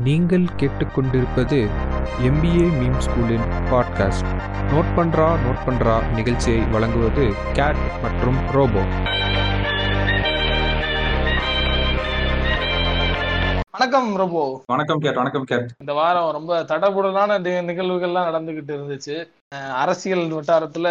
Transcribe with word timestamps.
நீங்கள் 0.00 0.44
கேட்டுக்கொண்டிருப்பது 0.56 1.58
MBA 2.22 2.66
meme 2.76 2.98
ஸ்கூலின் 2.98 3.46
பாட்காஸ்ட் 3.70 4.30
நோட் 4.70 4.92
பண்றா 4.96 5.26
நோட் 5.44 5.64
பண்றா 5.66 6.14
நிகழ்ச்சியை 6.14 6.60
வழங்குவது 6.70 7.24
கேட் 7.52 7.80
மற்றும் 8.02 8.38
ரோபோ 8.52 8.82
வணக்கம் 13.70 14.16
ரோபோ 14.16 14.42
வணக்கம் 14.66 14.98
கேட் 14.98 15.14
வணக்கம் 15.14 15.44
கேட் 15.44 15.68
இந்த 15.78 15.92
வாரம் 15.92 16.30
ரொம்ப 16.30 16.62
தடபுடலான 16.62 17.38
நிகழ்வுகள்லாம் 17.62 18.28
நடந்துகிட்டு 18.30 18.72
இருந்துச்சு. 18.74 19.16
அரசியல் 19.82 20.32
வட்டாரத்துல 20.32 20.88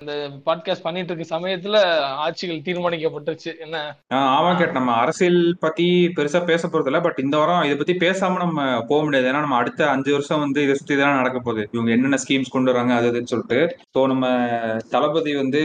இந்த 0.00 0.12
பாட்காஸ்ட் 0.46 0.82
பண்ணிட்டு 0.82 1.12
இருக்க 1.12 1.38
சமயத்துல 1.38 1.76
ஆட்சிகள் 2.24 2.64
தீர்மானிக்கப்பட்டுச்சு 2.64 3.58
என்ன? 3.58 3.76
ஆமா 4.10 4.56
கேட். 4.58 4.72
நம்ம 4.72 4.92
அரசியல் 4.92 5.56
பத்தி 5.60 6.12
பெருசா 6.16 6.44
பேச 6.44 6.68
போறது 6.68 6.86
இல்ல 6.86 7.00
பட் 7.00 7.18
இந்த 7.18 7.36
வாரம் 7.36 7.62
இதை 7.62 7.76
பத்தி 7.76 7.92
பேசாம 7.92 8.36
நம்ம 8.36 8.80
போக 8.80 9.04
முடியாது. 9.04 9.28
ஏன்னா 9.28 9.40
நம்ம 9.40 9.56
அடுத்த 9.56 9.90
அஞ்சு 9.90 10.12
வருஷம் 10.12 10.38
வந்து 10.38 10.62
இதை 10.62 10.74
சுத்தி 10.74 10.96
தான் 10.96 11.16
நடக்க 11.16 11.38
போகுது. 11.38 11.68
இவங்க 11.72 11.90
என்னென்ன 11.90 12.18
ஸ்கீம்ஸ் 12.24 12.50
கொண்டு 12.50 12.72
வராங்க 12.72 12.94
அது 12.94 13.10
இதுன்னு 13.10 13.32
சொல்லிட்டு. 13.34 13.76
ஸோ 13.94 14.06
நம்ம 14.06 14.26
தளபதி 14.90 15.34
வந்து 15.36 15.62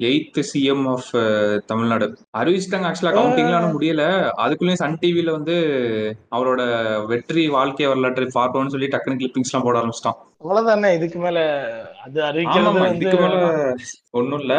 எயித் 0.00 0.40
சிஎம் 0.52 0.86
ஆஃப் 0.88 1.10
தமிழ்நாடு. 1.66 2.18
அறிவிச்சிட்டாங்க 2.38 2.90
ஆக்சுவலா 2.90 3.16
கவுண்டிங்லாம் 3.20 3.74
முடியல. 3.76 4.04
அதுக்குள்ளேயும் 4.46 4.82
சன் 4.84 4.98
டிவில 5.02 5.30
வந்து 5.30 5.56
அவரோட 6.30 6.60
வெற்றி 7.06 7.48
வாழ்க்கை 7.48 7.86
வரலாற்றை 7.86 8.28
பார்க்கணும்னு 8.32 8.70
சொல்லி 8.70 8.86
டக்குனு 8.86 9.20
கிளிப்பிங்ஸ் 9.20 9.52
எல்லாம் 9.52 9.68
போட 9.68 9.78
ஆரம்பிச்சிட்டான். 9.80 10.20
அவ்வளவுதானே 10.42 10.88
இதுக்கு 10.96 11.18
மேல 11.22 11.38
அது 12.04 12.18
அறிவிக்கிறது 12.26 12.82
இதுக்கு 12.98 13.18
மேல 13.22 13.38
ஒண்ணும் 14.18 14.40
இல்ல. 14.42 14.54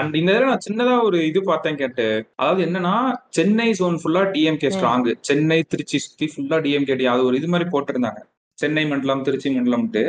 அண்ட் 0.00 0.16
இந்த 0.20 0.30
தடவை 0.34 0.48
நான் 0.52 0.64
சின்னதா 0.66 0.94
ஒரு 1.08 1.18
இது 1.28 1.40
பார்த்தேன் 1.50 1.78
கேட்டு. 1.82 2.06
அதாவது 2.40 2.62
என்னன்னா 2.66 2.94
சென்னை 3.36 3.68
ஜோன் 3.80 3.98
ஃபுல்லா 4.02 4.22
டிஎம்கே. 4.34 4.70
ஸ்ட்ராங் 4.76 5.06
சென்னை 5.28 5.58
திருச்சி 5.72 5.98
சுத்தி 6.06 6.28
ஃபுல்லா 6.32 6.58
டிஎம்கே 6.64 6.96
அது 7.12 7.28
ஒரு 7.28 7.38
இது 7.40 7.50
மாதிரி 7.52 7.68
போட்டிருந்தாங்க. 7.74 8.20
சென்னை 8.58 8.84
மண்டலம் 8.92 9.24
திருச்சி 9.28 9.50
மண்டலம்ட்டு 9.56 10.02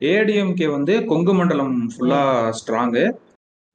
ஏடிஎம்கே 0.00 0.68
வந்து 0.76 0.94
கொங்கு 1.12 1.34
மண்டலம் 1.40 1.74
ஃபுல்லா 1.94 2.20
ஸ்ட்ராங் 2.60 2.98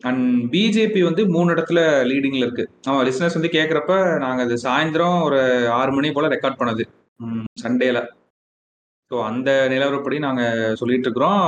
அண்ட் 0.02 0.24
பிஜேபி 0.54 1.02
வந்து 1.08 1.22
மூணு 1.36 1.50
இடத்துல 1.56 1.80
லீடிங்ல 2.10 2.44
இருக்கு. 2.46 2.66
ஆமா 2.90 3.00
லிசனர்ஸ் 3.08 3.38
வந்து 3.38 3.56
கேக்குறப்ப 3.58 3.94
நாங்க 4.24 4.42
அது 4.48 4.56
சாயந்தரம் 4.66 5.18
ஒரு 5.28 5.40
ஆறு 5.80 5.92
மணி 5.98 6.10
போல 6.18 6.30
ரெக்கார்ட் 6.36 6.60
பண்ணது. 6.62 6.84
சண்டேல 7.64 8.00
ஸோ 9.12 9.18
அந்த 9.28 9.50
நிலவரப்படி 9.70 10.18
நாங்கள் 10.20 10.76
சொல்லிட்டு 10.76 11.08
இருக்கிறோம் 11.08 11.44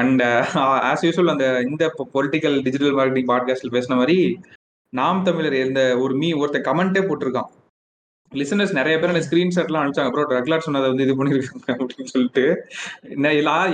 அண்ட் 0.00 0.22
ஆஸ் 0.86 1.02
uh, 1.02 1.06
யூஸ்வல் 1.06 1.32
அந்த 1.34 1.46
இந்த 1.62 1.84
பொலிட்டிக்கல் 2.14 2.56
டிஜிட்டல் 2.62 2.96
மார்க்கெட்டிங் 2.96 3.28
பாட்காஸ்டில் 3.28 3.74
பேசின 3.74 3.96
மாதிரி 3.96 4.16
நாம் 4.92 5.22
தமிழர் 5.22 5.56
இந்த 5.60 5.82
ஒரு 5.98 6.14
மீ 6.14 6.28
ஒருத்தர் 6.32 6.66
கமெண்ட்டே 6.68 7.02
போட்டிருக்கான். 7.04 7.48
லிசனர்ஸ் 8.32 8.76
நிறைய 8.78 8.94
பேர் 8.98 9.12
அந்த 9.12 9.22
ஸ்கிரீன்ஷாட்லாம் 9.26 9.82
அனுப்பிச்சாங்க. 9.82 10.10
அப்புறம் 10.10 10.32
ரெகுலர் 10.36 10.64
சொன்னதை 10.66 10.88
வந்து 10.90 11.04
இது 11.06 11.14
பண்ணிருக்காங்க 11.18 11.68
அப்படின்னு 11.82 12.12
சொல்லிட்டு. 12.14 12.44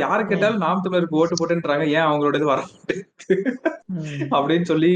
யாரு 0.04 0.22
கேட்டாலும் 0.30 0.64
நாம் 0.64 0.82
தமிழருக்கு 0.86 1.20
ஓட்டு 1.20 1.38
போட்டுன்றாங்க. 1.40 1.86
ஏன் 1.96 2.08
அவங்களோட 2.08 2.36
இது 2.40 2.52
வர 2.52 2.62
அப்படின்னு 4.36 4.66
சொல்லி 4.70 4.90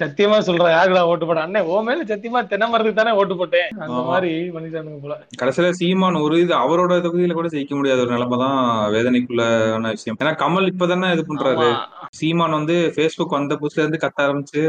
சத்தியமா 0.00 0.38
சொல்றேன் 0.48 0.74
யாருடா 0.76 1.02
ஓட்டு 1.10 1.26
போட 1.28 1.40
அண்ணே 1.46 1.60
ஓ 1.72 1.76
மேல 1.88 2.04
சத்தியமா 2.10 2.40
தென்னமரத்துக்கு 2.50 3.00
தானே 3.00 3.12
ஓட்டு 3.20 3.34
போட்டேன். 3.40 3.68
அந்த. 3.84 4.00
மாதிரி 4.10 4.32
பண்ணிட்டானுங்க 4.56 4.98
போல. 5.04 5.14
கடைசியில 5.42 5.70
சீமான் 5.80 6.22
ஒரு 6.26 6.36
இது 6.44 6.54
அவரோட 6.64 6.98
தொகுதியில 7.06 7.36
கூட 7.38 7.50
ஜெயிக்க 7.54 7.74
முடியாத 7.78 8.02
ஒரு 8.04 8.14
நிலைமை 8.16 8.38
தான் 8.44 8.58
வேதனைக்குள்ளான 8.96 9.94
விஷயம். 9.96 10.18
ஏன்னா 10.22 10.34
கமல் 10.44 10.70
இப்பதானே 10.72 11.12
இது 11.16 11.24
பண்றாரு. 11.30 11.70
சீமான் 12.20 12.58
வந்து 12.58 12.76
ஃபேஸ்புக் 12.96 13.36
வந்த 13.38 13.58
புதுசுல 13.62 13.84
இருந்து 13.84 14.02
கத்த 14.04 14.26
ஆரம்பிச்சு 14.26 14.62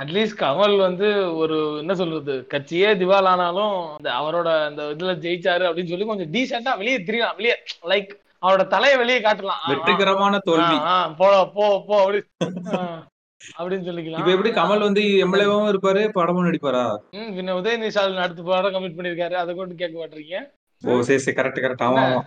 அட்லீஸ்ட் 0.00 0.40
கமல் 0.40 0.74
வந்து 0.78 1.08
ஒரு 1.40 1.56
என்ன 1.80 1.92
சொல்றது 1.94 2.34
கட்சியே 2.52 2.90
திவால் 3.00 3.28
ஆனாலும் 3.32 3.74
அவரோட 4.14 4.48
அந்த 4.66 4.82
இதுல 4.92 5.14
ஜெயிச்சாரு 5.24 5.64
அப்படின்னு 5.68 5.92
சொல்லி 5.92 6.06
கொஞ்சம் 6.06 6.32
டீசெண்டா 6.34 6.72
வெளியே 6.80 6.98
தெரியலாம். 7.08 7.36
வெளியே 7.38 7.54
லைக் 7.90 8.10
அவரோட 8.42 8.64
தலையை 8.68 8.96
வெளியே 8.98 9.18
காட்டலாம். 9.20 9.64
வெற்றிகரமான 9.70 10.34
தோல்வி. 10.46 10.76
போ 11.18 11.26
போ 11.56 11.66
போ 11.88 11.96
அப்படி 12.00 12.20
அப்படின்னு 13.58 13.86
சொல்லிக்கலாம். 13.86 14.20
இப்ப 14.20 14.32
எப்படி 14.34 14.50
கமல் 14.52 14.86
வந்து 14.86 15.02
எம்எல்ஏவும் 15.24 15.70
இருப்பாரு 15.70 16.00
படமும் 16.16 16.46
நடிப்பாரா? 16.48 16.82
ம், 17.18 17.30
பின்ன 17.36 17.54
உதயநிதி 17.60 17.92
ஸ்டாலின் 17.94 18.24
அடுத்த 18.24 18.42
படம் 18.48 18.74
கமிட் 18.74 18.96
பண்ணிருக்காரு 18.98 19.36
அதை 19.42 19.54
கொண்டு 19.54 19.80
கேட்க 19.82 19.96
மாட்டீங்க 20.00 20.40
ஓ 20.82 21.00
சரி 21.08 21.22
சரி 21.24 21.36
கரெக்ட் 21.38 21.62
கரெக்ட் 21.62 21.86
ஆமா 21.86 22.02
ஆமா. 22.06 22.20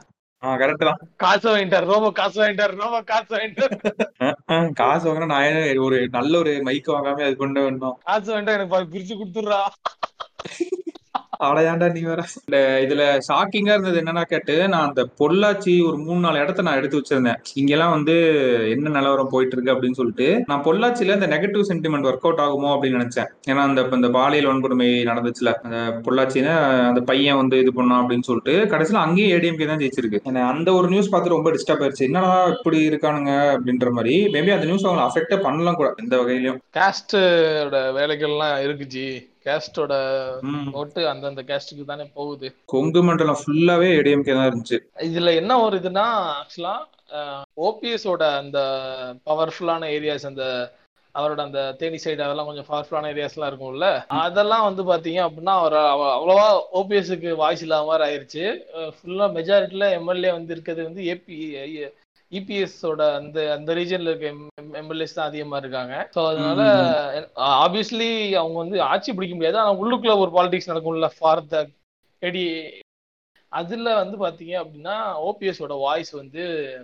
கரெக்ட் 0.44 0.86
தான். 0.86 1.00
காசு 1.16 1.46
வாங்கிட்டாரு. 1.50 1.86
ரொம்ப 1.86 2.12
காசு 2.12 2.38
வாங்கிட்டாரு. 2.42 2.76
ரொம்ப 2.76 3.02
காசு 3.02 3.32
வாங்கிட்டாரு. 3.36 4.72
காசு 4.74 5.06
வாங்கினா 5.08 5.26
நான் 5.26 5.78
ஒரு 5.78 6.08
நல்ல 6.12 6.38
ஒரு 6.38 6.54
மைக் 6.64 6.90
வாங்காம 6.90 7.24
அது 7.28 7.36
கொண்டு 7.36 7.62
வந்தோம் 7.70 7.98
காசு 8.04 8.30
வாங்கிட்டா 8.34 8.56
எனக்கு 8.58 8.98
பிரிச்சு 8.98 9.18
கொடுத்துடுறா. 9.20 9.62
அடையாண்டா 11.50 11.88
நீ 11.96 12.02
வேற. 12.10 12.22
இந்த 12.46 12.58
இதுல 12.86 13.04
ஷாக்கிங்கா 13.28 13.74
இருந்தது 13.76 14.00
என்னன்னா 14.02 14.24
கேட்டு 14.34 14.56
நான் 14.74 14.88
அந்த 14.88 15.02
பொள்ளாச்சி 15.22 15.74
ஒரு 15.88 15.98
மூணு 16.06 16.20
நாலு 16.26 16.44
இடத்த 16.44 16.66
நான் 16.68 16.80
எடுத்து 16.82 17.00
வச்சிருந்தேன். 17.00 17.40
இங்கெல்லாம் 17.62 17.94
வந்து 17.98 18.16
என்ன 18.76 18.94
நிலவரம் 18.98 19.32
போயிட்டு 19.34 19.56
இருக்கு 19.56 19.74
அப்படின்னு 19.74 20.00
சொல்லிட்டு 20.02 20.28
நான் 20.52 20.66
பொள்ளாச்சியில 20.68 21.18
இந்த 21.20 21.30
நெகட்டிவ் 21.36 21.70
சென்டிமெண்ட் 21.72 22.10
ஒர்க் 22.10 22.28
அவுட் 22.28 22.44
ஆகுமோ 22.46 22.72
அப்படின்னு 22.76 23.00
நினைச்சேன். 23.00 23.32
ஏன்னா 23.50 23.64
அந்த 23.70 23.86
இப்ப 23.86 24.00
இந்த 24.02 24.12
பாலியல் 24.18 24.50
வன்கொடுமை 24.52 24.90
நடந்துச்சுல 25.12 25.54
அந்த 25.66 25.78
பொள்ளாச்சின்னு 26.08 26.54
அந்த 26.90 27.04
பையன் 27.12 27.40
வந்து 27.42 27.56
இது 27.64 27.74
பண்ணான் 27.80 28.02
அப்படின்னு 28.04 28.28
சொல்லிட்டு 28.30 28.56
கடைசியில 28.76 29.04
அங்கேயும் 29.06 29.34
ஏடிஎம்கே 29.38 29.70
தான் 29.72 29.82
ஜெயிச்சிருக்கு. 29.84 30.22
அந்த 30.54 30.70
ஒரு 30.80 30.88
நியூஸ் 30.94 31.12
பார்த்து 31.14 31.36
ரொம்ப 31.36 31.52
டிஸ்டர்ப் 31.56 31.84
ஆயிருச்சு. 31.84 32.08
என்னடா 32.10 32.32
இப்படி 32.56 32.80
இருக்கானுங்க? 32.90 33.32
அப்படின்ற 33.56 33.92
மாதிரி 33.98 34.16
மேபி 34.34 34.54
அந்த 34.56 34.68
நியூஸ் 34.70 34.86
அவங்களை 34.88 35.06
அஃபெக்டே 35.10 35.40
பண்ணலாம் 35.48 35.80
கூட 35.82 35.90
எந்த 36.04 36.16
வகையிலயும். 36.22 36.60
கேஸ்டோட 36.78 37.78
வேலைகள்லாம் 38.00 38.58
இருக்குச்சு 38.66 39.06
கேஸ்டோட. 39.46 39.94
ஓட்டு 40.74 41.02
அந்தந்த 41.10 41.42
கேஸ்டுக்கு 41.44 41.86
தானே 41.86 42.06
போகுது. 42.14 42.48
கொங்கு 42.66 43.02
மண்டலம் 43.04 43.42
ஃபுல்லாவே 43.42 43.90
ஏடிஎம்கே 43.98 44.34
தான் 44.34 44.50
இருந்துச்சு. 44.50 44.80
இதுல 45.08 45.34
என்ன 45.36 45.60
ஒரு 45.62 45.78
இதுன்னா 45.80 46.06
ஆக்சுவலா 46.38 46.76
ஓபிஎஸோட 47.64 48.24
அந்த 48.38 48.60
பவர்ஃபுல்லான 49.28 49.90
ஏரியாஸ் 49.96 50.26
அந்த 50.26 50.46
அவரோட 51.16 51.42
அந்த 51.42 51.60
தேனி 51.80 51.98
சைடு 51.98 52.22
அதெல்லாம் 52.24 52.48
கொஞ்சம் 52.48 52.68
பவர்ஃபுல்லான 52.68 53.10
ஏரியாஸ்லாம் 53.12 53.50
இருக்கும்ல 53.50 53.90
அதெல்லாம் 54.22 54.64
வந்து 54.64 54.84
பாத்தீங்க 54.84 55.20
அப்படின்னா 55.26 55.54
அவர் 55.60 55.76
அவ- 55.86 56.14
அவ்வளவா 56.16 56.48
ஓபிஎஸ்க்கு 56.74 57.32
வாய்ஸ் 57.36 57.62
இல்லாத 57.62 57.86
மாதிரி 57.86 58.06
ஆயிருச்சு 58.08 58.46
ஃபுல்லா 58.96 59.28
மெஜாரிட்டில 59.36 59.90
எம்எல்ஏ 59.98 60.32
வந்து 60.32 60.54
இருக்கிறது 60.54 60.84
வந்து 60.84 61.04
ஏபி 61.12 61.38
இபிஎஸோட 62.34 63.02
அந்த 63.16 63.38
அந்த 63.56 63.74
ரீஜன்ல 63.74 64.12
இருக்க 64.12 64.28
எம்எல்ஏஸ் 64.82 65.18
தான் 65.18 65.30
அதிகமா 65.30 65.58
இருக்காங்க. 65.58 65.96
ஸோ 66.16 66.22
அதனால 66.30 66.62
ஆப்வியஸ்லி 67.58 68.10
அவங்க 68.34 68.58
வந்து 68.60 68.78
ஆட்சி 68.84 69.12
பிடிக்க 69.12 69.36
முடியாது. 69.36 69.58
ஆனா 69.58 69.74
உள்ளுக்குள்ள 69.82 70.16
ஒரு 70.18 70.32
பாலிடிக்ஸ் 70.38 70.72
நடக்கும்ல 70.72 71.10
ஃபார் 71.18 71.44
த 71.48 71.58
எடி 72.22 72.46
அதுல 73.52 73.90
வந்து 73.96 74.18
பாத்தீங்க 74.18 74.54
அப்படின்னா 74.62 74.96
ஓபிஎஸோட 75.28 75.74
வாய்ஸ் 75.80 76.12
வந்து 76.22 76.44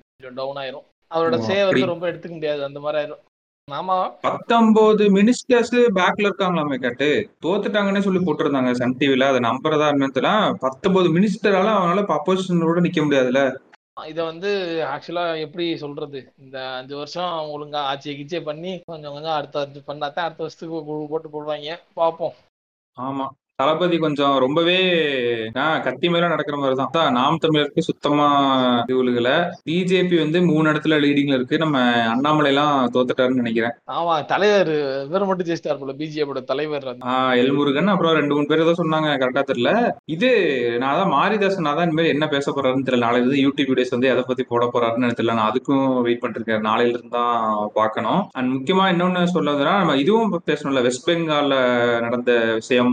கொஞ்சம் 0.10 0.36
டவுன் 0.36 0.60
ஆயிரும். 0.64 0.86
அவரோட 1.12 1.38
சேவை. 1.48 1.68
வந்து 1.70 1.94
ரொம்ப 1.94 2.08
எடுத்துக்க 2.08 2.36
முடியாது. 2.36 2.62
அந்த 2.64 2.80
மாதிரி 2.80 3.00
ஆயிரும். 3.02 3.24
ஆமா 3.68 3.96
பத்தொன்பது 4.24 5.04
மினிஸ்டர்ஸ் 5.16 5.76
பேக்ல 5.98 6.28
இருக்காங்களாமே 6.28 6.78
கேட்டு. 6.78 7.08
தோத்துட்டாங்கன்னு 7.46 8.06
சொல்லி 8.06 8.20
போட்டிருந்தாங்க. 8.20 8.72
சன் 8.74 8.96
டிவில 9.00 9.28
அதை 9.32 9.40
நம்புறதா 9.40 9.88
என்னத்துல 9.96 10.28
பத்தொன்பது 10.64 11.10
மினிஸ்டரால 11.10 11.74
அவனால 11.80 12.06
அப்போசிஷனோட 12.18 12.86
நிக்க 12.88 13.02
முடியாதுல்ல. 13.06 13.44
இதை 14.08 14.26
வந்து 14.26 14.50
ஆக்சுவலா 14.86 15.40
எப்படி 15.40 15.78
சொல்றது? 15.78 16.34
இந்த 16.38 16.70
அஞ்சு 16.74 16.96
வருஷம் 16.96 17.50
ஒழுங்கா 17.56 17.76
ஆட்சி 17.76 18.16
கிச்சை 18.16 18.42
பண்ணி 18.42 18.82
கொஞ்சம் 18.86 19.14
கொஞ்சம் 19.14 19.32
அடுத்த 19.32 19.60
அஞ்சு 19.60 19.80
பண்ணாதான் 19.80 20.26
அடுத்த 20.28 20.44
வருஷத்துக்கு 20.44 21.08
போட்டு 21.10 21.30
போடுவாங்க. 21.30 21.80
பார்ப்போம். 21.94 22.34
ஆமா. 23.02 23.28
தளபதி 23.60 23.98
கொஞ்சம் 24.04 24.36
ரொம்பவே 24.44 24.76
கத்தி 25.86 26.08
மேல 26.12 26.28
நடக்கிற 26.34 26.58
மாதிரி 26.58 26.76
தான் 26.98 27.16
நாம் 27.18 27.40
தமிழருக்கு 27.44 27.82
சுத்தமா 27.88 28.28
இதுவுகளை 28.84 29.34
பிஜேபி 29.68 30.18
வந்து 30.22 30.40
மூணு 30.50 30.66
இடத்துல 30.72 30.98
லீடிங்ல 31.04 31.38
இருக்கு. 31.40 31.56
நம்ம 31.64 31.78
அண்ணாமலை 32.14 32.50
எல்லாம் 32.54 32.76
தோத்துட்டாருன்னு 32.94 33.42
நினைக்கிறேன். 33.42 33.74
ஆமா 33.98 34.14
தலைவர் 34.32 34.72
இவர் 35.10 35.26
மட்டும் 35.30 35.48
ஜெயிச்சிட்டார் 35.50 35.82
போல 35.82 35.96
பிஜேபியோட 36.02 36.44
தலைவர். 36.52 36.88
ஆஹ் 37.14 37.34
எல்முருகன் 37.42 37.92
அப்புறம் 37.94 38.16
ரெண்டு 38.20 38.36
மூணு 38.36 38.50
பேர் 38.52 38.64
ஏதோ 38.66 38.76
சொன்னாங்க 38.82 39.10
கரெக்டா 39.24 39.44
தெரியல. 39.52 39.74
இது 40.16 40.30
நான் 40.84 41.00
தான் 41.02 41.14
மாரிதாசன் 41.18 41.70
தான் 41.70 41.86
இனிமேல் 41.88 42.14
என்ன 42.14 42.28
பேச 42.36 42.48
போறாருன்னு 42.52 42.88
தெரியல. 42.90 43.06
நாளைல 43.08 43.22
இருந்து 43.24 43.44
யூடியூப் 43.46 43.72
வீடியோஸ் 43.74 43.96
வந்து 43.98 44.12
எதை 44.14 44.24
பத்தி 44.30 44.46
போட 44.54 44.66
போறாருன்னு 44.74 45.20
தெரியல. 45.20 45.38
நான் 45.40 45.52
அதுக்கும் 45.52 45.86
வெயிட் 46.08 46.24
பண்ணிட்டு 46.24 46.42
இருக்கேன் 46.42 46.68
நாளையில 46.70 46.96
இருந்து 46.96 47.16
தான் 47.20 47.38
பார்க்கணும். 47.80 48.24
அண்ட் 48.40 48.54
முக்கியமா 48.56 48.88
இன்னொன்னு 48.96 49.26
சொல்ல 49.36 49.58
வந்தா 49.58 49.76
நம்ம 49.84 50.00
இதுவும் 50.06 50.34
பேசணும்ல. 50.50 50.86
வெஸ்ட் 50.90 51.08
பெங்கால்ல 51.10 51.56
நடந்த 52.08 52.32
விஷயம். 52.62 52.92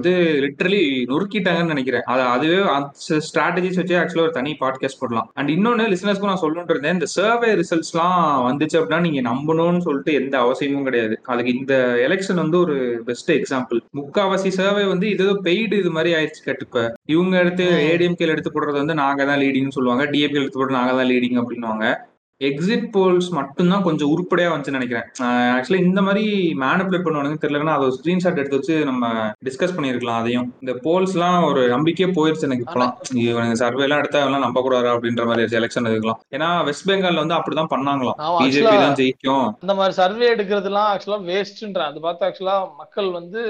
வந்து 0.00 0.12
லிட்டரலி 0.44 0.82
நொறுக்கிட்டாங்கன்னு 1.10 1.72
நினைக்கிறேன். 1.74 2.04
அது 2.12 2.22
அதுவே 2.34 2.58
அந்த 2.74 3.18
ஸ்ட்ராட்டஜிஸ் 3.26 3.78
வச்சு 3.80 3.94
ஆக்சுவலா 4.00 4.26
ஒரு 4.26 4.36
தனி 4.38 4.52
பாட்காஸ்ட் 4.60 5.00
போடலாம். 5.00 5.26
அண்ட் 5.34 5.50
இன்னொன்னு 5.56 5.88
லிசனர்ஸ்க்கும் 5.92 6.30
நான் 6.30 6.42
சொல்லணும்னு 6.44 6.74
இருந்தேன். 6.74 6.96
இந்த 6.98 7.08
சர்வே 7.16 7.50
ரிசல்ட்ஸ்லாம் 7.60 8.18
வந்துச்சு 8.48 8.78
அப்படின்னா 8.78 9.00
நீங்க 9.06 9.22
நம்பணும்னு 9.30 9.82
சொல்லிட்டு 9.86 10.12
எந்த 10.20 10.34
அவசியமும் 10.44 10.86
கிடையாது. 10.88 11.16
அதுக்கு 11.32 11.54
இந்த 11.58 11.74
எலெக்ஷன் 12.06 12.42
வந்து 12.44 12.58
ஒரு 12.64 12.76
பெஸ்ட் 13.08 13.32
எக்ஸாம்பிள் 13.38 13.80
முக்காவாசி 14.00 14.52
சர்வே 14.60 14.84
வந்து 14.92 15.08
இது 15.14 15.26
பெய்டு 15.48 15.80
இது 15.82 15.92
மாதிரி 15.98 16.12
ஆயிடுச்சு 16.18 16.44
கேட்டு 16.44 16.66
இப்ப 16.68 16.84
இவங்க 17.14 17.36
எடுத்து. 17.44 17.66
ஏடிஎம்கேல 17.92 18.34
எடுத்து 18.36 18.54
போடுறது 18.54 18.82
வந்து 18.82 19.00
நாங்க 19.04 19.24
தான் 19.30 19.42
லீடிங்னு 19.44 19.76
சொல்லுவாங்க. 19.78 20.04
டிஎம்கே 20.14 20.40
எடுத்து 20.42 20.60
போடுறது 20.60 20.78
நாங்க 20.80 20.94
தான் 21.00 21.10
லீடிங் 21.12 21.40
அப்படின்னுவாங்க. 21.42 21.86
எக்ஸிட் 22.48 22.84
போல்ஸ் 22.94 23.28
மட்டும்தான் 23.38 23.84
கொஞ்சம் 23.86 24.10
உருப்படியா 24.12 24.50
வந்துச்சுன்னு 24.50 24.78
நினைக்கிறேன். 24.78 25.06
ஆக்சுவலி 25.56 25.80
இந்த 25.88 26.00
மாதிரி 26.06 26.24
மேனிபுலேட் 26.62 27.04
பண்ணுவானுங்க 27.06 27.38
தெரியலன்னா 27.42 27.74
அதை 27.78 27.88
ஸ்கிரீன்ஷாட் 27.96 28.40
எடுத்து 28.40 28.58
வச்சு 28.58 28.76
நம்ம 28.90 29.10
டிஸ்கஸ் 29.48 29.74
பண்ணிருக்கலாம் 29.76 30.20
அதையும். 30.20 30.46
இந்த 30.62 30.74
போல்ஸ் 30.86 31.14
எல்லாம் 31.16 31.38
ஒரு 31.48 31.62
நம்பிக்கையே 31.74 32.08
போயிருச்சு 32.18 32.48
எனக்கு 32.48 32.66
இப்பலாம். 32.68 32.94
இவனுங்க 33.24 33.58
சர்வே 33.62 33.84
எல்லாம் 33.86 34.02
எடுத்தா 34.02 34.22
எல்லாம் 34.28 34.46
நம்ப 34.46 34.62
கூடாது 34.66 34.88
அப்படின்ற 34.94 35.26
மாதிரி 35.30 35.58
எலெக்ஷன் 35.60 35.90
இருக்கலாம் 35.92 36.20
ஏன்னா 36.36 36.48
வெஸ்ட் 36.68 36.88
பெங்கால்ல 36.90 37.24
வந்து 37.24 37.38
அப்படிதான் 37.38 37.72
பண்ணாங்களாம். 37.74 38.18
பிஜேபி 38.44 38.74
தான் 38.84 38.98
ஜெயிக்கும். 39.02 39.46
அந்த 39.64 39.76
மாதிரி 39.80 39.96
சர்வே 40.00 40.28
எடுக்கிறதுலாம் 40.36 40.90
ஆக்சுவலா 40.94 41.20
வேஸ்ட்ன்றேன் 41.28 41.90
அது 41.90 42.06
பார்த்து 42.06 42.26
ஆக்சுவலா 42.28 42.56
மக்கள் 42.80 43.10
வந்து 43.20 43.42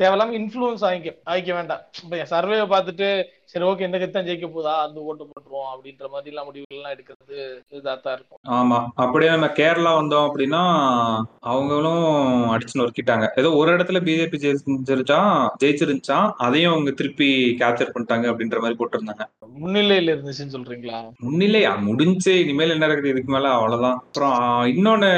தேவையில்லாம 0.00 0.32
இன்ஃப்ளூயன்ஸ் 0.38 0.84
ஆகிக்க 0.86 1.10
ஆகிக்க 1.32 1.50
வேண்டாம். 1.56 1.82
இப்போ 2.02 2.16
சர்வேவை 2.30 2.64
பார்த்துட்டு 2.72 3.08
சரி 3.54 3.66
ஓகே 3.66 3.86
இந்த 3.86 3.98
கட்சி 3.98 4.14
தான் 4.14 4.26
ஜெயிக்க 4.28 4.46
போதா? 4.48 4.72
அந்த 4.84 4.98
ஓட்டு 5.00 5.24
போட்டுருவோம் 5.24 5.68
அப்படின்ற 5.72 6.06
மாதிரி 6.12 6.30
எல்லாம் 6.32 6.46
முடிவுகள்லாம் 6.48 6.94
எடுக்கிறது 6.94 7.36
இதாக 7.76 7.94
தான் 7.98 8.16
இருக்கும். 8.16 8.40
ஆமா. 8.56 8.78
அப்படியே 9.02 9.30
நம்ம 9.30 9.48
கேரளா 9.58 9.92
வந்தோம் 9.98 10.26
அப்படின்னா 10.28 10.62
அவங்களும் 11.50 12.06
அடிச்சு 12.54 12.78
நொறுக்கிட்டாங்க. 12.80 13.26
ஏதோ 13.40 13.50
ஒரு 13.60 13.70
இடத்துல 13.76 14.00
பிஜேபி 14.06 14.40
ஜெயிச்சிருச்சா 14.44 15.20
ஜெயிச்சிருந்துச்சா 15.62 16.18
அதையும் 16.46 16.72
அவங்க 16.72 16.92
திருப்பி 16.92 17.28
கேப்சர் 17.62 17.94
பண்ணிட்டாங்க 17.94 18.26
அப்படின்ற 18.32 18.60
மாதிரி 18.60 18.78
போட்டிருந்தாங்க. 18.80 19.24
முன்னிலையில 19.56 20.14
இருந்துச்சுன்னு 20.14 20.54
சொல்றீங்களா? 20.56 21.00
முன்னிலையா? 21.24 21.72
முடிஞ்சு 21.88 22.32
இனிமேல் 22.42 22.74
என்ன 22.76 22.88
இருக்குது 22.88 23.12
இதுக்கு 23.14 23.32
மேல 23.32 23.52
அவ்வளவுதான். 23.58 23.98
அப்புறம் 24.04 24.38
இன்னொன்னு 24.74 25.12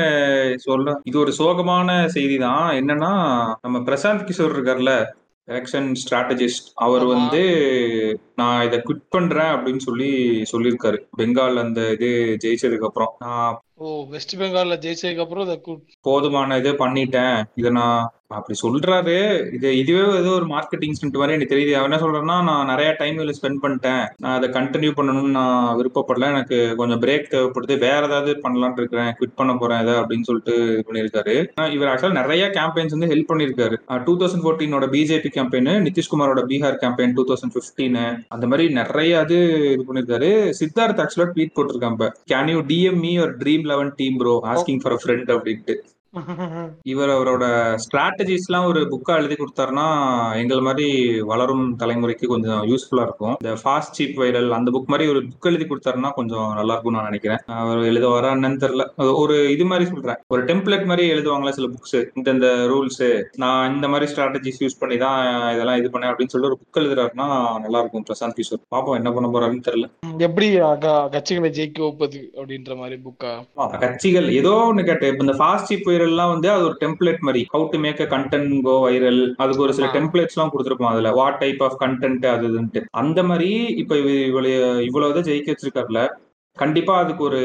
சொல்ல 0.67 0.99
இது 1.05 1.17
ஒரு 1.19 1.33
சோகமான 1.41 1.85
செய்தி 2.17 2.39
தான் 2.47 2.67
என்னன்னா 2.81 3.13
நம்ம 3.65 3.79
பிரசாந்த் 3.89 4.29
கிஷோர் 4.29 4.57
இருக்கார்ல 4.57 4.93
எலெக்ஷன் 5.49 5.95
ஸ்ட்ராட்டஜிஸ்ட் 6.03 6.69
அவர். 6.75 7.05
வந்து 7.05 7.43
நான் 8.37 8.65
இதை 8.65 8.79
குவிட் 8.79 9.03
பண்றேன் 9.09 9.53
அப்படின்னு 9.55 9.79
சொல்லி 9.79 10.11
சொல்லியிருக்காரு. 10.53 10.99
பெங்கால் 11.19 11.59
அந்த 11.59 11.91
இது 11.91 12.37
ஜெயிச்சதுக்கு 12.45 12.85
அப்புறம். 12.85 13.15
நான் 13.19 13.63
ஓ 13.79 13.87
வெஸ்ட் 14.13 14.35
பெங்கால்ல 14.41 14.75
ஜெயிச்சதுக்கு 14.85 15.25
அப்புறம் 15.25 15.47
இதை 15.47 15.57
போதுமான 16.01 16.57
இது 16.61 16.71
பண்ணிட்டேன். 16.85 17.39
இதை 17.55 17.71
நான் 17.71 18.13
அப்படி 18.37 18.55
சொல்றாரு. 18.63 19.17
இது 19.57 19.69
இதுவே 19.81 20.05
ஏதோ 20.21 20.31
ஒரு 20.37 20.47
மார்க்கெட்டிங் 20.53 20.95
ஸ்டண்ட் 20.97 21.19
மாதிரி 21.21 21.35
எனக்கு 21.37 21.53
தெரியுது. 21.53 21.73
அவன் 21.79 21.89
என்ன 21.89 21.99
சொல்றேன்னா 22.05 22.37
நான் 22.49 22.71
நிறைய 22.71 22.91
டைம் 23.01 23.19
இதுல 23.19 23.33
ஸ்பெண்ட் 23.39 23.61
பண்ணிட்டேன். 23.65 24.07
நான் 24.23 24.37
அதை 24.39 24.49
கண்டினியூ 24.57 24.93
பண்ணணும்னு 24.99 25.33
நான் 25.39 25.67
விருப்பப்படல. 25.81 26.31
எனக்கு 26.35 26.59
கொஞ்சம் 26.81 27.03
பிரேக் 27.03 27.29
தேவைப்படுது. 27.35 27.77
வேற 27.85 28.01
ஏதாவது 28.09 28.33
பண்ணலான் 28.47 28.79
இருக்கிறேன். 28.81 29.11
குவிட் 29.19 29.37
பண்ண 29.41 29.55
போறேன் 29.57 29.83
இதை 29.85 29.95
அப்படின்னு 30.01 30.29
சொல்லிட்டு 30.31 30.55
இது 30.73 30.87
பண்ணியிருக்காரு. 30.89 31.37
இவர் 31.77 31.91
ஆக்சுவலா 31.93 32.19
நிறைய 32.21 32.47
கேம்பெயின்ஸ் 32.57 32.97
வந்து 32.97 33.11
ஹெல்ப் 33.13 33.31
பண்ணியிருக்காரு. 33.33 33.79
டூ 34.09 34.15
தௌசண்ட் 34.23 34.45
ஃபோர்டீனோட 34.47 34.89
BJP 34.97 35.33
campaign 35.37 35.71
நிதிஷ்குமாரோட 35.89 36.45
Bihar 36.55 36.81
campaign 36.87 37.15
two 37.21 37.27
thousand 37.31 37.57
fifteen 37.59 38.01
அந்த 38.37 38.45
மாதிரி 38.53 38.67
நிறைய 38.81 39.23
இது 39.29 39.41
இது 39.77 39.87
பண்ணியிருக்காரு. 39.91 40.33
சித்தார்த் 40.63 41.05
ஆக்சுவலா 41.05 41.29
ட்வீட் 41.37 41.57
போட்டிருக்காங்க 41.61 42.11
கேன் 42.35 42.53
யூ 42.57 42.61
டிஎம்இ 42.73 43.15
ஒரு 43.27 43.35
Dream 43.45 43.65
Eleven 43.67 43.93
team 43.97 44.17
bro 44.19 44.35
asking 44.53 44.81
for 44.83 44.93
a 44.93 45.01
friend 45.03 45.31
அப்படின்ட்டு 45.31 45.77
இவர் 46.93 47.13
அவரோட 47.15 47.45
ஸ்ட்ராட்டஜிஸ்லாம் 47.85 48.67
ஒரு 48.71 48.81
புக்கா 48.93 49.15
எழுதி 49.21 49.37
கொடுத்தாருன்னா 49.41 49.87
எங்கள் 50.43 50.63
மாதிரி 50.67 50.89
வளரும் 51.31 51.65
தலைமுறைக்கு 51.81 52.27
கொஞ்சம் 52.33 52.61
யூஸ்ஃபுல்லா 52.71 53.05
இருக்கும். 53.09 53.35
இந்த 53.41 53.53
ஃபாஸ்ட் 53.63 53.97
சீப் 53.99 54.21
வைரல் 54.23 54.49
அந்த 54.59 54.71
புக் 54.75 54.93
மாதிரி 54.93 55.11
ஒரு 55.13 55.21
புக் 55.31 55.49
எழுதி 55.51 55.67
கொடுத்தாருன்னா 55.71 56.11
கொஞ்சம் 56.19 56.49
நல்லா 56.59 56.75
இருக்கும்னு 56.75 56.99
நான் 56.99 57.11
நினைக்கிறேன். 57.11 57.43
அவர் 57.63 57.81
எழுத 57.91 58.07
வரா 58.15 58.31
என்னன்னு 58.37 58.63
தெரியல. 58.65 58.87
ஒரு 59.23 59.37
இது 59.55 59.67
மாதிரி 59.73 59.87
சொல்றேன். 59.91 60.21
ஒரு 60.35 60.45
டெம்ப்ளேட் 60.51 60.89
மாதிரி 60.91 61.05
எழுதுவாங்களா 61.15 61.55
சில 61.59 61.69
புக்ஸ் 61.75 61.99
இந்த 62.19 62.29
இந்த 62.37 62.51
ரூல்ஸ் 62.73 63.05
நான் 63.45 63.75
இந்த 63.77 63.89
மாதிரி 63.95 64.11
ஸ்ட்ராட்டஜிஸ் 64.13 64.63
யூஸ் 64.65 64.81
பண்ணி 64.83 64.99
தான் 65.05 65.21
இதெல்லாம் 65.55 65.81
இது 65.83 65.91
பண்ணேன் 65.95 66.13
அப்படின்னு 66.13 66.35
சொல்லி 66.35 66.51
ஒரு 66.51 66.59
புக் 66.63 66.81
எழுதுறாருன்னா 66.83 67.29
நல்லா 67.65 67.81
இருக்கும். 67.83 68.07
பிரசாந்த் 68.11 68.39
கிஷோர். 68.41 68.63
பாப்போம் 68.75 68.99
என்ன 69.01 69.13
பண்ண 69.17 69.29
போறாருன்னு 69.35 69.67
தெரியல. 69.69 69.89
எப்படி 70.29 70.49
கட்சிகளை 71.17 71.51
ஜெயிக்க 71.59 71.81
வைப்பது 71.87 72.21
அப்படின்ற 72.41 72.73
மாதிரி 72.81 72.99
புக்கா 73.07 73.33
கட்சிகள். 73.85 74.29
ஏதோ 74.41 74.55
ஒண்ணு 74.71 74.89
கேட்டு 74.89 75.13
இப்ப 75.13 75.25
இந்த 75.29 75.37
ஃபாஸ்ட் 75.41 75.69
சீப் 75.71 75.85
வைரல்லாம் 76.07 76.29
வந்து 76.29 76.51
அது 76.51 76.65
ஒரு 76.65 76.77
டெம்ப்ளேட் 76.81 77.19
மாதிரி. 77.19 77.47
How 77.53 77.69
to 77.71 77.79
make 77.79 78.01
a 78.01 78.05
content 78.05 78.63
go 78.63 78.91
viral 78.91 79.35
அதுக்கு 79.37 79.63
ஒரு 79.63 79.75
சில. 79.75 79.91
டெம்ப்ளேட்ஸ் 79.93 80.35
எல்லாம் 80.35 80.53
கொடுத்துருப்போம் 80.59 80.87
அதுல. 80.87 81.11
வாட் 81.11 81.39
டைப் 81.39 81.63
ஆஃப் 81.63 81.81
கண்டென்ட் 81.81 82.27
அது 82.27 82.49
இதுன்ட்டு. 82.49 82.85
அந்த 82.91 83.23
மாதிரி 83.23 83.51
இப்ப 83.77 83.99
இவ- 83.99 84.11
இவ்வளவு 84.11 84.85
இவ்வளவு 84.85 85.15
இதை 85.15 85.33
ஜெயிக்க 85.33 85.55
வச்சிருக்காருல 85.55 86.09
கண்டிப்பா 86.63 86.93
அதுக்கு 87.03 87.23
ஒரு 87.29 87.41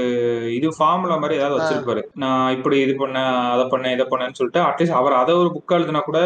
இது 0.58 0.68
ஃபார்முலா 0.78 1.16
மாதிரி 1.22 1.38
ஏதாவது 1.40 1.58
வச்சிருப்பாரு. 1.58 2.02
நான் 2.24 2.54
இப்படி 2.58 2.78
இது 2.86 2.94
பண்ணேன் 3.02 3.34
அதை 3.54 3.64
பண்ணேன் 3.74 3.96
இதை 3.96 4.06
பண்ணேன்னு 4.12 4.38
சொல்லிட்டு 4.40 4.62
அட்லீஸ்ட் 4.68 5.00
அவர் 5.00 5.16
அதை 5.22 5.34
ஒரு 5.42 5.50
புக்கா 5.56 5.78
எழுதுனா 5.80 6.02
கூட 6.10 6.20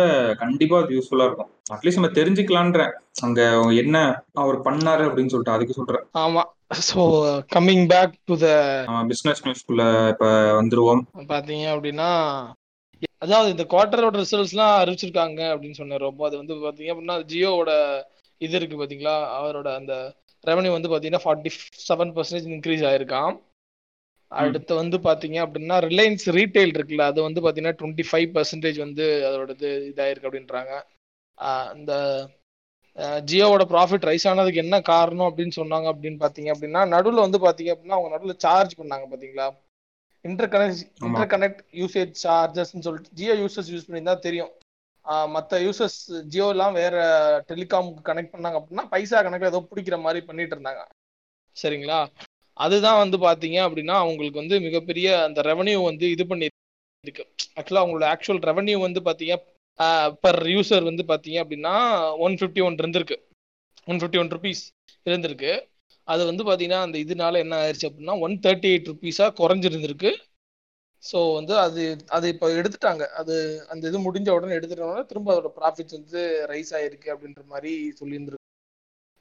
கண்டிப்பா 0.44 0.78
அது 0.82 0.98
யூஸ்ஃபுல்லா 0.98 1.28
இருக்கும். 1.30 1.50
அட்லீஸ்ட் 1.76 2.00
நம்ம 2.00 2.12
தெரிஞ்சுக்கலான்றேன். 2.20 2.92
அங்க 3.28 3.42
என்ன 3.84 3.98
அவர் 4.44 4.60
பண்ணாரு 4.68 5.06
அப்படின்னு 5.08 5.34
சொல்லிட்டு 5.34 5.56
அதுக்கு 5.56 5.78
சொல்றேன். 5.80 6.06
ஆமா. 6.26 6.44
So 6.90 7.02
coming 7.56 7.86
back 7.94 8.14
to 8.30 8.36
the 8.44 8.50
business 9.12 9.44
நியூஸ்குள்ள 9.46 9.84
இப்ப 10.14 10.28
வந்துருவோம். 10.60 11.02
பாத்தீங்க 11.34 11.66
அப்படின்னா 11.74 12.10
அதாவது 13.26 13.50
இந்த 13.54 13.64
குவார்டரோட 13.72 14.16
ரிசல்ட்ஸ்லாம் 14.24 14.74
அறிவிச்சிருக்காங்க 14.82 15.42
அப்படின்னு 15.54 15.80
சொன்னார். 15.80 16.08
ரொம்ப 16.10 16.22
அது 16.28 16.36
வந்து 16.42 16.56
பாத்தீங்க 16.66 16.92
அப்படின்னா 16.94 17.18
ஜியோவோட 17.32 17.72
இது 18.42 18.56
இருக்கு 18.60 18.78
பாத்தீங்களா? 18.80 19.16
அவரோட 19.38 19.68
அந்த 19.80 19.94
ரெவன்யூ 20.52 20.72
வந்து 20.78 20.92
பாத்தீங்கன்னா 20.94 21.24
ஃபார்ட்டி 21.26 21.52
செவன் 21.90 22.14
பர்சன்டேஜ் 22.16 22.48
இன்க்ரீஸ் 22.56 22.86
ஆயிருக்காம். 22.92 23.36
அடுத்து 24.32 24.74
வந்து 24.82 24.98
பாத்தீங்க 25.08 25.38
அப்படின்னா 25.46 25.76
ரிலையன்ஸ் 25.90 26.26
ரீட்டைல் 26.38 26.74
இருக்குல்ல 26.78 27.04
அது 27.12 27.20
வந்து 27.28 27.44
பாத்தீங்கன்னா 27.46 27.78
டுவெண்ட்டி 27.82 28.06
ஃபைவ் 28.10 28.30
பர்சன்டேஜ் 28.38 28.80
வந்து 28.86 29.06
அதோட 29.28 29.52
இது 29.58 29.70
இதாயிருக்கு 29.92 30.30
அப்படின்றாங்க. 30.30 30.74
இந்த 31.78 31.94
ஜியோவோட 33.30 33.64
ப்ராஃபிட் 33.72 34.08
ரைஸ் 34.10 34.26
ஆனதுக்கு 34.32 34.64
என்ன 34.64 34.76
காரணம் 34.90 35.28
அப்படின்னு 35.30 35.56
சொன்னாங்க 35.62 35.88
அப்படின்னு 35.94 36.20
பாத்தீங்க 36.26 36.50
அப்படின்னா 36.54 36.82
நடுவில் 36.96 37.26
வந்து 37.26 37.40
பாத்தீங்க 37.46 37.72
அப்படின்னா 37.74 37.98
அவங்க 37.98 38.12
நடுவில் 38.16 38.42
சார்ஜ் 38.46 38.74
பண்ணாங்க 38.82 39.08
பாத்தீங்களா? 39.14 39.48
Inter 40.26 40.52
connect. 40.54 40.84
Inter 41.08 41.32
connect 41.34 41.64
usage 41.80 42.14
சார்ஜஸ்ன்னு 42.26 42.86
சொல்லிட்டு 42.88 43.16
ஜியோ 43.20 43.34
யூசர்ஸ் 43.42 43.72
யூஸ் 43.74 43.88
பண்ணி 43.88 44.02
தான் 44.12 44.24
தெரியும். 44.28 44.54
மற்ற 45.06 45.60
யூசர்ஸ் 45.60 46.00
ஜியோ 46.34 46.50
எல்லாம் 46.50 46.74
வேற 46.74 46.96
டெலிகாம்க்கு 47.50 48.02
கனெக்ட் 48.10 48.34
பண்ணாங்க 48.36 48.60
அப்படின்னா 48.60 48.86
பைசா 48.94 49.22
கணக்கில் 49.22 49.52
ஏதோ 49.52 49.62
பிடிக்கிற 49.72 49.98
மாதிரி 50.02 50.22
பண்ணிட்டு 50.26 50.56
இருந்தாங்க. 50.56 50.84
சரிங்களா? 51.56 52.00
அதுதான் 52.58 53.02
வந்து 53.04 53.18
பார்த்தீங்க 53.18 53.58
அப்படின்னா 53.68 53.96
அவங்களுக்கு 54.04 54.42
வந்து 54.42 54.60
மிகப்பெரிய 54.60 55.08
அந்த 55.24 55.42
ரெவன்யூ 55.42 55.84
வந்து 55.84 56.06
இது 56.10 56.26
பண்ணி 56.28 56.48
இருக்கு. 57.06 57.24
ஆக்சுவலாக 57.58 57.84
அவங்களோட 57.84 58.06
ஆக்சுவல் 58.14 58.42
ரெவன்யூ 58.50 58.78
வந்து 58.88 59.02
பாத்தீங்க 59.02 59.36
பர் 60.24 60.42
யூசர் 60.48 60.90
வந்து 60.90 61.04
பார்த்தீங்க 61.08 61.38
அப்படின்னா 61.44 61.74
ஒன் 62.18 62.36
ஃபிஃப்டி 62.40 62.62
ஒன் 62.64 62.76
இருந்திருக்கு. 62.76 63.18
ஒன் 63.86 64.00
ஃபிஃப்டி 64.02 64.20
ஒன் 64.20 64.32
ருபீஸ் 64.36 64.62
இருந்திருக்கு. 65.06 65.52
அது 66.04 66.26
வந்து 66.26 66.44
பார்த்தீங்கன்னா 66.44 66.82
அந்த 66.88 66.98
இதனால 66.98 67.38
என்ன 67.38 67.56
ஆயிடுச்சு 67.64 67.90
அப்படின்னா 67.90 68.16
ஒன் 68.20 68.36
தேர்ட்டி 68.46 68.70
எயிட் 68.72 68.90
ருபீஸாக 68.92 69.36
குறைஞ்சிருந்திருக்கு. 69.42 70.12
ஸோ 71.04 71.20
வந்து 71.34 71.54
அது 71.60 71.82
அது 72.10 72.26
இப்போ 72.30 72.48
எடுத்துட்டாங்க. 72.56 73.04
அது 73.14 73.36
அந்த 73.70 73.84
இது 73.88 74.00
முடிஞ்ச 74.02 74.30
உடனே 74.30 74.58
எடுத்துட்டோம்னா 74.58 75.04
திரும்ப 75.06 75.34
அதோட 75.34 75.50
ப்ராஃபிட்ஸ் 75.58 75.98
வந்து 75.98 76.22
ரைஸ் 76.50 76.74
ஆயிருக்கு 76.74 77.14
அப்படின்ற 77.14 77.44
மாதிரி 77.48 77.72
சொல்லியிருந்துருக்கு 78.00 78.44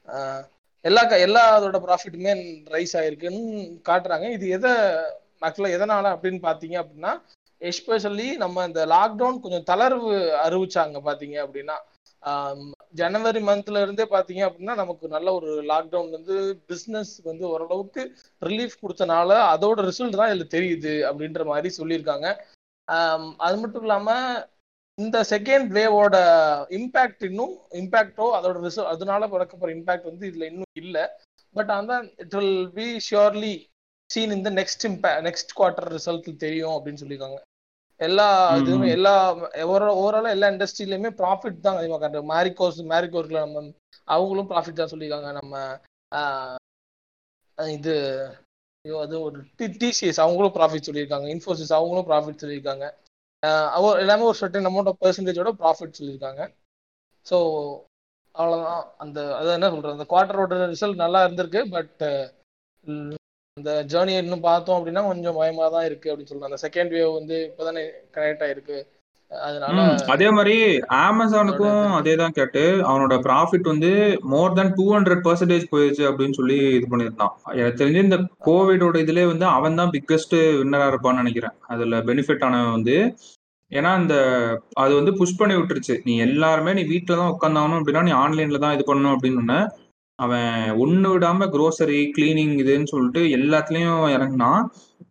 ஆஹ் 0.07 0.43
எல்லா 0.85 1.03
க- 1.03 1.19
எல்லா 1.19 1.43
அதோட 1.55 1.77
ப்ராஃபிட்டுமே 1.85 2.33
ரைஸ் 2.71 2.95
ஆயிருக்குன்னு 2.97 3.43
காட்டுறாங்க. 3.85 4.25
இது 4.31 4.47
எதை 4.49 4.71
ஆக்சுவலாக 5.41 5.77
எதனால 5.77 6.05
அப்படின்னு 6.15 6.39
பார்த்தீங்க 6.41 6.75
அப்படின்னா 6.81 7.13
எஸ்பெஷலி 7.61 8.27
நம்ம 8.37 8.65
இந்த 8.65 8.81
லாக்டவுன் 8.87 9.41
கொஞ்சம் 9.41 9.67
தளர்வு 9.69 10.11
அறிவிச்சாங்க 10.43 10.97
பார்த்தீங்க 11.05 11.37
அப்படின்னா 11.45 11.75
ஜனவரி 12.99 13.41
மந்த்ல 13.47 13.81
இருந்தே 13.85 14.05
பார்த்தீங்க 14.13 14.41
அப்படின்னா 14.47 14.75
நமக்கு 14.81 15.05
நல்ல 15.15 15.27
ஒரு 15.37 15.49
லாக்டவுன் 15.71 16.15
வந்து 16.17 16.35
பிசினஸ் 16.71 17.13
வந்து 17.29 17.43
ஓரளவுக்கு 17.53 18.03
ரிலீஃப் 18.41 18.81
கொடுத்தனால 18.83 19.37
அதோட 19.53 19.85
ரிசல்ட் 19.89 20.19
தான் 20.21 20.31
இதுல 20.31 20.47
தெரியுது 20.55 20.93
அப்படின்ற 21.09 21.43
மாதிரி 21.51 21.71
சொல்லியிருக்காங்க. 21.79 22.27
அது 23.45 23.55
மட்டும் 23.61 23.85
இல்லாம 23.85 24.09
இந்த 24.97 25.19
செகண்ட் 25.31 25.69
வேவோட 25.77 26.15
இம்பாக்ட் 26.77 27.23
இன்னும் 27.29 27.55
இம்பாக்டோ 27.81 28.27
அதோட 28.37 28.57
ரிசல்ட் 28.67 28.91
அதனால 28.93 29.27
பிறக்கப்படுற 29.33 29.75
இம்பேக்ட் 29.77 29.77
இம்பாக்ட் 29.77 30.09
வந்து 30.09 30.27
இதுல 30.31 30.47
இன்னும் 30.51 30.79
இல்லை. 30.83 31.03
பட் 31.55 31.71
ஆனால் 31.77 32.05
it 32.23 32.35
will 32.37 32.69
be 32.79 32.87
surely 33.07 33.55
seen 34.09 34.35
இந்த 34.37 34.49
நெக்ஸ்ட் 34.59 34.85
இம்பே 34.89 35.11
நெக்ஸ்ட் 35.27 35.55
குவார்டர் 35.59 35.89
ரிசல்ட் 35.97 36.29
தெரியும் 36.45 36.75
அப்படின்னு 36.77 37.01
சொல்லியிருக்காங்க. 37.03 37.39
எல்லா 37.97 38.53
இதுவுமே 38.53 38.89
எல்லா 38.89 39.35
ஓவராலா 39.35 40.29
எல்லா 40.29 40.47
இண்டஸ்ட்ரியிலுமே 40.47 41.09
ப்ராஃபிட் 41.09 41.59
தான் 41.59 41.75
அதிகமாக. 41.75 42.09
காட்டுறாங்க 42.09 42.23
மேரிகோஸ் 42.23 42.81
மேரிகோஸ்ல 42.89 43.37
நம்ம 43.37 43.73
அவங்களும் 44.03 44.49
ப்ராஃபிட் 44.49 44.73
தான் 44.73 44.89
சொல்லியிருக்காங்க. 44.89 45.31
நம்ம 45.31 45.79
இது 47.71 47.95
ஐயோ 48.81 48.99
அது 49.01 49.21
ஒரு 49.21 49.41
டிசிஎஸ் 49.57 50.19
அவங்களும் 50.19 50.53
ப்ராஃபிட் 50.53 50.85
சொல்லியிருக்காங்க. 50.85 51.27
இன்ஃபோசிஸ் 51.33 51.73
அவங்களும் 51.73 52.09
ப்ராஃபிட் 52.09 52.43
சொல்லியிருக்காங்க. 52.43 52.93
ஆஹ் 53.45 53.69
அவ- 53.69 53.99
எல்லாமே 53.99 54.23
ஒரு 54.23 54.37
சர்டன் 54.41 54.67
அமௌண்ட் 54.69 54.87
ஆஃப் 54.87 55.03
பெர்சன்டேஜோட 55.03 55.51
ப்ராஃபிட் 55.59 55.93
சொல்லியிருக்காங்க. 55.99 56.53
ஸோ 57.29 57.35
அவ்வளோதான் 58.35 58.83
அந்த 58.97 59.35
அது 59.35 59.47
என்ன 59.47 59.69
சொல்றது? 59.69 59.97
அந்த 59.97 60.05
குவார்டரோட 60.09 60.75
ரிசல்ட் 60.75 60.95
நல்லா 60.95 61.25
இருந்திருக்கு 61.25 61.69
பட் 61.69 61.99
இந்த 63.59 63.73
ஜேர்னியை 63.91 64.21
இன்னும் 64.21 64.47
பார்த்தோம் 64.47 64.77
அப்படின்னா 64.77 65.01
கொஞ்சம் 65.09 65.37
பயமாக 65.39 65.67
தான் 65.73 65.85
இருக்கு 65.89 66.07
அப்படின்னு 66.09 66.31
சொல்றாங்க. 66.31 66.49
அந்த 66.49 66.59
செகண்ட் 66.63 66.91
வேவ் 66.95 67.11
வந்து 67.17 67.35
இப்போதானே 67.49 67.83
கனெக்ட் 68.15 68.43
ஆயிருக்கு. 68.45 68.77
அதனால 69.31 69.85
அதே 70.13 70.27
மாதிரி 70.37 70.55
அமேசானுக்கும். 70.97 71.85
அதே 71.99 72.13
தான் 72.21 72.35
கேட்டு 72.39 72.63
அவனோட 72.87 73.17
ப்ராஃபிட் 73.27 73.69
வந்து 73.71 73.91
more 74.33 74.57
than 74.57 74.73
two 74.79 74.87
hundred 74.95 75.23
percentage 75.27 75.71
போயிடுச்சு 75.71 76.03
அப்படின்னு 76.09 76.37
சொல்லி 76.39 76.57
இது 76.79 76.89
பண்ணியிருந்தான். 76.91 77.33
எனக்கு 77.59 77.79
தெரிஞ்சு 77.81 78.05
இந்த 78.07 78.19
கோவிடோட 78.47 78.97
இதுலேயே 79.05 79.29
வந்து 79.31 79.47
அவன் 79.55 79.79
தான் 79.81 79.93
பிக்கஸ்ட் 79.95 80.35
வின்னரா 80.59 80.89
இருப்பான்னு 80.91 81.23
நினைக்கிறேன். 81.23 81.55
அதுல 81.75 82.03
பெனிஃபிட் 82.11 82.45
ஆனவன் 82.49 82.75
வந்து 82.77 82.97
ஏன்னா 83.71 83.93
இந்த 84.01 84.17
அது 84.83 84.93
வந்து 84.99 85.13
புஷ் 85.21 85.39
பண்ணி 85.39 85.57
விட்டுருச்சு. 85.59 85.97
நீ 86.09 86.15
எல்லாருமே 86.27 86.73
நீ 86.79 86.85
வீட்டில் 86.93 87.21
தான் 87.21 87.33
உட்காந்தாகணும் 87.35 87.79
அப்படின்னா 87.79 88.05
நீ 88.09 88.15
ஆன்லைன்ல 88.23 88.63
தான் 88.65 88.77
இது 88.77 88.89
பண்ணணும் 88.91 89.15
அப்படின்னு. 89.15 89.59
அவன் 90.19 90.51
ஒன்று 90.83 91.07
விடாம 91.13 91.47
க்ரோசரி 91.53 91.99
கிளீனிங் 92.15 92.53
இதுன்னு 92.63 92.91
சொல்லிட்டு 92.91 93.21
எல்லாத்துலயும் 93.37 94.03
இறங்குனான் 94.15 94.63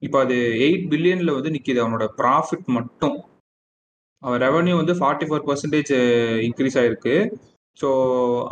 இப்போ 0.06 0.18
அது 0.24 0.36
எயிட் 0.66 0.86
பில்லியன்ல 0.92 1.34
வந்து 1.36 1.54
நிக்குது. 1.56 1.80
அவனோட 1.82 2.06
ப்ராஃபிட் 2.20 2.68
மட்டும். 2.76 3.16
அவன் 4.22 4.40
ரெவன்யூ 4.46 4.74
வந்து 4.80 4.94
ஃபார்ட்டி 5.00 5.26
ஃபோர் 5.28 5.46
பர்சன்டேஜ் 5.48 5.92
இன்க்ரீஸ் 6.46 6.78
ஆயிருக்கு. 6.80 7.16
ஸோ 7.78 7.88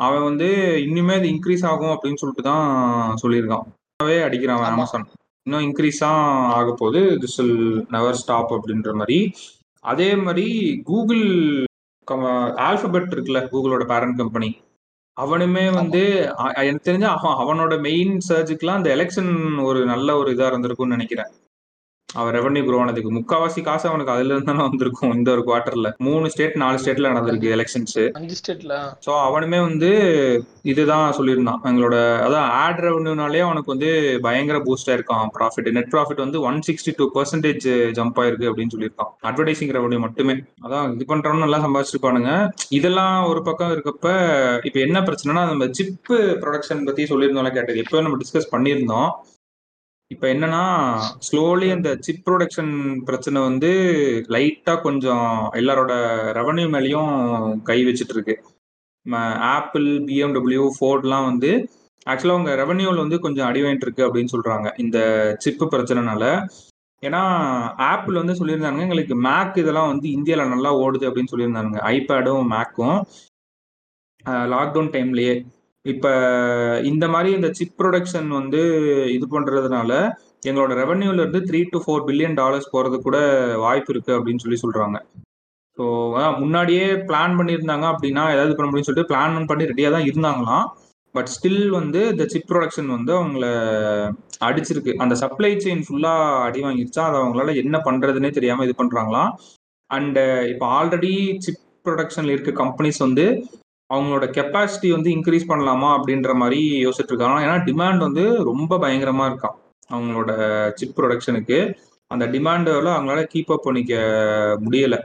அவன் 0.07 0.27
வந்து 0.29 0.49
இனிமே 0.89 1.15
அது 1.21 1.29
இன்க்ரீஸ் 1.35 1.65
ஆகும் 1.71 1.95
அப்படின்னு 1.95 2.21
சொல்லிட்டு 2.23 2.45
தான் 2.51 2.67
சொல்லியிருக்கான். 3.23 3.67
அடிக்கிறான் 4.27 4.59
அவன். 4.59 4.73
அமேசான் 4.77 5.07
இன்னும் 5.47 5.65
இன்க்ரீஸ் 5.67 6.03
தான் 6.07 6.23
ஆக 6.59 6.69
போகுது. 6.81 7.01
திஸ் 7.23 7.39
வில் 7.41 7.59
நெவர் 7.95 8.21
ஸ்டாப் 8.23 8.53
அப்படின்ற 8.57 8.93
மாதிரி. 9.01 9.19
அதே 9.85 10.11
மாதிரி 10.27 10.47
கூகுள் 10.91 11.25
ஆல்பபெட் 12.67 13.15
இருக்குல்ல 13.15 13.41
கூகுளோட 13.53 13.85
பேரண்ட் 13.93 14.21
கம்பெனி 14.21 14.51
அவனுமே 15.17 15.75
வந்து 15.75 16.01
அ- 16.39 16.63
எனக்கு 16.63 16.93
தெரிஞ்ச 16.93 17.03
அவன் 17.15 17.39
அவனோட 17.39 17.81
மெயின் 17.81 18.19
சர்ச்சுக்குலாம் 18.29 18.79
அந்த 18.79 18.97
எலெக்ஷன் 18.97 19.31
ஒரு 19.65 19.87
நல்ல 19.87 20.17
ஒரு 20.17 20.33
இதா 20.33 20.47
இருந்திருக்கும்னு 20.51 20.97
நினைக்கிறேன். 20.97 21.31
அவன் 22.19 22.35
ரெவன்யூ 22.37 22.63
க்ரோ 22.67 22.81
ஆனதுக்கு 22.83 23.11
முக்காவாசி 23.19 23.61
காசு 23.69 23.87
அவனுக்கு 23.91 24.15
அதுல 24.15 24.33
இருந்து 24.33 24.51
தானே 24.51 24.63
வந்திருக்கும் 24.69 25.15
இந்த 25.19 25.29
ஒரு 25.35 25.43
குவார்டர்ல 25.49 25.91
மூணு 26.07 26.27
ஸ்டேட் 26.35 26.57
நாலு 26.63 26.81
ஸ்டேட்ல 26.83 27.13
நடந்திருக்கு 27.13 27.53
எலெக்ஷன்ஸ் 27.57 27.99
அஞ்சு 28.21 28.37
ஸ்டேட்ல 28.41 28.75
ஸோ 29.07 29.13
அவனுமே 29.29 29.61
வந்து 29.69 29.91
இதுதான் 30.73 31.07
சொல்லியிருந்தான். 31.19 31.61
எங்களோட 31.69 31.97
அதான் 32.27 32.49
ஆட் 32.63 32.83
ரெவன்யூனாலே 32.87 33.41
அவனுக்கு 33.47 33.73
வந்து 33.75 33.91
பயங்கர 34.27 34.59
பூஸ்ட் 34.67 34.91
ஆயிருக்கான் 34.93 35.33
ப்ராஃபிட் 35.37 35.71
நெட் 35.79 35.91
ப்ராஃபிட் 35.95 36.23
வந்து 36.25 36.41
one 36.49 36.61
sixty 36.69 36.93
two 37.01 37.07
percentage 37.17 37.67
jump 37.99 38.21
ஆயிருக்கு 38.23 38.49
அப்படின்னு 38.51 38.75
சொல்லியிருக்கான். 38.75 39.11
அட்வர்டைசிங் 39.31 39.75
ரெவன்யூ 39.79 40.01
மட்டுமே. 40.07 40.37
அதான் 40.67 40.95
இது 40.95 41.07
பண்றவனு 41.13 41.45
நல்லா 41.45 41.61
சம்பாதிச்சிருப்பானுங்க. 41.67 42.33
இதெல்லாம் 42.79 43.17
ஒரு 43.31 43.43
பக்கம் 43.43 43.73
இருக்கப்ப 43.75 44.07
இப்போ 44.69 44.81
என்ன 44.87 45.01
பிரச்சனைனா 45.09 45.45
நம்ம 45.53 45.69
சிப்பு 45.81 46.19
ப்ரொடக்ஷன் 46.45 46.87
பத்தி 46.89 47.05
சொல்லியிருந்தோம்ல 47.13 47.53
கேட்டது. 47.59 47.83
எப்போ 47.85 48.03
நம்ம 48.07 48.19
டிஸ்கஸ் 48.25 48.53
பண்ணியிருந்தோம். 48.55 49.11
இப்போ 50.13 50.27
என்னன்னா 50.35 50.63
ஸ்லோலி 51.27 51.69
அந்த 51.75 51.91
சிப் 52.07 52.25
ப்ரொடக்ஷன் 52.27 52.73
பிரச்சனை 53.09 53.39
வந்து 53.49 53.71
லைட்டா 54.35 54.75
கொஞ்சம் 54.87 55.29
எல்லாரோட 55.61 55.93
ரெவன்யூ 56.39 56.67
மேலேயும் 56.75 57.13
கை 57.69 57.79
வச்சுட்டு 57.89 58.15
இருக்கு. 58.17 58.35
ஆப்பிள் 59.57 59.87
பிஎம்டபிள்யூ 60.09 60.65
ஃபோர்ட்லாம் 60.77 61.29
வந்து 61.31 61.51
ஆக்சுவலாக 62.11 62.37
அவங்க 62.37 62.53
ரெவன்யூவில் 62.63 63.03
வந்து 63.05 63.19
கொஞ்சம் 63.25 63.49
அடி 63.49 63.61
வாங்கிட்டு 63.63 63.87
இருக்கு 63.89 64.07
அப்படின்னு 64.07 64.35
சொல்றாங்க 64.35 64.69
இந்த 64.85 64.99
சிப்பு 65.45 65.67
பிரச்சனைனால. 65.75 66.25
ஏன்னா 67.03 67.21
ஆப்பிள் 67.93 68.21
வந்து 68.21 68.39
சொல்லியிருந்தாங்க 68.41 68.83
எங்களுக்கு 68.87 69.15
மேக் 69.29 69.57
இதெல்லாம் 69.63 69.91
வந்து 69.93 70.07
இந்தியாவில் 70.17 70.53
நல்லா 70.55 70.71
ஓடுது 70.83 71.09
அப்படின்னு 71.09 71.33
சொல்லியிருந்தாங்க 71.33 71.79
ஐபேடும் 71.95 72.51
மேக்கும் 72.55 72.99
லாக்டவுன் 74.53 74.93
டைம்லயே 74.97 75.35
இப்போ 75.85 76.11
இந்த 76.91 77.05
மாதிரி 77.13 77.31
இந்த 77.37 77.49
சிப் 77.59 77.79
ப்ரொடக்ஷன் 77.81 78.29
வந்து 78.39 78.61
இது 79.17 79.27
பண்றதுனால 79.33 79.93
எங்களோட 80.49 80.73
ரெவன்யூல 80.83 81.23
இருந்து 81.23 81.41
three 81.49 81.61
to 81.73 81.79
four 81.85 82.05
billion 82.09 82.39
dollars 82.41 82.73
போறது 82.75 82.97
கூட 83.07 83.17
வாய்ப்பு 83.65 83.93
இருக்கு 83.95 84.13
அப்படின்னு 84.17 84.43
சொல்லி 84.45 84.59
சொல்றாங்க. 84.63 84.99
ஸோ 85.79 85.85
முன்னாடியே 86.43 86.87
பிளான் 87.09 87.37
பண்ணியிருந்தாங்க 87.39 87.87
அப்படின்னா 87.93 88.25
ஏதாவது 88.35 88.57
பண்ண 88.57 88.69
முடியும்னு 88.69 88.89
சொல்லிட்டு 88.89 89.11
பிளான் 89.13 89.49
பண்ணி 89.51 89.71
ரெடியாக 89.73 89.95
தான் 89.97 90.09
இருந்தாங்களாம். 90.11 90.67
பட் 91.15 91.31
ஸ்டில் 91.35 91.65
வந்து 91.79 92.01
இந்த 92.13 92.25
சிப் 92.33 92.49
ப்ரொடக்ஷன் 92.51 92.93
வந்து 92.97 93.13
அவங்கள 93.19 93.47
அடிச்சிருக்கு. 94.49 94.93
அந்த 95.05 95.15
சப்ளை 95.23 95.51
செயின் 95.65 95.85
ஃபுல்லாக 95.87 96.45
அடி 96.47 96.61
வாங்கிருச்சா 96.67 97.03
அதை 97.09 97.19
அவங்களால 97.23 97.55
என்ன 97.63 97.79
பண்ணுறதுனே 97.89 98.31
தெரியாமல் 98.39 98.67
இது 98.69 98.77
பண்ணுறாங்களாம் 98.81 99.33
அண்ட் 99.91 100.21
இப்போ 100.53 100.67
ஆல்ரெடி 100.79 101.13
சிப் 101.47 101.61
ப்ரொடக்ஷனில் 101.87 102.35
இருக்க 102.35 102.53
கம்பெனிஸ் 102.63 103.01
வந்து 103.07 103.27
அவங்களோட 103.93 104.25
கெப்பாசிட்டி 104.37 104.89
வந்து 104.93 105.09
இன்க்ரீஸ் 105.11 105.51
பண்ணலாமா 105.51 105.89
அப்படின்ற 105.97 106.33
மாதிரி 106.35 106.61
யோசிச்சுட்டு 106.85 107.13
இருக்காங்க 107.13 107.39
ஏன்னா 107.47 107.57
டிமாண்ட் 107.69 108.07
வந்து 108.09 108.25
ரொம்ப 108.51 108.79
பயங்கரமாக 108.79 109.31
இருக்கான் 109.31 109.57
அவங்களோட 109.91 110.31
சிப் 110.75 110.97
ப்ரொடக்ஷனுக்கு 110.99 111.59
அந்த 112.11 112.25
டிமாண்டில் 112.27 112.95
அவங்களால 112.95 113.23
கீப் 113.33 113.53
அப் 113.53 113.67
பண்ணிக்க 113.67 113.95
முடியலை. 114.65 114.99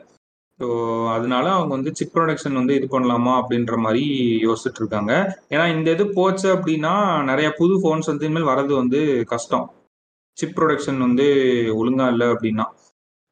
ஸோ 0.60 0.68
அதனால 1.16 1.46
அவங்க 1.54 1.72
வந்து 1.76 1.92
சிப் 1.94 2.14
ப்ரொடக்ஷன் 2.16 2.54
வந்து 2.54 2.74
இது 2.76 2.88
பண்ணலாமா 2.94 3.34
அப்படின்ற 3.42 3.76
மாதிரி 3.78 4.04
யோசிச்சுட்டு 4.46 4.80
இருக்காங்க 4.82 5.12
ஏன்னா 5.54 5.66
இந்த 5.76 5.88
இது 5.92 6.06
போச்சு 6.16 6.48
அப்படின்னா 6.56 6.94
நிறைய 7.30 7.50
புது 7.60 7.76
ஃபோன்ஸ் 7.82 8.10
வந்து 8.12 8.28
இனிமேல் 8.28 8.50
வர்றது 8.52 8.74
வந்து 8.74 9.00
கஷ்டம். 9.34 9.66
சிப் 10.38 10.56
ப்ரொடக்ஷன் 10.58 11.00
வந்து 11.06 11.28
ஒழுங்கா 11.82 12.08
இல்லை 12.14 12.28
அப்படின்னா. 12.28 12.66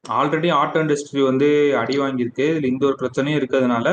ஆல்ரெடி 0.05 0.49
ஆட்டோ 0.61 0.79
இண்டஸ்ட்ரி 0.83 1.21
வந்து 1.21 1.47
அடி 1.81 1.95
வாங்கியிருக்கு. 1.99 2.45
இதில் 2.51 2.71
இந்த 2.73 2.83
ஒரு 2.85 2.97
பிரச்சனையும் 3.01 3.39
இருக்கிறதுனால 3.39 3.87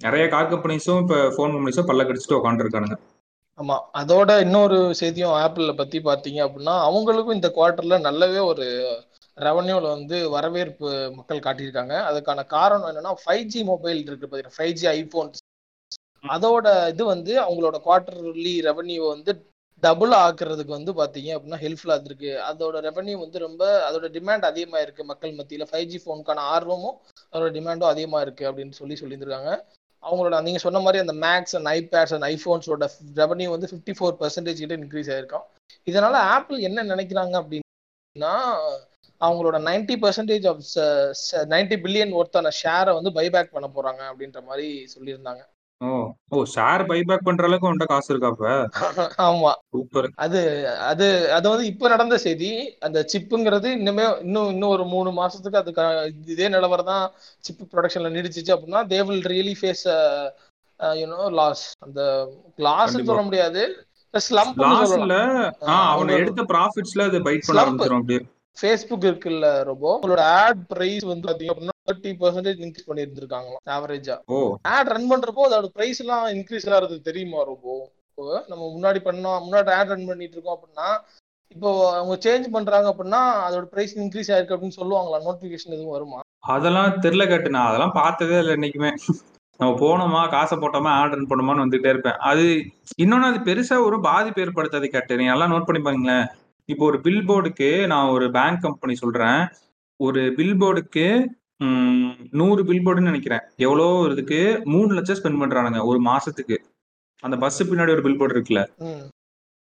நிறைய 0.00 0.24
கார் 0.28 0.50
கம்பெனிஸும் 0.52 1.00
இப்போ 1.02 1.16
ஃபோன் 1.34 1.54
கம்பெனிஸும் 1.54 1.88
பல்ல 1.88 2.04
கடிச்சிட்டு 2.08 2.38
உட்காந்துருக்கானுங்க 2.38 2.96
ஆமாம் 3.58 3.84
அதோட 4.00 4.30
இன்னொரு 4.44 4.78
செய்தியும் 5.00 5.34
ஆப்பிளில் 5.40 5.78
பற்றி 5.80 5.98
பார்த்தீங்க 6.00 6.38
அப்படின்னா 6.44 6.74
அவங்களுக்கும் 6.86 7.36
இந்த 7.38 7.48
குவார்ட்டரில் 7.56 8.04
நல்லாவே 8.06 8.42
ஒரு 8.50 8.66
ரெவன்யூவில் 9.36 9.92
வந்து 9.94 10.16
வரவேற்பு 10.34 10.86
மக்கள் 11.18 11.44
காட்டியிருக்காங்க. 11.44 11.94
அதுக்கான 12.08 12.40
காரணம் 12.54 12.88
என்னன்னா 12.90 13.12
ஃபைவ் 13.22 13.44
ஜி 13.52 13.60
மொபைல் 13.64 14.00
இருக்கு 14.06 14.26
பார்த்தீங்கன்னா 14.26 14.58
ஃபைவ் 14.58 14.74
ஜி 14.80 14.86
ஐஃபோன்ஸ் 14.90 15.38
அதோட 16.24 16.66
இது 16.92 17.02
வந்து 17.12 17.32
அவங்களோட 17.44 17.76
குவார்டர்லி 17.84 18.54
ரெவன்யூ 18.68 19.02
வந்து 19.06 19.32
டபுள் 19.82 20.14
ஆக்குறதுக்கு 20.24 20.72
வந்து 20.78 20.92
பார்த்தீங்க 21.00 21.30
அப்படின்னா 21.36 21.60
ஹெல்ப்ஃபுல்லாக 21.62 22.08
இருக்கு 22.10 22.32
அதோட 22.48 22.80
ரெவன்யூ 22.88 23.16
வந்து 23.24 23.38
ரொம்ப 23.46 23.62
அதோட 23.88 24.08
டிமாண்ட் 24.16 24.48
அதிகமாக 24.50 24.84
இருக்கு 24.86 25.04
மக்கள் 25.10 25.38
மத்தியில். 25.38 25.68
ஃபைவ் 25.70 25.90
ஜி 25.92 26.00
ஃபோனுக்கான 26.02 26.44
ஆர்வமும் 26.56 26.96
அதோட 27.32 27.50
டிமாண்டும் 27.58 27.92
அதிகமாக 27.92 28.24
இருக்கு 28.26 28.48
அப்படின்னு 28.50 28.78
சொல்லி 28.80 28.96
சொல்லியிருக்காங்க 29.02 29.52
அவங்களோட 30.02 30.36
நீங்க 30.42 30.60
சொன்ன 30.64 30.80
மாதிரி 30.84 30.98
அந்த 31.04 31.14
மேக்ஸ் 31.26 31.54
அண்ட் 31.58 31.70
ஐபேட்ஸ் 31.76 32.14
அண்ட் 32.16 32.26
ஐபோன்ஸோட 32.32 32.86
ரெவன்யூ 33.22 33.48
வந்து 33.54 33.68
ஃபிஃப்டி 33.70 33.94
ஃபோர் 33.98 34.16
பர்சன்டேஜ் 34.20 34.62
கிட்ட 34.62 34.76
இன்க்ரீஸ் 34.82 35.10
ஆயிருக்கும். 35.14 35.46
இதனால 35.90 36.14
ஆப்பிள் 36.36 36.64
என்ன 36.68 36.84
நினைக்கிறாங்க 36.92 37.34
அப்படின்னா 37.42 38.34
அவங்களோட 39.20 39.56
ninety 39.68 39.94
percentage 40.04 40.46
of 40.50 40.62
ninety 41.52 41.76
billion 41.84 42.16
ஒர்த்தான 42.20 42.52
ஷேரை 42.62 42.92
வந்து 42.98 43.10
பைபேக் 43.18 43.54
பண்ண 43.56 43.66
போறாங்க 43.76 44.02
அப்படின்ற 44.10 44.40
மாதிரி 44.50 44.68
சொல்லியிருந்தாங்க. 44.94 45.42
ஓ 45.80 45.90
ஓ 46.30 46.38
ஷேர் 46.50 46.82
பைபேக் 46.88 47.26
பண்ற 47.26 47.42
அளவுக்கு 47.44 47.68
உன்ட்ட 47.68 47.84
காசு 47.90 48.08
இருக்காப்ப 48.12 48.48
ஆமா. 49.26 49.52
சூப்பர் 49.70 50.08
அது 50.24 50.40
அது 50.88 51.06
அது 51.36 51.46
வந்து 51.48 51.66
இப்ப 51.70 51.88
நடந்த 51.88 52.16
செய்தி. 52.24 52.50
அந்த 52.86 52.98
சிப்புங்கிறது 53.12 53.68
இன்னுமே 53.78 54.04
இன்னும் 54.24 54.50
இன்னும் 54.52 54.72
ஒரு 54.74 54.84
மூணு 54.92 55.10
மாசத்துக்கு 55.18 55.60
அதுக்கு 55.60 55.84
இதே 56.34 56.48
நிலவரம் 56.54 56.90
தான் 56.90 57.06
சிப் 57.44 57.62
ப்ரொடக்ஷன்ல 57.72 58.10
நீடிச்சிச்சு 58.16 58.54
அப்படின்னா 58.56 58.82
they 58.90 59.00
will 59.06 59.26
really 59.32 59.54
face 59.60 59.84
you know 60.96 61.22
loss 61.38 61.64
அந்த 61.86 62.00
லாஸ். 62.58 62.94
சொல்ல 63.00 63.22
முடியாது. 63.24 63.62
ஸ்லம்ப் 64.14 64.60
லாஸ்ல 64.62 64.86
சொல்லலாம். 64.92 65.34
ஆ 65.68 65.74
அவனை 65.90 66.12
எடுத்த 66.20 66.44
ப்ராஃபிட்ஸ்ல 66.52 67.08
அது 67.08 67.18
பைட் 67.26 67.42
பண்ண 67.42 67.52
Slump. 67.52 67.64
ஆரம்பிச்சிடும் 67.64 68.00
அப்படியே. 68.00 68.20
ஃபேஸ்புக் 68.56 69.04
இருக்குல்ல 69.08 69.48
ரொம்ப 69.68 69.84
உங்களோட 69.96 70.22
ஆட் 70.38 70.62
பிரைஸ் 70.70 71.04
வந்து 71.10 71.28
பாத்தீங்க 71.28 71.52
அப்படின்னா 71.54 71.76
தேர்ட்டி 71.88 72.10
பர்சன்டேஜ் 72.22 72.60
இன்க்ரீஸ் 72.66 72.88
பண்ணி 72.88 73.04
இருந்திருக்காங்களாம் 73.06 73.62
ஆவரேஜா 73.76 74.16
ஆட் 74.74 74.90
ரன் 74.94 75.10
பண்றப்போ 75.12 75.44
அதோட 75.48 75.70
பிரைஸ் 75.76 76.00
எல்லாம் 76.04 76.26
இன்க்ரீஸ் 76.36 76.68
ஆகிறது 76.74 76.98
தெரியுமா 77.08 77.40
ரொம்ப? 77.52 77.68
நம்ம 78.50 78.62
முன்னாடி 78.74 79.00
பண்ணோம் 79.08 79.42
முன்னாடி 79.46 79.70
ஆட் 79.78 79.92
ரன் 79.94 80.08
பண்ணிட்டு 80.10 80.36
இருக்கோம் 80.36 80.56
அப்படின்னா 80.56 80.88
இப்போ 81.54 81.70
அவங்க 81.98 82.14
சேஞ்ச் 82.24 82.46
பண்றாங்க 82.56 82.88
அப்படின்னா 82.92 83.20
அதோட 83.46 83.64
பிரைஸ் 83.64 83.94
இன்க்ரீஸ் 84.02 84.30
ஆயிருக்கு 84.32 84.54
அப்படின்னு 84.56 84.78
சொல்லுவாங்களா 84.80 85.18
நோட்டிபிகேஷன் 85.26 85.74
எதுவும் 85.76 85.96
வருமா? 85.96 86.20
அதெல்லாம் 86.54 86.92
தெரியல 87.04 87.24
கேட்டு 87.28 87.54
நான் 87.54 87.68
அதெல்லாம் 87.70 87.96
பார்த்ததே 88.00 88.36
இல்லை 88.38 88.52
என்னைக்குமே. 88.56 88.90
நம்ம 89.60 89.72
போனோமா 89.80 90.20
காசை 90.30 90.54
போட்டோமா 90.58 90.90
ஆர்டர் 91.00 91.30
பண்ணுமான்னு 91.30 91.64
வந்துட்டே 91.64 91.90
இருப்பேன். 91.92 92.20
அது 92.30 92.44
இன்னொன்னு 93.02 93.28
அது 93.30 93.40
பெருசா 93.48 93.76
ஒரு 93.86 93.96
பாதிப்பு 94.00 94.42
ஏற்படுத்தாது 94.44 94.86
கேட்டு. 94.86 95.16
நீங்க 95.16 95.32
நல்லா 95.32 95.50
நோட் 95.52 95.66
பண்ணி 95.68 95.82
பாருங்களேன். 95.82 96.24
இப்போ 96.68 96.84
ஒரு 96.84 97.00
பில் 97.00 97.26
போர்டுக்கு 97.28 97.68
நான் 97.86 98.08
ஒரு 98.08 98.26
பேங்க் 98.30 98.64
கம்பெனி 98.66 98.94
சொல்றேன். 98.94 99.40
ஒரு 100.00 100.32
பில் 100.38 100.56
போர்டுக்கு 100.62 101.06
நூறு 102.40 102.60
பில் 102.68 102.84
போர்டுன்னு 102.86 103.10
நினைக்கிறேன். 103.10 103.44
எவ்வளோ 103.66 103.86
இதுக்கு? 104.12 104.40
மூணு 104.74 104.90
லட்சம் 104.98 105.18
ஸ்பெண்ட் 105.18 105.40
பண்றானுங்க 105.42 105.80
ஒரு 105.90 106.00
மாசத்துக்கு. 106.10 106.56
அந்த 107.24 107.36
பஸ் 107.44 107.58
பின்னாடி 107.70 107.94
ஒரு 107.96 108.04
பில் 108.06 108.18
போர்டு 108.20 108.36
இருக்குல்ல 108.36 108.62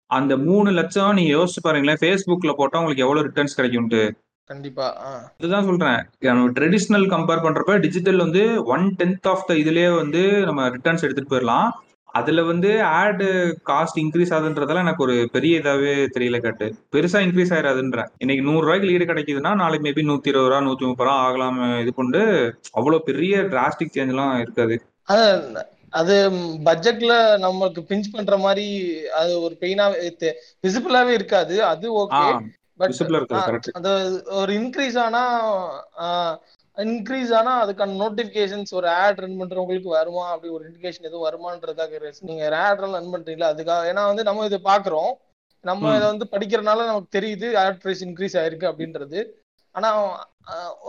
அந்த 0.10 0.34
மூணு 0.48 0.70
லட்சம் 0.80 1.16
நீங்க 1.18 1.32
யோசிச்சு 1.38 1.62
பாருங்களேன் 1.64 2.00
ஃபேஸ்புக்ல 2.02 2.54
போட்டா 2.58 2.80
உங்களுக்கு 2.82 3.06
எவ்வளவு 3.06 3.26
ரிட்டர்ன்ஸ் 3.28 3.58
கிடைக்கும்ட்டு 3.60 4.02
கண்டிப்பா 4.50 4.86
இதுதான் 5.38 5.68
சொல்றேன். 5.70 6.00
ட்ரெடிஷ்னல் 6.58 7.06
கம்பேர் 7.14 7.44
பண்றப்ப 7.46 7.76
டிஜிட்டல் 7.86 8.24
வந்து 8.24 8.42
ஒன் 8.74 8.86
டென்த் 9.00 9.30
ஆஃப் 9.32 9.46
த 9.50 9.54
இதுலயே 9.62 9.90
வந்து 9.96 10.22
நம்ம 10.48 10.66
ரிட்டர்ன்ஸ் 10.76 11.06
எடுத்துட்டு 11.06 11.34
போயிடலாம். 11.34 11.70
அதுல 12.14 12.42
வந்து 12.44 12.70
ஆட் 12.96 13.24
காஸ்ட் 13.70 14.00
இன்க்ரீஸ் 14.02 14.34
ஆகுதுன்றதெல்லாம் 14.36 14.86
எனக்கு 14.86 15.06
ஒரு 15.06 15.16
பெரிய 15.32 15.62
இதாவே 15.62 15.94
தெரியல 16.16 16.38
கேட்டு. 16.38 16.66
பெருசா 16.94 17.20
இன்க்ரீஸ் 17.26 17.54
ஆயிராதுன்றேன் 17.56 18.10
இன்னைக்கு 18.18 18.44
நூறு 18.44 18.64
ரூபாய்க்கு 18.66 18.90
லீடு 18.90 19.06
கிடைக்குதுன்னா 19.12 19.52
நாளைக்கு 19.62 19.86
மேபி 19.88 20.04
நூத்தி 20.10 20.32
இருபது 20.32 20.50
ரூபா 20.50 20.62
நூத்தி 20.62 20.86
முப்பது 20.86 21.08
ரூபா 21.08 21.18
ஆகலாம் 21.26 21.60
இது 21.84 21.94
கொண்டு 21.94 22.22
அவ்வளவு 22.72 23.08
பெரிய 23.10 23.44
டிராஸ்டிக் 23.54 23.96
சேஞ்ச் 23.96 24.14
எல்லாம் 24.16 24.34
இருக்காது. 24.40 24.76
அது 25.08 25.26
அது 25.94 26.14
பட்ஜெட்ல 26.68 27.14
நமக்கு 27.40 27.82
பிஞ்ச் 27.90 28.14
பண்ற 28.14 28.36
மாதிரி 28.38 28.68
அது 29.20 29.34
ஒரு 29.42 29.56
பெயினா 29.62 29.86
விசிபிளாவே 30.64 31.12
இருக்காது. 31.12 31.56
அது 31.72 31.88
ஓகே 32.02 32.24
பட் 32.80 32.96
அந்த 33.74 33.90
ஒரு 34.40 34.52
இன்க்ரீஸ் 34.62 34.98
ஆனா 35.00 35.24
இன்க்ரீஸ் 36.78 37.32
ஆனா 37.40 37.52
அதுக்கான 37.64 37.98
நோட்டிபிகேஷன்ஸ் 38.04 38.72
ஒரு 38.80 38.88
ஆட் 39.02 39.20
ரன் 39.24 39.40
பண்றவங்களுக்கு 39.42 39.90
வருமா? 39.98 40.24
அப்படி 40.34 40.50
ஒரு 40.58 40.64
இண்டிகேஷன் 40.70 41.08
எதுவும் 41.10 41.26
வருமானன்றதாக 41.28 42.00
நீங்க 42.30 42.44
ஆட் 42.66 42.82
ரன் 42.84 43.14
பண்றீங்களா? 43.16 43.52
அதுக்காக 43.54 43.90
ஏன்னா 43.92 44.04
வந்து 44.12 44.24
நம்ம 44.30 44.46
இதை 44.50 44.60
பாக்குறோம் 44.72 45.12
நம்ம. 45.64 45.92
இதை 45.98 46.08
வந்து 46.14 46.28
படிக்கிறனால 46.34 46.86
நமக்கு 46.90 47.16
தெரியுது 47.18 47.50
ஆட் 47.64 47.82
பிரைஸ் 47.84 48.02
இன்க்ரீஸ் 48.08 48.38
ஆயிருக்கு 48.42 48.70
அப்படின்றது. 48.72 49.20
ஆனா 49.76 49.90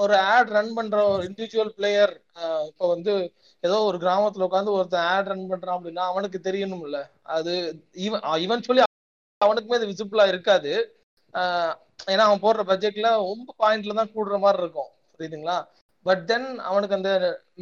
ஒரு 0.02 0.14
ஆட் 0.32 0.50
ரன் 0.56 0.72
பண்ற 0.78 0.96
ஒரு 1.10 1.22
இண்டிவிஜுவல் 1.28 1.74
பிளேயர் 1.76 2.12
இப்போ 2.70 2.84
வந்து 2.94 3.12
ஏதோ 3.64 3.76
ஒரு 3.90 3.98
கிராமத்துல 4.04 4.46
உட்காந்து 4.48 4.74
ஒருத்தன் 4.78 5.06
ஆட் 5.12 5.30
ரன் 5.32 5.46
பண்றான் 5.52 5.76
அப்படின்னா 5.78 6.04
அவனுக்கு 6.12 6.38
தெரியணும்ல. 6.48 6.98
அது 7.36 7.52
ஈவன் 8.06 8.24
ஈவென்ச்சுவலி 8.44 8.82
அவனுக்குமே 9.40 9.78
அது 9.78 9.92
விசிபிளா 9.92 10.26
இருக்காது. 10.32 10.72
ஏன்னா 12.12 12.24
அவன் 12.28 12.44
போடுற 12.44 12.62
பட்ஜெட்ல 12.70 13.10
ரொம்ப 13.30 13.54
பாயிண்ட்ல 13.62 13.98
தான் 14.00 14.14
கூடுற 14.16 14.36
மாதிரி 14.44 14.62
இருக்கும். 14.64 14.90
புரியுதுங்களா? 15.16 15.58
பட் 16.06 16.22
தென் 16.26 16.58
அவனுக்கு 16.68 16.96
அந்த 16.96 17.10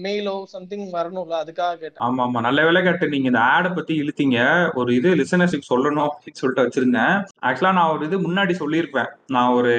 மெயிலோ 0.04 0.32
சம்திங் 0.52 0.86
வரணும்ல 0.94 1.34
அதுக்காக 1.42 1.74
கேட்டேன். 1.80 2.02
ஆமா 2.06 2.22
ஆமா 2.26 2.40
நல்ல 2.46 2.64
வேலை 2.64 2.82
கேட்டு 2.82 3.08
நீங்க 3.08 3.28
இந்த 3.30 3.40
ஆடை 3.54 3.70
பத்தி 3.70 3.94
இழுத்தீங்க. 4.02 4.38
ஒரு 4.74 4.94
இது 4.94 5.10
லிசனர்ஷிப் 5.20 5.68
சொல்லணும் 5.68 6.06
அப்படின்னு 6.06 6.40
சொல்லிட்டு 6.40 6.64
வச்சிருந்தேன். 6.64 7.14
ஆக்சுவலா 7.48 7.72
நான் 7.78 7.92
ஒரு 7.92 8.02
இது 8.08 8.18
முன்னாடி 8.18 8.56
சொல்லியிருப்பேன். 8.62 9.10
நான் 9.26 9.54
ஒரு 9.58 9.72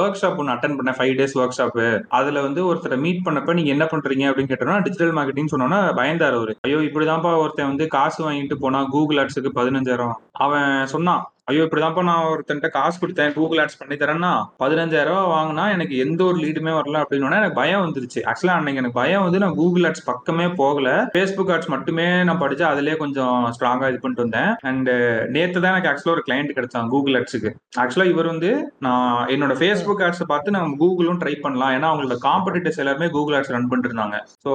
ஒர்க் 0.00 0.20
ஷாப் 0.22 0.40
ஒன்று 0.42 0.54
அட்டன் 0.54 0.78
பண்ணேன் 0.78 0.98
ஃபைவ் 1.00 1.14
டேஸ் 1.20 1.36
ஒர்க் 1.42 1.58
ஷாப் 1.58 1.78
அதுல 2.20 2.46
வந்து 2.46 2.62
ஒருத்தரை 2.70 2.98
மீட் 3.04 3.24
பண்ணப்ப 3.28 3.58
நீங்க 3.60 3.74
என்ன 3.76 3.88
பண்றீங்க 3.92 4.26
அப்படின்னு 4.30 4.52
கேட்டோம்னா 4.52 4.82
டிஜிட்டல் 4.88 5.16
மார்க்கெட்டிங் 5.18 5.52
சொன்னோன்னா 5.54 5.82
பயந்தார் 6.00 6.38
அவரு. 6.40 6.54
ஐயோ 6.68 6.80
இப்படிதான்ப்பா 6.88 7.34
ஒருத்தன் 7.44 7.72
வந்து 7.72 7.86
காசு 7.88 8.20
வாங்கிட்டு 8.28 8.58
போனா 8.64 8.82
கூகுள் 8.96 9.22
ஆட்ஸுக்கு 9.24 9.52
பதினஞ்சாயிரம். 9.60 10.16
அவன் 10.46 10.70
சொன்னான் 10.86 11.24
ஐயோ 11.50 11.64
இப்படிதான்ப்பா 11.64 12.02
நான் 12.08 12.28
ஒருத்தன்ட்ட 12.30 12.68
காசு 12.76 12.96
கொடுத்தேன் 13.00 13.34
கூகுள் 13.34 13.60
ஆட்ஸ் 13.62 13.78
பண்ணி 13.80 13.96
தரேன்னா 13.98 14.30
பதினஞ்சாயிரம் 14.62 15.16
ரூபாய் 15.16 15.28
வாங்கினா 15.34 15.64
எனக்கு 15.74 15.94
எந்த 16.04 16.20
ஒரு 16.28 16.38
லீடுமே 16.44 16.72
வரல 16.78 17.02
அப்படின்னு 17.02 17.36
எனக்கு 17.40 17.58
பயம் 17.58 17.82
வந்துருச்சு. 17.84 18.20
ஆக்சுவலா 18.30 18.56
அன்னைக்கு 18.60 18.80
எனக்கு 18.82 18.98
பயம் 19.00 19.24
வந்து 19.26 19.40
நான் 19.42 19.54
கூகுள் 19.58 19.86
ஆட்ஸ் 19.88 20.04
பக்கமே 20.08 20.46
போகல. 20.60 20.88
ஃபேஸ்புக் 21.12 21.52
ஆட்ஸ் 21.56 21.70
மட்டுமே 21.74 22.06
நான் 22.28 22.40
படிச்சு 22.40 22.64
அதுலயே 22.70 22.96
கொஞ்சம் 23.02 23.36
ஸ்ட்ராங்கா 23.56 23.90
இது 23.92 24.00
பண்ணிட்டு 24.04 24.24
வந்தேன். 24.24 24.50
அண்ட் 24.70 24.90
நேத்து 25.36 25.62
தான் 25.62 25.72
எனக்கு 25.74 25.90
ஆக்சுவலா 25.90 26.14
ஒரு 26.16 26.24
கிளைண்ட் 26.28 26.56
கிடைச்சான் 26.56 26.90
கூகுள் 26.94 27.18
ஆட்ஸுக்கு 27.20 27.52
ஆக்சுவலா 27.82 28.08
இவர் 28.12 28.30
வந்து 28.32 28.50
நான் 28.86 29.30
என்னோட 29.36 29.56
ஃபேஸ்புக் 29.62 30.04
ஆட்ஸை 30.08 30.26
பார்த்து 30.32 30.56
நான் 30.58 30.74
கூகுளும் 30.82 31.22
ட்ரை 31.22 31.36
பண்ணலாம். 31.46 31.74
ஏன்னா 31.76 31.90
அவங்களோட 31.92 32.18
காம்படிட்டர்ஸ் 32.26 32.82
எல்லாருமே 32.84 33.10
கூகுள் 33.16 33.38
ஆட்ஸ் 33.40 33.54
ரன் 33.56 33.70
பண்ணிட்டு 33.70 33.92
இருந்தாங்க. 33.92 34.18
ஸோ 34.46 34.52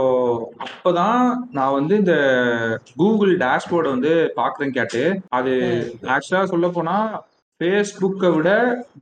அப்பதான் 0.68 1.24
நான் 1.60 1.76
வந்து 1.80 1.94
இந்த 2.04 2.18
கூகுள் 3.04 3.34
டேஷ்போர்டை 3.46 3.96
வந்து 3.96 4.14
பாக்குறேன் 4.42 4.78
கேட்டு 4.80 5.06
அது 5.40 5.56
ஆக்சுவலா 6.18 6.46
சொல்ல 6.54 6.68
போனா 6.82 6.98
ஃபேஸ்புக்கை 7.62 8.30
விட 8.36 8.50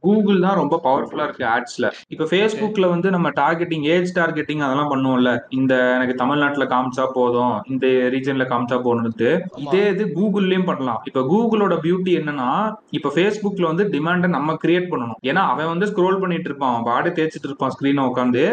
கூகுள் 0.05 0.41
தான் 0.45 0.57
ரொம்ப 0.59 0.75
பவர்ஃபுல்லா 0.85 1.25
இருக்கு 1.27 1.43
ஆட்ஸ்ல 1.51 1.87
இப்ப 2.13 2.25
ஃபேஸ்புக்ல 2.31 2.85
வந்து 2.93 3.09
நம்ம 3.15 3.27
டார்கெட்டிங் 3.37 3.85
ஏஜ் 3.93 4.09
டார்கெட்டிங் 4.17 4.63
அதெல்லாம் 4.65 4.91
பண்ணுவோம்ல. 4.93 5.31
இந்த 5.49 5.73
எனக்கு 5.95 6.15
தமிழ்நாட்டுல 6.21 6.65
காமிச்சா 6.73 7.05
போதும் 7.13 7.55
இந்த 7.71 7.85
ரீஜன்ல 8.15 8.47
காமிச்சா 8.49 8.79
போகணும்ட்டு 8.87 9.29
ஆமா. 9.35 9.61
இதே 9.65 9.83
இது 9.93 10.05
கூகுள்லயும் 10.17 10.67
பண்ணலாம். 10.71 10.99
இப்ப 11.09 11.23
கூகுளோட 11.31 11.77
பியூட்டி 11.85 12.13
என்னன்னா 12.21 12.49
இப்ப 12.97 13.11
ஃபேஸ்புக்ல 13.15 13.69
வந்து 13.71 13.85
டிமாண்டை 13.95 14.29
நம்ம 14.37 14.57
கிரியேட் 14.65 14.91
பண்ணணும். 14.91 15.21
ஏன்னா 15.31 15.43
அவன் 15.53 15.71
வந்து 15.73 15.89
ஸ்க்ரோல் 15.93 16.21
பண்ணிட்டு 16.25 16.51
இருப்பான். 16.51 16.73
அவன் 16.73 16.89
பாடி 16.91 17.11
தேய்ச்சிட்டு 17.19 17.49
இருப்பான் 17.51 17.73
ஸ்கிரீனை 17.77 18.05
உட்காந்து 18.11 18.43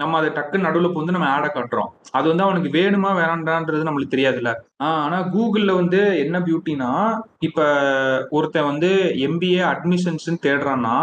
நம்ம 0.00 0.18
அதை 0.18 0.28
டக்கு 0.36 0.56
நடுவில் 0.64 0.96
வந்து 0.98 1.14
நம்ம 1.16 1.28
ஆடை 1.36 1.48
காட்டுறோம். 1.54 1.90
அது 2.16 2.26
வந்து 2.30 2.44
அவனுக்கு 2.46 2.70
வேணுமா 2.78 3.10
வேணான்றது 3.20 3.86
நம்மளுக்கு 3.88 4.14
தெரியாதுல்ல. 4.14 4.50
ஆனால் 4.86 5.00
ஆனா 5.04 5.18
கூகுள்ல 5.34 5.72
வந்து 5.80 6.00
என்ன 6.24 6.36
பியூட்டினா 6.46 6.90
இப்ப 7.48 7.66
ஒருத்தன் 8.38 8.68
வந்து 8.70 8.90
எம்பிஏ 9.28 9.64
அட்மிஷன்ஸ் 9.72 10.28
தேடுறான்னா 10.46 10.96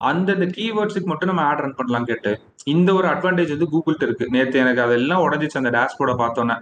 அந்தந்த 0.00 0.46
கீவேர்ட்ஸுக்கு 0.56 1.08
மட்டும் 1.10 1.30
நம்ம 1.30 1.44
ஆட் 1.50 1.62
ரன் 1.62 1.78
பண்ணலாம் 1.78 2.08
கேட்டு. 2.10 2.32
இந்த 2.72 2.90
ஒரு 2.98 3.06
அட்வான்டேஜ் 3.12 3.54
வந்து 3.54 3.70
கூகுள்கிட்ட 3.72 4.06
இருக்கு. 4.08 4.26
நேற்று 4.34 4.62
எனக்கு 4.64 4.84
அதெல்லாம் 4.84 5.24
உடஞ்சிச்சு 5.26 5.60
அந்த 5.60 5.72
டேஷ்போர்டை 5.78 6.14
பார்த்தோன்னே. 6.22 6.56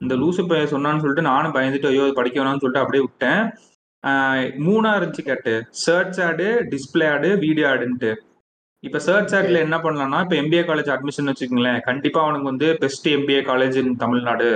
இந்த 0.00 0.14
லூசு 0.20 0.42
பையன் 0.50 0.72
சொன்னான்னு 0.74 1.02
சொல்லிட்டு 1.02 1.28
நானும் 1.30 1.56
பயந்துட்டு 1.56 1.90
ஐயோ 1.90 2.04
படிக்க 2.18 2.36
வேணாம்னு 2.40 2.62
சொல்லிட்டு 2.62 2.84
அப்படியே 2.84 3.04
விட்டேன். 3.06 3.42
மூணா 4.66 4.90
இருந்துச்சு 4.96 5.22
கேட்டு 5.28 5.52
சர்ச் 5.84 6.18
ஆடு 6.26 6.46
டிஸ்பிளே 6.72 7.06
ஆடு 7.14 7.28
வீடியோ 7.44 7.66
ஆடுன்ட்டு 7.72 8.10
இப்ப 8.86 8.98
சர்ச் 9.06 9.34
ஆட்ல 9.36 9.60
என்ன 9.64 9.76
பண்ணலாம்னா 9.84 10.18
இப்ப 10.24 10.36
எம்பிஏ 10.42 10.62
காலேஜ் 10.68 10.90
அட்மிஷன் 10.94 11.28
வச்சுக்கோங்களேன். 11.30 11.80
கண்டிப்பா 11.88 12.20
அவனுக்கு 12.24 12.50
வந்து 12.50 12.68
best 12.82 13.08
MBA 13.08 13.40
college 13.50 13.76
in 13.82 13.96
Tamil Nadu. 13.96 14.50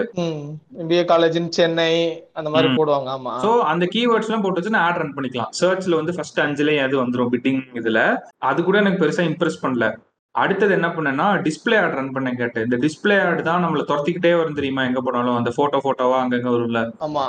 MBA 0.83 1.05
college 1.13 1.39
Chennai 1.59 1.91
அந்த 2.33 2.49
மாதிரி. 2.51 2.69
போடுவாங்க. 2.81 3.09
ஆமா. 3.17 3.33
சோ 3.45 3.51
அந்த 3.73 3.87
கீவேர்ட்ஸ் 3.95 4.31
எல்லாம் 4.31 4.45
போட்டு 4.45 4.61
வச்சு 4.61 4.77
நான் 4.77 4.87
ஆட் 4.89 5.01
ரன் 5.03 5.17
பண்ணிக்கலாம். 5.17 5.51
சர்ச்ல 5.63 5.99
வந்து 6.01 6.15
ஃபர்ஸ்ட் 6.19 6.41
அஞ்சுலயும் 6.41 6.87
அது 6.87 6.97
வந்துரும் 7.05 7.33
பிட்டிங் 7.35 7.63
இதுல. 7.81 8.01
அது 8.51 8.65
கூட 8.65 8.79
எனக்கு 8.79 9.03
பெருசா 9.05 9.25
இம்ப்ரெஸ் 9.31 9.63
பண்ணல. 9.65 9.89
அடுத்தது 10.35 10.73
என்ன 10.73 10.89
பண்ணேன்னா 10.89 11.29
டிஸ்பிளே 11.47 11.77
ஆட் 11.83 11.97
ரன் 11.99 12.15
பண்ணேன் 12.17 12.37
கேட்டு 12.41 12.65
இந்த 12.67 12.77
டிஸ்பிளே 12.77 13.17
ஆட் 13.29 13.43
தான் 13.43 13.65
நம்மள 13.65 13.85
துரத்திக்கிட்டே 13.89 14.35
வரும் 14.37 14.59
தெரியுமா? 14.59 14.83
எங்க 14.85 15.01
போனாலும் 15.01 15.39
அந்த 15.39 15.53
போட்டோ 15.57 15.81
போட்டோவா 15.85 16.19
அங்கங்க 16.23 16.51
வரும்ல. 16.57 16.83
ஆமா. 17.01 17.25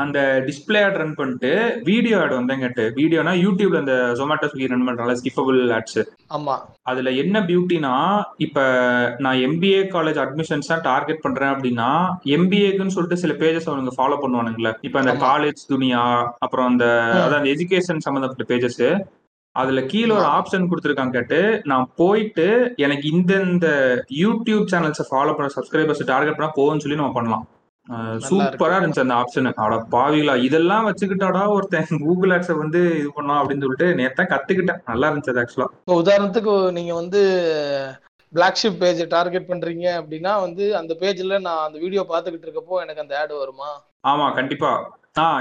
அந்த 0.00 0.18
டிஸ்பிளே 0.46 0.80
ஆட் 0.84 0.98
ரன் 0.98 1.14
பண்ணிட்டு 1.14 1.50
வீடியோ 1.84 2.16
ஆட் 2.20 2.34
வந்தேன் 2.36 2.60
கேட்டு 2.60 2.84
வீடியோனா 2.96 3.32
யூடியூப்ல 3.42 3.80
இந்த 3.80 3.96
ஜொமேட்டோ 4.18 4.48
ஸ்விக்கி 4.50 4.70
ரன் 4.70 4.86
பண்றாங்க 4.88 5.14
ஸ்கிப்பபிள் 5.20 5.60
ஆட்ஸ் 5.72 6.00
ஆமா 6.32 6.54
அதுல 6.86 7.10
என்ன 7.22 7.42
பியூட்டினா 7.48 7.92
இப்ப 8.46 8.58
நான் 9.18 9.42
எம்பிஏ 9.46 9.82
காலேஜ் 9.94 10.20
அட்மிஷன்ஸ் 10.24 10.72
தான் 10.72 10.84
டார்கெட் 10.88 11.22
பண்றேன் 11.22 11.52
அப்படின்னா 11.54 11.90
எம்பிஏக்குன்னு 12.36 12.96
சொல்லிட்டு 12.96 13.22
சில 13.22 13.34
பேஜஸ் 13.40 13.68
அவனுங்க 13.68 13.94
ஃபாலோ 13.96 14.18
பண்ணுவானுங்களே 14.22 14.74
இப்ப 14.82 14.98
அந்த. 14.98 15.14
காலேஜ் 15.24 15.62
துனியா 15.70 16.02
அப்புறம் 16.38 16.68
அந்த. 16.70 16.86
அதான் 17.18 17.40
அந்த 17.40 17.52
எஜுகேஷன் 17.52 18.04
சம்பந்தப்பட்ட 18.04 18.46
பேஜஸ் 18.50 18.82
அதுல 19.56 19.80
கீழே 19.86 20.10
ஒரு. 20.12 20.26
ஆப்ஷன் 20.34 20.68
கொடுத்துருக்காங்க 20.68 21.14
கேட்டு 21.14 21.38
நான் 21.66 21.86
போயிட்டு 21.96 22.46
எனக்கு 22.78 23.06
இந்த 23.12 23.32
இந்த 23.46 23.68
யூடியூப் 24.18 24.66
சேனல்ஸை 24.72 25.06
ஃபாலோ 25.08 25.34
பண்ண 25.34 25.50
சப்ஸ்கிரைபர்ஸ் 25.56 26.10
டார்கெட் 26.10 26.36
பண்ணா 26.36 26.52
போகும்னு 26.56 26.84
சொல்லி 26.84 27.00
நம்ம 27.00 27.16
பண்ணலாம் 27.16 27.46
சூப்பரா. 28.24 28.76
இருந்துச்சு 28.78 29.04
அந்த 29.04 29.14
ஆப்ஷன் 29.14 29.48
அட 29.64 29.76
பாவிகளா 29.90 30.34
இதெல்லாம் 30.42 30.86
வச்சுக்கிட்டாடா 30.88 31.42
ஒருத்தன் 31.48 32.02
கூகுள் 32.02 32.34
ஆட்ஸை 32.36 32.56
வந்து 32.56 32.80
இது 32.98 33.10
பண்ணா 33.14 33.36
அப்படின்னு 33.40 33.64
சொல்லிட்டு 33.66 33.88
நேத்தான் 34.00 34.32
கத்துக்கிட்டேன். 34.32 34.82
நல்லா 34.84 35.08
இருந்துச்சு 35.08 35.34
அது 35.34 35.42
ஆக்சுவலா 35.44 35.68
உதாரணத்துக்கு 36.00 36.54
நீங்க 36.70 36.94
வந்து 36.94 37.22
பிளாக் 38.32 38.60
ஷிப் 38.60 38.80
பேஜ் 38.80 39.02
டார்கெட் 39.08 39.50
பண்றீங்க 39.50 39.86
அப்படின்னா 40.00 40.32
வந்து 40.40 40.64
அந்த 40.76 40.94
பேஜ்ல 41.00 41.38
நான் 41.40 41.64
அந்த 41.66 41.78
வீடியோ 41.78 42.02
பார்த்துக்கிட்டு 42.08 42.46
இருக்கப்போ 42.48 42.80
எனக்கு 42.82 43.04
அந்த 43.04 43.14
ஆட் 43.20 43.32
வருமா? 43.38 43.70
ஆமா 44.04 44.26
கண்டிப்பா. 44.34 44.72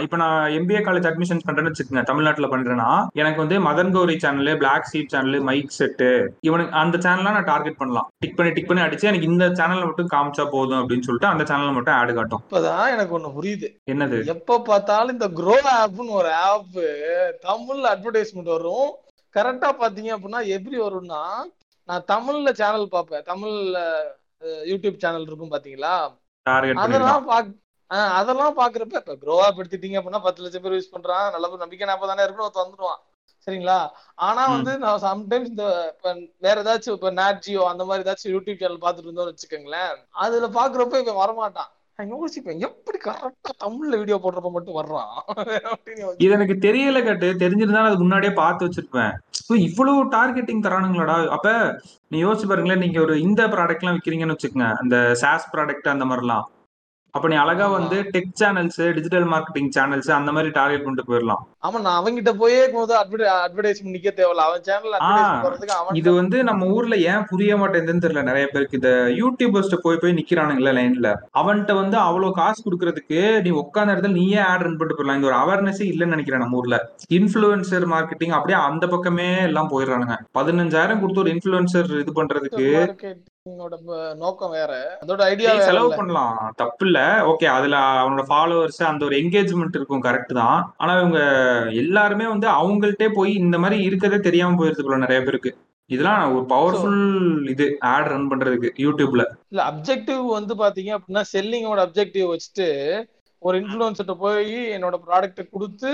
இப்ப 0.04 0.18
நான் 0.22 0.52
எம்பிஏ 0.58 0.82
காலேஜ் 0.86 1.08
அட்மிஷன் 1.10 1.42
பண்றேன்னு 1.46 1.72
வச்சுக்கோங்க 1.72 2.04
தமிழ்நாட்டுல 2.10 2.48
பண்றேன்னா 2.54 2.90
எனக்கு 3.22 3.40
வந்து 3.44 3.58
Madan 3.68 3.92
Gowri 3.96 4.16
channel 4.24 4.52
black 4.62 4.90
sheep 4.92 5.12
channel 5.14 5.46
mic 5.50 5.76
set 5.78 6.10
இவனுக்கு 6.48 6.74
அந்த 6.82 6.98
சேனல்லாம் 7.06 7.38
நான் 7.38 7.50
டார்கெட் 7.52 7.80
பண்ணலாம். 7.82 8.08
டிக் 8.24 8.38
பண்ணி 8.38 8.52
டிக் 8.58 8.70
பண்ணி 8.70 8.84
அடிச்சு 8.86 9.10
எனக்கு 9.12 9.30
இந்த 9.32 9.48
சேனல்ல 9.60 9.88
மட்டும் 9.90 10.12
காமிச்சா 10.16 10.46
போதும் 10.56 10.80
அப்படின்னு 10.82 11.08
சொல்லிட்டு 11.08 11.32
அந்த 11.32 11.46
சேனல்ல 11.50 11.74
மட்டும் 11.78 11.98
ஆடு 12.00 12.14
காட்டும். 12.14 12.44
இப்பதான் 12.46 12.94
எனக்கு 12.96 13.16
ஒண்ணு 13.18 13.32
புரியுது. 13.38 13.70
என்னது? 13.94 14.20
எப்ப 14.36 14.60
பார்த்தாலும் 14.70 15.16
இந்த 15.18 15.30
க்ரோ 15.40 15.58
ஆப்னு 15.76 16.18
ஒரு 16.22 16.32
ஆப் 16.50 16.80
தமிழ்ல 17.48 17.92
அட்வர்டைஸ்மெண்ட் 17.96 18.54
வரும். 18.56 18.90
கரெக்டா 19.36 19.70
பாத்தீங்க 19.82 20.12
அப்படின்னா 20.16 20.42
எப்படி 20.58 20.78
வரும்னா 20.86 21.22
நான் 21.90 22.08
தமிழ்ல 22.14 22.52
சேனல் 22.62 22.94
பார்ப்பேன். 22.96 23.26
தமிழ்ல 23.32 23.78
யூடியூப் 24.72 25.04
சேனல் 25.04 25.28
இருக்கும் 25.30 25.54
பாத்தீங்களா 25.54 25.96
அதெல்லாம் 26.84 27.24
அதெல்லாம் 27.92 28.58
பாக்குறப்ப 28.58 28.96
இப்ப 28.96 29.16
க்ரோ 29.16 29.36
ஆப் 29.40 29.60
எடுத்துட்டீங்க 29.60 30.00
அப்படின்னா 30.00 30.22
பத்து 30.22 30.44
லட்சம் 30.44 30.62
பேர் 30.62 30.74
யூஸ் 30.74 30.94
பண்றான் 30.94 31.32
நல்ல 31.32 31.56
நம்பிக்கை 31.58 31.88
நாற்பது 31.88 32.12
தானே 32.12 32.24
இருக்குன்னு 32.24 32.48
ஒருத்தன் 32.48 32.66
வந்துருவான். 32.66 33.00
சரிங்களா? 33.48 33.78
ஆனா. 34.20 34.48
வந்து 34.48 34.78
நான் 34.78 35.02
சம்டைம்ஸ் 35.02 35.46
இந்த 35.46 35.66
இப்ப 35.94 36.14
வேற 36.38 36.64
ஏதாச்சும் 36.64 36.94
இப்ப 36.94 37.10
நாட் 37.12 37.42
ஜியோ 37.42 37.64
அந்த 37.68 37.86
மாதிரி 37.86 38.10
ஏதாச்சும் 38.10 38.34
யூடியூப் 38.34 38.60
சேனல் 38.60 38.84
பாத்துட்டு 38.84 39.08
இருந்தோம்னு 39.08 39.34
வச்சுக்கோங்களேன் 39.34 39.94
அதுல 40.24 40.48
பாக்குறப்ப 40.58 41.02
இவன் 41.02 41.22
வரமாட்டான். 41.24 41.72
யோசிப்பேன் 42.00 42.60
எப்படி 42.60 42.98
கரெக்டா 42.98 43.52
தமிழ்ல 43.64 43.98
வீடியோ 43.98 44.18
போடுறப்ப 44.18 44.52
மட்டும் 44.52 44.78
வர்றான். 44.78 45.14
இது 46.18 46.32
எனக்கு 46.32 46.56
தெரியல 46.68 47.04
கட்டு 47.04 47.28
தெரிஞ்சிருந்தா 47.44 47.86
அது 47.86 47.98
முன்னாடியே 47.98 48.34
பார்த்து 48.34 48.68
வச்சிருப்பேன். 48.68 49.14
இப்போ 49.40 49.56
இவ்வளவு 49.58 50.04
டார்கெட்டிங் 50.10 50.66
தரானுங்களாடா. 50.66 51.28
அப்ப 51.30 51.48
நீ 52.08 52.24
யோசிச்சு 52.24 52.48
பாருங்களேன் 52.48 52.80
நீங்க 52.80 53.00
ஒரு 53.02 53.22
இந்த 53.22 53.48
ப்ராடக்ட் 53.48 53.80
எல்லாம் 53.80 53.98
விக்கிறீங்கன்னு 53.98 54.36
வச்சுக்கோங்க 54.36 54.70
அந்த 54.76 54.98
சாஸ் 55.16 55.52
ப்ராடக்ட் 55.54 55.88
அந்த 55.88 56.06
மாதிரிலாம். 56.06 56.46
அப்ப 57.18 57.28
நீ 57.32 57.38
அழகா. 57.42 57.68
வந்து 57.76 57.98
tech 58.14 58.34
channels 58.42 58.82
digital 58.98 59.28
marketing 59.32 59.72
channels 59.78 60.10
அந்த 60.18 60.32
மாதிரி 60.36 60.50
டார்கெட் 60.58 60.84
பண்ணிட்டு 60.86 61.10
போயிடலாம் 61.10 61.44
ஆமா 61.68 61.78
நான் 61.86 61.98
அவங்கிட்ட 62.00 62.32
போயே 62.42 62.64
போது 62.74 62.92
அட்வர்டைஸ்மெண்ட் 63.00 63.96
நிக்க 63.96 64.10
தேவையில்ல. 64.18 64.44
அவன் 64.48 64.64
சேனல் 64.68 64.96
அட்வர்டைஸ் 64.98 65.96
இது 66.00 66.10
வந்து 66.20 66.38
நம்ம 66.50 66.68
ஊர்ல 66.76 66.96
ஏன் 67.12 67.26
புரிய 67.30 67.52
மாட்டேங்குதுன்னு 67.62 68.04
தெரியல. 68.06 68.24
நிறைய 68.30 68.46
பேருக்கு 68.54 68.80
இந்த 68.80 68.92
யூடியூபர்ஸ்ட 69.22 69.78
போய் 69.86 70.02
போய் 70.04 70.18
நிக்கிறானுங்களே 70.20 70.74
லைன்ல 70.78 71.10
அவன்கிட்ட 71.42 71.74
வந்து 71.82 71.98
அவ்வளவு 72.06 72.38
காசு 72.40 72.60
கொடுக்கறதுக்கு 72.62 73.20
நீ 73.46 73.52
உட்காந்த 73.62 73.94
இடத்துல 73.94 74.18
நீயே 74.20 74.42
ஆட் 74.50 74.66
ரன் 74.66 74.78
பண்ணிட்டு 74.78 74.98
போயிடலாம் 75.00 75.20
இந்த 75.20 75.30
ஒரு 75.32 75.38
அவேர்னஸே 75.42 75.88
இல்லைன்னு 75.92 76.16
நினைக்கிறேன் 76.16 76.44
நம்ம 76.44 76.60
ஊர்ல. 76.62 76.78
இன்ஃபுளுசர் 77.18 77.88
மார்க்கெட்டிங் 77.94 78.36
அப்படியே 78.38 78.60
அந்த 78.68 78.86
பக்கமே 78.94 79.30
எல்லாம் 79.50 79.72
போயிடுறானுங்க. 79.74 80.18
பதினஞ்சாயிரம் 80.40 81.02
கொடுத்து 81.02 81.24
ஒரு 81.24 81.34
இன்ஃபுளுசர் 81.36 81.92
இது 82.04 82.14
பண்றதுக்கு 82.20 82.68
நோக்கம் 84.24 84.54
வேற. 84.58 84.72
அதோட 85.04 85.22
ஐடியா 85.32 85.52
செலவு 85.68 85.90
பண்ணலாம். 86.00 86.36
தப்பு 86.62 86.86
இல்ல 86.88 87.00
ஓகே 87.32 87.48
அதுல 87.58 87.78
அவனோட 88.02 88.24
ஃபாலோவர்ஸ் 88.32 88.82
அந்த 88.90 89.06
ஒரு 89.08 89.16
என்கேஜ்மெண்ட் 89.22 89.78
இருக்கும் 89.80 90.06
கரெக்ட் 90.08 90.34
தான். 90.42 90.60
ஆனா 90.78 90.94
இவங்க 91.00 91.22
எல்லாருமே 91.84 92.28
வந்து 92.34 92.50
அவங்கள்ட்டே 92.60 93.10
போய் 93.18 93.34
இந்த 93.44 93.58
மாதிரி 93.64 93.80
இருக்கதே 93.90 94.20
தெரியாம 94.28 94.58
போயிருது 94.62 94.86
போல 94.88 95.04
நிறைய 95.06 95.22
பேருக்கு. 95.28 95.54
இதெல்லாம் 95.90 96.24
ஒரு 96.36 96.46
பவர்ஃபுல் 96.54 97.02
இது 97.52 97.66
ஆட் 97.92 98.08
ரன் 98.12 98.30
பண்றதுக்கு 98.32 98.70
யூடியூப்ல 98.86 99.24
இல்ல 99.52 99.62
அப்ஜெக்டிவ் 99.72 100.24
வந்து 100.38 100.56
பாத்தீங்க 100.64 100.92
அப்படின்னா 100.98 101.24
செல்லிங்கோட 101.34 101.82
அப்ஜெக்டிவ் 101.86 102.32
வச்சுட்டு 102.32 102.68
ஒரு 103.42 103.56
இன்ஃபுளுசர்ட்ட 103.62 104.16
போய் 104.24 104.50
என்னோட 104.78 104.96
ப்ராடக்ட்டை 105.08 105.46
கொடுத்து 105.50 105.92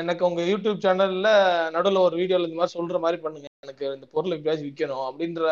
எனக்கு 0.00 0.22
உங்க 0.28 0.42
யூடியூப் 0.42 0.82
சேனல்ல 0.84 1.28
நடுவுல 1.74 2.00
ஒரு 2.06 2.14
வீடியோல 2.20 2.48
இந்த 2.48 2.58
மாதிரி 2.60 2.76
சொல்ற 2.78 2.98
மாதிரி 3.04 3.18
பண்ணுங்க. 3.22 3.48
எனக்கு 3.64 3.84
இந்த 3.96 4.06
பொருள் 4.14 4.34
எப்படியாச்சும் 4.36 4.68
விற்கணும் 4.68 5.06
அப்படின்ற 5.08 5.44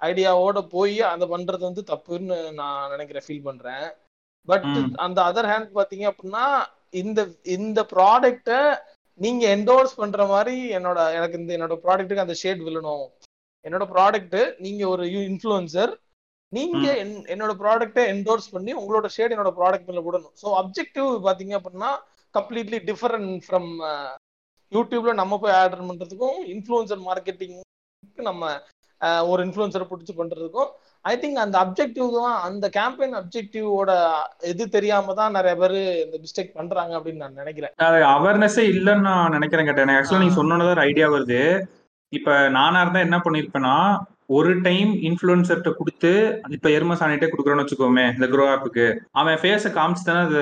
ஐடியாவோட 0.00 0.58
போய் 0.74 0.96
அதை 1.12 1.26
பண்றது 1.32 1.62
வந்து 1.68 1.82
தப்புன்னு 1.92 2.38
நான் 2.60 2.92
நினைக்கிறேன் 2.94 3.26
ஃபீல் 3.26 3.48
பண்றேன். 3.48 3.86
பட். 4.48 4.68
அந்த 5.06 5.18
அதர் 5.30 5.50
ஹேண்ட் 5.52 5.70
பாத்தீங்க 5.78 6.06
அப்படின்னா 6.12 6.44
இந்த 7.00 7.20
இந்த 7.56 7.80
ப்ராடக்ட்ட 7.94 8.52
நீங்க 9.20 9.42
என்டோர்ஸ் 9.56 9.98
பண்ற 9.98 10.24
மாதிரி 10.26 10.56
என்னோட 10.76 10.98
எனக்கு 11.16 11.38
இந்த 11.40 11.52
என்னோட 11.56 11.74
ப்ராடக்ட்டுக்கு 11.84 12.24
அந்த 12.24 12.36
ஷேட் 12.42 12.62
விழணும். 12.68 13.04
என்னோட 13.64 13.84
ப்ராடக்ட் 13.94 14.38
நீங்க 14.66 14.82
ஒரு 14.88 15.04
இன்ஃப்ளூயன்சர் 15.30 15.92
நீங்க 16.52 16.86
என்னோட 17.32 17.52
ப்ராடக்ட்டை 17.62 18.04
என்டோர்ஸ் 18.12 18.48
பண்ணி 18.54 18.72
உங்களோட 18.80 19.08
ஷேட் 19.16 19.34
என்னோட 19.34 19.50
ப்ராடக்ட் 19.58 19.88
மேல 19.90 20.02
விடணும். 20.06 20.34
ஸோ 20.42 20.46
அப்ஜெக்டிவ் 20.60 21.10
பாத்தீங்க 21.26 21.54
அப்படின்னா 21.58 21.90
கம்ப்ளீட்லி 22.34 22.78
டிஃபரெண்ட் 22.90 23.30
ஃப்ரம் 23.46 23.70
யூடியூப்ல 24.72 25.12
நம்ம 25.14 25.38
போய் 25.38 25.56
ஆட் 25.56 25.80
பண்றதுக்கும் 25.82 26.38
இன்ஃப்ளூயன்சர் 26.52 27.02
மார்க்கெட்டிங்க்கு 27.06 27.66
நம்ம 28.24 28.44
ஒரு 29.26 29.40
இன்ஃப்ளூயன்சரை 29.44 29.86
பிடிச்சி 29.88 30.14
பண்றதுக்கும் 30.16 30.70
ஐ 31.04 31.14
திங்க் 31.16 31.42
அந்த 31.42 31.56
அப்ஜெக்டிவ் 31.60 32.08
தான் 32.18 32.34
அந்த 32.46 32.66
கேம்பெயின் 32.74 33.14
அப்ஜெக்டிவோட 33.20 33.90
இது 34.50 34.64
தெரியாம 34.68 35.14
தான் 35.14 35.32
நிறைய 35.32 35.54
பேர் 35.56 35.76
இந்த 36.04 36.16
மிஸ்டேக் 36.24 36.56
பண்றாங்க 36.56 36.92
அப்படின்னு 36.98 37.22
நான் 37.22 37.40
நினைக்கிறேன். 37.42 37.72
அது 37.86 38.00
அவேர்னஸே 38.10 38.64
இல்லைன்னு 38.72 39.06
நான் 39.08 39.34
நினைக்கிறேன் 39.36 39.68
கேட்டேன். 39.68 39.94
ஆக்சுவலா 39.96 40.24
நீ 40.24 40.30
ஆ. 40.30 40.38
சொன்னதான் 40.38 40.74
ஒரு 40.74 40.82
ஐடியா 40.82 41.08
வருது. 41.08 41.40
இப்ப 42.12 42.28
நானா 42.50 42.80
இருந்தா 42.80 43.00
என்ன 43.00 43.18
பண்ணிருப்பேன்னா 43.18 43.74
ஒரு 44.30 44.60
டைம் 44.60 44.90
இன்ஃபுளுசர்கிட்ட 45.06 45.70
கொடுத்து 45.76 46.10
இப்ப 46.48 46.68
எரும 46.68 46.96
சாணிட்டே 47.00 47.28
கொடுக்குறோன்னு 47.30 47.62
வச்சுக்கோமே 47.62 48.04
இந்த 48.14 48.26
க்ரோ 48.26 48.44
ஆப்புக்கு 48.50 48.84
அவன் 49.12 49.38
ஃபேஸை 49.42 49.70
காமிச்சு 49.70 50.04
தானே 50.04 50.20
அது 50.20 50.40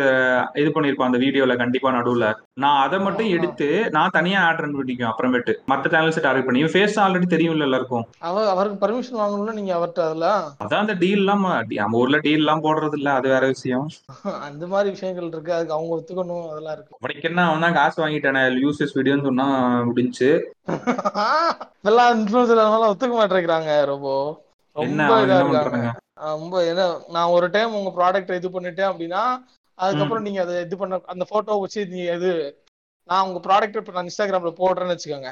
இது 0.62 0.70
பண்ணிருப்பான் 0.70 1.10
அந்த 1.10 1.18
வீடியோல 1.18 1.56
கண்டிப்பா 1.56 1.92
நடுவுல. 1.92 2.26
நான் 2.54 2.80
அதை 2.84 2.98
மட்டும். 2.98 3.28
எடுத்து 3.28 3.68
நான் 3.90 4.14
தனியா 4.14 4.40
ஆட் 4.40 4.60
ரன் 4.60 4.76
பண்ணிக்குவேன் 4.78 5.10
அப்புறமேட்டு. 5.10 5.54
மத்த 5.70 5.92
சேனல்ஸ் 5.94 6.22
டார்கெட் 6.22 6.46
பண்ணி. 6.46 6.64
ஃபேஸ் 6.74 6.98
ஆல்ரெடி 7.04 7.28
தெரியும்ல 7.34 7.68
எல்லாருக்கும். 7.68 8.04
அவ 8.20 8.44
அவருக்கு 8.50 8.82
பர்மிஷன் 8.84 9.20
வாங்கணும்னா 9.22 9.52
நீங்க 9.52 9.74
அவர்கிட்ட 9.74 10.02
அதுல? 10.08 10.28
அதான் 10.64 10.80
அந்த 10.80 10.94
டீல் 10.94 11.22
எல்லாம் 11.24 11.46
நம்ம 11.72 11.98
ஊர்ல 12.02 12.18
டீல் 12.18 12.42
எல்லாம் 12.44 12.64
போடுறது 12.64 12.96
இல்ல 12.96 13.12
அது 13.12 13.28
வேற 13.28 13.46
விஷயம். 13.46 13.86
அந்த 14.48 14.66
மாதிரி 14.66 14.90
விஷயங்கள் 14.90 15.28
இருக்கு. 15.28 15.52
அதுக்கு 15.52 15.76
அவங்க 15.76 15.96
ஒத்துக்கணும் 15.96 16.46
அதெல்லாம் 16.50 16.76
இருக்கு. 16.76 16.94
அப்படிக்கு 16.94 17.28
என்ன 17.30 17.46
அவன் 17.48 17.66
தான் 17.66 17.78
காசு 17.80 18.02
வாங்கிட்டானே 18.04 18.44
யூசஸ் 18.64 18.96
வீடியோன்னு 18.98 19.28
சொன்னா 19.30 19.48
முடிஞ்சு. 19.84 20.30
எல்லாம் 21.88 22.10
இன்ஃபுளுசர் 22.14 22.60
ஒத்துக்க 22.88 23.14
மாட்டேங்கிறாங்க. 23.16 23.70
ரொம்ப 23.86 24.08
ரொம்ப 24.76 25.12
இதா 25.24 25.38
இருக்காங்க. 25.44 25.90
ரொம்ப 26.34 26.54
ஏன்னா 26.64 26.84
நான் 27.08 27.34
ஒரு 27.36 27.46
டைம் 27.50 27.74
உங்க 27.74 27.90
ப்ராடக்ட் 27.98 28.38
இது 28.38 28.48
பண்ணிட்டேன் 28.50 28.90
அப்படின்னா 28.90 29.22
அதுக்கப்புறம் 29.78 30.22
நீங்க 30.22 30.40
அதை 30.40 30.54
இது 30.60 30.76
பண்ண 30.76 31.00
அந்த 31.06 31.24
போட்டோ 31.28 31.58
வச்சு 31.60 31.80
நீ 31.86 32.00
இது 32.16 32.30
நான் 33.08 33.26
உங்க 33.28 33.40
ப்ராடக்ட் 33.46 33.76
இப்ப 33.76 33.92
நான் 33.92 34.08
இன்ஸ்டாகிராம்ல 34.08 34.52
போடுறேன்னு 34.60 34.94
வச்சுக்கோங்க. 34.94 35.30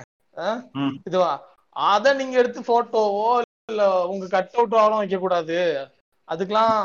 இதுவா? 1.06 1.32
அத 1.76 2.14
நீங்க 2.14 2.35
எடுத்து 2.38 2.61
போட்டோவோ 2.68 3.26
இல்ல 3.70 3.82
உங்க 4.06 4.26
கட் 4.28 4.56
அவுட்டாலும் 4.59 5.00
வைக்க 5.02 5.16
கூடாது 5.16 5.59
அதுக்கெல்லாம் 6.28 6.76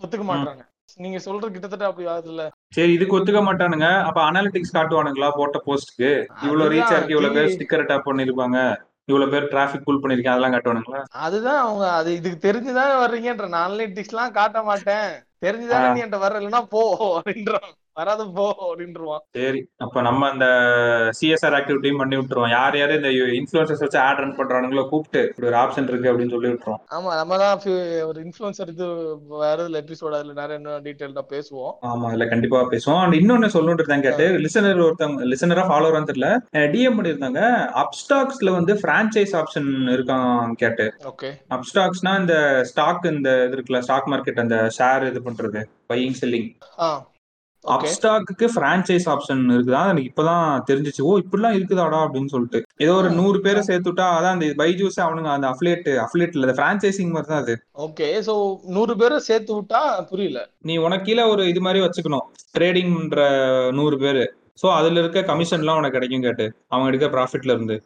ஒத்துக்க 0.00 0.24
மாட்டாங்க. 0.24 0.62
நீங்க 0.98 1.18
சொல்றது 1.18 1.52
கிட்டத்தட்ட 1.54 1.88
அப்படி 1.88 2.06
ஆகுதுல்ல. 2.08 2.44
சரி 2.76 2.92
இதுக்கு 2.92 3.16
ஒத்துக்க 3.18 3.40
மாட்டானுங்க. 3.48 3.88
அப்ப 4.08 4.18
அனாலிட்டிக்ஸ் 4.28 4.76
காட்டுவானுங்களா 4.76 5.30
போட்ட 5.38 5.58
போஸ்ட்க்கு 5.66 6.10
இவ்வளவு 6.46 6.70
ரீச் 6.74 6.92
ஆயிருக்கு 6.92 7.16
இவ்வளவு 7.16 7.36
பேர் 7.38 7.52
ஸ்டிக்கர் 7.54 7.88
டேப் 7.90 8.08
பண்ணிருப்பாங்க. 8.08 8.58
இவ்வளவு 9.08 9.32
பேர் 9.32 9.48
டிராபிக் 9.48 9.84
புல் 9.84 10.00
பண்ணிருக்கேன் 10.02 10.34
அதெல்லாம் 10.34 10.54
காட்டுவானுங்களா? 10.54 11.00
அதுதான் 11.20 11.58
அவங்க 11.58 11.84
அது 11.92 12.10
இதுக்கு 12.14 12.38
தெரிஞ்சுதானே 12.46 12.94
வர்றீங்கன்ற. 13.02 13.48
நான் 13.48 13.66
அனலிட்டிக்ஸ் 13.68 14.08
எல்லாம் 14.08 14.32
காட்ட 14.32 14.62
மாட்டேன். 14.62 15.08
தெரிஞ்சுதானே 15.42 15.88
நீ 15.92 16.00
என்கிட்ட 16.00 16.18
வர 16.18 16.40
இல்லைன்னா 16.40 16.62
போ 16.68 16.82
அப்படின்றான் 17.18 17.70
வராத 17.96 18.22
போ 18.36 18.44
அப்படின்றான் 18.66 19.22
சரி 19.36 19.60
அப்ப 19.84 20.02
நம்ம 20.06 20.28
அந்த 20.32 20.46
சிஎஸ்ஆர் 21.18 21.56
ஆக்டிவிட்டியும் 21.58 22.00
பண்ணி 22.00 22.16
விட்டுருவோம். 22.18 22.52
யார் 22.56 22.76
யாரு 22.78 22.94
இந்த 22.98 23.10
இன்ஃபுளுசர்ஸ் 23.38 23.82
வச்சு 23.84 23.98
ஆட் 24.04 24.20
ரன் 24.22 24.36
பண்றானுங்களோ 24.38 24.84
கூப்பிட்டு 24.92 25.22
இப்படி 25.30 25.48
ஒரு 25.50 25.58
ஆப்ஷன் 25.62 25.88
இருக்கு 25.90 26.10
அப்படின்னு 26.10 26.34
சொல்லி 26.34 26.50
விட்டுருவோம். 26.52 26.80
ஆமா 26.96 27.10
நம்ம 27.20 27.38
தான் 27.42 27.64
ஒரு 28.10 28.18
இன்ஃபுளுசர் 28.26 28.72
இது 28.74 28.86
வருதுல 29.42 29.82
எபிசோட் 29.84 30.16
அதுல 30.18 30.36
நிறைய 30.40 30.60
இன்னும் 30.60 30.86
டீட்டெயில்டா 30.86 31.24
பேசுவோம். 31.34 31.72
ஆமா 31.90 32.08
அதுல 32.10 32.28
கண்டிப்பா 32.32 32.60
பேசுவோம். 32.74 33.00
அண்ட் 33.04 33.18
இன்னொன்னு 33.20 33.52
சொல்லணுன்றது 33.56 33.92
தான் 33.94 34.06
கேட்டு 34.06 34.26
லிசனர் 34.46 34.84
ஒருத்தவங்க 34.86 35.28
லிசனரா 35.32 35.66
ஃபாலோவர் 35.70 36.08
தெரியல. 36.12 36.30
டிஎம் 36.74 36.98
பண்ணிருந்தாங்க 36.98 37.42
அப்ஸ்டாக்ஸ்ல 37.84 38.56
வந்து 38.58 38.74
பிரான்ச்சைஸ் 38.84 39.36
ஆப்ஷன் 39.42 39.70
இருக்கான் 39.96 40.56
கேட்டு. 40.64 40.88
ஓகே. 41.12 41.30
அப்ஸ்டாக்ஸ்னா 41.56 42.14
இந்த 42.22 42.36
ஸ்டாக் 42.72 43.10
இந்த 43.14 43.30
இது 43.46 43.56
இருக்குல்ல 43.56 43.82
ஸ்டாக் 43.86 44.10
மார்க்கெட் 44.14 44.44
அந்த 44.46 44.58
ஷேர் 44.78 45.08
இது 45.12 45.22
பண்றது 45.28 45.62
பையிங் 45.92 46.18
செல்லிங் 46.20 46.50
அப்ஸ்டாக்கு 47.64 48.46
பிரான்ச்சைஸ் 48.56 49.06
ஆப்ஷன் 49.06 49.42
இருக்குதா? 49.50 49.88
எனக்கு 49.88 50.10
இப்பதான் 50.10 50.62
தெரிஞ்சிச்சு. 50.70 51.00
ஓ 51.00 51.18
இப்படிலாம் 51.18 51.56
இருக்குதாடா 51.58 51.98
அப்படின்னு 52.06 52.26
சொல்லிட்டு. 52.26 52.62
ஏதோ 52.76 52.94
ஒரு 52.94 53.10
நூறு 53.10 53.40
பேரை 53.40 53.62
சேர்த்து 53.62 53.92
விட்டா 53.92 54.06
அதான் 54.16 54.36
அந்த 54.36 54.46
பைஜூஸ் 54.46 54.96
அவனுங்க 54.96 55.24
அந்த 55.24 55.48
அஃபிலேட் 55.48 55.88
அஃபிலேட் 56.06 56.32
இல்ல 56.32 56.52
பிரான்ச்சைசிங் 56.52 57.10
மாதிரி 57.10 57.28
தான் 57.28 57.42
அது. 57.42 57.62
ஓகே 57.78 58.20
சோ 58.26 58.58
நூறு 58.66 58.96
பேரை 58.96 59.18
சேர்த்து 59.18 59.62
விட்டா 59.62 60.04
புரியல. 60.04 60.50
நீ 60.62 60.76
உனக்கு 60.76 61.04
கீழே 61.04 61.22
ஒரு 61.22 61.48
இது 61.48 61.60
மாதிரி 61.60 61.84
வச்சுக்கணும். 61.84 62.26
ட்ரேடிங் 62.58 62.94
பண்ற 62.94 63.28
நூறு 63.72 63.98
பேரு. 63.98 64.34
சோ 64.62 64.66
அதுல 64.78 65.00
இருக்க 65.00 65.20
கமிஷன்லாம் 65.28 65.78
உனக்கு 65.80 65.96
கிடைக்கும் 65.96 66.22
கேட்டு. 66.22 66.46
அவங்க 66.68 66.88
எடுக்க 66.90 67.06
ப்ராஃபிட்ல 67.14 67.54
இருந்து. 67.56 67.76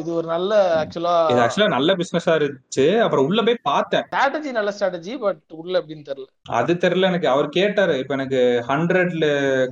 இது 0.00 0.10
ஒரு 0.14 0.26
நல்ல 0.26 0.52
ஆக்சுவலா 0.80 1.14
இது 1.32 1.42
ஆக்சுவலா 1.44 1.68
நல்ல 1.68 1.94
பிசினஸா 1.94 2.34
இருந்துச்சு. 2.38 2.84
அப்புறம் 3.04 3.26
உள்ள 3.28 3.42
போய் 3.42 3.58
பார்த்தேன். 3.62 4.04
ஸ்ட்ராட்டஜி 4.10 4.52
நல்ல 4.58 4.72
ஸ்ட்ராட்டஜி 4.78 5.14
பட் 5.18 5.40
உள்ள 5.62 5.74
எப்படின்னு 5.80 6.08
தெரியல. 6.10 6.28
அது 6.60 6.74
தெரியல 6.84 7.10
எனக்கு. 7.12 7.28
அவர் 7.28 7.48
கேட்டாரு 7.48 7.98
இப்ப 7.98 8.14
எனக்கு 8.14 8.40
ஹண்ட்ரட்ல 8.68 9.26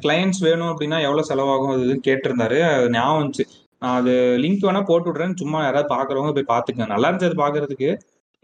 கிளைண்ட்ஸ் 0.04 0.42
வேணும் 0.48 0.72
அப்படின்னா 0.72 1.00
எவ்வளவு 1.08 1.30
செலவாகும்? 1.32 1.74
அது 1.76 2.00
கேட்டிருந்தாரு. 2.08 2.60
அது 2.70 2.90
ஞாபகம் 2.90 3.22
வந்துச்சு. 3.22 3.46
நான் 3.82 3.96
அது 4.00 4.12
லிங்க் 4.42 4.66
வேணா 4.66 4.82
போட்டு 4.84 5.08
விடுறேன் 5.10 5.34
சும்மா 5.34 5.58
யாராவது 5.62 5.88
பாக்குறவங்க 5.94 6.32
போய் 6.36 6.52
பாத்துக்கங்க 6.52 6.86
நல்லா 6.86 7.08
இருந்துச்சு 7.08 7.30
அது 7.30 7.42
பாக்குறதுக்கு. 7.42 7.90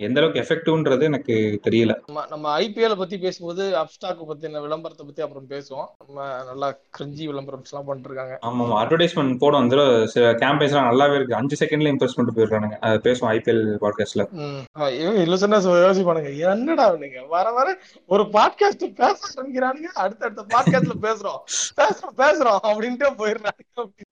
எந்த 0.08 0.20
அளவுக்கு 0.20 0.42
எஃபெக்டிவ்ன்றது 0.42 1.04
எனக்கு 1.10 1.34
தெரியல. 1.66 1.92
நம்ம 2.06 2.24
நம்ம 2.30 2.46
ஐபிஎல் 2.60 2.96
பத்தி 3.02 3.16
பேசும்போது 3.18 3.64
அப்ஸ்டாக் 3.82 4.22
பத்தின 4.30 4.60
விளம்பரத்தை 4.66 5.04
பத்தி 5.06 5.22
அப்புறம் 5.26 5.48
பேசுவோம். 5.52 5.88
நம்ம 6.04 6.18
நல்லா 6.50 6.68
கிரிஞ்சி 6.98 7.24
விளம்பரம் 7.30 7.64
எல்லாம் 7.70 7.86
பண்ணிட்டு 7.88 8.10
இருக்காங்க 8.10 8.34
ஆமா 8.48 8.64
ஆமா. 8.66 8.78
அட்வர்டைஸ்மெண்ட் 8.82 9.40
போடும் 9.42 9.62
அந்த 9.62 9.76
சில 10.14 10.32
கேம்பெயின்ஸ் 10.42 10.74
எல்லாம் 10.74 10.90
நல்லாவே 10.90 11.16
இருக்கு. 11.18 11.38
அஞ்சு 11.40 11.58
செகண்ட்ல 11.62 11.92
இம்ப்ரெஸ் 11.92 12.16
பண்ணிட்டு 12.16 12.78
அது 12.88 13.00
பேசுவோம் 13.06 13.32
ஐபிஎல் 13.36 13.62
பாட்காஸ்ட்ல 13.84 14.24
ம். 14.42 14.62
இவங்க 15.00 15.20
இல்லசன்னா 15.26 15.60
யோசிப்பானுங்க. 15.86 16.32
என்னடா 16.52 16.84
அவனுங்க 16.90 17.26
வர 17.28 17.46
வர 17.58 17.68
ஒரு 18.14 18.24
பாட்காஸ்ட் 18.36 18.86
பேச 19.02 19.18
ஆரம்பிக்கிறானுங்க. 19.32 19.90
அடுத்த 20.04 20.26
அடுத்த 20.26 20.46
பாட்காஸ்ட்ல 20.54 20.96
பேசுறோம். 21.06 21.40
பேசுறோம் 21.80 22.16
பேசுறோம் 22.22 22.60
அப்படின்ட்டு 22.70 23.10
போயிடுறாங்க 23.22 23.60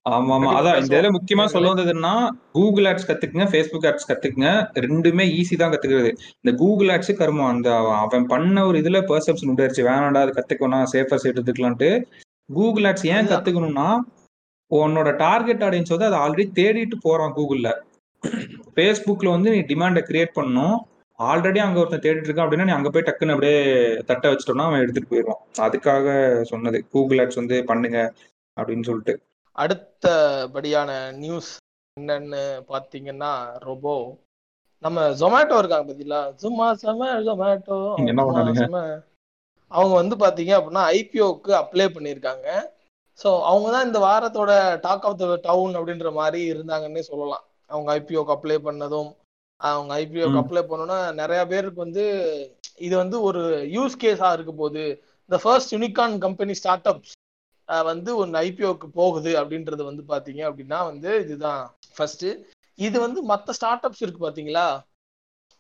ஆமா 0.08 0.32
ஆமா. 0.36 0.50
அதான் 0.58 0.78
இந்த 0.80 1.10
முக்கியமா 1.16 1.44
சொல்ல 1.54 1.72
வந்ததுன்னா 1.72 2.12
கூகுள் 2.52 2.84
ஆட்ஸ் 2.84 3.08
கத்துக்குங்க 3.08 3.46
ஃபேஸ்புக் 3.52 3.86
ஆட்ஸ் 3.90 4.08
கத்துக்குங்க. 4.10 4.50
ரெண்டுமே 4.86 5.24
ஈஸி 5.38 5.56
தான் 5.56 5.72
கத்துக்கிறது. 5.80 6.10
இந்த 6.42 6.52
கூகுள் 6.62 6.86
ஆட்ஸ் 6.86 7.12
கருமம். 7.20 7.50
அந்த 7.54 7.70
அவன் 8.04 8.26
பண்ண 8.26 8.66
ஒரு 8.66 8.78
இதுல 8.78 8.98
பெர்செப்ஷன் 9.10 9.50
உண்டாயிருச்சு. 9.52 9.84
வேணாண்டா 9.90 10.22
அது 10.24 10.38
கத்துக்கணும் 10.38 10.88
சேஃபர் 10.94 11.22
சைட் 11.24 11.38
எடுத்துக்கலான்ட்டு. 11.38 11.90
கூகுள் 12.52 12.82
ஆட்ஸ் 12.82 13.06
ஏன். 13.14 13.30
கத்துக்கணும்னா 13.32 13.88
உன்னோட 14.70 15.10
டார்கெட் 15.16 15.62
ஆடியன்ஸ் 15.66 15.92
வந்து 15.94 16.08
அதை 16.08 16.18
ஆல்ரெடி 16.24 16.44
தேடிட்டு 16.58 16.96
போறான் 17.00 17.34
கூகுள்ல 17.38 17.68
ஃபேஸ்புக்ல 18.76 19.28
வந்து 19.34 19.50
நீ 19.50 19.60
டிமாண்டை 19.70 20.00
கிரியேட் 20.08 20.36
பண்ணணும். 20.38 20.76
ஆல்ரெடி 21.18 21.58
அங்க 21.64 21.78
ஒருத்தன் 21.80 22.04
தேடிட்டு 22.04 22.28
இருக்கான் 22.28 22.46
அப்படின்னா 22.46 22.66
நீ 22.68 22.72
அங்க 22.72 22.90
போய் 22.90 23.06
டக்குன்னு 23.06 23.34
அப்படியே 23.34 23.56
தட்ட 24.08 24.24
வச்சிட்டோம்னா 24.30 24.66
அவன் 24.68 24.82
எடுத்துட்டு 24.84 25.10
போயிடுவான். 25.12 25.42
அதுக்காக 25.66 26.06
சொன்னது. 26.42 26.78
கூகுள் 26.94 27.20
ஆட்ஸ் 27.22 27.40
வந்து 27.42 27.56
பண்ணுங்க 27.70 27.98
அப்படின்னு 28.56 28.86
சொல்லிட்டு. 28.88 29.14
அடுத்தபடியான 29.58 30.90
நியூஸ் 31.22 31.50
என்னன்னு 31.96 32.42
பாத்தீங்கன்னா 32.72 33.32
ரொபோ 33.68 33.94
நம்ம 34.84 34.98
ஜொமேட்டோ 35.20 35.56
இருக்காங்க 35.60 35.86
பாத்தீங்களா? 35.88 36.20
சும்மா 36.42 36.66
செம 36.82 37.08
ஜொமேட்டோ? 37.28 37.78
அவங்க 39.70 39.94
வந்து 40.00 40.16
பாத்தீங்க 40.22 40.52
அப்படின்னா 40.58 40.84
ஐபிஓக்கு 40.98 41.52
அப்ளை 41.62 41.86
பண்ணியிருக்காங்க. 41.96 42.46
ஸோ 43.18 43.30
அவங்க 43.50 43.68
தான் 43.74 43.86
இந்த 43.88 43.98
வாரத்தோட 44.06 44.52
டாக் 44.86 45.06
ஆஃப் 45.08 45.18
த 45.22 45.26
டவுன் 45.48 45.74
அப்படின்ற 45.78 46.10
மாதிரி 46.20 46.40
இருந்தாங்கன்னே 46.52 47.02
சொல்லலாம். 47.10 47.44
அவங்க 47.72 47.88
ஐபிஓக்கு 47.98 48.34
அப்ளை 48.36 48.58
பண்ணதும் 48.68 49.10
அவங்க 49.60 49.92
ஐபிஓக்கு. 50.02 50.40
அப்ளை 50.42 50.62
பண்ணோன்னா 50.70 50.98
நிறைய 51.20 51.40
பேருக்கு 51.52 51.84
வந்து 51.86 52.04
இது 52.86 52.94
வந்து 53.02 53.16
ஒரு 53.28 53.42
யூஸ் 53.76 53.96
கேஸா 54.04 54.28
இருக்க 54.36 54.52
போகுது. 54.62 54.84
இந்த 55.30 55.38
first 55.42 55.74
unicorn 55.76 56.14
company 56.26 56.54
start 56.60 56.88
ups 56.92 57.16
வந்து 57.90 58.10
ஒன்று 58.20 58.40
ஐபிஓக்கு 58.46 58.86
போகுது 59.00 59.32
அப்படின்றது 59.40 59.82
வந்து 59.90 60.04
பாத்தீங்க 60.12 60.42
அப்படின்னா 60.48 60.78
வந்து 60.90 61.10
இதுதான். 61.24 61.62
ஃபர்ஸ்ட் 61.96 62.26
இது 62.80 62.96
வந்து 63.06 63.20
மற்ற 63.30 63.52
ஸ்டார்ட் 63.58 63.86
அப்ஸ் 63.86 64.02
இருக்கு 64.04 64.26
பாத்தீங்களா. 64.26 64.66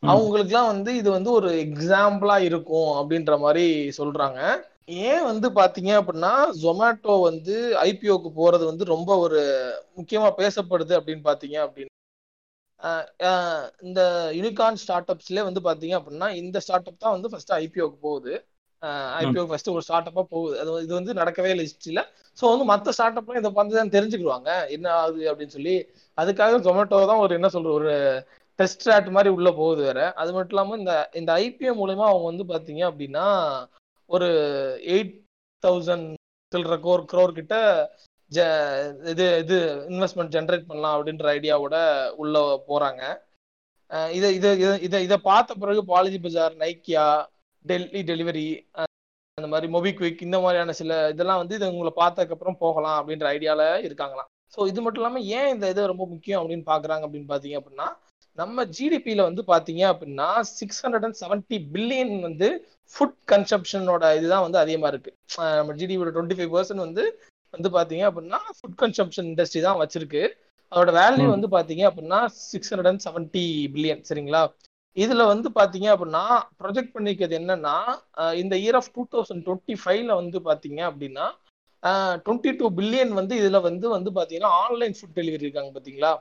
அவங்களுக்குலாம் 0.02 0.70
வந்து 0.72 0.90
இது 1.00 1.08
வந்து 1.16 1.30
ஒரு 1.38 1.48
எக்ஸாம்பிளா 1.64 2.36
இருக்கும் 2.48 2.90
அப்படின்ற 3.00 3.34
மாதிரி 3.44 3.64
சொல்றாங்க. 3.98 4.40
ஏன் 5.08 5.24
வந்து 5.30 5.48
பாத்தீங்க 5.58 5.90
அப்படின்னா 6.00 6.32
ஜொமேட்டோ 6.62 7.14
வந்து 7.28 7.56
ஐபிஓக்கு 7.88 8.30
போறது 8.40 8.64
வந்து 8.70 8.84
ரொம்ப 8.94 9.10
ஒரு 9.24 9.40
முக்கியமா 9.98 10.30
பேசப்படுது 10.40 10.94
அப்படின்னு 10.98 11.24
பாத்தீங்க 11.30 11.58
அப்படின்னு 11.66 11.88
இந்த 13.86 14.00
யூனிகார்ன் 14.38 14.80
ஸ்டார்ட் 14.82 15.10
அப்ஸ்ல 15.12 15.42
வந்து 15.48 15.60
பாத்தீங்க 15.66 15.94
அப்படின்னா 15.98 16.28
இந்த 16.42 16.58
ஸ்டார்ட் 16.64 16.88
அப் 16.90 17.02
தான் 17.04 17.14
வந்து 17.16 17.30
ஃபர்ஸ்ட் 17.32 17.52
ஐபிஓக்கு 17.62 17.98
போகுது. 18.06 18.32
ஐபிஓ 19.22 19.42
ஃபர்ஸ்ட் 19.48 19.70
ஒரு 19.72 19.82
ஸ்டார்ட் 19.86 20.08
அப்பா 20.10 20.22
போகுது. 20.34 20.54
அது 20.60 20.70
இது 20.84 20.92
வந்து 20.98 21.12
நடக்கவே 21.18 21.50
இல்லை 21.54 21.64
ஹிஸ்டரியில 21.66 22.02
ஸோ 22.38 22.44
வந்து 22.52 22.66
மற்ற 22.70 22.92
ஸ்டார்ட் 22.96 23.18
அப்லாம் 23.20 23.40
இதை 23.42 23.50
பார்த்து 23.56 23.78
தான் 23.80 23.94
தெரிஞ்சுக்கிடுவாங்க. 23.96 24.50
என்ன 24.76 24.86
ஆகுது 25.00 25.22
அப்படின்னு 25.32 25.56
சொல்லி 25.56 25.74
அதுக்காக 26.20 26.60
ஜொமேட்டோ 26.60 27.06
தான் 27.06 27.16
ஒரு 27.16 27.34
என்ன 27.34 27.46
சொல்ற 27.46 27.70
ஒரு 27.72 27.92
டெஸ்ட் 28.58 28.90
ஆட் 28.90 29.08
மாதிரி 29.08 29.34
உள்ள 29.34 29.50
போகுது 29.50 29.82
வேற. 29.82 30.12
அது 30.12 30.32
மட்டும் 30.32 30.58
இல்லாம 30.58 30.76
இந்த 30.76 31.08
இந்த 31.12 31.32
ஐபிஓ 31.34 31.72
மூலயமா 31.76 32.04
அவங்க 32.04 32.44
வந்து 32.44 32.44
பாத்தீங்க 32.44 32.76
அப்படின்னா 32.76 33.26
ஒரு 34.10 34.28
எயிட் 34.86 35.14
தௌசண்ட் 35.66 36.14
சில்லற 36.52 36.80
கோர் 36.80 37.04
க்ரோர் 37.12 37.32
கிட்ட 37.32 37.56
ஜ 38.32 38.38
இது 39.04 39.38
இது 39.38 39.56
இன்வெஸ்ட்மெண்ட் 39.88 40.34
ஜென்ரேட் 40.34 40.66
பண்ணலாம் 40.66 40.96
அப்படின்ற 40.96 41.26
ஐடியாவோட 41.36 41.76
உள்ள 42.10 42.64
போறாங்க. 42.68 43.02
இதை 44.10 44.34
இதை 44.34 44.64
இதை- 44.64 44.80
இதை 44.82 45.02
இதை 45.02 45.16
பார்த்த 45.16 45.54
பிறகு 45.54 45.84
பாலாஜி 45.84 46.18
பஜார் 46.18 46.52
நைக்கியா 46.52 47.06
டெல்லி 47.64 48.02
டெலிவரி 48.02 48.46
அந்த 49.38 49.48
மாதிரி 49.48 49.72
மொபிக்விக் 49.72 50.22
இந்த 50.22 50.38
மாதிரியான 50.38 50.72
சில 50.72 51.08
இதெல்லாம் 51.08 51.36
வந்து 51.36 51.54
இது 51.54 51.76
உங்களை 51.76 51.92
பார்த்ததுக்கப்புறம் 51.96 52.56
போகலாம் 52.58 52.96
அப்படின்ற 52.98 53.22
ஐடியாவில் 53.34 53.86
இருக்காங்களாம். 53.88 54.30
ஸோ 54.52 54.60
இது 54.70 54.80
மட்டும் 54.84 55.02
இல்லாம 55.02 55.22
ஏன் 55.38 55.50
இந்த 55.54 55.66
இது 55.72 55.90
ரொம்ப 55.92 56.04
முக்கியம் 56.12 56.40
அப்படின்னு 56.40 56.66
பாக்குறாங்க 56.70 57.04
அப்படின்னு 57.06 57.32
பாத்தீங்க 57.32 57.58
அப்படின்னா 57.60 57.88
நம்ம 58.38 58.64
ஜிடிபியில 58.76 59.22
வந்து 59.28 59.42
பாத்தீங்க 59.52 59.82
அப்படின்னா 59.92 60.28
six 60.58 60.80
hundred 60.84 61.06
and 61.06 61.18
seventy 61.22 61.56
billion 61.74 62.14
வந்து 62.28 62.48
ஃபுட் 62.94 63.18
கன்சப்ஷனோட 63.32 64.04
இதுதான் 64.18 64.44
வந்து 64.46 64.58
அதிகமா 64.62 64.88
இருக்கு. 64.92 65.10
நம்ம 65.58 65.74
ஜிடிபியோட 65.80 66.12
டுவெண்ட்டி 66.14 66.36
ஃபைவ் 66.38 66.54
பர்சன்ட் 66.54 66.84
வந்து 66.86 67.04
வந்து 67.54 67.68
பாத்தீங்க 67.76 68.04
அப்படின்னா 68.10 68.40
ஃபுட் 68.56 68.78
கன்சப்ஷன் 68.82 69.28
இண்டஸ்ட்ரி 69.30 69.60
தான் 69.66 69.80
வச்சிருக்கு. 69.82 70.22
அதோட 70.72 70.90
வேல்யூ. 70.98 71.26
வந்து 71.34 71.48
பாத்தீங்க 71.56 71.84
அப்படின்னா 71.90 72.18
six 72.50 72.70
hundred 72.72 72.90
and 72.92 73.04
seventy 73.06 73.44
billion 73.74 74.02
சரிங்களா? 74.08 74.42
இதுல 74.96 75.24
வந்து 75.32 75.48
பாத்தீங்க 75.58 75.88
அப்படின்னா 75.94 76.24
ப்ரொஜெக்ட் 76.60 76.94
பண்ணிக்கிறது 76.96 77.36
என்னன்னா 77.40 77.76
இந்த 78.42 78.54
year 78.62 78.78
of 78.80 78.92
two 78.96 79.02
thousand 79.12 79.44
twenty 79.46 79.76
ஃபைவ்ல 79.82 80.12
வந்து 80.20 80.38
பாத்தீங்க 80.48 80.80
அப்படின்னா 80.90 81.26
டுவெண்ட்டி 82.24 82.50
டூ 82.60 82.66
பில்லியன் 82.78 83.12
வந்து 83.20 83.34
இதுல 83.40 83.60
வந்து 83.68 83.86
வந்து 83.96 84.10
பாத்தீங்கன்னா 84.18 84.52
ஆன்லைன் 84.64 84.96
ஃபுட் 84.98 85.16
டெலிவரி 85.18 85.46
இருக்காங்க 85.46 85.72
பாத்தீங்களா? 85.76 86.12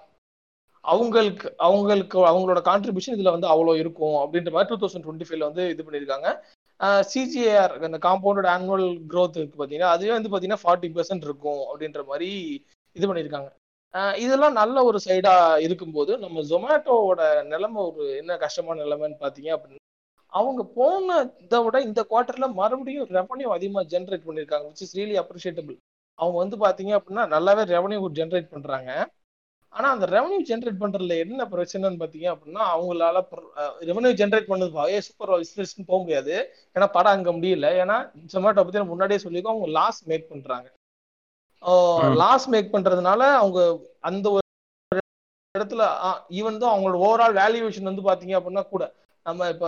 அவங்களுக்கு 0.85 1.47
அவங்களுக்கு 1.67 2.17
அவங்களோட 2.29 2.59
கான்ட்ரிபியூஷன் 2.69 3.15
இதுல 3.17 3.33
வந்து 3.35 3.51
அவ்வளோ 3.53 3.73
இருக்கும் 3.83 4.17
அப்படின்ற 4.21 4.51
மாதிரி 4.55 4.69
டூ 4.71 4.77
தௌசண்ட் 4.83 5.05
டுவெண்ட்டி 5.05 5.27
ஃபைவ்ல 5.29 5.49
வந்து 5.49 5.63
இது 5.73 5.85
பண்ணியிருக்காங்க. 5.87 6.29
சிஜிஏஆர் 7.11 7.73
அந்த 7.87 7.99
காம்பவுண்டட் 8.05 8.49
ஆனுவல் 8.53 8.85
க்ரோத் 9.13 9.39
இருக்கு 9.39 9.57
பார்த்தீங்கன்னா 9.57 9.93
அதுவே 9.95 10.13
வந்து 10.17 10.29
பார்த்தீங்கன்னா 10.29 10.63
ஃபார்ட்டி 10.63 10.89
பர்சன்ட் 10.97 11.25
இருக்கும் 11.27 11.63
அப்படின்ற 11.69 12.03
மாதிரி 12.11 12.29
இது 12.95 13.07
பண்ணியிருக்காங்க. 13.09 13.49
இதெல்லாம் 14.23 14.57
நல்ல 14.61 14.77
ஒரு 14.89 14.97
சைடா 15.05 15.33
இருக்கும்போது 15.65 16.11
நம்ம 16.23 16.41
ஜொமேட்டோவோட 16.51 17.21
நிலைமை 17.53 17.81
ஒரு 17.89 18.03
என்ன 18.21 18.37
கஷ்டமான 18.43 18.79
நிலைமைன்னு 18.83 19.17
பார்த்தீங்க 19.23 19.51
அப்படின்னா 19.55 19.78
அவங்க 20.33 20.63
போன 20.75 21.13
இதை 21.43 21.59
விட 21.65 21.77
இந்த 21.81 22.01
குவார்ட்டர்ல 22.09 22.47
மறுபடியும் 22.59 23.07
ரெவன்யூ 23.17 23.47
அதிகமா 23.55 23.81
ஜென்ரேட் 23.93 24.27
பண்ணியிருக்காங்க 24.27 24.67
விச் 24.69 24.83
இஸ் 24.85 24.97
ரியலி 24.99 25.15
அப்ரிஷியேட்டபிள் 25.21 25.77
அவங்க 26.19 26.37
வந்து 26.43 26.57
பாத்தீங்க 26.65 26.91
அப்படின்னா 26.97 27.23
நல்லாவே 27.33 27.63
ரெவன்யூ 27.75 28.09
ஜென்ரேட் 28.19 28.53
பண்றாங்க. 28.55 28.91
ஆனா 29.73 29.87
அந்த 29.95 30.05
ரெவன்யூ 30.13 30.39
ஜென்ரேட் 30.49 30.81
பண்றதுல 30.83 31.15
என்ன 31.23 31.43
பிரச்சனைன்னு 31.51 32.01
பாத்தீங்க 32.03 32.27
அப்படின்னா 32.33 32.63
அவங்களால 32.73 33.17
ரெவன்யூ 33.89 34.11
ஜென்ரேட் 34.21 34.49
பண்ணது 34.51 34.85
ஏ 34.93 34.99
சூப்பர் 35.07 35.33
விஸ்லேஷன் 35.41 35.89
போக 35.89 35.99
முடியாது. 36.03 36.35
ஏன்னா 36.75 36.87
படம் 36.95 37.15
அங்க 37.17 37.31
முடியல. 37.37 37.69
ஏன்னா 37.83 37.97
ஜொமேட்டோ 38.33 38.63
பத்தி 38.63 38.83
முன்னாடியே 38.93 39.21
சொல்லியிருக்கோம் 39.25 39.55
அவங்க 39.55 39.69
லாஸ் 39.79 40.01
மேக் 40.11 40.29
பண்றாங்க. 40.33 40.67
ம். 41.63 42.15
லாஸ் 42.21 42.47
மேக் 42.53 42.73
பண்றதுனால 42.75 43.21
அவங்க 43.41 43.59
அந்த 44.09 44.25
ஒரு 44.35 44.43
இடத்துல 45.55 45.83
ஈவன் 46.39 46.61
தான் 46.63 46.73
அவங்களோட 46.73 46.97
ஓவரால் 47.07 47.37
வேல்யூவேஷன் 47.39 47.89
வந்து 47.89 48.03
பாத்தீங்க 48.09 48.35
அப்படின்னா 48.39 48.63
கூட 48.73 48.83
நம்ம 49.25 49.47
இப்ப 49.49 49.67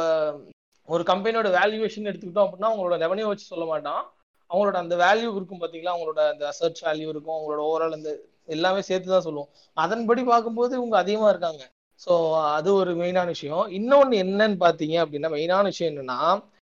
ஒரு 0.89 1.03
கம்பெனியோட 1.03 1.49
வேல்யூவேஷன் 1.59 2.09
எடுத்துக்கிட்டோம் 2.09 2.47
அப்படின்னா 2.47 2.69
அவங்களோட 2.71 2.95
ரெவன்யூ 3.03 3.25
வச்சு 3.27 3.51
சொல்ல 3.51 3.65
மாட்டான். 3.65 4.01
அவங்களோட 4.49 4.77
அந்த 4.83 4.95
வேல்யூ 4.95 5.29
இருக்கும் 5.35 5.61
பாத்தீங்களா? 5.61 5.93
அவங்களோட 5.95 6.21
அந்த 6.33 6.45
சர்ச் 6.51 6.81
வேல்யூ 6.87 7.07
இருக்கும். 7.09 7.35
அவங்களோட 7.37 7.61
ஓவரால் 7.69 7.97
அந்த 7.99 8.11
எல்லாமே 8.47 8.81
சேர்த்து 8.81 9.09
தான் 9.09 9.27
சொல்லுவோம். 9.27 9.49
அதன்படி 9.77 10.21
பார்க்கும்போது 10.23 10.73
இவங்க 10.79 10.95
அதிகமா 10.97 11.27
இருக்காங்க. 11.29 11.63
ஸோ 11.99 12.13
அது 12.57 12.69
ஒரு 12.73 12.91
மெயினான 13.01 13.27
விஷயம். 13.27 13.65
இன்னொன்னு 13.79 14.15
என்னன்னு 14.23 14.57
பாத்தீங்க 14.65 14.95
அப்படின்னா 15.03 15.29
மெயினான 15.35 15.63
விஷயம் 15.73 15.91
என்னன்னா 15.93 16.19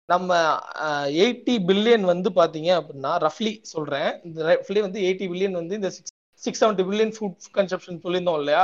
நம்ம 0.10 0.32
எயிட்டி 1.22 1.56
பில்லியன் 1.70 2.06
வந்து 2.13 2.30
பாத்தீங்க 2.39 2.70
அப்படின்னா 2.80 3.12
ரஃப்லி 3.26 3.52
சொல்றேன். 3.74 4.10
இந்த 4.26 4.39
ரஃப்லி 4.50 4.80
வந்து 4.82 5.00
எயிட்டி 5.08 5.26
பில்லியன் 5.32 5.60
வந்து 5.62 5.78
இந்த 5.80 5.89
six 5.98 6.13
six 6.44 6.62
seventy 6.63 6.84
billion 6.89 7.13
food 7.17 7.50
consumption 7.58 8.04
சொல்லியிருந்தோம் 8.06 8.39
இல்லையா? 8.41 8.63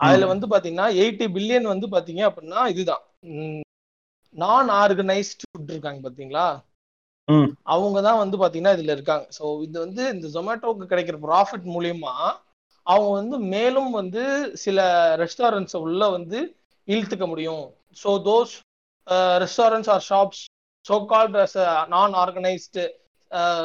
அதுல 0.00 0.26
வந்து 0.26 0.46
பாத்தீங்கன்னா 0.52 0.88
எயிட்டி 1.02 1.26
பில்லியன் 1.36 1.72
வந்து 1.72 1.88
பாத்தீங்க 1.94 2.22
அப்படின்னா 2.28 2.62
இதுதான். 2.72 3.02
நான் 4.34 4.70
ஆர்கனைஸ்ட் 4.82 5.44
ஃபுட் 5.48 5.72
இருக்காங்க 5.74 6.00
பாத்தீங்களா. 6.06 6.46
அவங்க 7.74 7.98
தான் 8.06 8.20
வந்து 8.22 8.36
பாத்தீங்கன்னா 8.42 8.74
இதுல 8.76 8.94
இருக்காங்க. 8.96 9.26
ஸோ 9.38 9.44
இது 9.66 9.76
வந்து 9.84 10.02
இந்த 10.14 10.26
ஜொமேட்டோக்கு 10.36 10.90
கிடைக்கிற 10.90 11.18
ப்ராஃபிட் 11.28 11.68
மூலியமா 11.76 12.14
அவங்க 12.86 13.10
வந்து 13.20 13.36
மேலும் 13.54 13.92
வந்து 14.00 14.22
சில 14.64 14.78
ரெஸ்டாரண்ட்ஸ் 15.22 15.76
உள்ள 15.84 16.08
வந்து 16.16 16.38
இழுத்துக்க 16.88 17.26
முடியும். 17.32 17.64
So 18.02 18.10
those 18.28 18.54
restaurants 19.44 19.90
or 19.94 20.04
shops 20.10 20.42
so 20.84 20.96
called 21.12 21.38
non 21.94 22.18
organised 22.24 22.84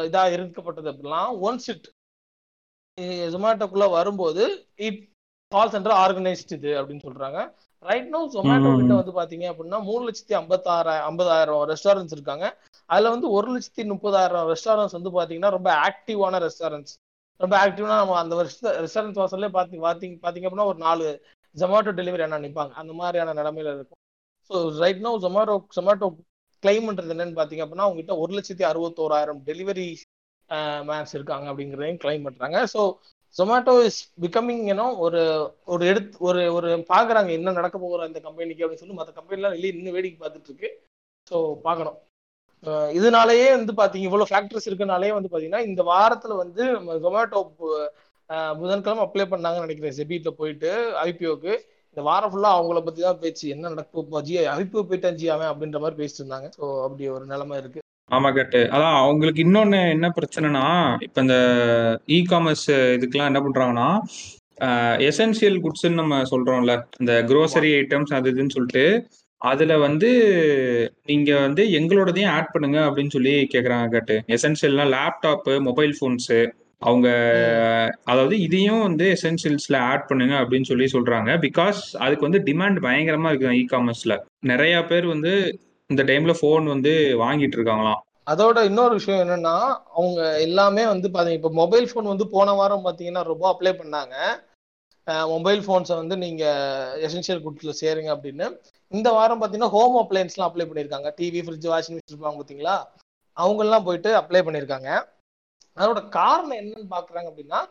இதா 0.07 0.23
இருக்கப்பட்டது 0.35 0.91
அப்படிலாம் 0.91 1.31
ஒன்ஸ் 1.47 1.67
இட் 1.73 1.87
ஜொமேட்டோக்குள்ள 3.33 3.87
வரும்போது 3.97 4.45
இட் 4.87 5.01
கால் 5.51 5.73
சென்டர் 5.75 5.97
ஆர்கனைஸ்டு 6.03 6.55
இது 6.59 6.71
அப்படின்னு 6.79 7.05
சொல்றாங்க. 7.07 7.39
ரைட் 7.83 8.09
நோ 8.13 8.19
ஜொமேட்டோ 8.33 8.69
கிட்ட 8.79 8.93
வந்து 8.99 9.13
பாத்தீங்க 9.17 9.45
அப்படின்னா 9.51 9.77
மூணு 9.89 10.01
லட்சத்தி 10.07 10.35
ஐம்பத்தாயிரம் 10.39 11.03
ஐம்பதாயிரம் 11.09 11.61
ரெஸ்டாரண்ட்ஸ் 11.71 12.15
இருக்காங்க. 12.17 12.45
அதுல 12.89 13.11
வந்து 13.15 13.27
ஒரு 13.37 13.47
லட்சத்தி 13.55 13.83
முப்பதாயிரம் 13.91 14.47
ரெஸ்டாரண்ட்ஸ் 14.53 14.97
வந்து 14.97 15.11
பாத்தீங்கன்னா 15.17 15.51
ரொம்ப 15.57 15.69
ஆக்டிவான 15.87 16.39
ரெஸ்டாரண்ட்ஸ் 16.47 16.95
ரொம்ப 17.39 17.55
ஆக்டிவ்னா 17.63 17.97
நம்ம 18.01 18.17
அந்த 18.21 18.35
ரெஸ்டாரண்ட் 18.85 19.19
வாசல்ல 19.21 19.49
பாத்தி 19.57 19.77
பாத்தீங்க 19.87 20.17
பாத்தீங்க 20.25 20.47
அப்படின்னா 20.47 20.69
ஒரு 20.71 20.79
நாலு 20.87 21.05
ஜொமேட்டோ 21.55 21.91
டெலிவரி 21.99 22.23
என்ன 22.25 22.39
நிப்பாங்க. 22.45 22.73
அந்த 22.81 22.93
மாதிரியான 23.01 23.33
நிலைமையில 23.39 23.69
இருக்கும். 23.77 23.99
So 24.49 24.55
right 24.83 25.01
no 25.05 25.11
Zomato 25.25 25.55
Zomato 25.77 26.07
claim 26.63 26.87
பண்றது 26.87 27.13
என்னன்னு 27.15 27.39
பாத்தீங்க 27.39 27.63
அப்படின்னா 27.65 27.87
அவங்ககிட்ட 27.87 28.15
ஒரு 28.23 28.31
லட்சத்தி 28.37 28.63
அறுபத்தோராயிரம் 28.71 29.41
டெலிவரி 29.49 29.87
மேன்ஸ் 30.89 31.15
இருக்காங்க 31.17 31.45
அப்படிங்கிறதையும் 31.51 32.01
கிளைம் 32.03 32.25
பண்றாங்க. 32.27 32.59
ஸோ 32.73 32.81
ஜொமேட்டோ 33.35 33.73
இஸ் 33.87 33.99
பிகமிங் 34.23 34.63
ஏன்னோ 34.73 34.85
ஒரு 35.05 35.21
ஒரு 35.73 35.83
எடுத்து 35.91 36.17
ஒரு 36.29 36.41
ஒரு 36.57 36.69
பாக்குறாங்க 36.93 37.29
என்ன 37.37 37.53
நடக்க 37.59 37.75
போகிற 37.83 38.07
அந்த 38.09 38.19
கம்பெனிக்கு 38.27 38.63
அப்படின்னு 38.65 38.83
சொல்லி 38.83 38.99
மற்ற 38.99 39.13
கம்பெனிலாம் 39.19 39.55
வெளியே 39.55 39.73
இன்னும் 39.73 39.97
வேடிக்கை 39.97 40.19
பார்த்துட்டு 40.21 40.49
இருக்கு. 40.51 40.69
ஸோ 41.31 41.37
பார்க்கணும். 41.67 41.97
இதனாலேயே 42.99 43.49
வந்து 43.57 43.73
பாத்தீங்க 43.79 44.07
இவ்வளவு 44.07 44.29
ஃபேக்டரிஸ் 44.31 44.69
இருக்கனாலே 44.69 45.11
வந்து 45.17 45.31
பாத்தீங்கன்னா 45.33 45.65
இந்த 45.69 45.81
வாரத்துல 45.91 46.35
வந்து 46.43 46.63
நம்ம 46.77 46.97
ஜொமேட்டோ 47.05 47.41
புதன்கிழமை 48.61 49.03
அப்ளை 49.05 49.25
பண்ணாங்கன்னு 49.33 49.67
நினைக்கிறேன் 49.67 49.97
செபீட்டில் 49.99 50.39
போயிட்டு 50.39 50.71
ஐபிஓக்கு 51.05 51.53
இந்த 51.91 52.01
வாரம் 52.07 52.31
ஃபுல்லா 52.31 52.49
அவங்கள 52.55 52.79
பத்தி 52.87 53.01
தான் 53.05 53.21
பேச்சு. 53.21 53.45
என்ன 53.53 53.69
நடக்கும் 53.73 54.25
ஜி 54.27 54.35
ஐபிஓ 54.57 54.81
போயிட்டான் 54.89 55.17
ஜி 55.21 55.27
அவன் 55.35 55.51
அப்படின்ற 55.51 55.79
மாதிரி 55.83 55.99
பேசிட்டு 56.01 56.21
இருந்தாங்க. 56.23 56.49
ஸோ 56.57 56.65
அப்படி 56.85 57.07
ஒரு 57.17 57.25
நிலைமை 57.33 57.55
இருக்கு. 57.61 57.81
ஆமா 58.09 58.29
கட்டு 58.31 58.61
அதான் 58.73 58.97
அவங்களுக்கு 59.01 59.41
இன்னொன்னு 59.45 59.79
என்ன 59.91 60.07
பிரச்சனைனா 60.15 60.63
இப்ப 61.07 61.21
இந்த 61.21 61.37
இ 62.09 62.19
காமர்ஸ் 62.31 62.67
இதுக்கெல்லாம் 62.95 63.31
என்ன 63.31 63.41
பண்றாங்கன்னா 63.45 63.87
எசென்சியல் 65.07 65.57
குட்ஸ்ன்னு 65.63 65.99
நம்ம 66.01 66.15
சொல்றோம்ல 66.31 66.73
இந்த 67.01 67.13
க்ரோசரி 67.29 67.69
ஐட்டம்ஸ் 67.79 68.15
அது 68.17 68.31
இதுன்னு 68.33 68.55
சொல்லிட்டு 68.55 68.85
அதுல 69.41 69.73
வந்து 69.83 70.09
நீங்க 71.05 71.31
வந்து 71.39 71.63
எங்களோடதையும் 71.77 72.33
ஆட் 72.37 72.53
பண்ணுங்க 72.53 72.79
அப்படின்னு 72.87 73.13
சொல்லி 73.13 73.35
கேக்குறாங்க 73.53 73.87
கேட்டு. 73.93 74.15
எசென்சியல்னா 74.35 74.85
லேப்டாப்பு 74.95 75.53
மொபைல் 75.67 75.93
ஃபோன்ஸ் 75.97 76.31
அவங்க 76.81 77.07
அதாவது 78.05 78.35
இதையும் 78.41 78.83
வந்து 78.85 79.05
எசென்சியல்ஸ்ல 79.15 79.77
ஆட் 79.91 80.05
பண்ணுங்க 80.09 80.35
அப்படின்னு 80.41 80.69
சொல்லி 80.71 80.85
சொல்றாங்க. 80.93 81.29
பிகாஸ் 81.45 81.79
அதுக்கு 81.99 82.27
வந்து 82.27 82.41
டிமாண்ட் 82.47 82.79
பயங்கரமா 82.85 83.31
இருக்கு 83.31 83.59
இ 83.59 83.65
காமர்ஸ்ல 83.73 84.15
நிறைய 84.51 84.75
பேர் 84.91 85.07
வந்து 85.07 85.33
இந்த 85.93 86.01
டைம்ல 86.09 86.33
ஃபோன் 86.39 86.65
வந்து 86.73 86.91
வாங்கிட்டு 87.21 87.57
இருக்காங்களாம். 87.57 88.01
அதோட 88.31 88.57
இன்னொரு 88.69 88.93
விஷயம் 88.97 89.21
என்னன்னா 89.23 89.53
அவங்க 89.99 90.19
எல்லாமே 90.47 90.83
வந்து 90.91 91.07
பாத்தீங்க 91.13 91.39
இப்போ 91.39 91.51
மொபைல் 91.59 91.87
ஃபோன் 91.89 92.09
வந்து 92.11 92.25
போன 92.33 92.53
வாரம் 92.59 92.85
பாத்தீங்கன்னா 92.87 93.23
ரொம்ப 93.29 93.45
அப்ளை 93.53 93.71
பண்ணாங்க. 93.79 94.15
மொபைல் 95.33 95.61
ஃபோன்ஸை 95.65 95.95
வந்து 96.01 96.15
நீங்க 96.23 96.43
எசென்ஷியல் 97.05 97.41
குட்ஸ்ல 97.45 97.73
சேருங்க 97.79 98.09
அப்படின்னு. 98.15 98.47
இந்த 98.91 99.09
வாரம் 99.17 99.41
பாத்தீங்கன்னா 99.41 99.71
ஹோம் 99.75 99.97
அப்ளையன்ஸ்லாம் 100.01 100.49
அப்ளை 100.49 100.65
பண்ணியிருக்காங்க. 100.69 101.11
டிவி 101.19 101.41
ஃப்ரிட்ஜ் 101.45 101.67
வாஷிங் 101.71 101.95
மிஷின் 101.95 102.13
இருப்பாங்க 102.13 102.39
பாத்தீங்களா? 102.41 102.75
அவங்கெல்லாம் 103.37 103.85
போயிட்டு 103.87 104.11
அப்ளை 104.21 104.41
பண்ணியிருக்காங்க. 104.47 104.89
அதோட 105.77 106.01
காரணம் 106.19 106.59
என்னன்னு 106.61 106.93
பாக்குறாங்க 106.95 107.29
அப்படின்னா 107.31 107.61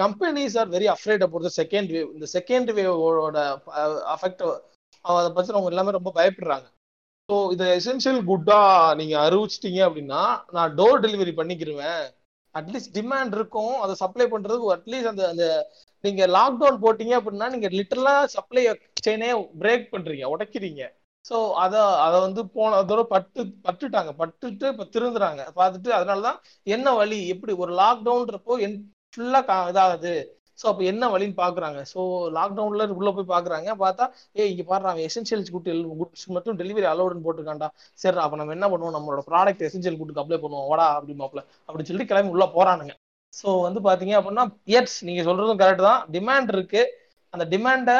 கம்பெனிஸ் 0.00 0.56
ஆர் 0.60 0.72
வெரி 0.76 0.88
அஃப்ரைட் 0.94 1.26
பொறுத்த 1.34 1.52
செகண்ட் 1.60 1.92
வேவ் 1.94 2.10
இந்த 2.16 2.26
செகண்ட் 2.36 2.68
வேவோட 2.78 3.38
அஃபெக்ட் 4.14 4.42
அதை 5.04 5.28
பத்தி 5.36 5.54
அவங்க 5.54 5.72
எல்லாமே 5.74 5.96
ரொம்ப 5.98 6.10
பயப்படுறாங்க. 6.18 6.66
ஸோ 7.28 7.36
இதை 7.54 7.66
எசென்ஷியல் 7.78 8.20
குட்டா 8.28 8.58
நீங்க 8.98 9.14
அறிவிச்சிட்டீங்க 9.26 9.80
அப்படின்னா 9.86 10.20
நான் 10.56 10.74
டோர் 10.78 11.00
டெலிவரி 11.04 11.32
பண்ணிக்கிருவேன். 11.38 12.02
அட்லீஸ்ட் 12.54 12.92
டிமாண்ட் 12.98 13.34
இருக்கும். 13.38 13.74
அதை 13.84 13.94
சப்ளை 14.02 14.26
பண்றதுக்கு 14.34 14.68
அட்லீஸ்ட் 14.74 15.10
அந்த 15.12 15.24
அந்த 15.32 15.46
நீங்க 16.04 16.22
லாக்டவுன் 16.36 16.78
போட்டீங்க 16.84 17.14
அப்படின்னா 17.20 17.48
நீங்க 17.54 17.68
லிட்டரலா 17.78 18.14
சப்ளை 18.36 18.62
செயினே 19.06 19.30
பிரேக் 19.62 19.90
பண்றீங்க 19.94 20.26
உடைக்கிறீங்க. 20.34 20.82
ஸோ 21.24 21.36
அதை 21.64 21.80
அதை 22.06 22.18
வந்து 22.26 22.42
போன 22.56 22.76
அதோட 22.82 23.02
பட்டு 23.14 23.40
பட்டுட்டாங்க. 23.66 24.10
பட்டுட்டு 24.22 24.66
இப்போ 24.72 24.86
திருந்துறாங்க. 24.96 25.42
பார்த்துட்டு 25.60 25.90
அதனால 25.98 26.20
தான் 26.28 26.38
என்ன 26.76 26.94
வழி? 27.00 27.18
எப்படி 27.34 27.52
ஒரு 27.64 27.72
லாக்டவுன்றப்போ 27.82 28.54
என் 28.66 28.78
ஃபுல்லாக 29.14 29.44
கா 29.50 29.56
இதாகுது. 29.72 30.14
ஸோ 30.60 30.64
அப்போ 30.70 30.82
என்ன 30.90 31.08
வழின்னு 31.14 31.36
பாக்குறாங்க. 31.42 31.80
ஸோ 31.92 32.00
லாக்டவுன்ல 32.36 32.84
உள்ள 32.98 33.10
போய் 33.16 33.32
பாக்குறாங்க. 33.34 33.70
பார்த்தா 33.84 34.04
ஏ 34.40 34.44
இங்க 34.52 34.64
பாரு 34.70 34.88
அவன் 34.92 35.06
எசென்ஷியல்ஸ் 35.08 35.50
குட் 35.54 35.70
குட்ஸ் 36.00 36.26
மட்டும் 36.36 36.58
டெலிவரி 36.60 36.86
அலோடுன்னு 36.92 37.26
போட்டுருக்காண்டா 37.26 37.68
சரி 38.02 38.22
அப்ப 38.24 38.38
நம்ம 38.40 38.54
என்ன 38.58 38.68
பண்ணுவோம்? 38.74 38.96
நம்மளோட 38.98 39.24
ப்ராடக்ட் 39.30 39.64
எசென்ஷியல் 39.68 39.98
குட்டுக்கு 40.00 40.22
அப்ளை 40.24 40.38
பண்ணுவோம். 40.44 40.68
வாடா 40.72 40.86
அப்படிமாப்ல 40.98 41.42
அப்படின்னு 41.66 41.90
சொல்லிட்டு 41.90 42.12
கிளம்பி 42.12 42.34
உள்ள 42.36 42.46
போறானுங்க. 42.58 42.94
ஸோ 43.32 43.48
வந்து 43.66 43.80
பாத்தீங்க 43.88 44.14
அப்படின்னா 44.20 44.44
எட்ஸ் 44.78 44.98
நீங்க 45.08 45.22
சொல்றதும் 45.30 45.60
கரெக்ட் 45.62 45.88
தான். 45.90 46.02
டிமாண்ட் 46.16 46.52
இருக்கு. 46.56 46.82
அந்த 47.34 47.44
டிமாண்டை 47.52 47.96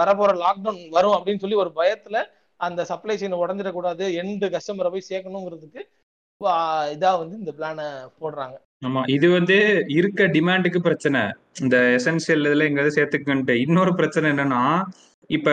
வரப்போற 0.00 0.32
லாக்டவுன் 0.44 0.80
வரும் 0.96 1.16
அப்படின்னு 1.16 1.42
சொல்லி 1.44 1.56
ஒரு 1.64 1.70
பயத்துல 1.80 2.18
அந்த 2.60 2.80
சப்ளை 2.90 3.14
செயின் 3.20 3.40
உடஞ்சிடக்கூடாது 3.42 4.04
எண்டு 4.20 4.46
கஸ்டமரை 4.54 4.90
போய் 4.94 5.08
சேர்க்கணுங்கிறதுக்கு 5.10 5.80
இதா 6.94 7.10
வந்து 7.22 7.34
இந்த 7.40 7.52
பிளானை 7.58 7.86
போடுறாங்க. 8.20 8.56
ஆமா 8.82 9.02
இது 9.06 9.30
வந்து 9.30 9.56
இருக்க 9.88 10.26
டிமாண்டுக்கு 10.26 10.80
பிரச்சனை. 10.80 11.20
இந்த 11.60 11.76
எசென்சியல் 11.98 12.46
இதுல 12.48 12.64
எங்க 12.64 12.82
சேர்த்துக்கன்ட்டு 12.88 13.54
இன்னொரு 13.60 13.94
பிரச்சனை 13.94 14.30
என்னன்னா 14.30 14.62
இப்ப 15.30 15.50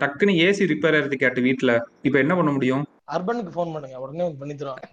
டக்குன்னு 0.00 0.34
ஏசி 0.46 0.70
ரிப்பேர் 0.72 0.94
ஆயிருக்கு 0.94 1.16
கேட்டு 1.16 1.40
வீட்டுல 1.42 1.72
இப்ப 2.02 2.18
என்ன 2.18 2.34
பண்ண 2.36 2.50
முடியும்? 2.50 2.84
அர்பனுக்கு 3.06 3.52
ஃபோன் 3.54 3.72
பண்ணுங்க. 3.72 3.96
உடனே 3.98 4.34
பண்ணி 4.38 4.54
தருவாங்க 4.54 4.86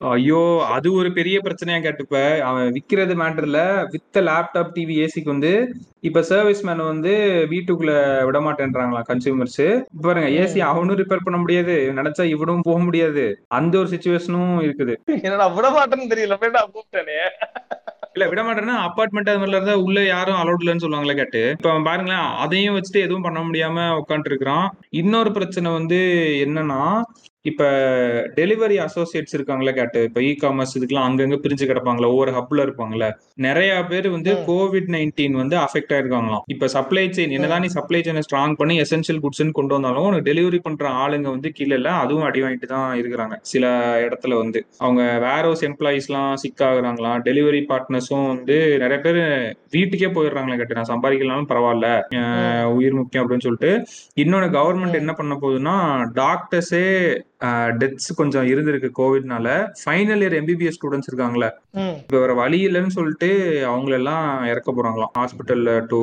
ஐயோ 0.00 0.40
அது 0.74 0.88
ஒரு 0.92 1.08
பெரிய 1.12 1.36
பிரச்சனையா 1.38 1.78
கேட்டுப்ப. 1.82 2.16
அவன் 2.40 2.66
விக்கிறது 2.72 3.14
மேட்டர்ல 3.14 3.60
வித்த 3.92 4.22
லேப்டாப் 4.22 4.74
டிவி 4.74 4.94
ஏசிக்கு 5.04 5.32
வந்து 5.32 5.52
இப்ப 6.00 6.22
சர்வீஸ் 6.22 6.64
மேன் 6.64 6.82
வந்து 6.84 7.12
வீட்டுக்குள்ள 7.52 7.92
விட 8.28 8.40
மாட்டேன்றாங்களா 8.40 9.02
கன்சியூமர்ஸ் 9.08 9.62
பாருங்க 10.02 10.28
ஏசி 10.40 10.60
அவனும் 10.70 11.00
ரிப்பேர் 11.00 11.24
பண்ண 11.24 11.38
முடியாது. 11.38 11.76
நினைச்சா 11.98 12.24
இவனும் 12.34 12.66
போக 12.68 12.78
முடியாது. 12.78 13.24
அந்த 13.50 13.74
ஒரு 13.78 13.88
சுச்சுவேஷனும் 13.88 14.54
இருக்குது. 14.62 14.96
என்னடா 15.18 15.46
விட 15.56 15.68
மாட்டேன்னு 15.70 16.12
தெரியல 16.12 16.38
கூப்பிட்டேனே? 16.66 17.18
இல்ல 18.14 18.26
விட 18.28 18.42
மாட்டேன்னா 18.42 18.76
அப்பார்ட்மெண்ட் 18.84 19.30
அது 19.30 19.40
மாதிரில 19.40 19.58
இருந்தா 19.58 19.74
உள்ள 19.78 20.02
யாரும் 20.06 20.38
அலௌட் 20.42 20.62
இல்லைன்னு 20.62 20.84
சொல்லுவாங்களே 20.84 21.16
கேட்டு. 21.16 21.42
இப்ப 21.56 21.74
பாருங்களேன் 21.88 22.28
அதையும் 22.44 22.76
வச்சுட்டு 22.76 23.04
எதுவும் 23.06 23.26
பண்ண 23.26 23.40
முடியாம 23.40 23.86
உட்காந்துட்டு 24.00 24.32
இருக்கிறான் 24.32 24.66
இன்னொரு 25.00 25.32
பிரச்சனை 25.32 25.70
வந்து 25.72 25.98
என்னன்னா 26.46 26.80
இப்ப 27.46 27.64
டெலிவரி 28.36 28.76
அசோசியேட்ஸ் 28.84 29.34
இருக்காங்களே 29.36 29.72
கேட்டு 29.72 30.02
இப்ப 30.02 30.20
இ 30.20 30.30
காமர்ஸ் 30.42 30.74
இதுக்கெல்லாம் 30.78 31.08
அங்கங்க 31.08 31.36
பிரிஞ்சு 31.44 31.66
கிடப்பாங்களா 31.66 32.10
ஒவ்வொரு 32.12 32.32
ஹப்ல 32.32 32.64
இருப்பாங்கல்ல. 32.66 33.06
நிறைய 33.46 33.72
பேர் 33.84 34.08
வந்து 34.10 34.32
கோவிட் 34.48 34.88
நைன்டீன் 34.94 35.36
வந்து 35.40 35.56
அஃபெக்ட் 35.56 35.92
ஆயிருக்காங்களாம். 35.96 36.44
இப்ப 36.46 36.68
சப்ளை 36.68 37.04
செயின் 37.08 37.34
என்னதான் 37.36 37.60
நீ 37.60 37.70
சப்ளை 37.76 38.00
செயினை 38.02 38.22
ஸ்ட்ராங் 38.26 38.56
பண்ணி 38.60 38.76
எசென்சியல் 38.80 39.20
குட்ஸ் 39.24 39.44
கொண்டு 39.58 39.74
வந்தாலும் 39.74 40.06
உனக்கு 40.08 40.28
டெலிவரி 40.30 40.58
பண்ற 40.58 40.88
ஆளுங்க 41.02 41.28
வந்து 41.28 41.50
கீழே 41.52 41.74
இல்ல 41.76 41.90
அதுவும் 42.02 42.26
அடி 42.28 42.42
வாங்கிட்டு 42.42 42.66
தான் 42.66 42.88
இருக்கிறாங்க 43.00 43.36
சில 43.52 43.64
இடத்துல 44.06 44.34
வந்து. 44.42 44.60
அவங்க 44.78 45.02
வேற 45.26 45.42
ஹவுஸ் 45.42 45.64
எம்ப்ளாயிஸ் 45.64 46.08
எல்லாம் 46.10 46.32
சிக் 46.36 46.64
ஆகுறாங்களாம் 46.68 47.22
டெலிவரி 47.28 47.62
பார்ட்னர்ஸும் 47.70 48.26
வந்து 48.26 48.56
நிறைய 48.78 48.98
பேர் 49.00 49.20
வீட்டுக்கே 49.70 50.10
போயிடுறாங்களே 50.16 50.56
கேட்டு 50.56 50.78
நான் 50.78 50.92
சம்பாதிக்கலாம் 50.92 51.48
பரவாயில்ல 51.50 51.88
உயிர் 52.76 52.98
முக்கியம் 53.00 53.24
அப்படின்னு 53.24 53.46
சொல்லிட்டு. 53.48 53.72
இன்னொன்னு 54.16 54.50
கவர்மெண்ட் 54.58 55.00
என்ன 55.02 55.12
பண்ண 55.12 55.34
போகுதுன்னா 55.42 55.76
டாக்டர்ஸே 56.20 56.84
டெத்ஸ் 57.78 58.10
கொஞ்சம் 58.16 58.46
இருந்திருக்கு 58.46 58.88
கோவிட்னால 58.98 59.48
ஃபைனல் 59.82 60.22
இயர் 60.22 60.36
எம்பிபிஎஸ் 60.38 60.76
ஸ்டூடெண்ட்ஸ் 60.76 61.10
இருக்காங்களே 61.10 61.48
இப்ப 61.98 62.18
வேற 62.18 62.34
வழி 62.34 62.58
இல்லைன்னு 62.66 62.86
சொல்லிட்டு 62.88 63.28
அவங்களெல்லாம் 63.70 64.46
இறக்க 64.46 64.72
போறாங்களாம். 64.72 65.12
ஹாஸ்பிட்டல்ல 65.18 65.86
டு 65.86 66.00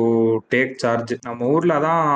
டேக் 0.54 0.74
சார்ஜ் 0.74 1.14
நம்ம 1.22 1.46
ஊர்ல 1.46 1.78
அதான் 1.78 2.06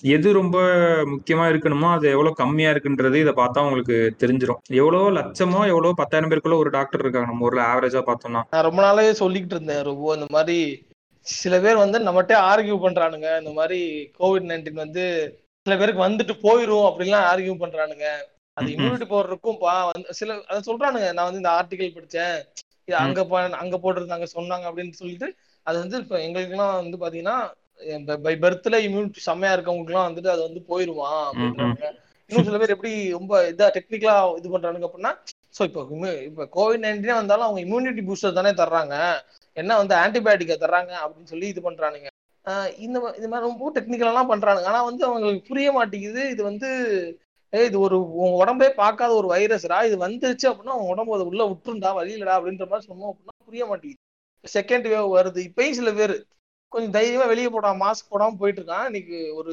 எது 0.00 0.32
ரொம்ப 0.32 0.56
முக்கியமா 1.04 1.44
இருக்கணுமோ 1.52 1.90
அது 1.92 2.08
எவ்வளவு 2.08 2.34
கம்மியா 2.34 2.70
இருக்குன்றது 2.70 3.14
இதை 3.14 3.34
பார்த்தா 3.36 3.64
உங்களுக்கு 3.66 3.96
தெரிஞ்சிடும் 4.22 4.60
எவ்வளவு 4.72 5.12
லட்சமோ 5.12 5.60
எவ்வளவு 5.66 5.94
பத்தாயிரம் 5.94 6.30
பேருக்குள்ள 6.30 6.56
ஒரு 6.56 6.70
டாக்டர் 6.70 7.00
இருக்காங்க 7.00 7.30
நம்ம 7.30 7.44
ஊர்ல 7.44 7.62
ஆவரேஜா 7.72 8.02
பார்த்தோம்னா. 8.08 8.42
நான் 8.50 8.68
ரொம்ப 8.68 8.82
நாளாவே 8.82 9.14
சொல்லிக்கிட்டு 9.22 9.56
இருந்தேன் 9.58 9.82
ரொம்ப 9.82 10.14
இந்த 10.14 10.26
மாதிரி 10.30 10.58
சில 11.26 11.58
பேர் 11.60 11.76
வந்து 11.76 11.98
நம்மகிட்ட 11.98 12.34
ஆர்கியூ 12.50 12.76
பண்றானுங்க. 12.82 13.28
இந்த 13.38 13.52
மாதிரி 13.52 13.80
கோவிட் 14.18 14.48
நைன்டீன் 14.50 14.82
வந்து 14.84 15.04
சில 15.66 15.76
பேருக்கு 15.76 16.06
வந்துட்டு 16.06 16.34
போயிரும் 16.42 16.86
அப்படின்லாம் 16.88 17.28
ஆர்கியூ 17.30 17.54
பண்றானுங்க. 17.60 18.06
அது 18.56 18.68
இம்யூனிட்டி 18.74 19.06
பவர் 19.12 19.30
இருக்கும். 19.30 19.58
சில 20.20 20.36
அதை 20.50 20.60
சொல்றானுங்க. 20.68 21.08
நான் 21.16 21.28
வந்து 21.28 21.42
இந்த 21.42 21.52
ஆர்டிகல் 21.58 21.96
படிச்சேன். 21.96 22.36
அங்க 23.04 23.20
அங்க 23.64 23.76
போட்டிருந்தாங்க 23.82 24.26
சொன்னாங்க 24.36 24.64
அப்படின்னு 24.70 24.94
சொல்லிட்டு 25.02 25.28
அது 25.66 25.76
வந்து 25.82 25.96
இப்ப 26.02 26.16
எங்களுக்கு 26.24 26.54
எல்லாம் 26.56 26.74
வந்து 26.80 26.96
பாத்தீங்கன்னா 27.02 27.36
பை 28.24 28.34
பர்த்ல 28.42 28.78
இம்யூனிட்டி 28.86 29.20
செம்மையா 29.28 29.52
இருக்கவங்களுக்கு 29.54 29.94
எல்லாம் 29.94 30.08
வந்துட்டு 30.08 30.30
அது 30.34 30.42
வந்து 30.48 30.60
போயிருவான் 30.70 31.22
அப்படின்றாங்க. 31.28 31.84
இன்னும் 32.30 32.46
சில 32.48 32.58
பேர் 32.60 32.74
எப்படி 32.74 32.92
ரொம்ப 33.16 33.32
இதா 33.52 33.66
டெக்னிக்கலா 33.76 34.16
இது 34.40 34.52
பண்றானுங்க 34.54 34.86
அப்படின்னா 34.88 35.12
சோ 35.56 35.62
இப்போ 35.68 35.82
இப்ப 36.28 36.46
கோவிட் 36.56 36.84
நைன்டீனே 36.84 37.16
வந்தாலும் 37.20 37.46
அவங்க 37.46 37.60
இம்யூனிட்டி 37.66 38.02
பூஸ்டர் 38.08 38.38
தானே 38.38 38.52
தர்றாங்க. 38.62 38.94
என்ன 39.56 39.76
வந்து 39.80 39.94
ஆன்டிபயோட்டிக்கை 40.04 40.56
தர்றாங்க 40.62 40.92
அப்படின்னு 41.02 41.32
சொல்லி 41.32 41.48
இது 41.52 41.60
பண்றானுங்க. 41.68 42.08
இந்த 42.86 42.96
இந்த 43.18 43.28
மாதிரி 43.32 43.46
ரொம்ப 43.48 43.70
டெக்னிக்கலெல்லாம் 43.76 44.30
பண்றானுங்க. 44.32 44.70
ஆனா 44.72 44.80
வந்து 44.90 45.04
அவங்களுக்கு 45.08 45.48
புரிய 45.50 45.68
மாட்டேங்குது. 45.78 46.22
இது 46.34 46.42
வந்து 46.50 46.70
ஏய் 47.54 47.66
இது 47.68 47.78
ஒரு 47.86 47.96
உன் 48.22 48.36
உடம்பே 48.40 48.68
பார்க்காத 48.80 49.12
ஒரு 49.20 49.28
வைரஸ்டா 49.32 49.78
இது 49.88 49.96
வந்துருச்சு 50.04 50.46
அப்படின்னா 50.50 50.76
உன் 50.80 50.90
உடம்பு 50.94 51.14
அதை 51.16 51.24
உள்ள 51.30 51.42
விட்டுருந்தா 51.50 51.90
வழியிலடா 51.98 52.36
அப்படின்ற 52.38 52.66
மாதிரி 52.70 52.88
சொன்னோம் 52.90 53.10
அப்படின்னா 53.10 53.34
புரிய 53.48 53.64
மாட்டேங்குது. 53.70 54.00
செகண்ட் 54.44 54.86
வேவ் 54.92 55.14
வருது. 55.18 55.40
இப்பயும் 55.48 55.78
சில 55.78 55.90
பேர் 55.98 56.14
கொஞ்சம் 56.72 56.94
தைரியமா 56.96 57.26
வெளியே 57.32 57.48
போடாம 57.54 57.80
மாஸ்க் 57.84 58.12
போடாம 58.12 58.36
போயிட்டு 58.40 58.60
இருக்கான் 58.62 58.88
இன்னைக்கு 58.90 59.18
ஒரு 59.38 59.52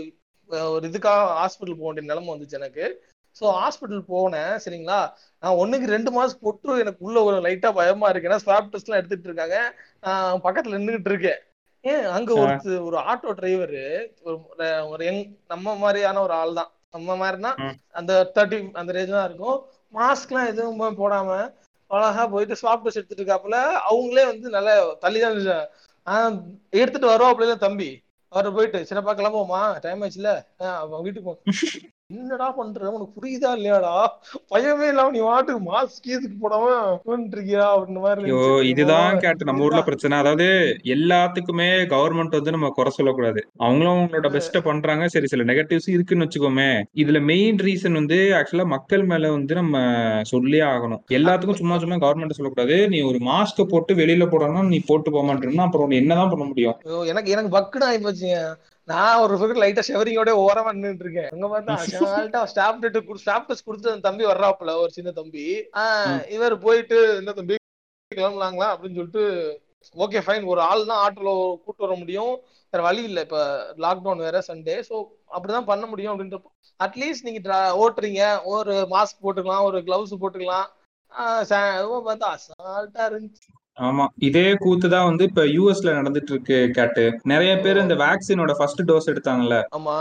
ஒரு 0.75 0.85
இதுக்காக 0.89 1.19
ஹாஸ்பிட்டல் 1.41 1.77
போக 1.79 1.87
வேண்டிய 1.87 2.05
நிலைமை 2.11 2.29
வந்துச்சு 2.33 2.59
எனக்கு. 2.61 2.85
ஸோ 3.35 3.45
ஹாஸ்பிட்டல் 3.59 4.03
போனேன் 4.13 4.53
சரிங்களா? 4.63 4.97
நான் 5.43 5.59
ஒண்ணுக்கு 5.61 5.93
ரெண்டு 5.95 6.11
மாசம் 6.17 6.41
போட்டு 6.45 6.81
எனக்கு 6.83 7.05
உள்ள 7.07 7.17
ஒரு 7.27 7.37
லைட்டா 7.45 7.69
பயமா 7.79 8.09
இருக்கு. 8.09 8.29
ஏன்னா 8.29 8.41
ஸ்வாப் 8.45 8.71
டெஸ்ட் 8.71 8.89
எல்லாம் 8.89 9.01
எடுத்துட்டு 9.01 9.29
இருக்காங்க. 9.29 9.57
நான் 10.05 10.43
பக்கத்துல 10.47 10.77
நின்றுகிட்டு 10.77 11.11
இருக்கேன். 11.13 11.39
ஏன்? 11.83 12.05
அங்க 12.17 12.31
ஒரு 12.41 12.75
ஒரு 12.87 12.97
ஆட்டோ 13.11 13.31
டிரைவர் 13.39 13.77
ஒரு 14.91 15.03
யங் 15.07 15.23
நம்ம 15.47 15.75
மாதிரியான 15.83 16.21
ஒரு 16.27 16.33
ஆள் 16.41 16.59
தான் 16.59 16.71
நம்ம 16.93 17.15
மாதிரினா 17.21 17.51
அந்த 17.99 18.13
தேர்ட்டி 18.35 18.57
அந்த 18.73 18.91
ரேஞ்ச் 18.97 19.15
தான் 19.17 19.27
இருக்கும். 19.29 19.57
மாஸ்க் 19.93 20.31
எல்லாம் 20.33 20.49
எதுவும் 20.53 20.99
போடாம 21.01 21.29
அழகா 21.91 22.23
போயிட்டு 22.33 22.59
ஸ்வாப் 22.61 22.83
டெஸ்ட் 22.83 22.99
எடுத்துட்டு 22.99 23.23
இருக்காப்புல 23.23 23.57
அவங்களே 23.89 24.23
வந்து 24.31 24.49
நல்லா 24.49 24.73
தள்ளி 25.05 25.19
தான் 25.19 26.37
எடுத்துட்டு 26.81 27.11
வருவாப்புல 27.13 27.55
தம்பி. 27.65 27.89
அவரை 28.31 28.49
போயிட்டு 28.57 28.79
சின்னப்பா 28.89 29.13
கிளம்புவோமா 29.19 29.61
டைம் 29.85 30.03
ஆச்சுல 30.05 30.29
வீட்டுக்கு 31.05 31.27
போ. 31.29 31.33
என்னடா 32.11 32.47
பண்ற? 32.51 32.89
உனக்கு 32.89 33.15
புரியுதா 33.17 33.49
இல்லையாடா? 33.57 33.93
பயமே 34.53 34.87
இல்லாம 34.87 35.11
நீ 35.11 35.19
வாட்டுக்கு 35.19 35.61
மாஸ்க் 35.67 36.05
கீதுக்கு 36.05 36.37
போடாம 36.43 36.67
இருக்கியா 37.31 37.65
அப்படின்னு 37.73 38.03
மாதிரி 38.05 38.67
இதுதான் 38.71 39.17
கேட்டு 39.17 39.47
நம்ம 39.49 39.65
ஊர்ல 39.67 39.81
பிரச்சனை. 39.81 40.17
அதாவது 40.17 40.47
எல்லாத்துக்குமே 40.95 41.69
கவர்மெண்ட் 41.93 42.37
வந்து 42.39 42.55
நம்ம 42.55 42.69
குறை 42.69 42.91
சொல்லக்கூடாது. 42.91 43.41
அவங்களும் 43.57 43.93
அவங்களோட 43.93 44.31
பெஸ்ட 44.37 44.61
பண்றாங்க. 44.61 45.07
சரி 45.07 45.25
சில 45.25 45.43
நெகட்டிவ்ஸ் 45.43 45.89
இருக்குன்னு 45.95 46.27
வச்சுக்கோமே. 46.27 46.69
இதுல 47.03 47.21
மெயின் 47.31 47.59
ரீசன் 47.67 47.99
வந்து 48.01 48.19
ஆக்சுவலா 48.39 48.67
மக்கள் 48.75 49.05
மேல 49.05 49.31
வந்து 49.31 49.55
நம்ம 49.55 49.77
சொல்லியே 50.23 50.65
ஆகணும். 50.73 51.03
எல்லாத்துக்கும் 51.19 51.61
சும்மா 51.61 51.77
சும்மா 51.77 51.99
கவர்மெண்ட் 52.05 52.37
சொல்லக்கூடாது. 52.39 52.77
நீ 52.89 53.01
ஒரு 53.01 53.21
மாஸ்க் 53.29 53.63
போட்டு 53.73 53.93
வெளியில 53.95 54.27
போடணும் 54.33 54.71
நீ 54.73 54.79
போட்டு 54.87 55.11
போக 55.11 55.25
மாட்டேன்னா 55.27 55.67
அப்புறம் 55.67 55.97
என்னதான் 56.01 56.33
பண்ண 56.33 56.45
முடியும்? 56.45 56.77
எனக்கு 57.05 57.31
எனக்கு 57.31 57.55
பக்குன்னு 57.57 57.87
ஆகி 57.89 57.99
போச்சுங்க 58.03 58.37
நான் 58.89 59.21
ஒரு 59.23 59.33
பக்கம் 59.39 59.61
லைட்டா 59.63 59.81
ஷெவரிங்கோட 59.87 60.31
ஓரமா 60.43 60.71
நின்றுட்டு 60.75 61.05
இருக்கேன். 61.05 61.31
அங்க 61.33 61.47
பார்த்தா 61.51 62.43
ஸ்டாப் 62.51 62.79
டெட் 62.83 62.97
ஸ்டாப் 63.23 63.47
டெஸ்ட் 63.49 63.67
கொடுத்து 63.67 63.91
அந்த 63.93 64.05
தம்பி 64.07 64.25
வர்றாப்புல 64.29 64.73
ஒரு 64.83 64.91
சின்ன 64.97 65.11
தம்பி. 65.19 65.43
இவர் 66.35 66.55
போயிட்டு 66.65 66.99
என்ன 67.19 67.33
தம்பி 67.39 67.57
கிளம்பலாங்களா? 68.11 68.69
அப்படின்னு 68.73 68.99
சொல்லிட்டு 68.99 69.25
ஓகே 70.03 70.19
ஃபைன் 70.25 70.49
ஒரு 70.53 70.61
ஆள் 70.69 70.89
தான் 70.89 71.01
ஆட்டோல 71.03 71.31
கூட்டு 71.65 71.85
வர 71.85 71.93
முடியும். 72.01 72.33
வேற 72.73 72.81
வழி 72.87 73.01
இல்ல. 73.09 73.19
இப்ப 73.25 73.39
லாக்டவுன் 73.85 74.25
வேற 74.25 74.41
சண்டே 74.49 74.75
சோ 74.89 74.97
அப்படிதான் 75.35 75.69
பண்ண 75.71 75.85
முடியும். 75.91 76.13
அப்படின்றப்போ 76.13 76.51
அட்லீஸ்ட் 76.85 77.25
நீங்க 77.27 77.57
ஓட்டுறீங்க. 77.83 78.23
ஒரு 78.55 78.75
மாஸ்க் 78.95 79.23
போட்டுக்கலாம் 79.25 79.65
ஒரு 79.69 79.79
கிளவுஸ் 79.87 80.21
போட்டுக்கலாம். 80.23 80.69
பார்த்தா 82.09 82.27
அசால்ட்டா 82.35 83.03
இருந்துச்சு. 83.11 83.50
ஆமா. 83.77 84.05
இதே 84.17 84.55
கூத்து 84.55 84.89
தான் 84.89 85.05
வந்து 85.05 85.23
இப்ப 85.23 85.43
யூஎஸ்ல 85.45 85.91
நடந்துட்டு 85.91 86.31
இருக்கு 86.31 86.71
கேட்டு 86.71 87.03
நிறைய 87.23 87.51
பேர் 87.59 87.77
இந்த 87.77 87.95
வேக்சினோட 87.95 88.51
ஃபர்ஸ்ட் 88.57 88.81
டோஸ் 88.91 89.09
எடுத்தாங்கல்ல. 89.11 89.57
ஆமா. 89.71 89.95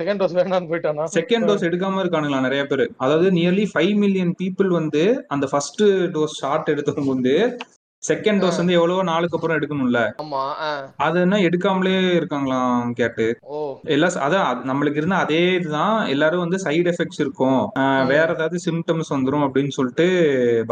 செகண்ட் 0.00 0.20
டோஸ் 0.22 0.36
வேணாம்னு 0.38 0.70
போயிட்டானா? 0.72 1.06
செகண்ட் 1.14 1.48
டோஸ் 1.48 1.66
எடுக்காம 1.68 2.02
இருக்கானுங்களா 2.04 2.40
நிறைய 2.40 2.64
பேர். 2.66 2.90
அதாவது 2.96 3.30
நியர்லி 3.30 3.66
ஃபைவ் 3.74 3.94
மில்லியன் 3.94 4.34
பீப்புள் 4.42 4.68
வந்து 4.68 5.04
அந்த 5.28 5.46
ஃபர்ஸ்ட் 5.46 5.82
டோஸ் 6.16 6.38
ஷாட் 6.40 6.72
எடுத்தவங்க 6.74 7.08
வந்து 7.08 7.34
செகண்ட் 8.02 8.42
டோஸ் 8.42 8.60
வந்து 8.60 8.76
எவ்வளவோ 8.76 9.02
நாளுக்கு 9.10 9.36
அப்புறம் 9.36 9.56
எடுக்கணும்ல. 9.58 10.00
அது 11.06 11.16
என்ன 11.24 11.40
எடுக்காமலே 11.48 11.96
இருக்காங்களாம் 12.18 12.92
கேட்டு. 13.00 13.26
எல்லாம் 13.94 14.16
அதான் 14.26 14.46
அது 14.50 14.70
நம்மளுக்கு 14.70 15.00
இருந்த 15.02 15.16
அதே 15.24 15.42
இதுதான் 15.58 15.98
எல்லாரும் 16.14 16.44
வந்து 16.44 16.60
சைடு 16.64 16.88
எஃபெக்ட்ஸ் 16.92 17.20
இருக்கும். 17.24 17.60
வேற 18.12 18.28
ஏதாவது 18.36 18.58
சிம்டம்ஸ் 18.66 19.12
வந்துரும் 19.16 19.44
அப்படின்னு 19.46 19.76
சொல்லிட்டு 19.78 20.06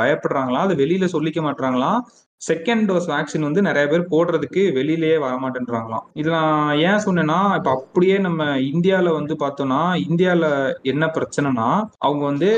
பயப்படுறாங்களாம். 0.01 0.67
அது 0.69 0.77
வெளியில 0.83 1.09
சொல்லிக்க 1.17 1.43
மாட்டாங்களாம் 1.49 2.01
செகண்ட் 2.43 2.85
டோஸ் 2.89 3.09
வேக்சின் 3.13 3.47
வந்து 3.47 3.63
நிறைய 3.63 3.85
பேர் 3.89 4.11
போடுறதுக்கு 4.11 4.63
வெளியிலேயே 4.77 5.17
வர 5.23 5.35
மாட்டேன்றாங்களாம் 5.45 6.05
இது 6.15 6.29
நான் 6.31 6.77
ஏன் 6.89 7.03
சொன்னேன்னா 7.07 7.39
இப்ப 7.57 7.71
அப்படியே 7.71 8.19
நம்ம 8.19 8.45
இந்தியால 8.73 9.13
வந்து 9.13 9.35
பார்த்தோம்னா 9.41 9.81
இந்தியால 10.09 10.45
என்ன 10.83 11.07
பிரச்சனைனா 11.17 11.69
அவங்க 11.99 12.23
வந்து 12.25 12.51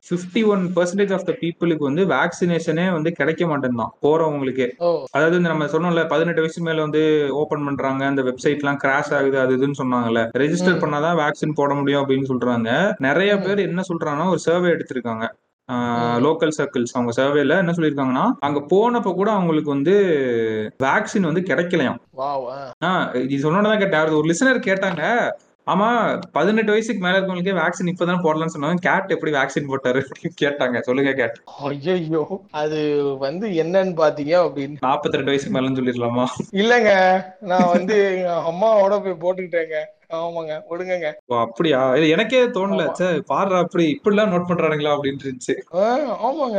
51% 0.00 0.46
ஒன் 0.46 0.70
பர்சன்டேஜ் 0.76 1.12
ஆஃப் 1.12 1.26
த 1.26 1.36
பீப்புளுக்கு 1.40 1.78
வந்து 1.78 2.06
வேக்சினேஷனே 2.06 2.92
வந்து 2.92 3.12
கிடைக்க 3.12 3.46
மாட்டேன்தான் 3.46 3.88
போறவங்களுக்கு. 4.02 4.68
அதாவது 5.10 5.40
நம்ம 5.40 5.64
சொன்னோம்ல 5.64 6.08
பதினெட்டு 6.08 6.40
வயசு 6.40 6.62
மேல 6.62 6.80
வந்து 6.80 7.28
ஓபன் 7.30 7.64
பண்றாங்க 7.64 8.06
அந்த 8.06 8.22
வெப்சைட் 8.22 8.58
எல்லாம் 8.58 8.78
கிராஷ் 8.84 9.14
ஆகுது 9.14 9.38
அது 9.40 9.56
இதுன்னு 9.56 9.72
சொன்னாங்கல்ல. 9.82 10.28
ரெஜிஸ்டர். 10.38 10.80
பண்ணாதான் 10.80 11.18
வேக்சின் 11.18 11.54
போட 11.54 11.74
முடியும் 11.74 12.08
அப்படின்னு 12.08 12.24
சொல்றாங்க. 12.28 12.94
நிறைய. 12.98 13.36
பேர் 13.38 13.58
என்ன 13.58 13.82
சொல்றாங்கன்னா 13.88 14.28
ஒரு 14.28 14.38
சர்வே 14.38 14.68
எடுத்திருக்காங்க. 14.68 15.28
லோக்கல் 15.68 16.50
சர்க்கிள்ஸ் 16.58 16.92
அவங்க 16.92 17.22
சர்வேல 17.22 17.56
என்ன 17.58 17.72
சொல்லியிருக்காங்கன்னா 17.76 18.30
அங்க 18.38 18.60
போனப்ப 18.60 19.14
கூட 19.14 19.30
அவங்களுக்கு 19.30 19.70
வந்து 19.70 19.94
வேக்சின் 20.82 21.20
வந்து 21.20 21.40
கிடைக்கலையாம். 21.40 21.96
இது 23.14 23.36
சொன்னோன்னதான் 23.42 23.78
கேட்டேன். 23.78 24.08
ஒரு 24.08 24.28
லிசனர் 24.28 24.66
கேட்டாங்க 24.68 25.30
ஆமா 25.72 25.88
பதினெட்டு 26.32 26.70
வயசுக்கு 26.70 27.02
மேல 27.02 27.18
இருக்கவங்களுக்கே 27.18 27.56
வேக்சின் 27.58 27.90
இப்பதான் 27.90 28.22
போடலாம்னு 28.24 28.54
சொன்னாங்க. 28.54 28.84
கேட் 28.86 29.12
எப்படி 29.14 29.32
வேக்சின் 29.32 29.70
போட்டாரு? 29.70 30.00
கேட்டாங்க. 30.42 30.80
சொல்லுங்க 30.80 31.12
கேட். 31.12 31.36
ஐயோ 31.62 32.22
அது 32.50 32.80
வந்து 33.18 33.48
என்னன்னு 33.48 33.94
பாத்தீங்க 34.02 34.34
அப்படின்னு. 34.46 34.76
நாற்பத்தி 34.86 35.18
ரெண்டு 35.18 35.32
வயசுக்கு 35.32 35.54
மேலன்னு 35.58 35.80
சொல்லிடலாமா? 35.80 36.26
இல்லங்க 36.52 36.90
நான் 37.40 37.72
வந்து 37.72 37.96
எங்க 38.16 38.32
அம்மாவோட 38.50 38.96
போய் 39.04 39.22
போட்டுக்கிட்டேங்க. 39.24 39.78
ஆமாங்க 40.10 40.52
விடுங்கங்க. 40.70 41.12
ஓ 41.26 41.38
அப்படியா? 41.38 41.94
எனக்கே 41.94 42.42
தோணல. 42.44 42.92
சே 42.92 43.20
பாரு 43.26 43.56
அப்படி 43.56 44.00
இப்படிலாம் 44.04 44.30
நோட் 44.32 44.46
பண்றானுங்களா 44.48 44.92
அப்படின்னு 44.94 45.24
இருந்துச்சு. 45.24 45.54
ஆ, 45.74 45.82
ஆமாங்க. 46.28 46.58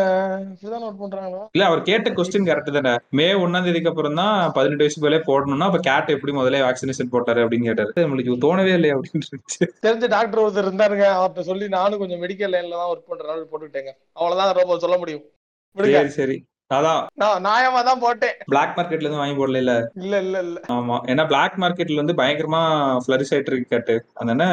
இப்படிதான் 0.52 0.84
நோட் 0.86 1.00
பண்றாங்களா? 1.04 1.47
இல்ல 1.52 1.66
அவர் 1.66 1.82
கேட்ட 1.82 2.10
கொஸ்டின் 2.10 2.47
கரெக்ட் 2.50 2.72
தானே. 2.72 2.97
மே 3.10 3.34
ஒன்னாம் 3.34 3.64
தேதிக்கு 3.64 3.89
அப்புறம் 3.89 4.16
தான் 4.16 4.52
பதினெட்டு 4.52 4.84
வயசு 4.84 5.02
மேலே 5.02 5.16
போடணும்னா 5.16 5.70
அப்ப 5.70 5.78
கேட் 5.78 6.16
எப்படி 6.16 6.36
முதல்ல 6.38 6.62
வேக்சினேஷன் 6.68 7.12
போட்டாரு 7.12 7.43
அப்படின்னு 7.45 7.64
கேட்டாரு. 7.64 7.93
நம்மளுக்கு 7.95 8.34
இது 8.34 8.38
தோணவே 8.38 8.74
இல்லையா 8.74 8.95
அப்படின்னு 8.95 9.30
இருந்துச்சு. 9.32 9.68
தெரிஞ்ச 9.82 10.08
டாக்டர் 10.08 10.41
ஒருத்தர் 10.41 10.70
இருந்தாருங்க. 10.70 11.08
அவர்கிட்ட 11.20 11.39
சொல்லி 11.39 11.68
நானும் 11.68 12.00
கொஞ்சம் 12.00 12.22
மெடிக்கல் 12.22 12.54
லைன்ல 12.56 12.80
தான் 12.82 12.91
ஒர்க் 12.93 13.10
பண்றனால 13.12 13.43
போட்டுக்கிட்டேங்க. 13.52 13.93
அவ்வளவுதான் 14.14 14.56
ரொம்ப 14.56 14.78
சொல்ல 14.78 14.97
முடியும். 14.97 15.26
சரி. 16.10 16.45
அதான். 16.72 17.03
நியாயமா 17.45 17.80
தான் 17.84 18.01
போட்டேன். 18.01 18.36
பிளாக் 18.45 18.74
மார்க்கெட்ல 18.76 19.05
இருந்து 19.05 19.22
வாங்கி 19.22 19.38
போடல 19.38 19.59
இல்ல 19.61 19.74
இல்ல 19.99 20.17
இல்ல. 20.24 20.38
இல்ல 20.43 20.59
ஆமா. 20.74 20.97
ஏன்னா 21.11 21.24
பிளாக் 21.28 21.55
மார்க்கெட்ல 21.61 22.01
வந்து 22.01 22.15
பயங்கரமா 22.20 22.59
ஃபிளரிஷ் 23.03 23.32
ஆயிட்டு 23.34 23.51
இருக்கு 23.51 23.72
கேட்டு. 23.72 23.95
அதனால 24.15 24.43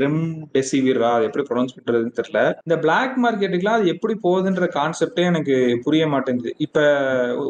ரெம் 0.00 0.22
டெசிவிரா 0.54 1.10
அது 1.16 1.28
எப்படி 1.28 1.44
ப்ரொனவுன்ஸ் 1.48 1.74
பண்றதுன்னு 1.76 2.16
தெரியல. 2.18 2.40
இந்த 2.66 2.76
பிளாக் 2.84 3.14
மார்க்கெட்டுக்குலாம் 3.24 3.78
அது 3.78 3.92
எப்படி 3.94 4.16
போகுதுன்ற 4.24 4.68
கான்செப்டே 4.76 5.24
எனக்கு 5.24 5.56
புரிய 5.84 6.06
மாட்டேங்குது. 6.06 6.52
இப்ப 6.66 6.80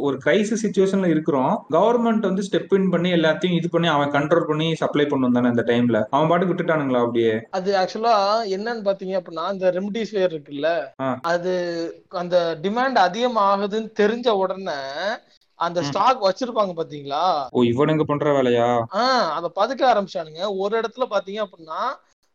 ஒரு 0.03 0.19
கிரைசிஸ் 0.25 0.65
சுச்சுவேஷன்ல 0.65 1.11
இருக்கிறோம். 1.13 1.31
கவர்மெண்ட் 1.77 2.29
வந்து 2.31 2.47
ஸ்டெப் 2.49 2.75
இன் 2.75 2.91
பண்ணி 2.91 3.13
எல்லாத்தையும் 3.13 3.57
இது 3.59 3.71
பண்ணி 3.71 3.91
அவன் 3.93 4.15
கண்ட்ரோல் 4.17 4.49
பண்ணி 4.51 4.69
சப்ளை 4.83 5.07
பண்ணும் 5.07 5.37
தானே 5.37 5.53
அந்த 5.53 5.67
டைம்ல 5.69 5.99
அவன் 6.11 6.31
பாட்டுக்கு 6.31 6.53
விட்டுட்டானுங்களா 6.53 7.03
அப்படியே? 7.05 7.35
அது 7.53 7.71
ஆக்சுவலா 7.81 8.15
என்னன்னு 8.57 8.87
பாத்தீங்க 8.87 9.17
அப்படின்னா 9.19 9.47
இந்த 9.55 9.67
ரெம்டிசிவியர் 9.77 10.35
இருக்குல்ல. 10.35 10.69
அது 11.33 11.53
அந்த 12.19 12.37
டிமாண்ட் 12.63 12.99
அதிகம் 13.03 13.41
ஆகுதுன்னு 13.47 13.91
தெரிஞ்ச 14.03 14.29
உடனே 14.29 14.81
அந்த. 15.55 15.83
ஸ்டாக் 15.83 16.25
வச்சிருப்பாங்க 16.25 16.73
பாத்தீங்களா? 16.81 17.47
ஓ 17.51 17.63
இவனுங்க 17.63 18.03
பண்ற 18.03 18.43
வேலையா? 18.43 18.69
ஆஹ் 18.93 19.31
அத 19.31 19.53
பதுக்க 19.55 19.83
ஆரம்பிச்சானுங்க. 19.93 20.57
ஒரு 20.57 20.81
இடத்துல 20.81 21.07
பாத்தீங்க 21.11 21.45
அப்படின்னா 21.45 21.83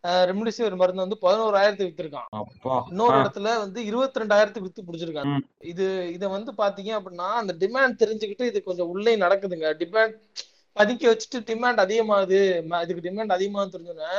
ரெம்டிசிவிர் 0.03 0.76
மருந்து 0.76 1.05
வந்து 1.05 1.18
பதினோராயிரத்துக்கு 1.22 1.88
வித்திருக்கான். 1.88 2.28
இன்னொரு. 2.89 3.18
இடத்துல 3.18 3.41
வந்து 3.41 3.86
இருபத்தி 3.86 4.22
ரெண்டாயிரத்துக்கு 4.22 4.59
வித்து 4.59 4.84
பிடிச்சிருக்காங்க. 4.84 5.38
இது 5.59 6.11
இத 6.13 6.28
வந்து 6.28 6.51
பாத்தீங்க 6.57 6.99
அப்படின்னா 6.99 7.28
அந்த 7.41 7.55
டிமாண்ட் 7.59 8.01
தெரிஞ்சுக்கிட்டு 8.03 8.41
இது 8.41 8.63
கொஞ்சம் 8.63 8.88
உள்ளே 8.88 9.18
நடக்குதுங்க. 9.18 9.68
டிமாண்ட் 9.84 10.13
பதுக்கி 10.76 11.05
வச்சுட்டு 11.09 11.39
டிமாண்ட் 11.39 11.82
அதிகமாகுது. 11.86 12.39
இதுக்கு 12.82 13.09
டிமாண்ட் 13.09 13.36
அதிகமாகுது 13.38 13.76
தெரிஞ்சோன்னே 13.76 14.15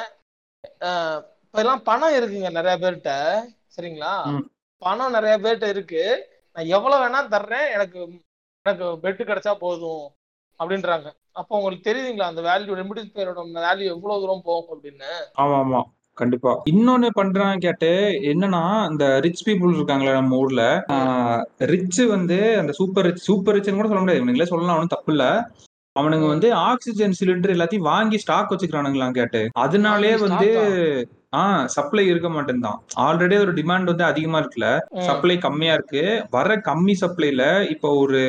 இப்ப 1.45 1.61
எல்லாம் 1.61 1.83
பணம் 1.83 2.15
இருக்குங்க 2.15 2.51
நிறைய 2.51 2.79
பேர்கிட்ட. 2.81 3.11
சரிங்களா. 3.77 4.15
பணம் 4.79 5.11
நிறைய 5.11 5.39
பேர்கிட்ட 5.39 5.69
இருக்கு. 5.69 6.05
நான் 6.59 6.73
எவ்வளவு 6.77 7.03
வேணா 7.03 7.19
தர்றேன் 7.31 7.67
எனக்கு 7.73 7.99
எனக்கு 8.67 8.87
பெட் 9.03 9.21
கிடைச்சா 9.23 9.53
போதும் 9.59 10.05
அப்படின்றாங்க. 10.61 11.09
அப்போ 11.33 11.57
உங்களுக்கு 11.57 11.89
தெரியுதுங்களா 11.89 12.31
அந்த 12.31 12.43
வேல்யூ 12.43 12.73
ரெமிடிஸ் 12.75 13.15
பேரோட 13.15 13.43
வேல்யூ 13.61 13.87
எவ்வளவு 13.87 14.21
தூரம் 14.21 14.43
போகும் 14.45 14.73
அப்படின்னு? 14.75 15.11
ஆமா 15.39 15.57
ஆமா. 15.59 15.81
கண்டிப்பா. 16.19 16.53
இன்னொன்னு 16.71 17.09
பண்றான் 17.17 17.59
கேட்டு 17.59 17.91
என்னன்னா 18.31 18.63
இந்த 18.91 19.21
ரிச் 19.21 19.43
பீப்புள் 19.49 19.77
இருக்காங்களே 19.77 20.13
நம்ம 20.13 20.37
ஊர்ல 20.37 20.63
ரிச் 21.73 22.01
வந்து 22.07 22.39
அந்த 22.59 22.73
சூப்பர் 22.73 23.05
ரிச் 23.05 23.27
சூப்பர் 23.27 23.57
ரிச்னு 23.57 23.79
கூட 23.79 23.89
சொல்ல 23.89 24.01
முடியாது. 24.01 24.23
இவனுங்களே 24.23 24.51
சொல்லலாம் 24.53 24.75
அவனும் 24.75 24.95
தப்பு 24.97 25.13
இல்ல. 25.13 25.27
அவனுங்க. 25.97 26.27
வந்து 26.27 26.55
ஆக்சிஜன் 26.65 27.17
சிலிண்டர் 27.21 27.55
எல்லாத்தையும் 27.55 27.89
வாங்கி 27.93 28.19
ஸ்டாக் 28.19 28.51
வச்சுக்கிறானுங்களாம் 28.51 29.11
கேட்டு. 29.11 29.43
அதனாலே 29.59 30.17
வந்து 30.17 30.51
ஆஹ் 31.33 31.65
சப்ளை 31.67 32.07
இருக்க 32.07 32.29
மாட்டேன்தான். 32.29 32.79
ஆல்ரெடி 32.99 33.39
ஒரு 33.39 33.53
டிமாண்ட் 33.53 33.85
வந்து 33.85 34.05
அதிகமா 34.05 34.39
இருக்குல்ல. 34.39 34.69
சப்ளை 35.01 35.39
கம்மியா 35.39 35.73
இருக்கு. 35.73 36.03
வர 36.31 36.57
கம்மி 36.69 36.95
சப்ளைல 37.01 37.43
இப்போ 37.71 37.89
ஒரு 37.99 38.21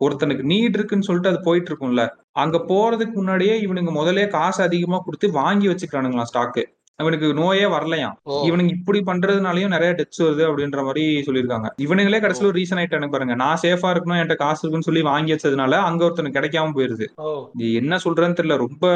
ஒருத்தனுக்கு 0.00 0.44
நீட் 0.46 0.76
இருக்குன்னு 0.76 1.02
சொல்லிட்டு 1.02 1.28
அது 1.28 1.40
போயிட்டு 1.42 1.70
இருக்கும்ல? 1.70 2.04
அங்க 2.34 2.58
போறதுக்கு 2.68 3.14
முன்னாடியே 3.14 3.54
இவனுங்க 3.58 3.92
முதல்ல 3.92 4.28
காசு 4.28 4.62
அதிகமா 4.62 4.98
கொடுத்து 4.98 5.30
வாங்கி 5.32 5.68
வச்சுக்கிறானுங்களாம் 5.68 6.30
ஸ்டாக்கு 6.30 6.62
அவனுக்கு 6.98 7.34
நோயே 7.34 7.64
வரலையாம் 7.66 8.16
ஓ. 8.22 8.32
இவனுங்க 8.44 8.68
இப்படி 8.68 8.98
பண்றதுனாலயும் 9.00 9.68
நிறைய 9.68 9.92
டெத்ஸ் 9.92 10.22
வருது 10.22 10.42
அப்படின்ற 10.48 10.84
மாதிரி 10.84 11.22
சொல்லியிருக்காங்க. 11.26 11.68
இவனுங்களே 11.78 12.20
கடைசியில 12.20 12.42
ஒரு 12.42 12.58
ரீசன் 12.58 12.80
ஆயிட்டானு 12.80 13.08
பாருங்க. 13.08 13.34
நான் 13.34 13.60
சேஃபா 13.62 13.90
இருக்கணும் 13.92 14.16
என்கிட்ட 14.16 14.36
காசு 14.36 14.60
இருக்குன்னு 14.60 14.82
சொல்லி 14.82 15.02
வாங்கி 15.02 15.34
வச்சதுனால 15.34 15.78
அங்க 15.82 16.04
ஒருத்தனுக்கு 16.04 16.38
கிடைக்காம 16.38 16.74
போயிருது. 16.74 17.06
என்ன 17.74 17.98
சொல்றேன்னு 18.04 18.38
தெரியல. 18.40 18.56
ரொம்ப 18.56 18.86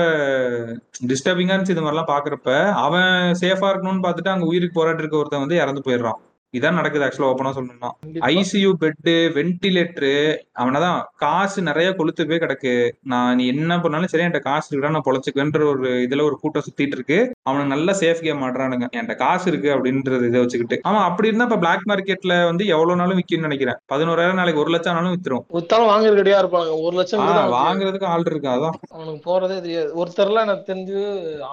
டிஸ்டர்பிங்கா 1.06 1.54
இருந்துச்சு 1.54 1.70
இது 1.70 1.84
மாதிரிலாம் 1.84 2.12
பாக்குறப்ப. 2.12 2.50
அவன் 2.78 3.10
சேஃபா 3.40 3.68
இருக்கணும்னு 3.72 4.06
பார்த்துட்டு 4.06 4.28
அங்க 4.28 4.46
உயிருக்கு 4.46 4.80
போராட்டு 4.80 4.98
இருக்க 4.98 5.16
ஒருத்தன் 5.16 5.40
வந்து 5.40 5.56
இறந்து 5.56 5.82
போயிடுறான். 5.86 6.20
இதான் 6.54 6.76
நடக்குது 6.78 7.04
ஆக்சுவலா 7.04 7.30
ஓப்பனா 7.30 7.50
சொல்லணும்னா. 7.56 7.88
ஐசியூ 8.28 8.68
பெட்டு 8.82 9.14
வென்டிலேட்டரு 9.36 10.12
அவனதான் 10.58 10.98
காசு 11.16 11.62
நிறைய 11.62 11.88
கொளுத்து 11.90 12.26
போய் 12.28 12.42
கிடக்கு. 12.44 12.72
நான் 13.02 13.36
நீ 13.36 13.46
என்ன 13.46 13.80
பண்ணாலும் 13.80 14.10
சரி 14.12 14.24
என்கிட்ட 14.24 14.40
காசு 14.40 14.68
இருக்குடா 14.70 14.90
நான் 14.90 15.06
பொழைச்சுக்குன்ற 15.08 15.62
ஒரு 15.72 15.88
இதுல 16.06 16.22
ஒரு 16.22 16.36
கூட்டம் 16.42 16.66
சுத்திட்டு 16.66 16.96
இருக்கு. 16.98 17.18
அவனுக்கு 17.42 17.72
நல்ல 17.74 17.92
சேஃப் 18.00 18.22
கேம் 18.26 18.42
ஆடுறானுங்க. 18.42 18.86
என்கிட்ட 18.96 19.16
காசு 19.16 19.46
இருக்கு 19.50 19.70
அப்படின்றது 19.76 20.26
இதை 20.26 20.40
வச்சுக்கிட்டு. 20.40 20.78
ஆமா 20.88 21.02
அப்படி 21.08 21.28
இருந்தா 21.28 21.44
இப்ப 21.44 21.58
பிளாக் 21.58 21.88
மார்க்கெட்ல 21.88 22.44
வந்து 22.44 22.66
எவ்வளவு 22.66 23.00
நாளும் 23.02 23.18
விக்கும்னு 23.18 23.48
நினைக்கிறேன். 23.48 23.80
பதினோராயிரம் 23.94 24.40
நாளைக்கு 24.42 24.60
ஒரு 24.60 24.70
லட்சம் 24.70 24.94
ஆனாலும் 24.94 25.14
வித்துரும். 25.16 25.44
ஒருத்தரும் 25.48 25.90
வாங்குறது 25.92 26.20
ரெடியா 26.22 26.40
இருப்பாங்க. 26.42 26.70
ஒரு 26.82 26.96
லட்சம் 26.96 27.24
வாங்குறதுக்கு 27.58 28.12
ஆள் 28.14 28.28
இருக்கு 28.30 28.48
அதான். 28.48 28.78
அவனுக்கு 28.88 29.22
போறதே 29.28 29.58
தெரியாது. 29.60 29.90
ஒருத்தர்லாம் 30.02 30.46
எனக்கு 30.48 30.70
தெரிஞ்சு 30.72 31.00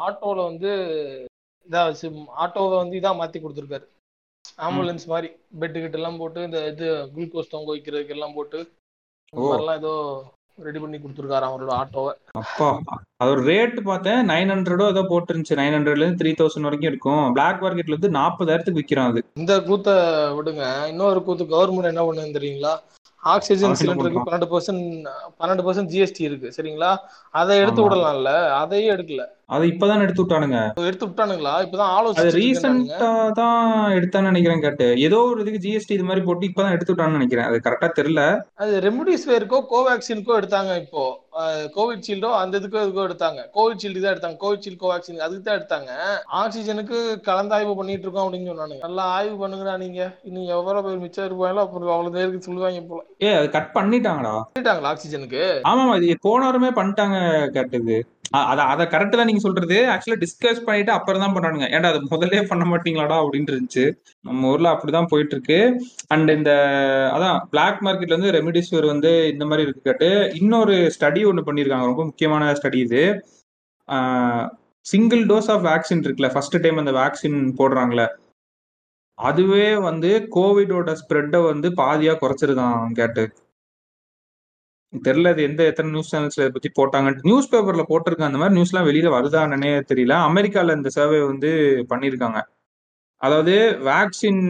ஆட்டோல 0.06 0.44
வந்து 0.50 0.72
இதா 1.68 1.82
ஆட்டோவை 2.44 2.78
வந்து 2.78 2.98
இதா 3.00 3.12
மாத்தி 3.20 3.38
கொடுத்துருக்காரு. 3.42 3.86
ஆம்புலன்ஸ் 4.60 5.06
மாதிரி 5.12 5.30
பெட்டு 5.62 5.82
கிட்ட 5.84 6.00
எல்லாம் 6.00 6.22
போட்டு 6.22 6.40
இந்த 6.48 6.60
இது 6.72 6.88
குளுக்கோஸ் 7.16 7.54
தொங்க 7.56 7.70
வைக்கிறதுக்கு 7.74 8.16
எல்லாம் 8.18 8.38
போட்டு. 8.38 8.60
மாதிரிலாம் 9.34 9.80
ஏதோ 9.82 9.94
ரெடி 10.66 10.80
பண்ணி 10.82 10.98
கொடுத்துருக்காரு 10.98 11.46
அவரோட 11.50 11.72
ஆட்டோவை 11.82 12.12
அப்பா 12.42 12.68
அதோட 13.22 13.40
ரேட் 13.52 13.80
பார்த்தேன் 13.88 14.20
நைன் 14.32 14.52
ஹண்ட்ரடோ 14.54 14.88
ஏதோ 14.94 15.04
போட்டுருந்துச்சு 15.12 15.58
நைன் 15.60 15.76
ஹண்ட்ரட்ல 15.76 16.04
இருந்து 16.04 16.22
த்ரீ 16.22 16.32
தௌசண்ட் 16.40 16.68
வரைக்கும் 16.68 16.92
இருக்கும். 16.92 17.24
பிளாக் 17.36 17.64
மார்க்கெட்ல 17.64 17.96
இருந்து 17.96 18.18
நாற்பதாயிரத்துக்கு 18.18 18.82
விற்கிறான் 18.82 19.12
அது. 19.12 19.22
இந்த 19.44 19.56
கூத்த 19.70 19.90
விடுங்க. 20.40 20.66
இன்னொரு 20.92 21.22
கூத்து 21.24 21.46
கவர்மெண்ட் 21.54 21.92
என்ன 21.92 22.04
பண்ணுன்னு 22.08 22.38
தெரியுங்களா? 22.40 22.74
ஆக்சிஜன் 23.24 23.78
சிலிண்டருக்கு? 23.80 24.24
பன்னெண்டு 24.28 24.50
பர்சன்ட் 24.54 24.86
பன்னெண்டு 25.40 25.66
பர்சன்ட் 25.66 25.92
ஜிஎஸ்டி 25.94 26.24
இருக்கு 26.30 26.54
சரிங்களா? 26.58 26.92
அதை 27.42 27.58
எடுத்து. 27.64 27.84
விடலாம்ல 27.86 28.32
அதையும் 28.62 28.94
எடுக்கல. 28.96 29.26
அது 29.50 29.64
இப்பதான் 29.72 30.04
எடுத்து 30.04 30.24
விட்டானுங்க. 30.24 30.60
எடுத்து 30.90 31.06
விட்டானுங்களா? 31.08 31.54
இப்பதான் 31.66 31.90
அது 31.90 31.98
ஆலோசிச்சுட்டு 31.98 32.30
இருக்கேன் 32.36 32.46
ரீசெண்டா 32.46 33.10
தான் 33.40 33.66
எடுத்தான்னு 33.98 34.30
நினைக்கிறேன் 34.32 34.64
கேட்டு. 34.66 34.88
ஏதோ 35.08 35.18
ஒரு 35.32 35.42
இதுக்கு 35.44 35.64
ஜிஎஸ்டி 35.66 35.94
இது 35.98 36.06
மாதிரி 36.10 36.22
போட்டு 36.28 36.48
இப்பதான் 36.50 36.76
எடுத்து 36.76 36.92
விட்டான்னு 36.94 37.18
நினைக்கிறேன். 37.20 37.48
அது 37.50 37.58
கரெக்டா 37.66 37.90
தெரியல. 38.00 38.24
அது 38.64 38.80
ரெம்டிசிவிருக்கோ 38.86 39.60
கோவேக்சினுக்கோ 39.74 40.38
எடுத்தாங்க 40.42 40.74
இப்போ. 40.84 41.04
கோவிட்ஷீல்டோ 41.76 42.30
அந்த 42.40 42.60
இதுக்கோ 42.60 42.82
இதுக்கோ 42.86 43.04
எடுத்தாங்க. 43.10 43.42
கோவிட்ஷீல்டு 43.58 44.04
தான் 44.04 44.14
எடுத்தாங்க. 44.14 44.38
கோவிட்ஷீல்டு 44.44 44.82
கோவேக்சின் 44.84 45.24
அதுக்கு 45.28 45.46
தான் 45.48 45.60
எடுத்தாங்க. 45.60 45.92
ஆக்சிஜனுக்கு 46.42 46.98
கலந்தாய்வு 47.28 47.74
பண்ணிட்டு 47.80 48.06
இருக்கோம் 48.08 48.26
அப்படின்னு 48.26 48.52
சொன்னானுங்க. 48.52 48.84
நல்லா 48.88 49.06
ஆய்வு 49.18 49.36
பண்ணுங்கடா 49.44 49.76
நீங்க. 49.84 50.02
இன்னும் 50.30 50.52
எவ்வளவு 50.58 50.86
பேர் 50.88 51.04
மிச்சம் 51.06 51.28
இருப்பாங்களோ 51.30 51.64
அப்புறம் 51.66 51.94
அவ்வளவு 51.98 52.16
பேருக்கு 52.18 52.48
சொல்லுவாங்க 52.48 52.84
போல. 52.92 53.04
ஏ 53.26 53.32
அது 53.40 53.50
கட் 53.58 53.72
பண்ணிட்டாங்கடா. 53.78 54.36
பண்ணிட்டாங்களா 54.54 54.92
ஆக்சிஜனுக்கு? 54.94 55.44
ஆமாமா 55.72 55.96
இது 56.02 56.18
போன 56.28 56.46
வாரமே 56.46 56.72
பண்ணிட்டாங்க 56.82 57.18
கேட்டது. 57.58 57.98
அத 58.32 58.60
அதை 58.64 58.84
கரெக்ட் 58.92 59.18
தான் 59.20 59.28
நீங்க 59.30 59.42
சொல்றது 59.46 59.78
ஆக்சுவலா 59.94 60.20
டிஸ்கஸ் 60.24 60.62
பண்ணிட்டு 60.68 60.92
அப்புறம் 60.92 61.24
தான் 61.24 61.34
பண்ணானுங்க 61.36 61.66
ஏன்டா 61.76 61.90
அது 61.94 62.00
முதல்ல 62.14 62.40
பண்ண 62.52 62.64
மாட்டீங்களாடா 62.72 63.18
அப்படின்னு 63.24 63.52
இருந்துச்சு. 63.54 63.86
நம்ம 64.26 64.50
ஊர்ல 64.52 64.72
அப்படிதான் 64.74 65.10
போயிட்டு 65.12 65.36
இருக்கு 65.36 65.60
அண்ட் 66.14 66.30
இந்த 66.38 66.52
அதான் 67.16 67.38
பிளாக் 67.54 67.84
மார்க்கெட்ல 67.88 68.18
வந்து 68.18 68.34
ரெமிடிசிவர் 68.38 68.88
வந்து 68.94 69.12
இந்த 69.34 69.46
மாதிரி 69.46 69.66
இருக்கு 69.68 69.88
கேட்டு 69.90 70.10
இன்னொரு 70.42 70.76
ஸ்டடி 70.96 71.24
ஒன்று 71.32 71.48
பண்ணியிருக்காங்க. 71.50 71.90
ரொம்ப 71.92 72.06
முக்கியமான 72.12 72.52
ஸ்டடி 72.60 72.80
இது. 72.88 73.04
சிங்கிள் 74.86 75.24
டோஸ் 75.32 75.50
ஆஃப் 75.54 75.66
வேக்சின் 75.70 76.04
இருக்குல்ல 76.06 76.30
ஃபர்ஸ்ட் 76.34 76.62
டைம் 76.64 76.82
அந்த 76.84 76.94
வேக்சின் 77.02 77.40
போடுறாங்களே. 77.60 78.08
அதுவே 79.18 79.68
வந்து 79.90 80.10
கோவிடோட 80.36 80.92
ஸ்ப்ரெட்டை 81.02 81.40
வந்து 81.52 81.68
பாதியா 81.82 82.14
குறைச்சிருக்கான் 82.24 82.94
கேட்டு. 83.00 83.24
தெரியல 84.94 85.28
அது 85.28 85.44
எந்த 85.44 85.64
எத்தனை 85.64 85.92
நியூஸ் 85.92 86.16
சேனல்ஸ்ல 86.16 86.44
இதை 86.44 86.52
பத்தி 86.52 86.70
போட்டாங்க 86.80 87.20
நியூஸ் 87.22 87.52
பேப்பர்ல 87.54 87.84
போட்டிருக்காங்க 87.90 88.30
அந்த 88.32 88.38
மாதிரி 88.38 88.58
நியூஸ்லாம் 88.60 88.88
வெளியில 88.90 89.10
வருதானே 89.10 89.72
தெரியல. 89.92 90.14
அமெரிக்கால 90.30 90.76
இந்த 90.76 90.90
சர்வே 90.90 91.22
வந்து 91.22 91.52
பண்ணியிருக்காங்க. 91.90 92.40
அதாவது 93.22 93.56
வேக்சின் 93.86 94.44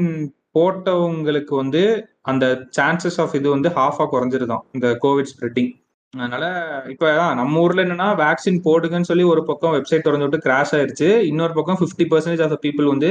போட்டவங்களுக்கு 0.56 1.56
வந்து 1.56 1.84
அந்த 2.24 2.46
சான்சஸ் 2.78 3.18
ஆஃப் 3.18 3.36
இது 3.36 3.50
வந்து 3.50 3.70
ஹாஃபா 3.70 4.06
குறைஞ்சிருதான் 4.12 4.64
இந்த 4.72 4.98
கோவிட் 5.02 5.32
ஸ்ப்ரெட்டிங் 5.34 5.72
அதனால 6.14 6.46
இப்ப 6.89 7.06
நம்ம 7.36 7.60
ஊர்ல 7.60 7.84
என்னன்னா 7.84 8.10
வேக்சின் 8.18 8.60
போடுங்கன்னு 8.64 9.02
சொல்லி 9.02 9.24
ஒரு 9.24 9.46
பக்கம் 9.46 9.74
வெப்சைட் 9.74 10.06
திறந்து 10.08 10.28
விட்டு 10.28 10.50
கிராஷ் 10.50 10.74
ஆயிருச்சு. 10.74 11.20
இன்னொரு 11.24 11.54
பக்கம் 11.54 11.80
ஃபிஃப்டி 11.80 12.06
பர்சன்டேஜ் 12.12 12.44
ஆஃப் 12.44 12.66
பீப்புள் 12.66 12.86
வந்து 12.86 13.10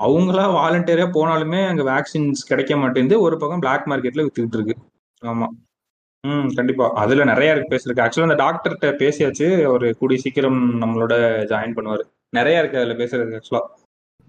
அவங்களா 0.00 0.46
வாலண்டியரா 0.56 1.06
போனாலுமே 1.16 1.60
அங்க 1.66 1.82
வேக்சின்ஸ் 1.84 2.48
கிடைக்க 2.48 2.76
மாட்டேங்குது. 2.76 3.20
ஒரு 3.20 3.36
பக்கம் 3.36 3.58
பிளாக் 3.58 3.88
மார்க்கெட்ல 3.90 4.24
வித்துக்கிட்டு 4.26 4.58
இருக்கு. 4.58 4.76
ஆமா. 5.22 5.48
ம் 6.24 6.48
கண்டிப்பா. 6.54 6.86
அதுல 6.94 7.24
நிறைய 7.24 7.52
இருக்கு 7.52 7.72
பேசுறதுக்கு. 7.74 8.04
ஆக்சுவலா 8.04 8.28
அந்த 8.28 8.38
டாக்டர்கிட்ட 8.42 8.88
பேசியாச்சு. 9.02 9.46
ஒரு 9.66 9.96
கூடிய 9.96 10.20
சீக்கிரம் 10.20 10.58
நம்மளோட 10.82 11.14
ஜாயின் 11.50 11.76
பண்ணுவாரு. 11.76 12.04
நிறைய 12.32 12.58
இருக்கு 12.58 12.78
அதுல 12.78 12.94
பேசுறதுக்கு 12.94 13.38
ஆக்சுவலா 13.40 13.62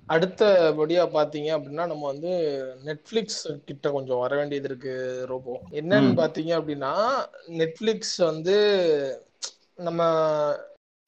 அடுத்தபடியா 0.09 1.03
பாத்தீங்க 1.13 1.49
அப்படின்னா 1.55 1.87
நம்ம 1.87 2.03
வந்து 2.07 2.31
நெட்ஃபிளிக்ஸ் 2.85 3.37
கிட்ட 3.65 3.91
கொஞ்சம் 3.91 4.19
வர 4.19 4.35
வேண்டியது 4.35 4.67
இருக்கு 4.67 4.93
ரோபோ. 5.27 5.53
என்னன்னு 5.71 6.09
ம். 6.09 6.17
பாத்தீங்க 6.17 6.51
அப்படின்னா 6.59 6.91
நெட்ஃபிளிக்ஸ் 7.57 8.17
வந்து 8.23 8.55
நம்ம 9.79 10.01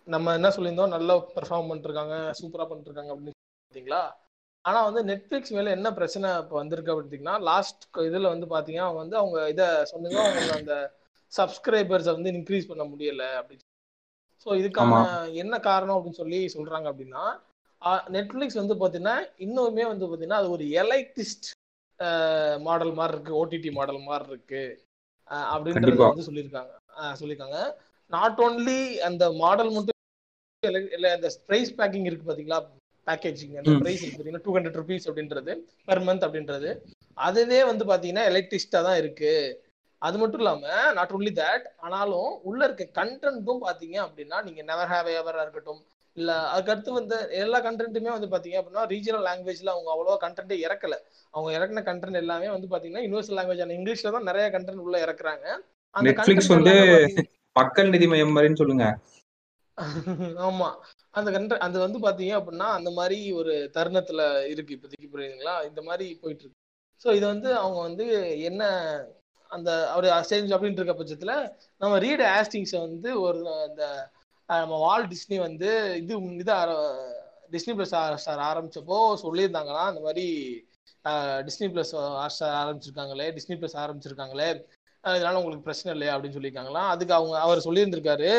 நம்ம 0.08 0.34
என்ன 0.34 0.50
சொல்லியிருந்தோம்? 0.50 0.88
நல்லா 0.88 1.14
பெர்ஃபார்ம் 1.36 1.70
பண்ணிருக்காங்க 1.70 2.16
சூப்பரா 2.40 2.66
பண்ணிருக்காங்க 2.70 3.12
அப்படின்னு 3.14 3.40
பாத்தீங்களா 3.66 4.02
ஆனா 4.66 4.90
வந்து 4.90 5.14
நெட்ஃபிளிக்ஸ் 5.14 5.50
மேல 5.50 5.70
என்ன 5.70 5.94
பிரச்சனை 5.94 6.30
இப்போ 6.30 6.56
வந்திருக்கு 6.56 7.02
அப்படின்னா 7.02 7.42
லாஸ்ட் 7.42 7.84
இதுல 7.98 8.40
வந்து 8.40 8.46
பாத்தீங்கன்னா 8.46 8.96
வந்து 8.96 9.18
அவங்க 9.18 9.50
இத 9.50 9.86
சொன்னீங்க 9.86 10.20
அவங்க 10.24 10.54
அந்த 10.54 10.74
சப்ஸ்கிரைபர்ஸை 11.38 12.12
வந்து 12.12 12.32
இன்க்ரீஸ் 12.32 12.68
பண்ண 12.68 12.84
முடியல 12.84 13.24
அப்படின்னு. 13.42 13.66
ஸோ 14.46 14.52
இதுக்கான 14.62 15.34
என்ன 15.34 15.60
காரணம் 15.60 15.96
அப்படின்னு 15.96 16.20
சொல்லி 16.22 16.46
சொல்றாங்க 16.54 16.88
அப்படின்னா 16.94 17.26
நெட்ஃபிளிக்ஸ் 17.86 18.62
வந்து 18.62 18.76
பாத்தீங்கன்னா 18.76 19.16
இன்னுமே 19.38 19.88
வந்து 19.88 20.06
பாத்தீங்கன்னா 20.08 20.40
அது 20.42 20.50
ஒரு 20.50 20.64
எலைட்டிஸ்ட் 20.64 21.48
மாடல் 22.60 22.94
மாதிரி 22.94 23.14
இருக்கு 23.14 23.46
ஓடிடி 23.46 23.72
மாடல் 23.72 24.00
மாதிரி 24.00 24.30
இருக்கு. 24.30 24.64
அப்படின்றது. 25.32 25.96
வந்து 25.96 26.32
சொல்லியிருக்காங்க. 26.32 26.74
சொல்லியிருக்காங்க. 27.20 27.60
நாட் 28.10 28.40
ஓன்லி 28.40 28.96
அந்த 28.98 29.32
மாடல் 29.32 29.72
மட்டும் 29.72 30.00
இல்ல- 30.94 31.14
அந்த 31.14 31.30
பிரைஸ் 31.46 31.74
பேக்கிங் 31.74 32.06
இருக்கு 32.06 32.32
பாத்தீங்களா? 32.32 32.58
பேக்கேஜிங் 33.08 33.56
அந்த. 33.60 33.76
பிரைஸ் 33.84 34.04
டூ 34.48 34.54
ஹண்ட்ரட் 34.58 34.80
ருபீஸ் 34.82 35.08
அப்படின்றது 35.10 35.54
பெர் 35.90 36.04
மந்த் 36.08 36.26
அப்படின்றது. 36.28 36.70
அதுவே 37.28 37.60
வந்து 37.72 37.84
பாத்தீங்கன்னா 37.92 38.26
எலக்ட்ரிஸ்டா 38.32 38.82
தான் 38.88 39.00
இருக்கு. 39.02 39.34
அது 40.02 40.18
மட்டும் 40.22 40.42
இல்லாம 40.42 40.64
நாட் 40.98 41.14
only 41.18 41.32
தட் 41.42 41.66
ஆனாலும் 41.86 42.32
உள்ள 42.50 42.62
இருக்க 42.68 42.86
கண்டென்ட்டும் 43.00 43.62
பாத்தீங்க 43.68 43.98
அப்படின்னா 44.06 44.38
நீங்க 44.48 44.62
நெவர் 44.70 44.90
ஹேவ் 44.94 45.10
எவரா 45.20 45.44
இருக்கட்டும் 45.46 45.82
இல்ல 46.18 46.32
அதுக்கடுத்து 46.54 46.92
வந்து 46.98 47.18
எல்லா 47.44 47.60
கண்டென்ட்டுமே 47.68 48.12
வந்து 48.16 48.30
பாத்தீங்க 48.34 48.58
அப்படின்னா 48.60 48.84
ரீஜனல் 48.94 49.26
லாங்குவேஜ்ல 49.28 49.72
அவங்க 49.76 49.90
அவ்வளவா 49.94 50.18
கண்டென்ட்டே 50.26 50.58
இறக்கல. 50.66 50.96
அவங்க 51.34 51.50
இறக்குன 51.58 51.84
கண்டென்ட் 51.90 52.22
எல்லாமே 52.24 52.50
வந்து 52.56 52.68
பாத்தீங்கன்னா 52.74 53.06
யூனிவர்சல் 53.06 53.38
லாங்குவேஜ் 53.40 53.76
இங்கிலீஷ்ல 53.78 54.12
தான் 54.18 54.28
நிறைய 54.30 54.48
கண்டென்ட் 54.56 54.84
உள்ள 54.88 54.98
இறக்குறாங்க. 55.06 55.46
அந்த 55.96 56.14
வந்து 56.58 56.76
மக்கள் 57.56 57.92
நிதி 57.96 58.06
மையம் 58.12 58.36
மாதிரின்னு 58.36 58.62
சொல்லுங்க. 58.62 58.86
ஆமா. 60.44 60.68
அந்த 61.14 61.30
கண்ட 61.32 61.58
அது 61.66 61.78
வந்து 61.80 62.00
பாத்தீங்க 62.00 62.34
அப்படின்னா 62.40 62.68
அந்த 62.78 62.90
மாதிரி 62.92 63.18
ஒரு 63.34 63.54
தருணத்துல 63.76 64.22
இருக்கு 64.52 64.76
இப்போதைக்கு 64.76 65.08
புரியுதுங்களா? 65.14 65.56
இந்த 65.70 65.82
மாதிரி 65.82 66.06
போயிட்டு 66.22 66.44
இருக்கு. 66.44 66.60
ஸோ 67.06 67.08
இது 67.14 67.26
வந்து 67.26 67.50
அவங்க 67.60 67.80
வந்து 67.82 68.06
என்ன 68.50 68.64
அந்த 69.52 69.70
அவர் 69.88 70.08
அசேஞ்ச் 70.20 70.54
அப்படின்ட்டு 70.54 70.82
இருக்க 70.82 70.96
பட்சத்துல 70.96 71.34
நம்ம 71.82 71.96
ரீட் 72.00 72.24
ஆஸ்டிங்ஸை 72.32 72.80
வந்து 72.88 73.10
ஒரு 73.22 73.40
அந்த 73.64 73.84
நம்ம 74.50 74.78
வால் 74.80 75.06
டிஸ்னி 75.14 75.38
வந்து 75.40 75.70
இது 76.02 76.14
இது 76.36 76.54
டிஸ்னி 77.52 77.74
பிளஸ் 77.78 77.94
ஸ்டார் 78.18 78.44
ஆரம்பிச்சப்போ 78.50 78.98
சொல்லியிருந்தாங்கன்னா 79.24 79.84
அந்த 79.90 80.02
மாதிரி 80.02 80.26
டிஸ்னி 81.48 81.68
பிளஸ் 81.74 81.94
ஸ்டார் 82.36 82.58
ஆரம்பிச்சிருக்காங்களே 82.62 83.28
டிஸ்னி 83.38 83.58
பிளஸ் 83.60 83.78
ஆரம்பிச்சிருக்காங்களே. 83.84 84.50
இதனால 85.04 85.40
உங்களுக்கு 85.40 85.66
பிரச்சனை 85.66 85.92
இல்லையா 85.94 86.14
அப்படின்னு 86.16 86.38
சொல்லியிருக்காங்களா 86.38 86.84
அதுக்கு 86.92 87.14
அவங்க 87.14 87.36
அவர் 87.40 87.66
சொல்லியிருந்திருக்காரு. 87.66 88.30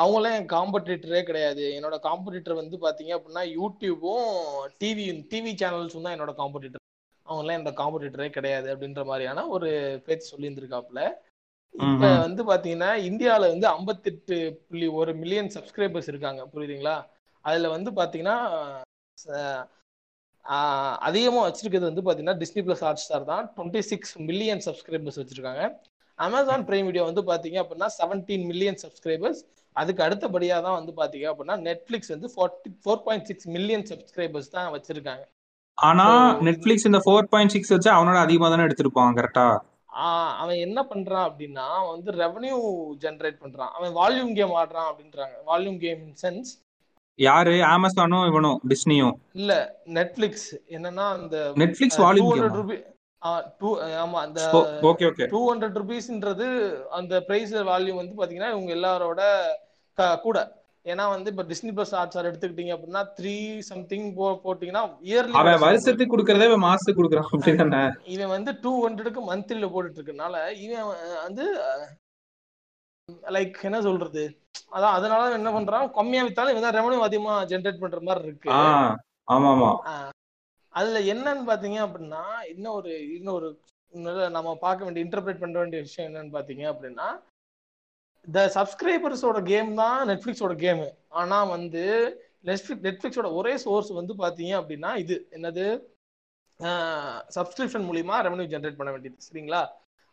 அவங்களாம் 0.00 0.36
என் 0.38 0.52
காம்படிட்டரே 0.52 1.22
கிடையாது. 1.22 1.64
என்னோட 1.76 1.96
காம்படிட்டர் 2.06 2.60
வந்து 2.60 2.78
பாத்தீங்க 2.78 3.12
அப்படின்னா 3.16 3.44
யூடியூபும் 3.56 4.28
டிவி 4.80 5.04
டிவி 5.32 5.52
சேனல்ஸும் 5.62 6.06
தான் 6.06 6.16
என்னோட 6.16 6.34
காம்படிட்டர் 6.40 6.80
அவங்களாம் 7.26 7.56
என்னோட 7.56 7.74
காம்படிட்டரே 7.80 8.28
கிடையாது 8.30 8.68
அப்படின்ற 8.74 9.02
மாதிரியான 9.04 9.46
ஒரு 9.48 9.68
பேச்சு 10.06 10.26
சொல்லியிருந்திருக்காப்புல. 10.32 11.02
இப்ப. 11.74 12.04
வந்து 12.24 12.42
பாத்தீங்கன்னா 12.44 12.90
இந்தியால 13.08 13.44
வந்து 13.52 13.66
58 13.70 14.38
புள்ளி 14.66 14.86
ஒரு 15.00 15.12
மில்லியன் 15.14 15.52
சப்ஸ்கிரைபர்ஸ் 15.54 16.10
இருக்காங்க. 16.12 16.42
புரியுதுங்களா? 16.54 16.96
அதுல 17.44 17.68
வந்து 17.68 17.90
பாத்தீங்கன்னா 17.90 18.36
அஹ், 20.44 20.54
ஆஹ், 20.56 20.96
அதிகமா 21.08 21.40
வச்சிருக்கிறது 21.44 21.88
வந்து 21.88 22.04
பாத்தீங்கன்னா 22.06 22.38
டிஸ்னி 22.40 22.62
பிளஸ் 22.66 22.84
ஹாட் 22.84 23.02
ஸ்டார் 23.02 23.26
தான். 23.26 23.44
டுவெண்ட்டி 23.54 23.82
சிக்ஸ் 23.90 24.14
மில்லியன் 24.28 24.62
சப்ஸ்கிரைபர்ஸ் 24.66 25.20
வச்சிருக்காங்க. 25.20 25.64
அமேசான் 26.18 26.64
பிரைம் 26.66 26.86
வீடியோ 26.88 27.04
வந்து 27.08 27.22
பாத்தீங்க 27.28 27.58
அப்படின்னா 27.62 27.88
17 27.96 28.16
மில்லியன் 28.50 28.78
சப்ஸ்கிரைபர்ஸ் 28.82 29.40
அதுக்கு 29.76 30.02
அடுத்தபடியா 30.06 30.56
தான் 30.64 30.76
வந்து 30.78 30.92
பாத்தீங்க 30.98 31.26
அப்படின்னா 31.30 31.56
நெட்ஃபிளிக்ஸ் 31.66 32.12
வந்து 32.14 32.28
four 32.84 33.02
point 33.06 33.28
six 33.30 33.46
million 33.54 33.86
subscribers 33.90 34.50
தான் 34.56 34.72
வச்சிருக்காங்க. 34.74 35.24
ஆனா 35.78 36.06
நெட்ஃபிளிக்ஸ் 36.46 36.88
இந்த 36.88 37.00
ஃபோர் 37.04 37.30
பாயிண்ட் 37.32 37.54
சிக்ஸ் 37.54 37.72
வச்சு 37.74 37.90
அவனோட 37.94 38.18
அதிகமா 38.24 38.48
தானே 38.52 38.66
எடுத்திருப்பான் 38.68 39.16
கரெக்டா 39.18 39.46
அவன் 40.40 40.58
என்ன 40.66 40.80
பண்றான் 40.90 41.26
அப்படின்னா 41.28 41.64
வந்து 41.88 42.10
ரெவன்யூ 42.20 42.58
ஜெனரேட் 43.02 43.42
பண்றான். 43.42 43.72
அவன் 43.76 43.92
வால்யூம் 43.98 44.34
கேம் 44.36 44.54
ஆடுறான் 44.60 44.88
அப்படின்றாங்க. 44.90 45.34
வால்யூம் 45.48 45.78
கேம் 45.82 46.04
சென்ஸ் 46.22 46.50
யாரு? 47.22 47.54
அமேசானும் 47.68 48.24
இவனும் 48.30 48.58
டிஸ்னியும் 48.70 49.14
இல்ல 49.40 49.52
நெட்ஃபிளிக்ஸ் 49.96 50.48
என்னன்னா 50.76 51.06
அந்த 51.16 51.36
நெட்ஃபிளிக்ஸ் 51.62 52.00
வால்யூம் 52.02 52.56
ருபி 52.56 52.78
ஆமா 54.02 54.18
அந்த 54.22 54.40
ஓகே 54.88 55.04
ஓகே. 55.10 55.26
டூ 55.32 55.40
ஹண்ட்ரட் 55.50 55.76
ருபீஸ்ன்றது 55.80 56.46
அந்த 56.98 57.20
பிரைஸ் 57.28 57.52
வால்யூம் 57.68 58.00
வந்து 58.00 58.18
பாத்தீங்கன்னா 58.18 58.50
இவங்க 58.54 58.72
எல்லாரோட 58.78 59.22
கூட. 60.24 60.38
ஏன்னா 60.86 61.04
வந்து 61.10 61.30
இப்ப 61.32 61.42
டிஸ்னி 61.50 61.72
பிளஸ் 61.74 61.92
ஹாட்ஸ்டார் 61.96 62.28
எடுத்துக்கிட்டீங்க 62.28 62.72
அப்படின்னா 62.76 63.02
த்ரீ 63.18 63.34
சம்திங் 63.68 64.06
போ 64.16 64.28
போட்டீங்கன்னா 64.44 64.82
இயர்லி 65.08 65.36
அவன் 65.40 65.60
வருஷத்துக்கு 65.64 66.12
கொடுக்கறதே 66.12 66.48
இவன் 66.48 66.64
மாசத்துக்கு 66.64 67.00
கொடுக்குறான் 67.00 67.92
இவன் 68.14 68.32
வந்து 68.34 68.52
டூ 68.64 68.72
ஹண்ட்ரடுக்கு 68.84 69.22
மந்த்லில 69.28 69.68
போட்டுட்டு 69.70 70.00
இருக்கனால 70.00 70.34
இவன் 70.64 70.88
வந்து 71.26 71.44
லைக் 73.34 73.58
என்ன 73.68 73.78
சொல்றது? 73.88 74.22
அதான் 74.76 74.96
அதனால 74.98 75.30
என்ன 75.38 75.50
பண்றான்? 75.56 75.86
கம்மியா 75.98 76.22
வித்தாலும் 76.26 76.54
இவன் 76.54 76.76
ரெவன்யூ 76.78 77.00
அதிகமா 77.06 77.34
ஜென்ரேட் 77.52 77.82
பண்ற 77.82 78.00
மாதிரி 78.08 78.28
இருக்கு. 78.28 78.50
ஆமா 79.34 79.50
ஆமா 79.54 79.70
அதுல 80.74 80.98
என்னன்னு 81.12 81.42
பாத்தீங்க 81.50 81.78
அப்படின்னா 81.86 82.22
இன்னொரு 82.52 82.92
இன்னொரு 83.16 83.48
இன்னொரு 83.92 84.22
நம்ம 84.30 84.54
பார்க்க 84.56 84.86
வேண்டிய 84.86 85.04
இன்டர்பிரேட் 85.06 85.42
பண்ண 85.42 85.58
வேண்டிய 85.58 85.80
விஷயம் 85.86 86.08
என்னன்னு 86.08 86.36
பாத்தீங்க 86.36 86.64
அப்படின்னா 86.72 87.08
இந்த 88.26 88.40
சப்ஸ்கிரைபர்ஸோட 88.56 89.38
கேம் 89.50 89.70
தான் 89.74 89.98
நெட்ஃபிளிக்ஸோட 90.10 90.54
கேம் 90.64 90.82
ஆனா 91.20 91.38
வந்து 91.54 91.84
நெட்ஃபிளிக் 92.48 92.84
நெட்ஃபிளிக்ஸோட 92.86 93.28
ஒரே 93.40 93.52
சோர்ஸ் 93.64 93.90
வந்து 94.00 94.14
பாத்தீங்க 94.22 94.52
அப்படின்னா 94.60 94.90
இது. 94.96 95.16
என்னது? 95.36 95.66
சப்ஸ்கிரிப்ஷன் 97.36 97.86
மூலியமா 97.88 98.16
ரெவன்யூ 98.26 98.46
ஜென்ரேட் 98.54 98.78
பண்ண 98.80 98.90
வேண்டியது. 98.94 99.18
சரிங்களா? 99.28 99.62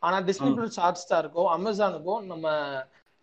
ஆனா 0.07 0.17
டிஸ்னி. 0.29 0.49
பிளஸ் 0.57 0.81
ஹாட் 0.83 1.01
ஸ்டாருக்கோ 1.03 1.43
அமேசானுக்கோ 1.55 2.15
நம்ம 2.31 2.53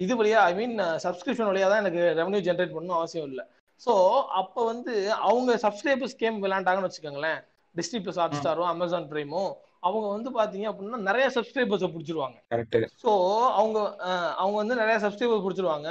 இது 0.01 0.15
வழியா 0.21 0.41
ஐ 0.51 0.55
மீன் 0.61 0.75
சப்ஸ்கிரிப்ஷன் 1.05 1.51
வழியா 1.51 1.69
தான் 1.73 1.83
எனக்கு 1.85 2.03
ரெவன்யூ 2.21 2.41
ஜென்ரேட் 2.49 2.75
பண்ணணும் 2.77 2.99
அவசியம் 3.01 3.29
இல்லை. 3.31 3.45
ஸோ 3.85 3.93
அப்போ 4.41 4.61
வந்து 4.73 4.93
அவங்க 5.29 5.53
சப்ஸ்கிரைபர்ஸ் 5.65 6.19
கேம் 6.23 6.43
விளையாண்டாங்கன்னு 6.45 6.89
வச்சுக்கோங்களேன். 6.89 7.41
டிஸ்னி 7.75 7.99
பிளஸ் 8.05 8.21
ஹாட் 8.23 8.37
ஸ்டாரும் 8.41 8.71
அமேசான் 8.75 9.09
பிரைமும் 9.13 9.51
அவங்க 9.87 10.07
வந்து 10.17 10.31
பாத்தீங்க 10.37 10.67
அப்படின்னா 10.71 11.01
நிறைய 11.09 11.27
சப்ஸ்கிரைபர்ஸை 11.35 11.89
பிடிச்சிருவாங்க. 11.95 12.37
ஸோ 13.05 13.11
அவங்க 13.59 13.79
அவங்க 14.43 14.57
வந்து 14.63 14.77
நிறைய 14.83 14.97
சப்ஸ்கிரைபர் 15.05 15.45
பிடிச்சிருவாங்க. 15.47 15.89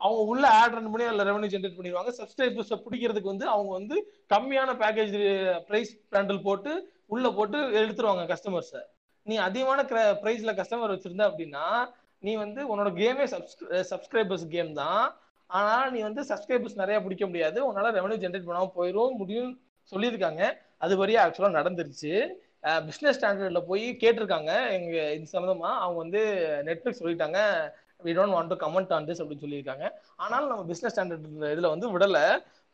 அவங்க 0.00 0.20
உள்ள 0.32 0.44
ஆட் 0.58 0.74
ரன் 0.76 0.90
பண்ணி 0.92 1.06
அதில் 1.08 1.26
ரெவன்யூ 1.28 1.50
ஜென்ரேட் 1.54 1.76
பண்ணிடுவாங்க. 1.78 2.10
சப்ஸ்கிரைபர்ஸை 2.20 2.78
பிடிக்கிறதுக்கு 2.84 3.32
வந்து 3.32 3.46
அவங்க 3.54 3.72
வந்து 3.78 3.96
கம்மியான 4.34 4.74
பேக்கேஜ் 4.82 5.16
ப்ரைஸ் 5.68 5.92
பேண்டல் 6.14 6.44
போட்டு 6.48 6.72
உள்ள 7.14 7.26
போட்டு 7.38 7.58
எடுத்துருவாங்க 7.82 8.24
கஸ்டமர்ஸை 8.32 8.82
நீ 9.28 9.36
அதிகமான 9.46 9.80
பிரைஸ்ல 10.22 10.52
கஸ்டமர் 10.60 10.94
வச்சிருந்த 10.94 11.24
அப்படின்னா 11.30 11.64
நீ 12.26 12.32
வந்து 12.44 12.60
உன்னோட 12.70 12.90
கேமே 13.00 13.26
சப்ஸ்கிரைபர்ஸ் 13.90 14.46
கேம் 14.54 14.70
தான். 14.82 15.04
ஆனா 15.50 15.74
நீ 15.94 16.00
வந்து 16.06 16.22
சப்ஸ்கிரைபர்ஸ் 16.30 16.80
நிறைய 16.82 16.96
பிடிக்க 17.04 17.24
முடியாது. 17.30 17.58
உன்னால 17.68 17.92
ரெவன்யூ 17.96 18.18
ஜென்ரேட் 18.24 18.48
பண்ணாம 18.48 18.70
போயிடும் 18.78 19.18
முடியும் 19.20 19.52
சொல்லியிருக்காங்க. 19.92 20.42
அது 20.84 20.94
வரையும் 21.00 21.22
ஆக்சுவலா 21.22 21.58
நடந்துருச்சு. 21.58 22.12
பிஸ்னஸ் 22.88 23.16
ஸ்டாண்டர்ட்ல 23.18 23.60
போய் 23.70 23.86
கேட்டிருக்காங்க. 24.02 24.50
எங்க 24.76 24.96
இது 25.16 25.32
சம்மந்தமா 25.34 25.70
அவங்க 25.84 25.98
வந்து 26.04 26.22
நெட்ஃபிளிக்ஸ் 26.68 27.02
சொல்லிட்டாங்க. 27.02 27.38
We 28.04 28.12
don't 28.18 28.34
want 28.36 28.52
to 28.52 28.58
comment 28.64 28.92
on 28.96 29.06
this 29.08 29.20
அப்படின்னு 29.22 29.44
சொல்லியிருக்காங்க. 29.46 29.86
ஆனாலும் 30.24 30.50
நம்ம 30.52 30.64
பிஸ்னஸ் 30.72 30.94
ஸ்டாண்டர்ட் 30.94 31.26
இதில் 31.54 31.72
வந்து 31.74 31.88
விடலை. 31.94 32.24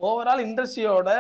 ஓவரால் 0.01 0.43
இண்டஸ்ட்ரியோட 0.47 1.11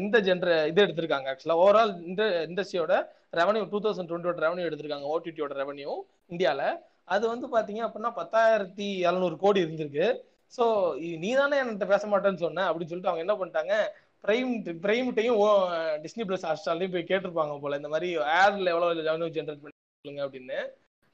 இந்த 0.00 0.16
ஜென்ர 0.26 0.48
இது 0.70 0.80
எடுத்திருக்காங்க 0.84 1.28
ஆக்சுவலா 1.30 1.58
ஓவரால் 1.62 1.92
இந்த 2.08 2.22
இண்டஸ்ட்ரியோட 2.48 2.94
ரெவன்யூ 3.38 3.62
டூ 3.70 3.78
தௌசண்ட் 3.84 4.08
டுவெண்ட்டியோட 4.10 4.40
ரெவன்யூ 4.46 4.66
எடுத்திருக்காங்க 4.68 5.06
ஓடிடியோட 5.14 5.54
ரெவன்யூ 5.60 5.92
இந்தியால. 6.32 6.62
அது 7.14 7.24
வந்து 7.32 7.46
பாத்தீங்க 7.54 7.82
அப்படின்னா 7.86 8.10
பத்தாயிரத்தி 8.18 8.88
எழுநூறு 9.08 9.36
கோடி 9.44 9.60
இருந்திருக்கு. 9.64 10.08
ஸோ 10.56 10.64
நீ 11.22 11.30
தானே 11.40 11.56
என்கிட்ட 11.62 11.86
பேச 11.94 12.04
மாட்டேன்னு 12.12 12.42
சொன்ன 12.44 12.66
அப்படின்னு 12.70 12.90
சொல்லிட்டு 12.90 13.10
அவங்க 13.12 13.24
என்ன 13.26 13.36
பண்ணிட்டாங்க 13.40 13.74
பிரைம் 14.24 14.52
பிரைம்ட்டையும் 14.84 15.40
டிஸ்னி 16.04 16.24
பிளஸ் 16.28 16.46
ஹாட்ஸ்டார்லையும் 16.48 16.94
போய் 16.94 17.08
கேட்டிருப்பாங்க 17.10 17.56
போல 17.64 17.78
இந்த 17.80 17.90
மாதிரி 17.94 18.08
ஆட்ல 18.42 18.68
எவ்வளவு 18.74 19.06
ரெவன்யூ 19.08 19.30
ஜென்ரேட் 19.38 19.64
பண்ணுங்க 19.64 20.22
அப்படின்னு. 20.26 20.58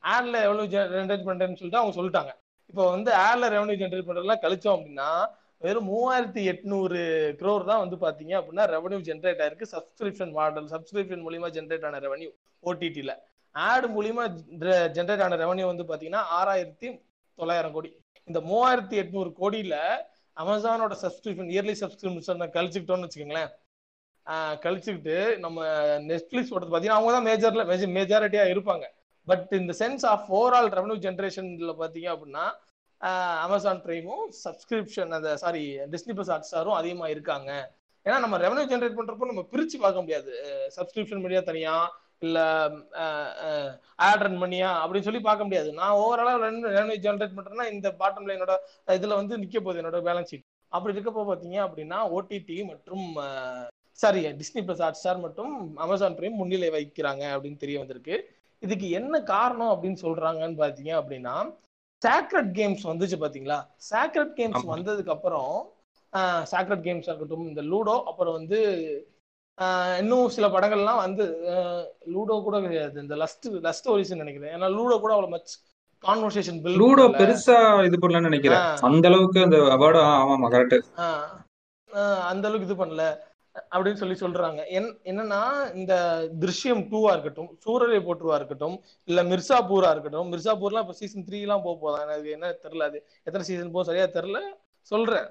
ஆட்ல 0.03 0.37
எவ்வளவு 0.49 0.71
ஜென்ரேட் 0.75 1.29
பண்றேன்னு 1.31 1.59
சொல்லிட்டு 1.61 1.83
அவங்க 1.83 1.95
சொல்லிட்டாங்க. 2.01 2.33
இப்போ 2.71 2.85
வந்து 2.97 3.11
ஆட்ல 3.27 3.49
ரெவன்யூ 3.57 3.79
ஜென்ரேட் 3.83 4.09
பண்றதுலாம் 4.11 4.45
கழிச்சோம் 4.45 4.77
அப்படின்னா 4.77 5.09
வெறும் 5.63 5.89
மூவாயிரத்தி 5.91 6.43
எட்நூறு 6.53 7.01
க்ரோர் 7.41 7.69
தான் 7.69 7.83
வந்து 7.83 7.97
பாத்தீங்க 8.05 8.33
அப்படின்னா 8.39 8.65
ரெவன்யூ 8.75 8.99
ஜென்ரேட் 9.09 9.43
ஆயிருக்கு. 9.45 9.67
சப்ஸ்கிரிப்ஷன் 9.75 10.33
மாடல் 10.39 10.69
சப்ஸ்கிரிப்ஷன் 10.75 11.23
மூலியமா 11.27 11.49
ஜென்ரேட் 11.57 11.87
ஆன 11.89 12.01
ரெவன்யூ 12.07 12.31
ஓடிடியில 12.65 13.13
ஆடு 13.55 13.87
மூலியமா 13.97 14.25
ஜென்ரேட் 14.97 15.25
ஆன 15.27 15.37
ரெவன்யூ 15.45 15.67
வந்து 15.73 15.85
பாத்தீங்கன்னா 15.91 16.23
ஆறாயிரத்தி 16.39 16.89
தொள்ளாயிரம் 17.39 17.75
கோடி. 17.77 17.91
இந்த 18.29 18.41
மூவாயிரத்தி 18.51 18.97
எட்நூறு 19.03 19.31
கோடியில 19.41 19.77
அமேசானோட 20.43 20.95
சப்ஸ்கிரிப்ஷன் 21.05 21.51
இயர்லி 21.55 21.75
சப்ஸ்கிரிப்ஷன் 21.83 22.45
கழிச்சுக்கிட்டோம்னு 22.57 23.07
வச்சுக்கோங்களேன். 23.07 23.51
கழிச்சுக்கிட்டு 24.65 25.17
நம்ம 25.45 25.65
நெட்ஃபிளிக்ஸ் 26.11 26.53
போட்டது 26.53 26.71
பார்த்தீங்கன்னா 26.73 27.01
அவங்க 27.01 27.13
தான் 27.17 27.27
மேஜர்ல 27.31 27.65
மேஜாரிட்டியா 27.99 28.45
இருப்பாங்க. 28.53 28.87
பட் 29.29 29.51
இந்த 29.63 29.73
சென்ஸ் 29.83 30.05
ஆஃப் 30.13 30.29
ஓவரால் 30.39 30.71
ரெவன்யூ 30.79 30.97
ஜென்ரேஷன்ல 31.07 31.75
பார்த்தீங்க 31.83 32.09
அப்படின்னா 32.15 32.45
அமேசான் 33.45 33.83
பிரைமும் 33.85 34.25
சப்ஸ்கிரிப்ஷன் 34.45 35.11
அந்த 35.17 35.31
சாரி 35.43 35.65
டிஸ்னி 35.93 36.13
பிளஸ் 36.17 36.33
ஹாட் 36.33 36.47
ஸ்டாரும் 36.49 36.79
அதிகமாக 36.81 37.13
இருக்காங்க. 37.15 37.51
ஏன்னா 38.07 38.17
நம்ம 38.25 38.39
ரெவன்யூ 38.45 38.65
ஜென்ரேட் 38.71 38.97
பண்ணுறப்போ 38.99 39.29
நம்ம 39.31 39.43
பிரித்து 39.53 39.77
பார்க்க 39.85 40.05
முடியாது. 40.05 40.33
சப்ஸ்கிரிப்ஷன் 40.77 41.23
மீடியா 41.25 41.41
தனியா 41.51 41.75
இல்லை 42.25 42.45
ஆட் 44.07 44.25
ரன் 44.25 44.41
பண்ணியா 44.43 44.71
அப்படின்னு 44.83 45.07
சொல்லி 45.09 45.23
பார்க்க 45.29 45.47
முடியாது. 45.49 45.71
நான் 45.81 45.97
ஓவராலாக 46.03 46.39
ரெவன்யூ 46.77 46.99
ஜென்ரேட் 47.07 47.37
பண்ணுறேன்னா 47.39 47.67
இந்த 47.75 47.89
பாட்டம் 48.01 48.29
லைனோட 48.31 48.55
இதில் 48.99 49.19
வந்து 49.21 49.41
நிற்க 49.43 49.59
போகுது 49.61 49.81
என்னோட 49.83 50.01
பேலன்ஸ் 50.09 50.33
ஷீட் 50.33 50.47
அப்படி 50.73 50.95
இருக்கப்போ 50.95 51.25
பார்த்தீங்க 51.31 51.59
அப்படின்னா 51.67 51.99
ஓடிடி 52.15 52.57
மற்றும் 52.71 53.07
sorry 54.03 54.23
Disney 54.39 54.63
plus 54.69 54.85
hot 54.85 55.01
star 55.01 55.21
மற்றும் 55.27 55.53
அமேசான் 55.85 56.17
பிரைம் 56.21 56.41
முன்னிலை 56.41 56.71
வைக்கிறாங்க 56.77 57.25
அப்படின்னு 57.35 57.63
தெரிய 57.65 57.77
வந்திருக்கு. 57.83 58.17
இதுக்கு 58.63 58.87
என்ன 59.01 59.15
காரணம் 59.35 59.73
அப்படின்னு 59.75 59.99
சொல்கிறாங்கன்னு 60.07 60.59
பார்த்தீங்க 60.63 60.93
அப்படின்னா 61.01 61.35
சாக்ரட் 62.05 62.53
கேம்ஸ் 62.59 62.85
வந்துச்சு 62.91 63.19
பாத்தீங்களா? 63.25 63.59
சாக்ரட் 63.91 64.35
கேம்ஸ் 64.39 64.59
ஆமா. 64.61 64.73
வந்ததுக்கு 64.75 65.15
அப்புறம் 65.17 65.53
சாக்ரட் 66.53 66.87
கேம்ஸ் 66.87 67.09
இருக்கட்டும் 67.11 67.47
இந்த 67.51 67.63
லூடோ 67.73 67.95
அப்புறம் 68.11 68.37
வந்து 68.39 68.59
இன்னும் 70.01 70.33
சில 70.35 70.47
படங்கள்லாம் 70.55 71.01
வந்து 71.05 71.25
லூடோ 72.15 72.35
கூட 72.47 72.57
கிடையாது. 72.65 72.97
இந்த 73.05 73.17
லஸ்ட் 73.23 73.47
லஸ்ட் 73.67 73.91
ஒரிசன் 73.93 74.23
நினைக்கிறேன். 74.23 74.55
ஏன்னா 74.57 74.69
லூடோ 74.77 74.97
கூட 75.05 75.13
அவ்வளவு 75.17 75.35
மச் 75.35 75.53
கான்வர்சேஷன் 76.05 76.59
லூடோ 76.81 77.05
பெருசா 77.21 77.59
இது 77.89 77.99
பண்ணலன்னு 78.01 78.31
நினைக்கிறேன். 78.31 78.65
அந்த 78.89 79.09
அளவுக்கு 79.11 79.45
அந்த 79.47 79.59
அவார்டு 79.77 80.01
ஆமாமா 80.23 80.51
கரெக்ட் 80.55 80.77
அந்த 82.31 82.45
அளவுக்கு 82.49 82.69
இது 82.69 82.83
பண்ணல. 82.83 83.05
அப்படின்னு 83.73 84.01
சொல்லி 84.03 84.17
சொல்றாங்க. 84.23 84.61
என் 84.77 84.89
என்னன்னா 85.11 85.41
இந்த 85.81 85.95
திருஷ்யம் 86.43 86.83
டூவா 86.93 87.11
இருக்கட்டும் 87.15 87.51
சூரரை 87.65 88.01
போற்றுவா 88.09 88.37
இருக்கட்டும் 88.41 88.77
இல்ல 89.09 89.23
மிர்சாபூரா 89.33 89.91
இருக்கட்டும் 89.95 90.31
மிர்சாபூர்லாம் 90.33 90.85
இப்ப 90.87 90.97
சீசன் 91.01 91.27
த்ரீ 91.29 91.41
எல்லாம் 91.47 91.65
போக 91.67 91.77
போதான் 91.85 92.05
எனக்கு 92.07 92.35
என்ன 92.37 92.51
தெரியல 92.65 92.89
அது 92.91 92.99
எத்தனை 93.27 93.45
சீசன் 93.51 93.75
போக 93.77 93.85
சரியா 93.91 94.07
தெரியல. 94.17 94.41
சொல்றேன். 94.91 95.29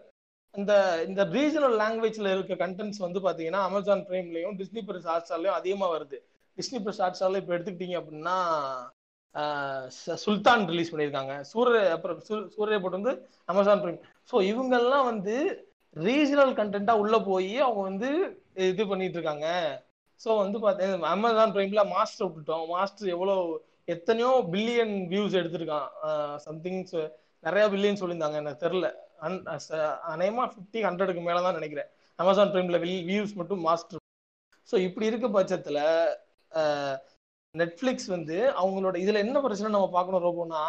இந்த 0.53 0.73
இந்த 1.09 1.21
ரீஜனல் 1.35 1.75
லாங்குவேஜ்ல 1.81 2.31
இருக்க 2.35 2.55
கண்டென்ட்ஸ் 2.63 3.03
வந்து 3.05 3.19
பாத்தீங்கன்னா 3.27 3.61
அமேசான் 3.69 4.03
பிரைம்லயும் 4.09 4.57
டிஸ்னி 4.59 4.81
பிளஸ் 4.87 5.07
ஹாட்ஸ்டார்லயும் 5.11 5.59
அதிகமா 5.59 5.87
வருது. 5.95 6.17
டிஸ்னி 6.57 6.79
பிளஸ் 6.83 7.01
ஹாட்ஸ்டார்ல 7.03 7.41
இப்ப 7.41 7.55
எடுத்துக்கிட்டீங்க 7.55 7.97
அப்படின்னா 8.01 8.35
சுல்தான் 10.23 10.65
ரிலீஸ் 10.71 10.91
பண்ணியிருக்காங்க. 10.91 11.35
சூரிய 11.51 11.79
அப்புறம் 11.95 12.19
சூரிய 12.55 12.77
போட்டு 12.81 12.99
வந்து 12.99 13.13
அமேசான் 13.51 13.81
பிரைம் 13.83 14.01
ஸோ 14.31 14.35
இவங்கெல்லாம் 14.51 15.07
வந்து 15.11 15.35
ரீஜனல் 15.95 16.53
கண்டென்ட்டா 16.59 16.93
உள்ள 17.01 17.15
போய் 17.29 17.55
அவங்க 17.65 17.81
வந்து 17.89 18.09
இது 18.71 18.83
பண்ணிட்டு 18.91 19.17
இருக்காங்க. 19.19 19.47
ஸோ 20.21 20.29
வந்து 20.43 20.57
பார்த்தீங்கன்னா 20.65 21.11
அமேசான் 21.15 21.53
பிரைம்ல 21.55 21.83
மாஸ்டர் 21.93 22.27
விட்டுட்டோம். 22.27 22.65
மாஸ்டர் 22.73 23.13
எவ்வளோ 23.15 23.35
எத்தனையோ 23.95 24.31
பில்லியன் 24.53 24.95
வியூஸ் 25.11 25.39
எடுத்திருக்கான். 25.41 25.89
சம்திங் 26.47 26.81
நிறைய 27.47 27.63
பில்லியன் 27.73 27.99
சொல்லியிருந்தாங்க 28.01 28.37
எனக்கு 28.43 28.63
தெரில. 28.65 28.87
அன் 29.25 29.39
அநேகமா 30.13 30.45
ஃபிஃப்டி 30.53 30.79
ஹண்ட்ரடுக்கு 30.87 31.21
மேலே 31.27 31.41
தான் 31.45 31.57
நினைக்கிறேன். 31.59 31.89
அமேசான் 32.19 32.53
பிரைம்ல 32.53 32.79
வியூஸ் 33.09 33.33
மட்டும் 33.41 33.61
மாஸ்டர் 33.67 34.01
ஸோ 34.69 34.75
இப்படி 34.87 35.05
இருக்க 35.11 35.27
பட்சத்தில் 35.37 35.81
நெட்ஃப்ளிக்ஸ் 37.55 38.09
வந்து 38.15 38.37
அவங்களோட 38.61 38.95
இதுல 39.03 39.21
என்ன 39.25 39.41
பிரச்சனை 39.45 39.69
நம்ம 39.75 39.89
பார்க்கணும் 39.95 40.23
ரோபோனா 40.27 40.61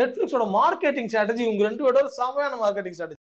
நெட்ஃப்ளிக்ஸோட 0.00 0.44
மார்க்கெட்டிங் 0.58 1.10
ஸ்ட்ராட்டஜி 1.10 1.42
இவங்க 1.46 1.64
ரெண்டு 1.68 1.84
பேரோட 1.84 2.10
செமையான 2.20 2.58
மார்க்கெட்டிங் 2.62 2.96
ஸ்ட்ராட்டஜி 2.96 3.21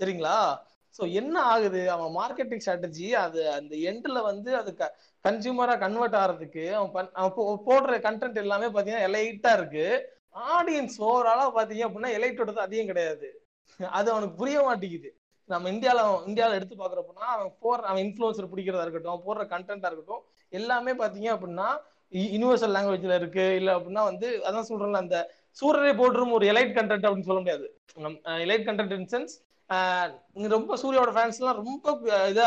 சரிங்களா? 0.00 0.58
சோ 0.98 1.12
என்ன 1.12 1.42
ஆகுது? 1.42 1.90
அவன் 1.90 2.12
மார்க்கெட்டிங் 2.14 2.60
ஸ்ட்ராட்டஜி 2.66 3.10
அது 3.10 3.50
அந்த 3.50 3.76
எண்ட்ல 3.76 4.22
வந்து 4.22 4.56
அது 4.56 4.74
க 4.74 4.98
கன்சியூமரா 5.28 5.78
கன்வெர்ட் 5.78 6.14
ஆகிறதுக்கு 6.14 6.72
அவன் 6.72 6.90
பண்- 6.94 7.10
அவன் 7.12 7.32
போ- 7.36 7.70
போடுற 7.70 8.02
கண்டென்ட் 8.02 8.34
எல்லாமே 8.34 8.66
பார்த்தீங்கன்னா 8.66 9.06
எலைட்டா 9.10 9.52
இருக்கு. 9.52 10.08
ஆடியன்ஸ் 10.34 11.02
ஓவராலாக 11.02 11.50
பார்த்தீங்க 11.56 11.82
அப்படின்னா 11.82 12.10
எலைட்டோடது 12.18 12.54
அதிகம் 12.54 12.86
கிடையாது. 12.86 13.44
அது 13.90 14.10
அவனுக்கு 14.10 14.34
புரிய 14.36 14.62
மாட்டேங்குது. 14.62 15.14
நம்ம 15.46 15.68
இந்தியாவில் 15.68 16.26
இந்தியாவில் 16.26 16.54
எடுத்து 16.54 16.76
பார்க்குறப்போனா 16.76 17.26
அவன் 17.34 17.52
போடுற 17.62 17.84
அவன் 17.84 18.04
இன்ஃப்ளூன்சர் 18.04 18.48
பிடிக்கிறதா 18.54 18.80
இருக்கட்டும் 18.80 19.20
அவன் 19.20 19.26
போடுற 19.26 19.50
கண்டென்ட்டாக 19.50 19.92
இருக்கட்டும் 19.92 20.22
எல்லாமே 20.48 20.92
பார்த்தீங்க 20.92 21.32
அப்படின்னா 21.34 21.68
யூனிவர்சல் 22.10 22.74
லாங்குவேஜ்ல 22.76 23.14
இருக்கு. 23.14 23.54
இல்லை 23.54 23.74
அப்படின்னா 23.74 24.04
வந்து 24.04 24.38
அதான் 24.38 24.64
சொல்கிறேன்ல 24.68 24.94
அந்த 24.94 25.34
சூரரை 25.60 25.92
போட்டுரும் 25.92 26.32
ஒரு 26.32 26.46
எலைட் 26.46 26.76
கண்டென்ட் 26.76 27.06
அப்படின்னு 27.06 27.30
சொல்ல 27.30 27.40
முடியாது. 27.40 27.80
எலைட் 28.24 28.66
கண்டென்ட் 28.68 28.98
இன் 28.98 29.06
சென்ஸ் 29.06 29.49
ரொம்ப 30.54 30.76
சூர்யாவோட 30.82 31.12
ஃபேன்ஸ் 31.16 31.38
எல்லாம் 31.40 31.60
ரொம்ப 31.62 31.92
இதா 32.32 32.46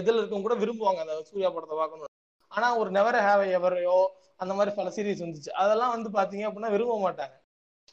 இதுல 0.00 0.18
இருக்கவங்க 0.20 0.46
கூட 0.46 0.56
விரும்புவாங்க 0.62 1.02
அந்த 1.04 1.16
சூர்யா 1.30 1.50
படத்தை 1.54 1.76
பார்க்கணும் 1.80 2.10
ஆனா 2.56 2.68
ஒரு 2.80 2.90
நெவர் 2.96 3.18
ஹேவ் 3.26 3.44
எவரையோ 3.58 3.98
அந்த 4.42 4.52
மாதிரி 4.56 4.72
பல 4.78 4.88
சீரிஸ் 4.96 5.24
வந்துச்சு. 5.24 5.50
அதெல்லாம் 5.62 5.94
வந்து 5.94 6.08
பாத்தீங்க 6.16 6.44
அப்படின்னா 6.48 6.72
விரும்ப 6.74 6.94
மாட்டாங்க. 7.04 7.34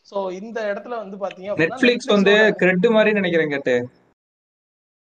சோ 0.10 0.18
இந்த 0.40 0.60
இடத்துல 0.72 0.96
வந்து 1.04 1.18
பாத்தீங்க 1.24 1.56
நெட்ஃபிளிக்ஸ் 1.64 2.14
வந்து 2.16 2.34
கிரெட் 2.62 2.88
மாதிரி 2.96 3.12
நினைக்கிறேன் 3.20 3.54
கேட்டு. 3.54 3.76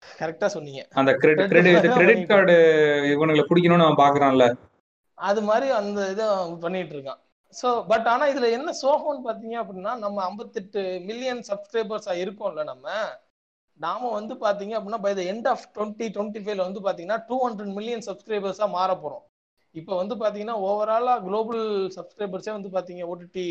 கரெக்டா 0.03 0.49
சொன்னீங்க. 0.55 0.83
அந்த 1.01 1.13
கிரெடிட் 1.23 1.53
கிரெடிட். 1.53 2.27
கார்டு 2.33 2.57
இவனுங்களை 3.13 3.45
பிடிக்கணும்னு 3.51 3.87
அவன் 3.87 4.03
பாக்குறான்ல. 4.03 4.47
அது 5.19 5.41
மாதிரி 5.51 5.69
அந்த 5.79 6.01
இதை 6.15 6.27
பண்ணிட்டு 6.65 6.95
இருக்கான். 6.97 7.21
சோ 7.61 7.69
பட் 7.91 8.09
ஆனா 8.13 8.25
இதுல 8.33 8.51
என்ன 8.59 8.75
சோகம்னு 8.83 9.27
பாத்தீங்க 9.29 9.57
அப்படின்னா 9.63 9.95
நம்ம 10.05 10.19
58 10.31 10.83
மில்லியன் 11.09 11.43
சப்ஸ்கிரைபர்ஸா 11.51 12.15
இருக்கோம்ல 12.25 12.65
நம்ம 12.73 12.89
நாம 13.81 14.11
வந்து 14.19 14.35
பாத்தீங்க 14.45 14.75
அப்படின்னா 14.79 15.01
by 15.07 15.13
the 15.19 15.23
end 15.33 15.49
of 15.53 15.65
twenty 15.77 16.07
twenty 16.17 16.41
ஃபைவ்ல 16.45 16.67
வந்து 16.69 16.81
பாத்தீங்கன்னா 16.87 17.19
டூ 17.29 17.37
ஹண்ட்ரட் 17.45 17.73
மில்லியன் 17.79 18.05
சப்ஸ்கிரைபர்ஸா 18.09 18.67
மாற 18.79 18.91
போறோம். 19.03 19.25
இப்போ 19.75 19.93
வந்து 20.01 20.15
பாத்தீங்கன்னா 20.23 20.57
ஓவராலா 20.69 21.15
குளோபல் 21.27 21.65
சப்ஸ்கிரைபர்ஸே 21.97 22.53
வந்து 22.57 22.71
பாத்தீங்க 22.77 23.03
ஓடிடி 23.13 23.47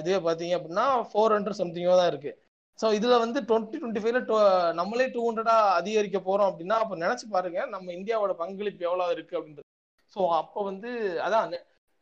இதுவே 0.00 0.18
பாத்தீங்க 0.28 0.54
அப்படின்னா 0.58 0.86
ஃபோர் 1.10 1.34
ஹண்ட்ரட் 1.36 1.60
சம்திங்கோ 1.62 1.96
தான் 2.00 2.10
இருக்கு. 2.12 2.32
ஸோ 2.78 2.86
இதுல 2.98 3.14
வந்து 3.24 3.38
டுவெண்ட்டி 3.48 3.76
டுவெண்ட்டி 3.82 4.02
ஃபைவ்ல 4.04 4.20
நம்மளே 4.80 5.06
டூ 5.14 5.20
ஹண்ட்ரடா 5.28 5.56
அதிகரிக்க 5.80 6.18
போறோம் 6.28 6.48
அப்படின்னா 6.50 6.78
அப்ப 6.82 6.96
நினைச்சு 7.04 7.26
பாருங்க 7.36 7.60
நம்ம 7.74 7.92
இந்தியாவோட 7.98 8.32
பங்களிப்பு 8.42 8.86
எவ்வளவு 8.88 9.14
இருக்கு 9.16 9.36
அப்படின்றது. 9.38 9.68
ஸோ 10.16 10.20
அப்போ 10.40 10.60
வந்து 10.70 10.90
அதான் 11.26 11.54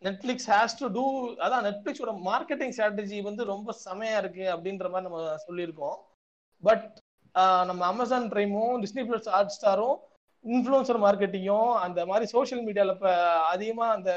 நெட்ஃபிளிக்ஸ் 0.02 0.48
ஹேஸ் 0.52 0.78
டு 0.80 0.86
டூ 0.96 1.04
அதான் 1.46 1.64
நெட்ஃபிளிக்ஸோட 1.68 2.12
மார்க்கெட்டிங் 2.30 2.74
ஸ்ட்ராட்டஜி 2.76 3.18
வந்து 3.28 3.44
ரொம்ப 3.54 3.74
செமையா 3.86 4.16
இருக்கு 4.22 4.44
அப்படின்ற 4.54 4.88
மாதிரி 4.94 5.08
நம்ம 5.08 5.20
சொல்லியிருக்கோம். 5.46 5.96
பட் 6.62 6.84
நம்ம 7.68 7.80
அமேசான் 7.92 8.26
பிரைமும் 8.32 8.74
டிஸ்னி 8.84 9.04
பிளஸ் 9.08 9.30
ஹாட் 9.34 9.54
ஸ்டாரும் 9.56 9.96
இன்ஃப்ளூன்சர் 10.44 11.00
மார்க்கெட்டிங்கும் 11.04 11.70
அந்த 11.84 12.00
மாதிரி 12.10 12.26
சோஷியல் 12.34 12.64
மீடியால 12.66 12.94
இப்ப 12.96 13.12
அதிகமா 13.52 13.86
அந்த 13.96 14.10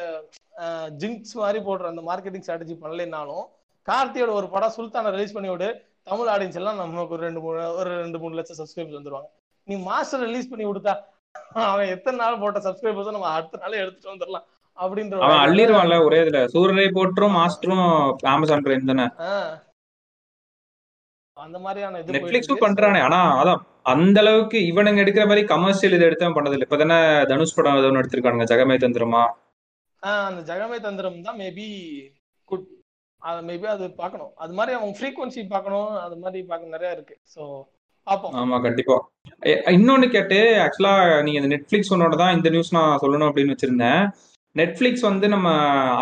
ஜிங்க்ஸ் 1.01 1.35
மாதிரி 1.43 1.59
போடுற 1.67 1.87
அந்த 1.93 2.03
மார்க்கெட்டிங் 2.09 2.45
ஸ்ட்ராட்டஜி 2.45 2.75
பண்ணலைனாலும் 2.83 3.45
கார்த்தியோட 3.87 4.31
ஒரு 4.39 4.47
படம் 4.53 4.75
சுல்தானை 4.77 5.11
ரிலீஸ் 5.15 5.35
பண்ணி 5.35 5.49
விடு. 5.51 5.69
தமிழ் 6.09 6.29
ஆடியன்ஸ் 6.33 6.57
எல்லாம் 6.59 6.79
நமக்கு 6.81 7.15
ஒரு 7.15 7.23
ரெண்டு 7.27 7.41
மூணு 7.45 7.61
ஒரு 7.79 7.91
ரெண்டு 8.03 8.19
மூணு 8.21 8.37
லட்சம் 8.39 8.59
சப்ஸ்கிரைபர்ஸ் 8.59 8.97
வந்துருவாங்க. 8.99 9.29
நீ 9.67 9.75
மாஸ்டர் 9.89 10.23
ரிலீஸ் 10.27 10.49
பண்ணி 10.51 10.65
கொடுத்தா 10.67 10.93
அவன் 11.71 11.91
எத்தனை 11.95 12.17
நாள் 12.23 12.41
போட்ட 12.43 12.59
சப்ஸ்கிரைபர்ஸ் 12.67 13.15
நம்ம 13.15 13.31
அடுத்த 13.37 13.61
நாளே 13.63 13.81
எடுத்துட்டு 13.83 14.13
வந்துடலாம் 14.13 14.45
அப்படின்ற 14.77 15.31
அள்ளிடுவான்ல 15.45 15.95
ஒரே 16.07 16.19
இதுல. 16.23 16.41
சூரரை 16.55 16.87
போற்றும் 16.97 17.37
மாஸ்டரும் 17.39 17.87
அமேசான் 18.33 18.65
பிரைம் 18.67 18.91
தானே. 18.91 19.07
அந்த 21.45 21.57
மாதிரியான 21.63 21.99
இது 22.01 22.13
நெட்ஃபிளிக்ஸும். 22.15 22.63
பண்றானே. 22.65 22.99
ஆனா 23.07 23.19
அதான் 23.41 23.61
அந்த 23.93 24.17
அளவுக்கு 24.23 24.57
இவனுங்க 24.69 25.03
எடுக்கிற 25.03 25.25
மாதிரி 25.29 25.43
கமர்ஷியல் 25.53 25.95
இது 25.97 26.07
எடுத்து 26.07 26.25
அவன் 26.25 26.37
பண்ணதில்லை. 26.37 26.67
இப்ப 26.67 26.79
தானே 26.81 26.97
தனுஷ் 27.31 27.55
படம் 27.57 27.79
ஏதோ 27.81 27.91
எடுத்திருக்கானுங்க 28.01 28.47
ஜெகமே 28.51 28.77
தந்திரமா? 28.83 29.23
அந்த 30.29 30.41
ஜெகமே 30.49 30.77
தந்திரம் 30.87 31.23
தான் 31.27 31.39
மேபி 31.43 31.67
குட் 32.51 32.67
அது 33.21 33.39
மேபி 33.49 33.67
அது 33.75 33.85
பார்க்கணும். 34.01 34.31
அது 34.43 34.53
மாதிரி 34.59 34.75
அவங்க 34.77 34.95
ஃப்ரீக்வன்சி 34.99 35.41
பார்க்கணும் 35.55 35.89
அது 36.05 36.15
மாதிரி 36.23 36.41
பார்க்க 36.51 36.75
நிறைய 36.75 36.91
இருக்கு. 36.97 37.17
ஸோ 37.35 37.43
ஆமா 38.41 38.57
கண்டிப்பா. 38.65 38.95
இன்னொன்னு 39.77 40.07
கேட்டு 40.13 40.37
ஆக்சுவலா 40.65 40.93
நீங்க 41.25 41.39
இந்த 41.41 41.49
நெட்ஃபிளிக்ஸ் 41.53 41.91
ஒன்னோட 41.93 42.15
தான் 42.21 42.35
இந்த 42.35 42.49
நியூஸ் 42.53 42.75
நான் 42.77 43.01
சொல்லணும் 43.01 43.29
அப்படின்னு 43.29 43.55
வச்சிருந்தேன். 43.55 44.03
நெட்ஃபிளிக்ஸ் 44.55 45.03
வந்து 45.07 45.27
நம்ம 45.33 45.47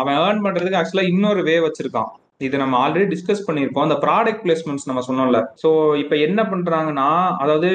அவன் 0.00 0.18
ஏர்ன் 0.26 0.44
பண்றதுக்கு 0.44 0.78
ஆக்சுவலா 0.80 1.08
இன்னொரு 1.12 1.40
வே 1.48 1.56
வச்சிருக்கான். 1.64 2.12
இது 2.40 2.56
நம்ம 2.62 2.74
ஆல்ரெடி 2.84 3.06
டிஸ்கஸ் 3.12 3.46
பண்ணியிருக்கோம். 3.46 3.86
அந்த 3.86 3.96
ப்ராடக்ட் 4.04 4.42
பிளேஸ்மெண்ட்ஸ் 4.44 4.88
நம்ம 4.88 5.02
சொன்னோம்ல. 5.08 5.38
ஸோ 5.62 5.68
இப்போ 6.02 6.16
என்ன 6.26 6.40
பண்றாங்கன்னா 6.52 7.08
அதாவது 7.42 7.70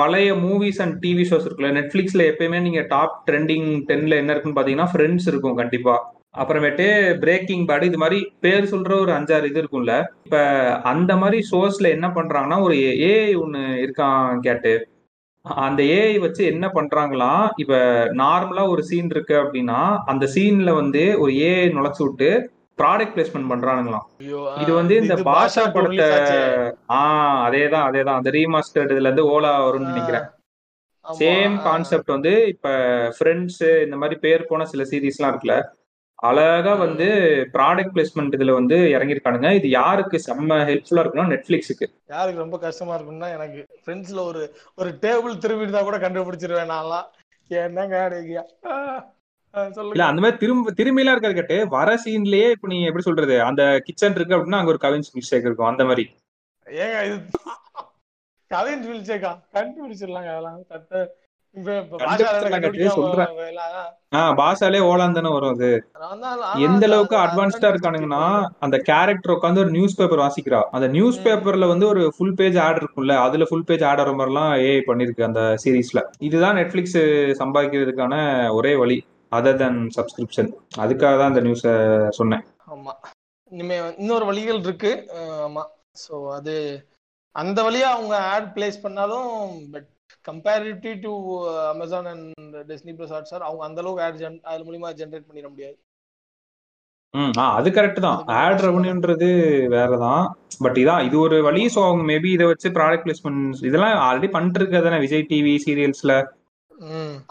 பழைய 0.00 0.28
மூவிஸ் 0.44 0.80
அண்ட் 0.82 0.94
டிவி 1.02 1.24
ஷோஸ் 1.30 1.46
இருக்குல்ல 1.46 1.72
நெட்ஃபிளிக்ஸ்ல 1.78 2.22
எப்பயுமே 2.30 2.58
நீங்க 2.66 2.80
டாப் 2.92 3.16
ட்ரெண்டிங் 3.28 3.68
டென்ல 3.88 4.20
என்ன 4.22 4.32
இருக்குன்னு 4.32 4.58
பாத்தீங்கன்னா 4.58 4.88
ஃப்ரெண்ட்ஸ் 4.92 5.28
இருக்கும் 5.32 5.58
கண்டிப்பா. 5.60 5.96
அப்புறமேட்டு 6.42 6.86
பிரேக்கிங் 7.24 7.66
பேட் 7.68 7.84
இது 7.88 7.98
மாதிரி 7.98 8.18
பேர் 8.40 8.70
சொல்ற 8.70 8.92
ஒரு 9.00 9.12
அஞ்சாறு 9.12 9.50
இது 9.50 9.60
இருக்கும்ல. 9.62 9.94
இப்ப 10.26 10.38
அந்த 10.92 11.12
மாதிரி 11.16 11.38
ஷோஸ்ல 11.50 11.88
என்ன 11.96 12.08
பண்றாங்கன்னா 12.18 12.58
ஒரு 12.66 12.76
ஏஐ 13.10 13.28
ஒன்னு 13.42 13.60
இருக்கான் 13.84 14.40
கேட்டு 14.46 14.72
அந்த 15.64 15.80
ஏஐ 15.98 16.16
வச்சு 16.24 16.42
என்ன 16.52 16.66
பண்றாங்களா 16.74 17.30
இப்ப 17.62 17.74
நார்மலா 18.22 18.64
ஒரு 18.68 18.82
சீன் 18.90 19.12
இருக்கு 19.14 19.36
அப்படின்னா 19.42 19.78
அந்த 20.12 20.24
சீன்ல 20.34 20.72
வந்து 20.80 21.04
ஒரு 21.18 21.32
ஏஐ 21.48 21.64
நுழைச்சு 21.76 22.02
விட்டு 22.06 22.30
ப்ராடக்ட் 22.78 23.14
பிளேஸ்மெண்ட் 23.14 23.50
பண்றானுங்களாம். 23.52 24.60
இது 24.60 24.72
வந்து 24.72 24.96
இந்த 24.96 25.14
பாஷா 25.14 25.72
படத்தை. 25.72 26.10
ஆஹ் 26.88 27.42
அதேதான் 27.46 27.84
அதேதான். 27.88 28.18
அந்த 28.18 28.30
ரீமாஸ்டர்ட் 28.30 28.92
இதுல 28.94 29.00
இருந்து 29.00 29.40
ஓலா 29.40 29.44
வரும்னு 29.44 29.86
நினைக்கிறேன். 29.86 30.24
சேம். 31.18 31.62
கான்செப்ட் 31.62 32.06
வந்து 32.06 32.46
இப்ப 32.46 32.68
ஃப்ரெண்ட்ஸ் 33.18 33.84
இந்த 33.84 33.96
மாதிரி 33.96 34.20
பேர் 34.20 34.46
போன 34.46 34.64
சில 34.64 34.82
சீரீஸ்லாம் 34.82 35.34
இருக்குல்ல 35.34 35.62
அழகா 36.14 36.74
வந்து 36.74 37.04
ப்ராடக்ட் 37.52 37.90
பிளேஸ்மெண்ட் 37.94 38.34
இதுல 38.36 38.52
வந்து 38.52 38.76
இறங்கியிருக்கானுங்க. 38.76 39.54
இது 39.54 39.68
யாருக்கு 39.68 40.20
செம்ம 40.26 40.48
ஹெல்ப்ஃபுல்லா 40.48 41.02
இருக்குன்னா 41.02 41.28
நெட்ஃபிளிக்ஸுக்கு 41.32 41.86
யாருக்கு 42.08 42.40
ரொம்ப 42.40 42.58
கஷ்டமா 42.58 42.96
இருக்கும்னா 42.96 43.32
எனக்கு 43.32 43.66
ஃப்ரெண்ட்ஸ்ல 43.86 44.24
ஒரு 44.24 44.54
ஒரு 44.74 44.98
டேபிள் 45.00 45.38
திரும்பிட்டு 45.38 45.82
கூட 45.82 45.98
கண்டுபிடிச்சிருவேன் 45.98 46.70
நான்லாம். 46.70 47.04
என்னங்க 47.48 48.48
இல்ல 49.54 50.04
அந்த 50.06 50.20
மாதிரி 50.20 50.36
திரும்ப 50.36 50.72
திரும்பிலாம் 50.76 51.14
இருக்காது 51.14 51.34
கேட்டு. 51.34 51.68
வர 51.68 51.98
சீன்லயே 52.04 52.50
இப்ப 52.50 52.68
நீ 52.68 52.78
எப்படி 52.84 53.04
சொல்றது? 53.08 53.42
அந்த 53.42 53.62
கிச்சன் 53.84 54.14
இருக்கு 54.14 54.36
அப்படின்னா 54.36 54.60
அங்க 54.60 54.74
ஒரு 54.74 54.80
கவின்ஸ் 54.82 55.14
மிஸ்டேக் 55.16 55.46
இருக்கும். 55.48 55.70
அந்த 55.72 55.84
மாதிரி. 55.84 56.04
ஏங்க 56.66 57.04
இது 57.06 57.18
கவின் 58.50 58.86
விழிச்சேக்கா 58.88 59.32
கண்டுபிடிச்சிடலாங்க 59.54 60.30
அதெல்லாம். 60.32 60.58
பாஷாலே 64.38 64.80
ஓலான் 64.90 65.16
தானே 65.16 65.30
வரும் 65.32 65.52
அது. 65.54 65.70
எந்த 66.66 66.86
அளவுக்கு 66.88 67.16
அட்வான்ஸ்டா 67.16 67.68
இருக்கானுங்கன்னா 67.72 68.22
இருக்கு. 68.30 68.56
அந்த 68.60 68.76
கேரக்டர் 68.88 69.34
உட்காந்து 69.36 69.62
ஒரு 69.64 69.70
நியூஸ் 69.70 69.98
பேப்பர் 69.98 70.22
வாசிக்கிறா. 70.24 70.60
அந்த 70.76 70.86
நியூஸ். 70.96 71.20
பேப்பர்ல 71.26 71.68
வந்து 71.68 71.86
ஒரு 71.86 72.02
ஃபுல் 72.16 72.34
பேஜ் 72.34 72.58
ஆட் 72.58 72.80
இருக்கும்ல 72.82 73.16
அதுல 73.26 73.46
ஃபுல் 73.50 73.64
பேஜ் 73.64 73.84
ஆட் 73.90 74.02
வர 74.02 74.12
மாதிரிலாம் 74.12 74.52
ஏஐ 74.68 74.80
பண்ணிருக்கு 74.90 75.28
அந்த 75.30 75.42
சீரீஸ்ல 75.64 76.02
இதுதான் 76.18 76.56
நெட்ஃபிளிக்ஸ் 76.56 77.00
சம்பாதிக்கிறதுக்கான 77.42 78.14
ஒரே 78.54 78.74
வழி. 78.74 78.98
அதர் 79.32 79.60
தன் 79.62 79.80
சப்ஸ்கிரிப்ஷன் 79.96 80.50
அதுக்காக 80.84 81.14
தான் 81.20 81.32
இந்த 81.32 81.42
நியூஸ 81.46 81.64
சொன்னேன். 82.20 82.44
ஆமா. 82.74 82.94
இனிமே 83.52 83.76
இன்னொரு 84.02 84.24
வழிகள் 84.30 84.60
இருக்கு. 84.66 84.92
ஆமா. 85.46 85.64
சோ 86.04 86.14
அது 86.38 86.54
அந்த 87.34 87.58
வழியா 87.66 87.88
அவங்க 87.96 88.14
ஆட் 88.34 88.50
பிளேஸ் 88.56 88.82
பண்ணாலும் 88.84 89.30
but 89.72 89.88
comparative 90.28 90.96
to 91.06 91.12
Amazon 91.70 92.08
and 92.10 92.56
Disney 92.70 92.92
plus 92.98 93.14
Hotstar 93.28 93.46
அவங்க 93.48 93.62
அந்த 93.68 93.80
அளவுக்கு 93.82 94.04
ஆட் 94.06 94.20
ஜென் 94.22 94.36
அது 94.52 94.66
மூலியமா 94.66 94.90
ஜென்ரேட் 95.00 95.28
பண்ணிட 95.28 95.48
முடியாது. 95.52 95.76
ம் 97.14 97.32
ஆ 97.42 97.46
அது 97.56 97.68
கரெக்ட் 97.76 98.04
தான். 98.04 98.20
ஆட் 98.42 98.62
ரெவன்யூன்றது 98.66 99.26
வேறதான். 99.74 100.22
பட் 100.64 100.78
இதான் 100.82 101.04
இது 101.08 101.16
ஒரு 101.24 101.38
வழி. 101.46 101.62
ஸோ 101.74 101.80
அவங்க 101.88 102.04
மேபி 102.12 102.30
இதை 102.36 102.46
வச்சு 102.50 102.68
ப்ராடக்ட் 102.76 103.04
பிளேஸ்மெண்ட் 103.06 103.64
இதெல்லாம் 103.68 103.96
ஆல்ரெடி 104.06 104.30
பண்ணிட்டு 104.36 104.60
இருக்கதானே 104.60 105.00
விஜய் 105.04 105.28
டிவி 105.32 105.52
சீரியல்ஸ்ல. 105.66 106.14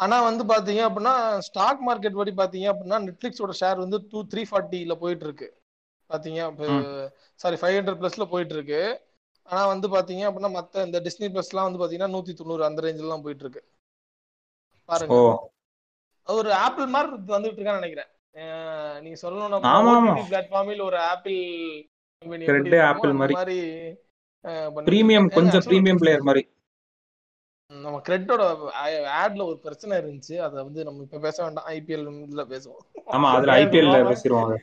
ஆனா 0.04 0.18
வந்து 0.22 0.44
பாத்தீங்க 0.54 0.82
அப்படின்னா 0.88 1.14
ஸ்டாக் 1.48 1.82
மார்க்கெட் 1.88 2.20
படி 2.20 2.34
பாத்தீங்க 2.42 2.68
அப்படின்னா 2.74 3.00
நெட்ஃபிளிக்ஸோட 3.06 3.54
ஷேர் 3.62 3.84
வந்து 3.84 4.00
டூ 4.12 4.22
த்ரீ 4.34 4.44
ஃபார்ட்டில 4.50 4.96
போயிட்டு 5.04 5.26
இருக்கு 5.28 5.48
பாத்தீங்க. 6.10 6.40
சாரி 7.44 7.58
ஃபைவ் 7.62 7.78
ஹண்ட்ரட் 7.78 8.02
பிளஸ்ல 8.02 8.26
போயிட்டு 8.34 8.56
இருக்கு 8.58 8.82
ஆனா 9.50 9.62
வந்து 9.74 9.88
பாத்தீங்க 9.88 10.24
அப்படின்னா 10.28 10.52
மத்த 10.58 10.86
இந்த 10.86 11.00
டிஸ்னி 11.08 11.28
பிளஸ்லாம் 11.36 11.68
வந்து 11.68 11.82
பாத்தீங்கன்னா 11.82 12.14
நூத்தி 12.16 12.34
தொண்ணூறு 12.34 12.64
அந்த 12.70 12.82
ரேஞ்சில 12.86 13.14
தான் 13.14 13.26
போயிட்டு 13.26 13.46
இருக்கு 13.46 13.62
பாருங்க 14.90 15.20
ஒரு 16.28 16.50
ஆப்பிள் 16.66 16.94
மாதிரி 16.94 17.12
வந்துட்டு 17.36 17.60
இருக்கான்னு 17.60 17.82
நினைக்கிறேன். 17.82 18.10
நீங்க 19.04 19.18
சொல்லணும்னா. 19.22 19.60
பிளாட்ஃபார்மில் 20.32 20.84
ஒரு 20.90 20.98
ஆப்பிள் 21.12 21.40
கம்பெனி 22.22 22.46
Apple 22.92 23.14
மாதிரி. 23.22 23.58
பிரீமியம். 24.90 25.28
கொஞ்சம் 25.38 25.66
பிரீமியம் 25.70 26.02
பிளேயர் 26.02 26.28
மாதிரி. 26.30 26.44
நம்ம 27.72 27.98
கிரெட்டோட 28.08 28.44
ஆட்ல 29.20 29.46
ஒரு 29.50 29.58
பிரச்சனை 29.66 29.94
இருந்துச்சு. 30.00 30.36
அதை 30.46 30.58
வந்து 30.64 30.82
நம்ம 30.88 31.04
இப்ப 31.06 31.20
பேச 31.26 31.38
வேண்டாம். 31.44 31.68
ஐபிஎல் 31.76 32.08
இதுல 32.26 32.44
பேசுவோம். 32.54 32.82
ஆமா 33.16 33.28
அதுல 33.36 33.52
ஐபிஎல்ல 33.62 34.00
பேசிடுவாங்க 34.10 34.56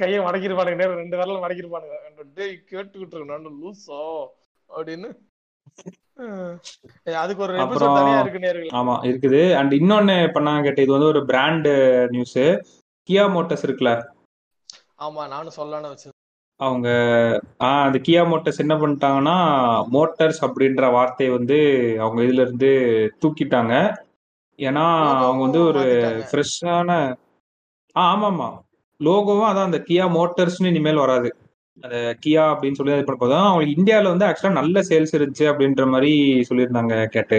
கையை 0.00 0.18
மடக்கிருப்பானுங்க. 0.26 0.80
நேரம் 0.82 1.00
ரெண்டு 1.02 1.16
வரல 1.20 1.42
மடக்கிருப்பானுங்க. 1.44 1.96
டேய் 2.38 2.56
கேட்டுக்கிட்டு 2.72 3.16
இருக்கணும் 3.16 3.58
லூசோ? 3.60 4.00
அப்படின்னு. 4.70 5.08
அதுக்கு 7.22 7.44
ஒரு 7.46 7.54
எபிசோட் 7.64 7.98
தனியா 7.98 8.18
இருக்கு 8.24 8.44
நேர்கள். 8.46 8.74
ஆமா 8.80 8.94
இருக்குது. 9.10 9.42
அண்ட் 9.60 9.72
இன்னொன்னு 9.80 10.16
பண்ணாங்க 10.36 10.64
கேட்ட 10.66 10.84
இது 10.86 10.96
வந்து 10.96 11.12
ஒரு 11.12 11.22
பிராண்ட் 11.30 11.68
நியூஸ் 12.14 12.38
கியா 13.08 13.24
மோட்டர்ஸ் 13.36 13.66
இருக்குல்ல? 13.66 13.92
ஆமா 15.04 15.22
நானும் 15.32 15.56
சொல்லலாம்னு 15.56 15.92
வச்சேன் 15.92 16.13
அவங்க 16.60 16.88
ஆஹ் 17.58 17.84
அந்த 17.84 17.98
கியா 17.98 18.22
மோட்டர்ஸ் 18.30 18.58
என்ன 18.58 18.74
பண்ணிட்டாங்கன்னா 18.74 19.36
மோட்டர்ஸ் 19.92 20.40
அப்படின்ற 20.40 20.90
வார்த்தையை 20.92 21.36
வந்து 21.36 21.58
அவங்க 22.00 22.22
இதுல 22.22 22.40
இருந்து 22.40 22.70
தூக்கிட்டாங்க. 23.22 23.74
ஏன்னா 24.58 24.84
அவங்க 25.22 25.42
வந்து 25.42 25.62
ஒரு. 25.64 25.84
ஃப்ரெஷ்ஷான 26.30 26.90
ஆ 27.96 28.04
ஆமா 28.12 28.28
ஆமா 28.30 28.48
லோகோவும் 29.00 29.48
அதான் 29.50 29.68
அந்த 29.70 29.84
கியா 29.88 30.04
மோட்டர்ஸ்னு 30.10 30.66
இனிமேல் 30.66 30.94
வராது. 30.94 31.28
அந்த 31.82 31.96
கியா 32.26 32.42
அப்படின்னு 32.50 32.72
சொல்லி 32.72 32.92
இது 32.92 33.04
பண்ண 33.04 33.18
போதும் 33.18 33.38
அவங்களுக்கு 33.38 33.76
இந்தியாவில் 33.76 34.08
வந்து 34.08 34.26
ஆக்சுவலாக 34.26 34.52
நல்ல 34.52 34.80
சேல்ஸ் 34.80 35.16
இருந்துச்சு 35.18 35.44
அப்படின்ற 35.44 35.86
மாதிரி 35.86 36.12
சொல்லியிருந்தாங்க 36.48 37.06
கேட்டு. 37.06 37.38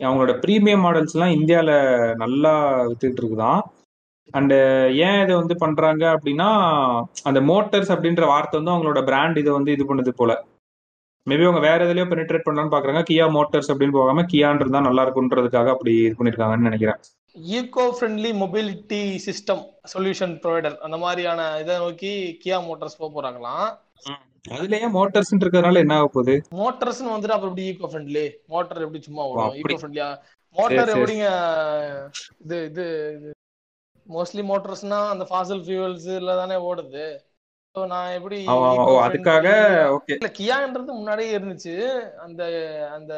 அவங்களோட 0.00 0.34
ப்ரீமியம் 0.44 0.84
மாடல்ஸ்லாம் 0.84 1.36
இந்தியாவில் 1.38 1.74
நல்லா 2.14 2.52
வித்துட்டு 2.86 3.20
இருக்குதான். 3.20 3.60
அண்டு 4.38 4.56
ஏன் 5.06 5.20
இதை 5.24 5.34
வந்து 5.40 5.54
பண்றாங்க 5.62 6.04
அப்படின்னா 6.14 6.48
அந்த 7.28 7.40
மோட்டர்ஸ் 7.50 7.92
அப்படின்ற 7.94 8.24
வார்த்தை 8.32 8.56
வந்து 8.58 8.72
அவங்களோட 8.72 9.00
பிராண்ட் 9.08 9.40
இதை 9.42 9.52
வந்து 9.58 9.74
இது 9.76 9.84
பண்ணுது 9.90 10.12
போல. 10.20 10.32
மேபி 11.26 11.46
அவங்க 11.46 11.62
வேற 11.68 11.78
எதுலயோ 11.86 12.06
பெனிட்ரேட் 12.10 12.44
பண்ணலாம்னு 12.44 12.74
பாக்குறாங்க. 12.74 13.02
கியா 13.08 13.26
மோட்டர்ஸ் 13.36 13.70
அப்படின்னு 13.72 13.96
போகாம 13.98 14.24
கியான்றது 14.32 14.74
தான் 14.76 14.86
நல்லா 14.88 15.02
இருக்குன்றதுக்காக 15.06 15.70
அப்படி 15.74 15.92
இது 16.04 16.14
பண்ணிருக்காங்கன்னு 16.18 16.68
நினைக்கிறேன். 16.68 17.00
Eco 17.56 17.84
friendly 17.96 18.30
mobility 18.42 19.02
system 19.26 19.62
solution 19.92 20.34
provider 20.44 20.76
அந்த 20.86 20.96
மாதிரியான 21.04 21.40
இதை 21.62 21.76
நோக்கி 21.84 22.12
கியா 22.44 22.58
மோட்டார்ஸ் 22.68 22.98
போக 23.00 23.10
போறாங்களாம் 23.16 23.68
அதுலயே 24.54 24.86
மோட்டர்ஸ் 24.96 25.32
இருக்கிறதுனால 25.32 25.80
என்ன 25.84 25.96
ஆக 26.00 26.08
போகுது? 26.14 26.34
மோட்டர்ஸ்னு 26.60 27.14
வந்துட்டு 27.14 27.36
அப்புறம் 27.36 27.52
எப்படி 27.52 27.66
ஈகோ 27.72 27.90
ஃப்ரெண்ட்லி 27.92 28.24
மோட்டார் 28.52 28.86
எப்படி 28.86 29.02
சும்மா 29.08 29.24
அப்படி. 29.26 29.60
ஈகோ 29.62 29.78
ஃப்ரெண்ட்லியா 29.82 30.08
மோட்டார். 30.56 30.92
எப்படிங்க 30.94 31.26
இது 32.44 32.56
இது 32.70 32.86
மோஸ்ட்லி 34.14 34.42
மோட்டர்ஸ்னா 34.50 35.00
அந்த 35.14 35.24
ஃபாசல் 35.30 35.62
ஃபியூவல்ஸ் 35.66 36.08
இல்ல 36.20 36.34
தானே 36.40 36.56
ஓடுது. 36.70 37.04
ஸோ 37.74 37.80
நான் 37.92 38.14
எப்படி 38.18 38.38
அதுக்காக 39.06 39.48
ஓகே 39.96 40.14
இல்ல 40.18 40.30
கியான்றது 40.38 40.90
முன்னாடியே 41.00 41.36
இருந்துச்சு. 41.38 41.74
அந்த 42.24 42.42
அந்த 42.96 43.14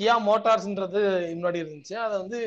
கியா 0.00 0.14
மோட்டார்ஸ்ன்றது 0.30 1.00
முன்னாடி 1.36 1.62
இருந்துச்சு. 1.62 1.94
அதை 2.06 2.14
வந்து 2.22 2.38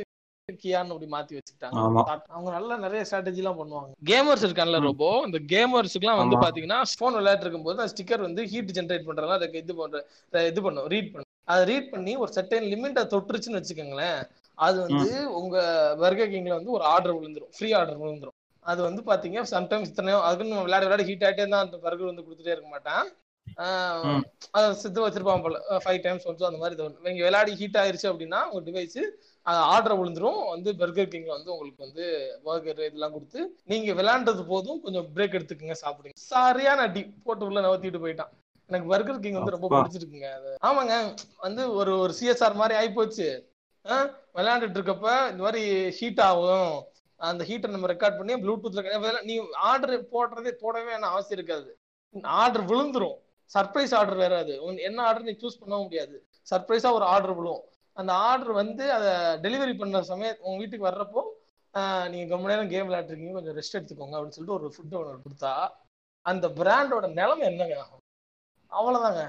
கியான்னு 0.50 0.94
அப்படி 0.94 1.08
மாத்தி 1.14 1.38
வச்சுக்கிட்டாங்க. 1.38 1.80
ஆமா. 1.86 2.02
அவங்க 2.36 2.50
நல்ல 2.58 2.78
நிறைய 2.84 3.02
ஸ்ட்ராட்டஜி 3.08 3.42
எல்லாம் 3.44 3.60
பண்ணுவாங்க 3.62 3.90
கேமர்ஸ் 4.12 4.46
இருக்கான்ல. 4.48 4.80
ரோபோ 4.86 5.10
இந்த 5.28 5.40
கேமர்ஸ்க்குலாம் 5.54 6.22
வந்து. 6.22 6.38
பாத்தீங்கன்னா 6.44 6.78
போன் 7.02 7.18
விளையாட்டு 7.20 7.46
இருக்கும்போது 7.46 7.82
அந்த 7.82 7.94
ஸ்டிக்கர் 7.94 8.28
வந்து 8.28 8.44
ஹீட் 8.52 8.76
ஜென்ரேட் 8.78 9.08
பண்றதுனால 9.08 9.40
அதுக்கு 9.40 9.64
இது 9.64 9.76
பண்ற 9.80 10.04
இது 10.52 10.62
பண்ணும் 10.68 10.88
ரீட் 10.94 11.12
பண்ணும். 11.14 11.32
அதை 11.48 11.62
ரீட் 11.72 11.94
பண்ணி 11.94 12.14
ஒரு 12.24 12.32
சர்டன் 12.38 12.68
லிமிட் 12.74 13.00
தொட்டுருச்சுன்னு 13.14 13.60
வச்சுக்கோங்களேன். 13.60 14.20
அது 14.66 14.78
வந்து 14.86 15.12
உங்க 15.40 15.58
பர்கர் 16.02 16.34
கிங்ல 16.34 16.58
வந்து 16.60 16.76
ஒரு 16.78 16.86
ஆர்டர் 16.94 17.16
விழுந்துரும். 17.18 17.54
ஃப்ரீ 17.58 17.70
ஆர்டர் 17.80 18.02
விழுந்துரும். 18.04 18.36
அது 18.66 18.82
வந்து 18.88 19.02
பாத்தீங்க 19.10 19.42
சம்டைம்ஸ் 19.54 19.90
இத்தனையோ 19.92 20.18
அதுக்குன்னு 20.28 20.64
விளையாட 20.66 20.84
விளையாட 20.86 21.04
ஹீட் 21.10 21.26
ஆயிட்டே 21.28 21.46
தான் 21.54 21.66
அந்த 21.66 21.78
பர்கர் 21.86 22.12
வந்து 22.12 22.26
கொடுத்துட்டே 22.26 22.54
இருக்க 22.56 22.70
மாட்டான். 22.74 23.06
அதை 24.58 24.66
சித்து 24.82 25.00
வச்சிருப்பான் 25.04 25.44
போல. 25.46 25.60
ஃபைவ் 25.84 26.00
டைம்ஸ் 26.06 26.28
வந்து 26.30 26.48
அந்த 26.48 26.60
மாதிரி 26.62 26.76
இது. 26.78 26.88
நீங்க 27.06 27.22
விளையாடி 27.28 27.54
ஹீட் 27.60 27.80
ஆயிருச்சு 27.82 28.10
அப்படின்னா 28.12 28.40
உங்க 28.50 28.62
டிவைஸ் 28.68 28.98
ஆர்டர் 29.76 29.98
விழுந்துரும். 30.00 30.42
வந்து 30.54 30.70
பர்கர் 30.82 31.12
கிங்ல 31.14 31.32
வந்து 31.38 31.54
உங்களுக்கு 31.56 31.86
வந்து 31.86 32.06
பர்கர் 32.48 32.84
இதெல்லாம் 32.90 33.16
கொடுத்து 33.16 33.40
நீங்க 33.74 33.94
விளையாண்டது 34.00 34.44
போதும். 34.52 34.82
கொஞ்சம் 34.86 35.08
பிரேக் 35.16 35.38
எடுத்துக்கங்க 35.40 35.78
சாப்பிடுங்க. 35.84 36.18
சரியான 36.34 36.86
அடி. 36.90 37.04
போட்டு 37.28 37.48
உள்ள 37.50 37.62
நவத்திட்டு 37.68 38.04
போயிட்டான். 38.06 38.34
எனக்கு 38.70 38.88
பர்கர் 38.90 39.20
கிங் 39.20 39.34
வந்து 39.34 39.56
ரொம்ப. 39.56 39.68
பிடிச்சிருக்குங்க. 39.76 40.30
அது 40.38 40.50
ஆமாங்க. 40.68 40.94
வந்து 41.38 41.74
ஒரு 41.74 42.00
ஒரு 42.00 42.14
சிஎஸ்ஆர் 42.20 42.54
மாதிரி 42.54 42.76
ஆயிப்போச்சு. 42.80 43.28
ஆஹ் 43.86 44.10
விளையாண்டுட்டு 44.36 44.78
இருக்கப்ப 44.80 45.08
இந்த 45.32 45.44
மாதிரி 45.44 45.62
ஹீட் 45.98 46.22
ஆகும். 46.22 46.74
அந்த 47.22 47.44
ஹீட்டை 47.50 47.68
நம்ம 47.68 47.88
ரெக்கார்ட் 47.94 48.18
பண்ணி 48.18 48.34
ப்ளூடூத்ல 48.34 49.24
நீ 49.24 49.36
ஆர்டர் 49.70 49.94
போடுறதே 50.12 50.52
போடவே 50.64 50.84
வேணாம் 50.90 51.14
அவசியம் 51.14 51.40
இருக்காது. 51.40 51.70
ஆர்டர் 52.42 52.66
விழுந்துரும். 52.66 53.18
சர்ப்ரைஸ் 53.52 53.94
ஆர்டர் 54.00 54.16
வேற 54.16 54.38
அது. 54.38 54.64
உன் 54.64 54.78
என்ன 54.88 55.04
ஆர்டர் 55.04 55.24
நீ 55.24 55.34
சூஸ் 55.42 55.60
பண்ண 55.60 55.76
முடியாது. 55.84 56.16
சர்ப்ரைஸா 56.52 56.92
ஒரு 56.92 57.06
ஆர்டர் 57.14 57.34
விழும். 57.34 57.64
அந்த 57.98 58.14
ஆர்டர் 58.30 58.52
வந்து 58.52 58.92
அதை 58.92 59.12
டெலிவரி 59.46 59.78
பண்ண 59.78 60.02
சமயம் 60.04 60.38
உங்க 60.42 60.58
வீட்டுக்கு 60.58 60.88
வர்றப்போ 60.88 61.22
நீங்க 62.10 62.36
ரொம்ப 62.36 62.50
நேரம் 62.50 62.70
கேம் 62.70 62.90
விளையாட்டுருக்கீங்க 62.90 63.34
கொஞ்சம் 63.34 63.56
ரெஸ்ட் 63.56 63.78
எடுத்துக்கோங்க 63.78 64.16
அப்படின்னு 64.18 64.36
சொல்லிட்டு 64.38 64.60
ஒரு 64.60 64.68
ஃபுட் 64.74 64.96
ஒன்று 65.00 65.24
கொடுத்தா 65.26 65.54
அந்த 66.26 66.46
பிராண்டோட 66.60 67.06
நிலைமை 67.14 67.46
என்னங்க? 67.48 67.76
ஆகும் 67.84 68.04
அவ்வளவுதாங்க. 68.72 69.24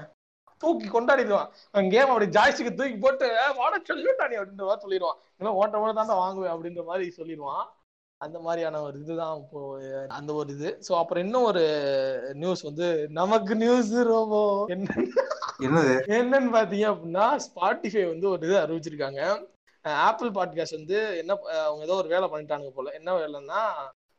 தூக்கி 0.63 0.87
கொண்டாடிடுவான். 0.87 1.49
கேம் 1.91 2.11
அப்படி 2.11 2.25
ஜாய்ஸ்டிக்கு 2.37 2.73
தூக்கி 2.75 2.97
போட்டு 2.97 3.25
"ஏய், 3.43 3.55
வாடா 3.55 3.77
சொல்லிவிட்டா 3.89 4.29
நீ 4.29 4.35
அப்படின்ற 4.35 4.65
மாதிரி 4.65 4.83
சொல்லிடுவான். 4.85 5.19
இல்லை 5.37 5.51
ஓட்ட 5.53 5.79
ஓட 5.79 5.91
தான் 5.93 6.21
வாங்குவேன் 6.23 6.53
அப்படின்ற 6.55 6.83
மாதிரி 6.85 7.13
சொல்லிடுவான். 7.17 7.65
அந்த 8.21 8.39
மாதிரியான 8.39 8.81
ஒரு 8.81 8.99
இதுதான் 8.99 9.37
இப்போ 9.37 9.59
அந்த 10.07 10.33
ஒரு 10.33 10.49
இது. 10.53 10.79
ஸோ 10.87 10.91
அப்புறம் 10.97 11.23
இன்னும் 11.25 11.43
ஒரு 11.43 11.61
நியூஸ் 12.33 12.61
வந்து 12.61 12.87
நமக்கு 13.09 13.55
நியூஸ் 13.55 13.93
ரொம்ப 14.07 14.65
என்ன 14.67 14.89
என்னது? 15.59 15.93
என்னன்னு 16.17 16.51
பாத்தீங்க 16.57 16.85
அப்படின்னா 16.91 17.25
ஸ்பாட்டிஃபை 17.45 18.09
வந்து 18.09 18.29
ஒரு 18.29 18.47
இது 18.47 18.57
அறிவிச்சிருக்காங்க. 18.57 19.21
ஆப்பிள் 20.05 20.29
பாட்காஸ்ட் 20.29 20.77
வந்து 20.77 21.17
என்ன 21.17 21.33
அவங்க 21.65 21.83
ஏதோ 21.83 21.95
ஒரு 21.95 22.07
வேலை 22.07 22.29
பண்ணிட்டானுங்க 22.29 22.69
போல. 22.69 22.91
என்ன 22.91 23.13
வேலைன்னா 23.13 23.61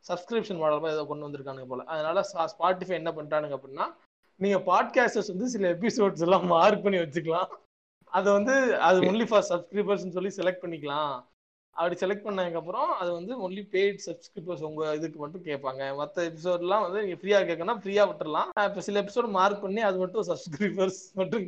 சப்ஸ்கிரிப்ஷன் 0.05 0.57
மாடல் 0.57 0.93
ஏதோ 0.93 1.05
கொண்டு 1.05 1.27
வந்திருக்கானுங்க 1.27 1.67
போல. 1.67 1.83
அதனால 1.83 2.21
ஸ்பாட்டிஃபை 2.53 2.95
என்ன 3.01 3.11
பண்ணிட்டானுங்க 3.11 3.57
அப்படின்னா 3.59 3.87
நீங்க 4.41 4.57
பாட்காஸ்டர்ஸ் 4.57 5.31
வந்து 5.33 5.47
சில 5.47 5.73
எபிசோட்ஸ் 5.73 6.21
எல்லாம் 6.21 6.45
மார்க் 6.45 6.83
பண்ணி 6.83 6.97
வச்சுக்கலாம். 6.97 7.49
அதை 8.03 8.33
வந்து 8.33 8.55
அது 8.79 9.01
ஒன்லி 9.01 9.25
ஃபார் 9.27 9.45
சப்ஸ்கிரைபர்ஸ் 9.49 10.15
சொல்லி 10.17 10.31
செலக்ட் 10.35 10.63
பண்ணிக்கலாம். 10.63 11.13
அப்படி 11.75 11.95
செலக்ட் 12.01 12.25
பண்ணதுக்கு 12.25 12.59
அப்புறம் 12.59 12.89
அது 13.01 13.09
வந்து 13.17 13.33
ஒன்லி 13.45 13.61
பெய்ட் 13.73 14.01
சப்ஸ்கிரைபர்ஸ் 14.07 14.63
உங்க 14.69 14.81
இதுக்கு 14.97 15.19
மட்டும் 15.19 15.45
கேட்பாங்க. 15.47 15.83
மற்ற 15.99 16.17
எபிசோட்லாம் 16.29 16.83
வந்து 16.85 17.01
நீங்க 17.03 17.17
ஃப்ரீயா 17.19 17.39
கேட்கணும் 17.49 17.79
ஃப்ரீயா 17.81 18.03
விட்டுறலாம். 18.09 18.49
இப்ப 18.69 18.83
சில 18.87 19.01
எபிசோட் 19.03 19.29
மார்க் 19.37 19.63
பண்ணி 19.65 19.81
அது 19.89 19.97
மட்டும் 20.03 20.27
சப்ஸ்கிரைபர்ஸ் 20.29 20.99
மட்டும் 21.19 21.45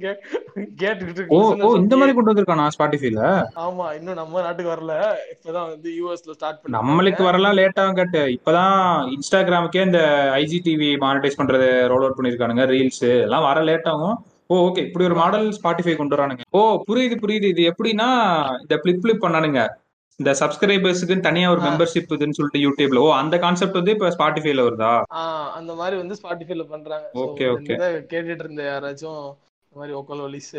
கேட்டுக்கிட்டு 0.81 1.19
இருக்கு 1.19 1.37
ஓ 1.67 1.73
இந்த 1.81 1.97
மாதிரி 1.99 2.15
கொண்டு 2.17 2.31
வந்திருக்கானா 2.31 2.67
ஸ்பாட்டிஃபைல 2.75 3.21
ஆமா 3.65 3.87
இன்னும் 3.99 4.19
நம்ம 4.21 4.41
நாட்டுக்கு 4.47 4.73
வரல. 4.73 4.95
இப்பதான் 5.33 5.69
வந்து 5.73 5.91
யூஎஸ்ல 5.99 6.37
ஸ்டார்ட் 6.37 6.61
பண்ணி 6.61 6.77
நம்மளுக்கு 6.77 7.23
வரலாம் 7.29 7.57
லேட்டா 7.59 7.85
கட்டு 7.99 8.23
இப்பதான் 8.37 8.75
இன்ஸ்டாகிராமுக்கே 9.15 9.87
இந்த 9.89 10.01
ஐஜிடிவி 10.41 10.91
மானிட்டைஸ் 11.05 11.39
பண்றது 11.41 11.69
ரோல் 11.93 12.05
அவுட் 12.05 12.19
பண்ணிருக்கானுங்க 12.19 12.65
ரீல்ஸ் 12.73 13.05
எல்லாம் 13.25 13.47
வர 13.49 13.59
லேட் 13.69 13.89
ஆகும். 13.93 14.17
ஓ 14.51 14.55
ஓகே 14.65 14.81
இப்படி 14.87 15.05
ஒரு 15.09 15.15
மாடல் 15.19 15.45
ஸ்பாட்டிஃபை 15.57 15.93
கொண்டு 15.97 16.15
வரானுங்க. 16.15 16.43
ஓ 16.57 16.61
புரியுது 16.87 17.15
புரியுது. 17.21 17.47
இது 17.53 17.61
எப்படின்னா 17.71 18.07
இந்த 18.63 18.75
பிளிப் 18.83 19.01
பிளிப் 19.03 19.23
பண்ணானுங்க. 19.23 19.61
இந்த 20.19 20.31
சப்ஸ்கிரைபர்ஸுக்கு 20.39 21.15
தனியா 21.27 21.47
ஒரு. 21.53 21.61
மெம்பர்ஷிப் 21.67 22.11
இதுன்னு 22.15 22.37
சொல்லிட்டு 22.37 22.63
யூடியூப்ல 22.63 22.99
ஓ 23.05 23.07
அந்த 23.21 23.35
கான்செப்ட் 23.43 23.79
வந்து 23.79 23.93
இப்ப 23.95 24.09
ஸ்பாட்டிஃபைல 24.15 24.65
வருதா? 24.67 24.91
அந்த 25.59 25.71
மாதிரி 25.79 25.95
வந்து 26.01 26.17
ஸ்பாட்டிஃபைல 26.19 26.65
பண்றாங்க. 26.73 27.07
Okay. 27.23 27.47
இதை 27.75 27.87
கேட்டுட்டு 28.11 28.43
இருந்த 28.45 28.63
யாராச்சும் 28.69 29.23
இந்த 29.63 29.79
மாதிரி 29.79 29.95
ஓக்கல் 29.99 30.23
ஒலிஸ் 30.25 30.53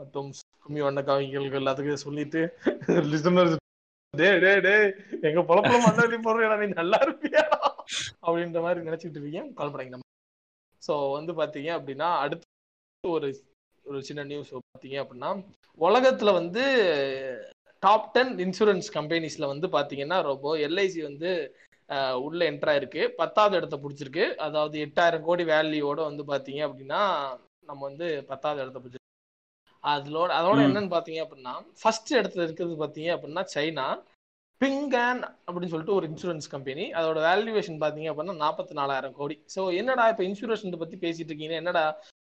மற்றும் 0.00 0.28
கும்மி 0.64 0.80
வண்ண 0.86 1.02
கவிஞர்கள் 1.08 1.60
எல்லாத்துக்கும் 1.62 2.04
சொல்லிட்டு 2.06 2.40
லிசனர்ஸ் 3.12 3.56
டே 4.14 4.28
டே 4.44 4.52
டே 4.66 4.74
எங்க 5.28 5.40
பொழப்புல 5.48 5.80
மண்ணி 5.86 6.18
போடுறா 6.26 6.56
நீ 6.62 6.68
நல்லா 6.80 6.98
இருப்பியா? 7.06 7.44
அப்படின்ற 8.24 8.60
மாதிரி 8.64 8.86
நினைச்சிட்டு 8.88 9.16
இருக்கீங்க. 9.16 9.42
கால் 9.58 9.72
பண்ணீங்க. 9.72 9.94
நம்ம 9.94 10.06
ஸோ 10.82 10.94
வந்து 11.16 11.32
பாத்தீங்க 11.40 11.70
அப்படின்னா 11.78 12.08
அடுத்து 12.24 12.46
ஒரு 13.04 13.28
ஒரு 13.84 14.00
சின்ன 14.08 14.24
நியூஸ் 14.30 14.50
பாத்தீங்க 14.68 14.98
அப்படின்னா 15.02 15.30
உலகத்துல 15.80 16.32
வந்து 16.38 16.62
டாப் 17.82 18.08
டென் 18.14 18.32
இன்சூரன்ஸ் 18.44 18.88
கம்பெனிஸ்ல 18.96 19.44
வந்து 19.52 19.66
பாத்தீங்கன்னா 19.76 20.18
ரொம்ப 20.30 20.56
எல்ஐசி 20.66 21.00
வந்து 21.08 21.30
உள்ள 22.26 22.40
என்ட்ரா 22.50 22.72
இருக்கு 22.80 23.02
பத்தாவது 23.20 23.54
இடத்த 23.60 23.76
பிடிச்சிருக்கு. 23.84 24.24
அதாவது 24.46 24.76
எட்டாயிரம் 24.86 25.24
கோடி 25.28 25.44
வேல்யூவோட 25.52 26.00
வந்து 26.10 26.24
பாத்தீங்க 26.32 26.60
அப்படின்னா 26.68 27.00
நம்ம 27.68 27.80
வந்து 27.88 28.06
பத்தாவது 28.30 28.62
இடத்த 28.64 28.78
பிடிச்சிருக்கு 28.80 28.98
அதோட 29.84 30.30
அதோட. 30.38 30.58
என்னன்னு 30.68 30.94
பாத்தீங்க 30.96 31.20
அப்படின்னா 31.24 31.54
ஃபர்ஸ்ட் 31.80 32.12
இடத்துல 32.20 32.44
இருக்கிறது 32.46 32.76
பாத்தீங்க 32.84 33.10
அப்படின்னா 33.16 33.44
சைனா. 33.54 33.86
பிங்கேன் 34.60 35.20
அப்படின்னு 35.46 35.72
சொல்லிட்டு 35.72 35.96
ஒரு 35.98 36.06
இன்சூரன்ஸ் 36.10 36.48
கம்பெனி 36.54 36.84
அதோட 37.00 37.18
வேல்யூவேஷன் 37.28 37.82
பாத்தீங்க 37.84 38.08
அப்படின்னா 38.12 38.34
நாற்பத்தி 38.44 38.74
நாலாயிரம் 38.80 39.18
கோடி. 39.20 39.36
ஸோ 39.54 39.60
என்னடா 39.80 40.06
இப்போ 40.12 40.24
இன்சூரன்ஸ் 40.28 40.82
பத்தி 40.82 40.96
பேசிட்டு 41.04 41.30
இருக்கீங்க? 41.32 41.56
என்னடா 41.62 41.84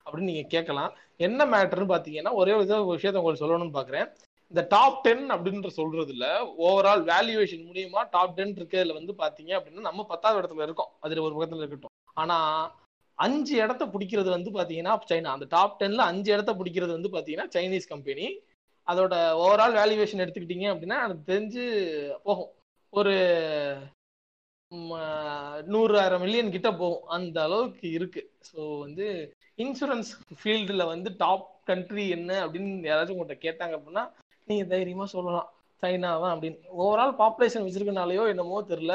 அப்படின்னு 0.07 0.31
நீங்க 0.33 0.47
கேட்கலாம். 0.55 0.93
என்ன 1.27 1.47
மேட்டர்னு 1.55 1.93
பாத்தீங்கன்னா 1.95 2.33
ஒரே 2.43 2.53
ஒரு 2.59 2.67
விஷயத்த 2.97 3.21
உங்களுக்கு 3.23 3.45
சொல்லணும்னு 3.45 3.79
பாக்குறேன். 3.79 4.09
இந்த 4.53 4.63
டாப் 4.71 5.01
டென் 5.05 5.25
அப்படின்ற 5.35 5.71
சொல்றதுல 5.79 6.27
ஓவரால் 6.67 7.03
வேல்யூவேஷன் 7.11 7.65
மூலியமா 7.69 8.03
டாப் 8.15 8.37
டென் 8.37 8.55
இருக்கிறதுல 8.59 8.99
வந்து 8.99 9.15
பாத்தீங்க 9.23 9.53
அப்படின்னா 9.57 9.89
நம்ம 9.89 10.05
பத்தாவது 10.13 10.41
இடத்துல 10.41 10.67
இருக்கோம். 10.67 10.93
அதுல 11.05 11.25
ஒரு 11.27 11.35
பக்கத்துல 11.35 11.63
இருக்கட்டும். 11.63 11.95
ஆனா 12.17 12.37
அஞ்சு 13.19 13.55
இடத்த 13.57 13.85
பிடிக்கிறது 13.95 14.31
வந்து 14.37 14.51
பாத்தீங்கன்னா 14.57 14.95
சைனா. 15.11 15.31
அந்த 15.37 15.47
டாப் 15.55 15.79
டென்ல 15.81 16.03
அஞ்சு 16.13 16.29
இடத்த 16.35 16.53
பிடிக்கிறது 16.61 16.93
வந்து 16.97 17.15
பாத்தீங்கன்னா 17.17 17.49
சைனீஸ் 17.57 17.93
கம்பெனி 17.93 18.27
அதோட 18.87 19.15
ஓவரால் 19.45 19.77
வேல்யூவேஷன் 19.81 20.23
எடுத்துக்கிட்டீங்க 20.25 20.67
அப்படின்னா 20.73 20.99
எனக்கு 21.07 21.25
தெரிஞ்சு 21.33 21.65
போகும். 22.23 22.51
ஒரு 22.93 23.15
நூறு 24.73 24.95
ஆயிரம் 25.01 25.69
நூறாயிரம் 25.73 26.23
மில்லியன் 26.25 26.55
கிட்ட 26.55 26.71
போகும். 26.73 27.05
அந்த 27.17 27.37
அளவுக்கு 27.43 27.87
இருக்கு. 27.99 28.23
ஸோ 28.49 28.59
வந்து 28.85 29.07
இன்சூரன்ஸ் 29.59 30.11
ஃபீல்டில் 30.41 30.91
வந்து 30.93 31.11
டாப் 31.23 31.47
கண்ட்ரி 31.65 32.05
என்ன 32.09 32.33
அப்படின்னு 32.45 32.89
யாராச்சும் 32.91 33.17
உங்கள்கிட்ட 33.17 33.47
கேட்டாங்க 33.47 33.77
அப்படின்னா 33.79 34.05
நீங்க 34.49 34.65
தைரியமா 34.75 35.07
சொல்லலாம். 35.15 35.49
சைனா 35.83 36.11
தான் 36.23 36.33
அப்படின்னு. 36.35 36.59
ஓவரால் 36.83 37.15
பாப்புலேஷன் 37.21 37.65
வச்சிருக்கனாலயோ 37.67 38.23
என்னமோ 38.33 38.59
தெரியல. 38.71 38.95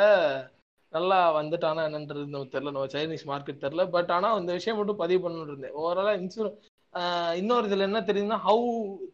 நல்லா 0.93 1.19
வந்துட்டானா 1.37 1.81
என்னன்றது 1.89 2.23
நமக்கு 2.33 2.53
தெரியல. 2.55 2.73
நம்ம 2.75 2.89
சைனீஸ் 2.95 3.25
மார்க்கெட் 3.31 3.63
தெரியல. 3.65 3.83
பட் 3.95 4.11
ஆனா 4.15 4.29
இந்த 4.41 4.51
விஷயம் 4.59 4.77
மட்டும் 4.79 5.01
பதிவு 5.03 5.21
பண்ணணும்னு 5.23 5.51
இருந்தேன். 5.53 5.75
ஓவராலா 5.81 6.13
இன்சூரன்ஸ் 6.21 6.59
இன்னொரு 7.39 7.67
இதுல 7.67 7.87
என்ன 7.89 7.99
தெரியுதுன்னா 8.07 8.39
how 8.47 8.65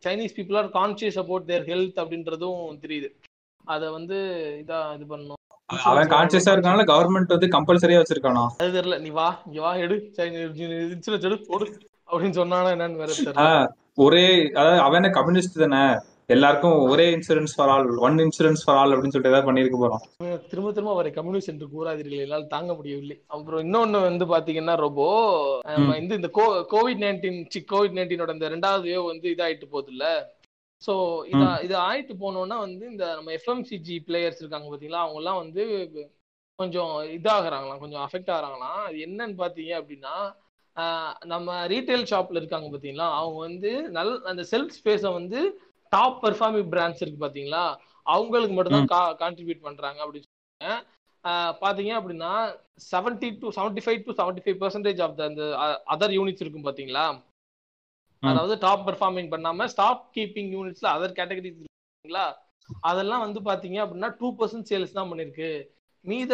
Chinese 0.06 0.38
people 0.38 0.58
are 0.62 0.70
conscious 0.78 1.20
about 1.24 1.50
their 1.52 1.68
health 1.72 2.02
அப்படின்றதும் 2.04 2.80
தெரியுது. 2.86 3.10
அதை 3.66 3.88
வந்து 3.98 4.18
இதா 4.64 4.80
இது 4.96 5.06
பண்ணணும். 5.12 5.36
அவன் 5.90 6.12
கான்சியஸா 6.14 6.52
இருக்கனால 6.54 6.84
கவர்மெண்ட் 6.92 7.36
வந்து 7.36 7.48
கம்பல்சரியா 7.56 8.00
வச்சிருக்கானா? 8.02 8.44
அது 8.62 8.72
தெரியல. 8.78 8.98
நீ 9.06 9.10
வா 9.20 9.28
இங்க 9.48 9.60
வா 9.66 9.72
எடு. 9.86 9.98
இன்சூரன்ஸ் 10.96 11.28
எடு 11.30 11.38
போடு. 11.50 11.68
அப்படின்னு 12.12 12.40
சொன்னானா 12.42 12.70
என்னன்னு 12.76 13.02
வேற 13.04 13.12
தெரியல. 13.18 13.50
ஒரே 14.06 14.26
அதாவது 14.56 14.80
அவன் 14.88 15.16
கம்யூனிஸ்ட் 15.18 15.62
தானே? 15.64 15.84
எல்லாருக்கும் 16.34 16.80
ஒரே 16.92 17.06
insurance 17.16 17.54
for 17.58 17.72
all 17.74 17.88
one 18.08 18.18
insurance 18.24 18.64
for 18.64 18.80
all 18.80 18.92
அப்படின்னு 18.94 19.14
சொல்லிட்டு 19.14 19.32
ஏதாவது 19.32 19.48
பண்ணிருக்க 19.48 19.78
போறோம். 19.84 20.02
திரும்ப 20.50 20.72
திரும்ப 20.72 20.92
அவரை 20.96 21.12
கம்யூனிஸ்ட் 21.16 21.52
என்று 21.54 21.68
கூறாதீர்கள். 21.72 22.24
என்னால் 22.26 22.52
தாங்க 22.54 22.72
முடியவில்லை. 22.80 23.18
அப்புறம் 23.36 23.64
இன்னொன்னு 23.66 24.02
வந்து 24.08 24.26
பாத்தீங்கன்னா 24.34 24.76
ரொம்ப 24.86 25.02
இந்த 26.02 26.12
இந்த 26.20 26.30
கோவிட் 26.74 27.02
நைன்டீன் 27.06 27.40
கோவிட் 27.74 27.96
நைன்டீனோட 28.00 28.34
இந்த 28.38 28.50
ரெண்டாவது 28.56 28.86
வேவ் 28.92 29.10
வந்து 29.14 29.28
இதாயிட்டு 29.36 29.68
போகுது 29.74 29.92
இல்ல 29.96 30.06
சோ 30.82 30.94
இத 31.32 31.46
இது 31.68 31.76
ஆயிட்டு 31.88 32.14
போனோம்னா 32.24 32.58
வந்து 32.66 32.84
இந்த 32.92 33.06
நம்ம 33.16 33.32
எஃப்எம்சிஜி 33.38 33.96
பிளேயர்ஸ் 34.10 34.42
இருக்காங்க 34.42 34.70
பாத்தீங்களா 34.74 35.02
அவங்க 35.06 35.20
எல்லாம் 35.22 35.42
வந்து 35.44 35.64
கொஞ்சம் 36.60 36.94
இதாகிறாங்களாம். 37.18 37.82
கொஞ்சம் 37.84 38.04
அஃபெக்ட் 38.06 38.32
ஆகிறாங்களாம். 38.36 38.80
அது 38.88 38.98
என்னன்னு 39.08 39.36
பாத்தீங்க 39.42 39.74
அப்படின்னா 39.80 40.14
நம்ம 41.32 41.56
ரீட்டைல் 41.72 42.06
ஷாப்ல 42.12 42.40
இருக்காங்க 42.42 42.68
பாத்தீங்களா 42.74 43.08
அவங்க 43.22 43.40
வந்து 43.48 43.72
நல் 43.98 44.14
அந்த 44.32 44.44
செல்ஃப் 44.52 44.78
ஸ்பேஸை 44.78 45.12
வந்து 45.18 45.40
டாப் 45.94 46.20
பெர்ஃபார்மிங் 46.24 46.70
பிராண்ட்ஸ் 46.74 47.02
இருக்கு 47.04 47.26
பாத்தீங்களா? 47.26 47.64
அவங்களுக்கு 48.06 48.56
மட்டும் 48.58 48.76
தான் 48.78 48.90
கான்ட்ரிபியூட் 49.24 49.66
பண்றாங்க 49.68 50.00
அப்படின்னு 50.04 50.28
சொல்லுவாங்க 50.28 50.98
பாத்தீங்க 51.64 51.92
அப்படின்னா 52.00 52.32
seventy 52.92 53.30
to 53.40 53.48
seventy 53.58 53.82
five 53.86 54.06
to 54.06 54.12
seventy 54.20 54.42
five 54.44 54.60
percentage 54.62 55.00
of 55.06 55.18
அந்த 55.28 55.44
அதர் 55.96 56.16
யூனிட்ஸ் 56.18 56.44
இருக்கும் 56.44 56.68
பாத்தீங்களா? 56.68 57.06
அதாவது 58.24 58.54
டாப் 58.66 58.86
பெர்ஃபார்மிங் 58.88 59.32
பண்ணாம 59.34 59.68
ஸ்டாப் 59.74 60.06
கீப்பிங் 60.16 60.52
யூனிட்ஸ்ல 60.56 60.88
அதர் 60.96 61.18
கேட்டகரிஸ் 61.20 61.60
இருக்குங்களா 61.60 62.26
அதெல்லாம் 62.88 63.24
வந்து 63.26 63.40
பாத்தீங்க 63.50 63.78
அப்படின்னா 63.84 64.10
டூ 64.20 64.28
பர்சன்ட் 64.40 64.70
சேல்ஸ் 64.72 64.98
தான் 64.98 65.10
பண்ணிருக்கு. 65.12 65.52
மீத 66.06 66.34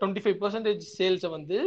டுவெண்ட்டி 0.00 0.22
ஃபைவ் 0.24 0.38
பர்சன்டேஜ் 0.42 0.82
சேல்ஸை 0.98 1.30
வந்து 1.36 1.58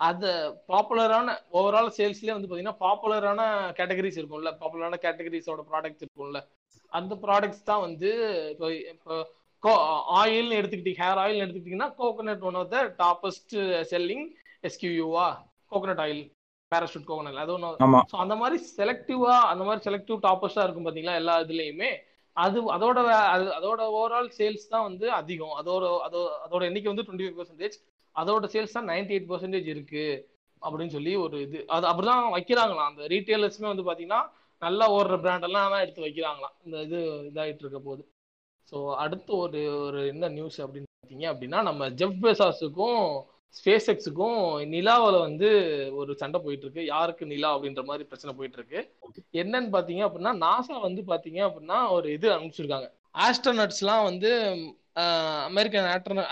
அத 0.00 0.24
பாப்புலரான 0.70 1.28
ஓவரால் 1.58 1.90
சேல்ஸ்லயே 1.96 2.34
வந்து 2.36 2.48
பாத்தீங்கன்னா 2.48 2.80
பாப்புலரான 2.84 3.40
கேட்டகரிஸ் 3.78 4.18
இருக்கும்ல. 4.20 4.50
பாப்புலரான 4.60 4.98
கேட்டகரிஸோட 5.04 5.62
ப்ராடக்ட்ஸ் 5.70 6.04
இருக்கும்ல. 6.04 6.40
அந்த 6.92 7.14
ப்ராடக்ட்ஸ் 7.24 7.68
தான் 7.70 7.82
வந்து 7.86 8.10
இப்போ 8.52 8.68
இப்போ 9.54 9.72
ஆயில்னு 10.20 10.58
எடுத்துக்கிட்டீங்க 10.60 11.02
ஹேர் 11.02 11.20
ஆயில் 11.22 11.42
எடுத்துக்கிட்டீங்கன்னா 11.42 11.90
coconut 11.98 12.44
one 12.48 12.58
of 12.60 12.70
the 12.70 12.80
toppest 13.00 13.54
selling 13.92 14.26
எஸ்கியூவா 14.64 15.26
coconut 15.72 16.02
oil 16.04 16.22
Parachute 16.72 17.08
coconut 17.08 17.42
அது 17.42 17.52
ஒன்று 17.56 17.70
ஸோ 18.10 18.16
அந்த 18.24 18.34
மாதிரி 18.42 18.56
செலக்டிவா 18.78 19.34
அந்த 19.52 19.62
மாதிரி 19.68 19.82
செலக்டிவ் 19.88 20.24
டாப்பர்ஸா 20.26 20.64
இருக்கும் 20.64 20.86
பாத்தீங்களா 20.88 21.18
எல்லா 21.22 21.34
இதுலயுமே 21.44 21.90
அது 22.36 22.58
அதோட 22.76 22.98
அது 23.34 23.46
அதோட 23.58 23.80
ஓவரால் 23.96 24.28
சேல்ஸ் 24.36 24.70
தான் 24.74 24.86
வந்து 24.88 25.06
அதிகம். 25.20 25.54
அதோட 25.60 25.84
அதோ 26.06 26.20
அதோட 26.44 26.62
எண்ணிக்கை 26.68 26.90
வந்து 26.92 27.04
டுவெண்ட்டி 27.06 27.26
ஃபைவ் 27.26 27.38
பர்சன்டேஜ் 27.40 27.76
அதோட 28.16 28.46
சேல்ஸ் 28.54 28.76
தான் 28.78 28.90
நைன்டி 28.92 29.14
எயிட் 29.16 29.30
பர்சன்டேஜ் 29.32 29.68
இருக்கு 29.74 30.04
அப்படின்னு 30.62 30.94
சொல்லி 30.96 31.12
ஒரு 31.24 31.36
இது. 31.46 31.58
அது 31.74 31.84
அப்படிதான் 31.90 32.34
வைக்கிறாங்களாம். 32.36 32.90
அந்த 32.92 33.06
ரீட்டைலர்ஸுமே 33.14 33.68
வந்து 33.72 33.88
பாத்தீங்கன்னா 33.88 34.22
நல்லா 34.62 34.86
ஓடுற 34.96 35.16
பிராண்ட் 35.24 35.46
எல்லாம் 35.48 35.72
தான் 35.74 35.84
எடுத்து 35.84 36.06
வைக்கிறாங்களாம். 36.06 36.54
இந்த 36.64 36.76
இது 36.86 36.98
இதாயிட்டு 37.30 37.64
இருக்க 37.64 37.80
போது. 37.88 38.02
ஸோ 38.72 38.78
அடுத்து 39.04 39.32
ஒரு 39.44 39.60
ஒரு 39.86 40.00
என்ன 40.12 40.28
நியூஸ் 40.36 40.58
அப்படின்னு 40.64 40.88
பார்த்தீங்க 41.02 41.26
அப்படின்னா 41.32 41.60
நம்ம 41.68 41.88
ஜெஃப் 42.00 42.18
பெசாஸுக்கும் 42.24 43.04
ஸ்பேஸ் 43.54 43.88
எக்ஸுக்கும் 43.92 44.40
நிலாவில் 44.74 45.16
வந்து 45.26 45.48
ஒரு 46.00 46.12
சண்டை 46.20 46.38
போயிட்டு 46.44 46.64
இருக்கு. 46.66 46.82
யாருக்கு 46.92 47.24
நிலா 47.32 47.48
அப்படின்ற 47.54 47.82
மாதிரி 47.88 48.04
பிரச்சனை 48.10 48.32
போயிட்டு 48.38 48.58
இருக்கு. 48.58 48.80
என்னன்னு 49.42 49.70
பாத்தீங்க 49.76 50.02
அப்படின்னா 50.08 50.32
நாசா 50.46 50.76
வந்து 50.86 51.02
பாத்தீங்க 51.12 51.40
அப்படின்னா 51.48 51.78
ஒரு 51.96 52.08
இது 52.16 52.28
அனுப்பிச்சிருக்காங்க. 52.34 52.88
ஆஸ்ட்ரோனட்ஸ்லாம் 53.26 54.04
வந்து 54.10 54.30
அமெரிக்கன் 55.48 55.86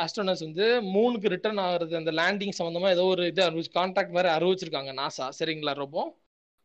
ஆஸ்ட்ரோனட்ஸ் 0.04 0.44
வந்து 0.46 0.64
மூணுக்கு 0.94 1.32
ரிட்டர்ன் 1.34 1.60
ஆகுறது 1.64 1.94
அந்த 1.96 2.12
லேண்டிங் 2.12 2.56
சம்பந்தமா 2.58 2.88
ஏதோ 2.90 3.04
ஒரு 3.04 3.24
இது 3.26 3.42
அறிவிச்சு 3.48 3.76
கான்டாக்ட் 3.76 4.16
மாதிரி 4.16 4.30
அறிவிச்சிருக்காங்க 4.36 4.92
நாசா 4.92 5.26
சரிங்களா 5.38 5.74
ரொம்ப 5.84 5.98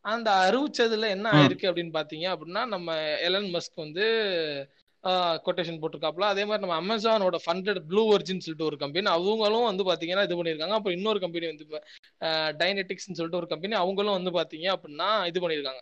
அந்த 0.05 0.29
அறிவிச்சதுல 0.45 1.09
என்ன. 1.15 1.27
ஆயிருக்கு 1.31 1.69
அப்படின்னு 1.69 1.93
பாத்தீங்க 1.99 2.25
அப்படின்னா 2.33 2.63
நம்ம 2.65 2.95
எலன் 3.27 3.51
மஸ்க் 3.55 3.83
வந்து 3.83 4.05
கொட்டேஷன் 5.45 5.79
போட்டிருக்காப்ல 5.79 6.25
அதே 6.33 6.43
மாதிரி 6.45 6.63
நம்ம 6.65 6.75
அமேசானோட 6.83 7.37
ஃபண்டட் 7.45 7.79
ப்ளூ 7.89 8.03
ஒர்ஜின் 8.15 8.43
சொல்லிட்டு 8.45 8.67
ஒரு 8.69 8.77
கம்பெனி 8.83 9.09
அவங்களும் 9.15 9.69
வந்து 9.69 9.83
பாத்தீங்கன்னா 9.89 10.25
இது 10.27 10.37
பண்ணியிருக்காங்க. 10.39 10.75
அப்புறம் 10.77 10.97
இன்னொரு 10.97 11.19
கம்பெனி 11.19 11.45
வந்து 11.51 11.65
டைனெட்டிக்ஸ்னு 12.61 13.17
சொல்லிட்டு 13.19 13.41
ஒரு 13.41 13.49
கம்பெனி 13.53 13.75
அவங்களும் 13.83 14.17
வந்து 14.19 14.31
பாத்தீங்க 14.39 14.67
அப்படின்னா 14.75 15.09
இது 15.31 15.41
பண்ணியிருக்காங்க. 15.43 15.81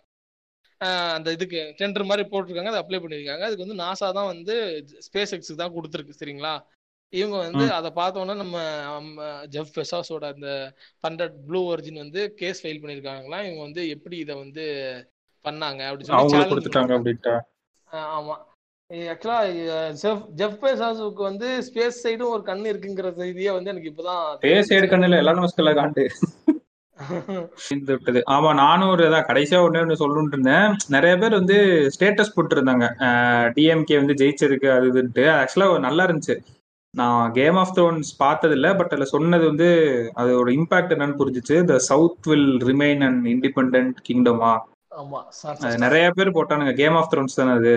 அந்த 1.16 1.28
இதுக்கு 1.32 1.60
டெண்டர் 1.78 2.04
மாதிரி 2.04 2.24
போட்டிருக்காங்க 2.28 2.70
அதை 2.72 2.80
அப்ளை 2.82 2.98
பண்ணியிருக்காங்க. 3.02 3.44
அதுக்கு 3.46 3.64
வந்து 3.66 3.80
நாசா 3.82 4.08
தான் 4.12 4.30
வந்து 4.30 4.54
ஸ்பேஸ் 5.06 5.34
எக்ஸுக்கு 5.36 5.60
தான் 5.60 5.74
கொடுத்துருக்கு 5.74 6.20
சரிங்களா? 6.20 6.54
இவங்க 7.12 7.36
வந்து. 7.38 7.64
அதை 7.78 7.88
பார்த்தோன்னே 7.96 8.34
நம்ம 8.36 8.58
ஜெஃப் 9.54 9.74
பெசாஸோட 9.74 10.24
அந்த 10.34 10.50
ஃபண்டட் 11.00 11.34
ப்ளூ 11.48 11.60
ஒரிஜின் 11.72 12.02
வந்து 12.02 12.22
கேஸ் 12.40 12.62
ஃபைல் 12.62 12.80
பண்ணியிருக்காங்களாம் 12.82 13.44
இவங்க 13.46 13.62
வந்து 13.62 13.82
எப்படி 13.96 14.16
இதை 14.18 14.36
வந்து 14.36 14.64
பண்ணாங்க 15.44 15.82
அப்படின்னு 15.88 16.10
சொல்லி 16.10 17.44
ஆமா. 18.14 18.34
ஆக்சுவலா 19.12 19.38
ஜெஃப் 20.00 20.24
ஜெஃப் 20.38 20.58
பெசாஸுக்கு 20.62 21.22
வந்து 21.28 21.48
ஸ்பேஸ் 21.66 22.00
சைடும் 22.02 22.32
ஒரு 22.32 22.42
கண் 22.48 22.64
இருக்குங்கிற 22.70 23.10
செய்தியே 23.18 23.52
வந்து 23.56 23.72
எனக்கு 23.72 23.90
இப்பதான் 23.92 24.24
பேச 24.44 24.66
எடுக்கணும் 24.78 25.18
எல்லாம் 25.20 25.38
நமஸ்கல்ல 25.38 25.72
காண்டு. 25.78 26.04
இந்த 26.50 26.61
விட்டது. 27.90 28.20
ஆமா 28.34 28.50
நானும் 28.54 28.90
ஒரு 28.94 29.02
இதான் 29.08 29.28
கடைசியா 29.28 29.58
ஒண்ணே 29.66 29.82
ஒண்ணு 29.84 30.00
சொல்லணும்னு 30.02 30.34
இருந்தேன். 30.34 30.74
நிறைய 30.94 31.14
பேர் 31.16 31.38
வந்து 31.38 31.56
ஸ்டேட்டஸ் 31.94 32.34
போட்டுருந்தாங்க. 32.36 32.86
டிஎம்கே 33.56 33.96
வந்து 34.02 34.16
ஜெயிச்சிருக்கு 34.20 34.68
அது 34.76 34.90
இதுன்ட்டு. 34.92 35.24
ஆக்சுவலா 35.38 35.68
நல்லா 35.86 36.06
இருந்துச்சு. 36.06 36.36
நான் 36.94 37.32
கேம் 37.32 37.58
ஆஃப் 37.60 37.74
த்ரோன்ஸ் 37.76 38.10
பார்த்தது 38.18 38.54
இல்ல 38.54 38.68
பட் 38.78 38.92
அதுல 38.92 39.06
சொன்னது 39.12 39.44
வந்து 39.50 39.68
அதோட 40.22 40.48
இம்பாக்ட் 40.58 40.94
என்னன்னு 40.96 41.20
புரிஞ்சுச்சு. 41.20 41.56
The 41.70 41.78
south 41.90 42.28
will 42.30 42.50
remain 42.70 43.02
and 43.06 43.26
independent 43.34 43.94
கிங்டமா 44.08 44.52
நிறைய 45.82 46.06
பேர் 46.16 46.34
போட்டானுங்க. 46.36 46.72
கேம் 46.80 46.96
ஆஃப் 46.98 47.08
த்ரோன்ஸ் 47.12 47.38
தானே 47.38 47.52
அது? 47.58 47.72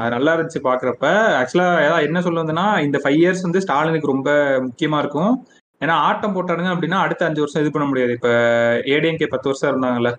அது 0.00 0.10
நல்லா 0.16 0.34
இருந்துச்சு 0.36 0.60
பாக்குறப்ப 0.68 1.06
ஆக்சுவலா 1.38 1.66
என்ன 2.08 2.20
சொல்ல 2.26 2.44
இந்த 2.86 3.00
ஃபைவ் 3.04 3.18
இயர்ஸ் 3.22 3.46
வந்து 3.46 3.62
ஸ்டாலினுக்கு 3.64 4.12
ரொம்ப 4.14 4.30
முக்கியமா 4.66 4.98
இருக்கும். 5.04 5.32
ஏன்னா 5.80 5.94
ஆட்டம் 6.06 6.34
போட்டானுங்க 6.34 6.70
அப்படின்னா 6.74 6.98
அடுத்த 6.98 7.26
அஞ்சு 7.26 7.40
வருஷம் 7.40 7.62
இது 7.62 7.70
பண்ண 7.70 7.86
முடியாது. 7.88 8.12
இப்ப 8.12 8.28
ஏடிஎம்கே 8.94 9.26
பத்து 9.26 9.48
வருஷம் 9.48 9.70
இருந்தாங்கல்ல. 9.72 10.10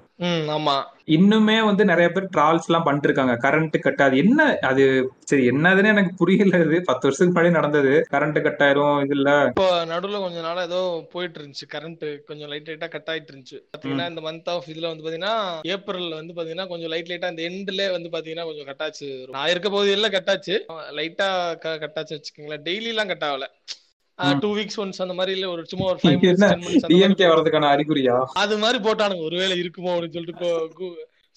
ஆமா. 0.56 0.76
இன்னுமே 1.16 1.56
வந்து 1.66 1.86
நிறைய 1.86 2.08
பேர் 2.10 2.26
ட்ரால்ஸ் 2.36 2.68
எல்லாம் 2.68 2.84
பண்ணிட்டு 2.84 3.08
இருக்காங்க 3.08 3.34
கரண்ட் 3.44 3.78
கட் 3.80 4.02
அது 4.02 4.18
என்ன 4.18 4.40
அது? 4.62 4.84
சரி 5.24 5.44
என்னதுன்னு 5.50 5.92
எனக்கு 5.94 6.12
புரியல 6.16 6.60
இது. 6.66 6.82
பத்து 6.82 7.06
வருஷத்துக்கு 7.08 7.36
முன்னாடி 7.36 7.52
நடந்தது. 7.52 7.94
கரண்ட் 8.12 8.40
கட் 8.42 8.64
ஆயிரும் 8.66 9.00
இது 9.04 9.16
இல்ல. 9.16 9.30
இப்போ 9.48 9.68
நடுவுல 9.86 10.20
கொஞ்ச 10.20 10.42
நாளா 10.42 10.62
ஏதோ 10.62 10.82
போயிட்டு 11.14 11.40
இருந்துச்சு 11.40 11.68
கரண்ட் 11.76 12.06
கொஞ்சம் 12.28 12.50
லைட் 12.50 12.70
லைட்டா 12.70 12.88
கட் 12.88 13.10
ஆயிட்டு 13.10 13.34
இருந்துச்சு 13.34 13.60
பாத்தீங்கன்னா 13.72 14.10
இந்த 14.10 14.24
மந்த் 14.28 14.52
ஆஃப் 14.56 14.70
இதுல 14.74 14.88
வந்து 14.88 15.06
பாத்தீங்கன்னா 15.06 15.36
ஏப்ரல்ல 15.76 16.14
வந்து 16.16 16.36
பாத்தீங்கன்னா 16.38 16.68
கொஞ்சம் 16.68 16.90
லைட் 16.90 17.12
லைட்டா 17.14 17.32
இந்த 17.34 17.44
எண்ட்ல 17.50 17.92
வந்து 17.92 18.12
பாத்தீங்கன்னா 18.16 18.46
கொஞ்சம் 18.46 18.70
கட்டாச்சு 18.72 19.10
நான் 19.30 19.50
இருக்க 19.50 19.70
பகுதியில 19.70 20.10
கட்டாச்சு 20.18 20.58
லைட்டா 20.92 21.30
கட்டாச்சு 21.86 22.16
வச்சுக்கோங்களேன். 22.18 22.66
டெய்லி 22.70 22.92
எல்லாம் 22.96 23.08
கட் 23.08 23.28
ஆகல. 23.30 23.48
டூ 24.18 24.56
வீக்ஸ் 24.56 24.78
ஒன்ஸ் 24.78 25.02
அந்த 25.02 25.14
மாதிரி 25.14 25.32
இல்ல 25.38 25.50
ஒரு 25.50 25.66
சும்மா 25.66 25.86
ஒரு 25.86 26.00
ஃபைவ் 26.04 26.22
டிஎம்கே 26.88 27.28
வர்றதுக்கான 27.32 27.70
அறிகுறியா? 27.76 28.16
அது 28.34 28.58
மாதிரி 28.58 28.80
போட்டானுங்க. 28.84 29.24
ஒருவேளை 29.24 29.62
இருக்குமோ 29.62 29.92
அப்படின்னு 29.94 30.14
சொல்லிட்டு 30.14 30.50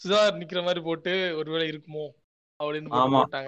சுதாகர் 0.05 0.39
நிக்கிற 0.39 0.63
மாதிரி 0.63 0.81
போட்டு 0.81 1.35
ஒருவேளை 1.37 1.69
இருக்குமோ? 1.69 2.05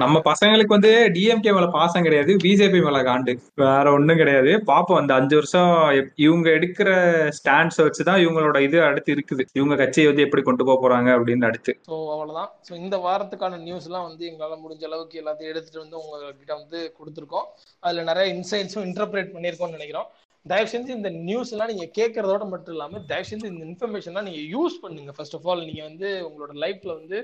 நம்ம 0.02 0.20
பசங்களுக்கு 0.28 0.74
வந்து 0.76 0.90
டிஎம்கே 1.14 1.52
மேல 1.56 1.66
பாசம் 1.66 2.02
கிடையாது. 2.02 2.32
பிஜேபி 2.44 2.78
மேல 2.84 2.98
காண்டு. 3.02 3.32
வேற 3.54 3.92
ஒண்ணும் 3.92 4.16
கிடையாது. 4.16 4.52
பாப்போம் 4.70 5.00
அந்த 5.00 5.14
அஞ்சு 5.14 5.34
வருஷம் 5.34 5.72
இவங்க 6.16 6.50
எடுக்கிற 6.50 6.90
ஸ்டாண்ட்ஸ் 7.38 7.80
வச்சுதான் 7.82 8.22
இவங்களோட 8.24 8.60
இது 8.60 8.78
அடுத்து 8.82 9.12
இருக்குது. 9.14 9.44
இவங்க 9.52 9.76
கட்சியை 9.76 10.06
வந்து 10.08 10.22
எப்படி 10.22 10.42
கொண்டு 10.42 10.64
போக 10.64 10.76
போறாங்க 10.84 11.10
அப்படின்னு 11.16 11.48
அடுத்து. 11.50 11.74
ஸோ 11.90 11.98
அவ்வளோதான் 12.14 12.50
ஸோ 12.68 12.72
இந்த 12.74 12.96
வாரத்துக்கான 13.06 13.60
நியூஸ்லாம் 13.68 14.08
வந்து 14.08 14.24
எங்களால் 14.30 14.62
முடிஞ்ச 14.64 14.84
அளவுக்கு 14.90 15.20
எல்லாத்தையும் 15.22 15.52
எடுத்துட்டு 15.52 15.82
வந்து 15.84 15.98
உங்ககிட்ட 16.02 16.54
வந்து 16.54 16.80
கொடுத்துருக்கோம். 16.98 17.46
அதில் 17.80 18.04
நிறைய 18.04 18.26
இன்சைட்ஸும் 18.34 18.88
இன்டர்பிரேட் 18.90 19.34
பண்ணியிருக்கோம்னு 19.36 19.78
நினைக்கிறோம். 19.78 20.08
தயவு 20.46 20.68
செஞ்சு 20.72 20.90
இந்த 20.98 21.10
நியூஸ் 21.28 21.50
எல்லாம் 21.54 21.70
நீங்க 21.72 21.86
கேட்கறதோட 21.98 22.44
மட்டும் 22.52 22.74
இல்லாம 22.74 23.00
தயவு 23.10 23.26
செஞ்சு 23.30 23.50
இந்த 23.52 23.64
இன்ஃபர்மேஷன்லாம் 23.70 24.26
நீங்க 24.28 24.42
யூஸ் 24.54 24.76
பண்ணுங்க. 24.84 25.12
ஃபர்ஸ்ட் 25.16 25.36
ஆஃப் 25.38 25.46
ஆல் 25.50 25.64
நீங்க 25.68 25.82
வந்து 25.88 26.08
உங்களோட 26.28 26.52
லைஃப்ல 26.64 26.90
வந்து 27.00 27.18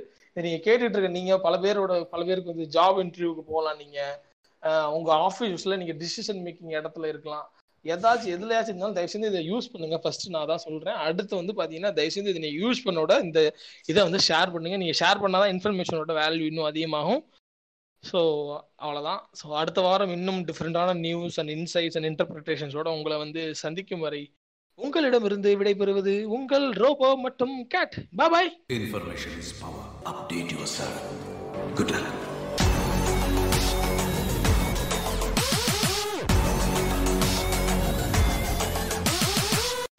நீங்க 0.47 0.59
கேட்டுட்டு 0.67 0.97
இருக்க 0.97 1.11
நீங்க 1.19 1.39
பல 1.47 1.57
பேரோட 1.65 1.95
பல 2.15 2.21
பேருக்கு 2.29 2.53
வந்து 2.55 2.67
ஜாப் 2.77 2.99
இன்டர்வியூக்கு 3.05 3.45
போகலாம் 3.53 3.81
நீங்க. 3.83 3.99
உங்க 4.97 5.11
ஆஃபீஸ்ல 5.29 5.79
நீங்க 5.81 5.95
டிசிஷன் 6.05 6.43
மேக்கிங் 6.47 6.77
இடத்துல 6.81 7.09
இருக்கலாம். 7.13 7.47
ஏதாச்சும் 7.85 8.33
எதுலயாச்சும் 8.37 8.73
இருந்தாலும் 8.73 8.97
தயவு 8.97 9.13
செஞ்சு 9.13 9.31
இதை 9.33 9.43
யூஸ் 9.51 9.71
பண்ணுங்க. 9.73 9.97
ஃபர்ஸ்ட் 10.05 10.25
நான் 10.35 10.49
தான் 10.53 10.65
சொல்றேன். 10.67 10.99
அடுத்து 11.07 11.35
வந்து 11.41 11.53
பாத்தீங்கன்னா 11.59 11.93
தயவு 11.99 12.15
செஞ்சு 12.15 12.33
இதை 12.35 12.51
யூஸ் 12.63 12.81
பண்ணோட 12.87 13.13
இந்த 13.27 13.41
இதை 13.91 14.01
வந்து 14.09 14.21
ஷேர் 14.29 14.53
பண்ணுங்க. 14.55 14.79
நீங்க 14.83 14.95
ஷேர் 15.03 15.23
பண்ணாதான் 15.25 15.53
இன்ஃபர்மேஷனோட 15.57 16.15
வேல்யூ 16.23 16.47
இன்னும் 16.51 16.69
அதிகமாகும். 16.73 17.23
ஸோ 18.05 18.21
அவ்வளோதான் 18.77 19.21
ஸோ 19.41 19.47
அடுத்த 19.55 19.81
வாரம் 19.81 20.13
இன்னும் 20.13 20.41
டிஃப்ரெண்டான 20.45 20.95
நியூஸ் 21.01 21.39
அண்ட் 21.39 21.53
இன்சைட்ஸ் 21.57 21.97
அண்ட் 21.97 22.09
இன்டர்பிரிட்டேஷன்ஸோட 22.11 22.89
உங்களை 22.97 23.19
வந்து 23.19 23.43
சந்திக்கும் 23.55 24.01
வரை 24.01 24.23
உங்களிடமிருந்து 24.79 25.53
விடைபெறுவது 25.57 26.15
உங்கள் 26.31 26.67
ரோபோ 26.77 27.11
மற்றும் 27.19 27.57
cat 27.69 27.97
boy 28.15 28.51
Information 28.79 29.35
is 29.39 29.51
power. 29.63 29.85
Update 30.07 30.53
yourself. 30.53 30.99
Good 31.75 31.91
luck. 31.91 32.09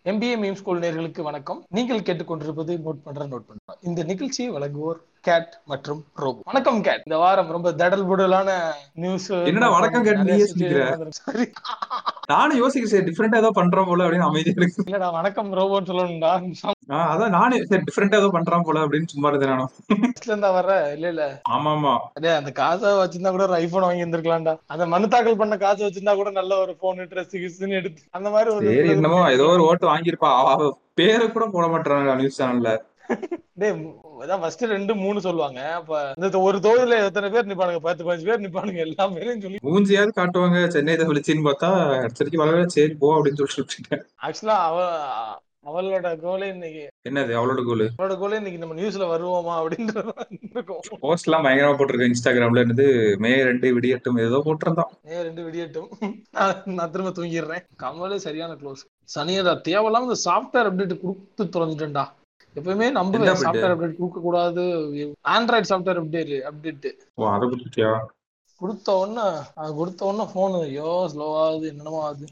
MBA 0.06 0.36
meme 0.36 0.56
school 0.56 0.80
நேர்களுக்கு 0.80 1.22
வணக்கம் 1.22 1.60
நீங்கள் 1.70 2.06
கேட்டுக்கொண்டிருப்பது 2.08 2.74
நோட் 2.80 3.02
பண்ற 3.04 3.26
நோட் 3.26 3.48
பண்ற 3.50 3.76
இந்த 3.82 4.04
நிகழ்ச்சியை 4.04 4.50
வழங்குவோர் 4.56 5.00
கேட் 5.24 5.54
மற்றும் 5.66 6.00
ரோபோ 6.22 6.40
வணக்கம் 6.50 6.78
கேட் 6.84 7.02
இந்த 7.06 7.18
வாரம் 7.22 7.50
ரொம்ப 7.56 7.70
தடல் 7.80 8.06
புடலான 8.10 8.50
நியூஸ் 8.96 9.28
என்னடா 9.50 9.70
வணக்கம் 9.74 10.06
கேட் 10.06 10.20
சொல்லிக்கிற? 10.44 10.84
சரி. 11.20 11.46
நானும் 12.32 12.60
யோசிக்க 12.60 12.88
சரி 12.88 13.06
டிஃப்ரெண்டா 13.08 13.40
ஏதோ 13.42 13.50
பண்றோம் 13.58 13.90
போல 13.90 14.06
அப்படின்னு 14.06 14.28
அமைதியா 14.28 14.56
இருக்கு. 14.58 14.84
இல்லடா 14.86 15.10
வணக்கம் 15.18 15.50
ரோபோன்னு 15.60 15.90
சொல்லணும்டா. 15.92 16.32
அதான் 17.08 17.36
நானே 17.38 17.60
சரி 17.64 17.82
டிஃப்ரெண்டா 17.88 18.20
ஏதோ 18.22 18.30
பண்றான் 18.36 18.66
போல 18.68 18.84
அப்படின்னு 18.86 19.12
சும்மா 19.14 19.30
இருந்தேன் 19.30 19.54
நானும். 19.54 19.72
இருந்தா 20.24 20.52
வர்ற? 20.58 20.74
இல்ல 20.96 21.08
இல்ல. 21.14 21.26
ஆமா 21.56 21.72
ஆமா 21.76 21.94
அடே 22.18 22.32
அந்த 22.38 22.52
காசை 22.60 22.92
வச்சிருந்தா 23.00 23.34
கூட 23.36 23.46
ஒரு 23.50 23.58
ஐபோன் 23.60 23.88
வாங்கி 23.88 24.06
இருந்திருக்கலாம்டா. 24.06 24.56
அந்த 24.74 24.86
மனு 24.94 25.12
தாக்கல் 25.14 25.42
பண்ண 25.42 25.58
காசு 25.58 25.82
வச்சிருந்தா 25.86 26.16
கூட 26.16 26.32
நல்ல 26.40 26.54
ஒரு 26.64 26.76
போன் 26.84 27.04
ட்ரெஸ் 27.12 27.36
கிஸ்ன்னு 27.38 27.80
எடுத்து 27.82 28.04
அந்த 28.12 28.30
மாதிரி 28.36 28.52
ஒரு 28.58 28.76
என்னமோ 28.96 29.22
ஏதோ 29.38 29.48
ஒரு 29.56 29.66
ஓட்டு 29.70 29.92
வாங்கியிருப்பா. 29.92 30.34
பேரை 31.00 31.26
கூட 31.30 31.48
போட 31.50 31.66
மாட்டாங்க 31.74 32.16
நியூஸ் 32.16 32.40
சேனல்ல 32.40 32.72
டேய் 33.62 33.76
அதான் 34.24 34.42
ஃபர்ஸ்ட் 34.44 34.64
ரெண்டு 34.76 34.94
மூணு 35.02 35.20
சொல்லுவாங்க. 35.26 35.60
அப்ப 35.80 36.00
இந்த 36.20 36.40
ஒரு 36.48 36.58
தொகுதியில 36.66 37.02
எத்தனை 37.10 37.28
பேர் 37.34 37.50
நிப்பானுங்க? 37.52 37.82
பத்து 37.88 38.08
பதினஞ்சு 38.08 38.30
பேர் 38.30 38.46
நிப்பானுங்க 38.46 38.86
எல்லா 38.88 39.08
பேரையும் 39.18 39.44
சொல்லி 39.46 39.66
மூஞ்சியாவது 39.68 40.18
காட்டுவாங்க. 40.22 40.62
சென்னை 40.76 40.96
விழிச்சின்னு 41.12 41.48
பார்த்தா 41.50 41.70
அடுத்தடிக்கு 42.06 42.44
வளர 42.44 42.66
சரி 42.78 42.96
போ 43.04 43.12
அப்படின்னு 43.18 43.54
சொல்லிட்டு 43.58 44.02
ஆக்சுவலா 44.28 44.58
அவ 44.70 44.80
அவளோட 45.70 46.10
கோலே 46.24 46.46
இன்னைக்கு. 46.54 46.84
என்னது 47.08 47.32
அவளோட 47.40 47.62
கோல் 47.70 47.84
அவளோட 47.88 48.16
கோலே 48.22 48.38
இன்னைக்கு 48.40 48.62
நம்ம 48.62 48.76
நியூஸ்ல 48.80 49.08
வருவோமா 49.14 49.56
இருக்கும். 49.66 50.84
போஸ்ட் 51.04 51.28
எல்லாம் 51.28 51.46
பயங்கரமா 51.46 51.76
போட்டிருக்கேன் 51.80 52.12
இன்ஸ்டாகிராம்ல 52.12 52.64
இருந்து 52.64 52.86
மே 53.24 53.32
ரெண்டு 53.50 53.68
விடியட்டும். 53.76 54.20
ஏதோ 54.28 54.40
போட்டிருந்தான். 54.46 54.94
ஏன் 55.14 55.26
ரெண்டு 55.28 55.44
விடியட்டும். 55.48 55.90
நான் 56.78 56.94
திரும்ப 56.94 57.12
தூங்கிடுறேன். 57.18 57.66
கமலே 57.84 58.20
சரியான 58.28 58.56
க்ளோஸ் 58.62 58.86
சனியடா 59.16 59.56
தேவையில்லாம 59.68 60.08
இந்த 60.10 60.20
சாஃப்ட்வேர் 60.28 60.70
அப்டேட் 60.70 61.02
கொடுத்து 61.04 61.52
தொலைஞ்சிட்டேன்டா. 61.58 62.06
நம்புவேன் 62.60 63.00
update? 63.26 63.44
சாஃப்ட்வேர் 63.44 63.74
அப்டேட் 63.76 64.00
கொடுக்க 64.00 64.20
கூடாது 64.20 64.64
ஆண்ட்ராய்டு 65.36 65.70
சாஃப்ட்வேர் 65.72 66.02
அப்டேட் 66.02 66.34
அப்டேட் 66.52 66.88
ஓ 67.18 67.30
அதை 67.36 67.48
பத்தியா 67.54 67.92
கொடுத்த 68.62 68.96
உடனே 69.02 69.26
அது 69.56 69.72
கொடுத்த 69.76 70.06
உடனே 70.06 70.26
போனு 70.34 70.58
ஐயோ 70.62 70.90
ஸ்லோவாகுது 71.14 71.68
என்னென்னமோ 71.72 72.00
ஆகுது. 72.08 72.28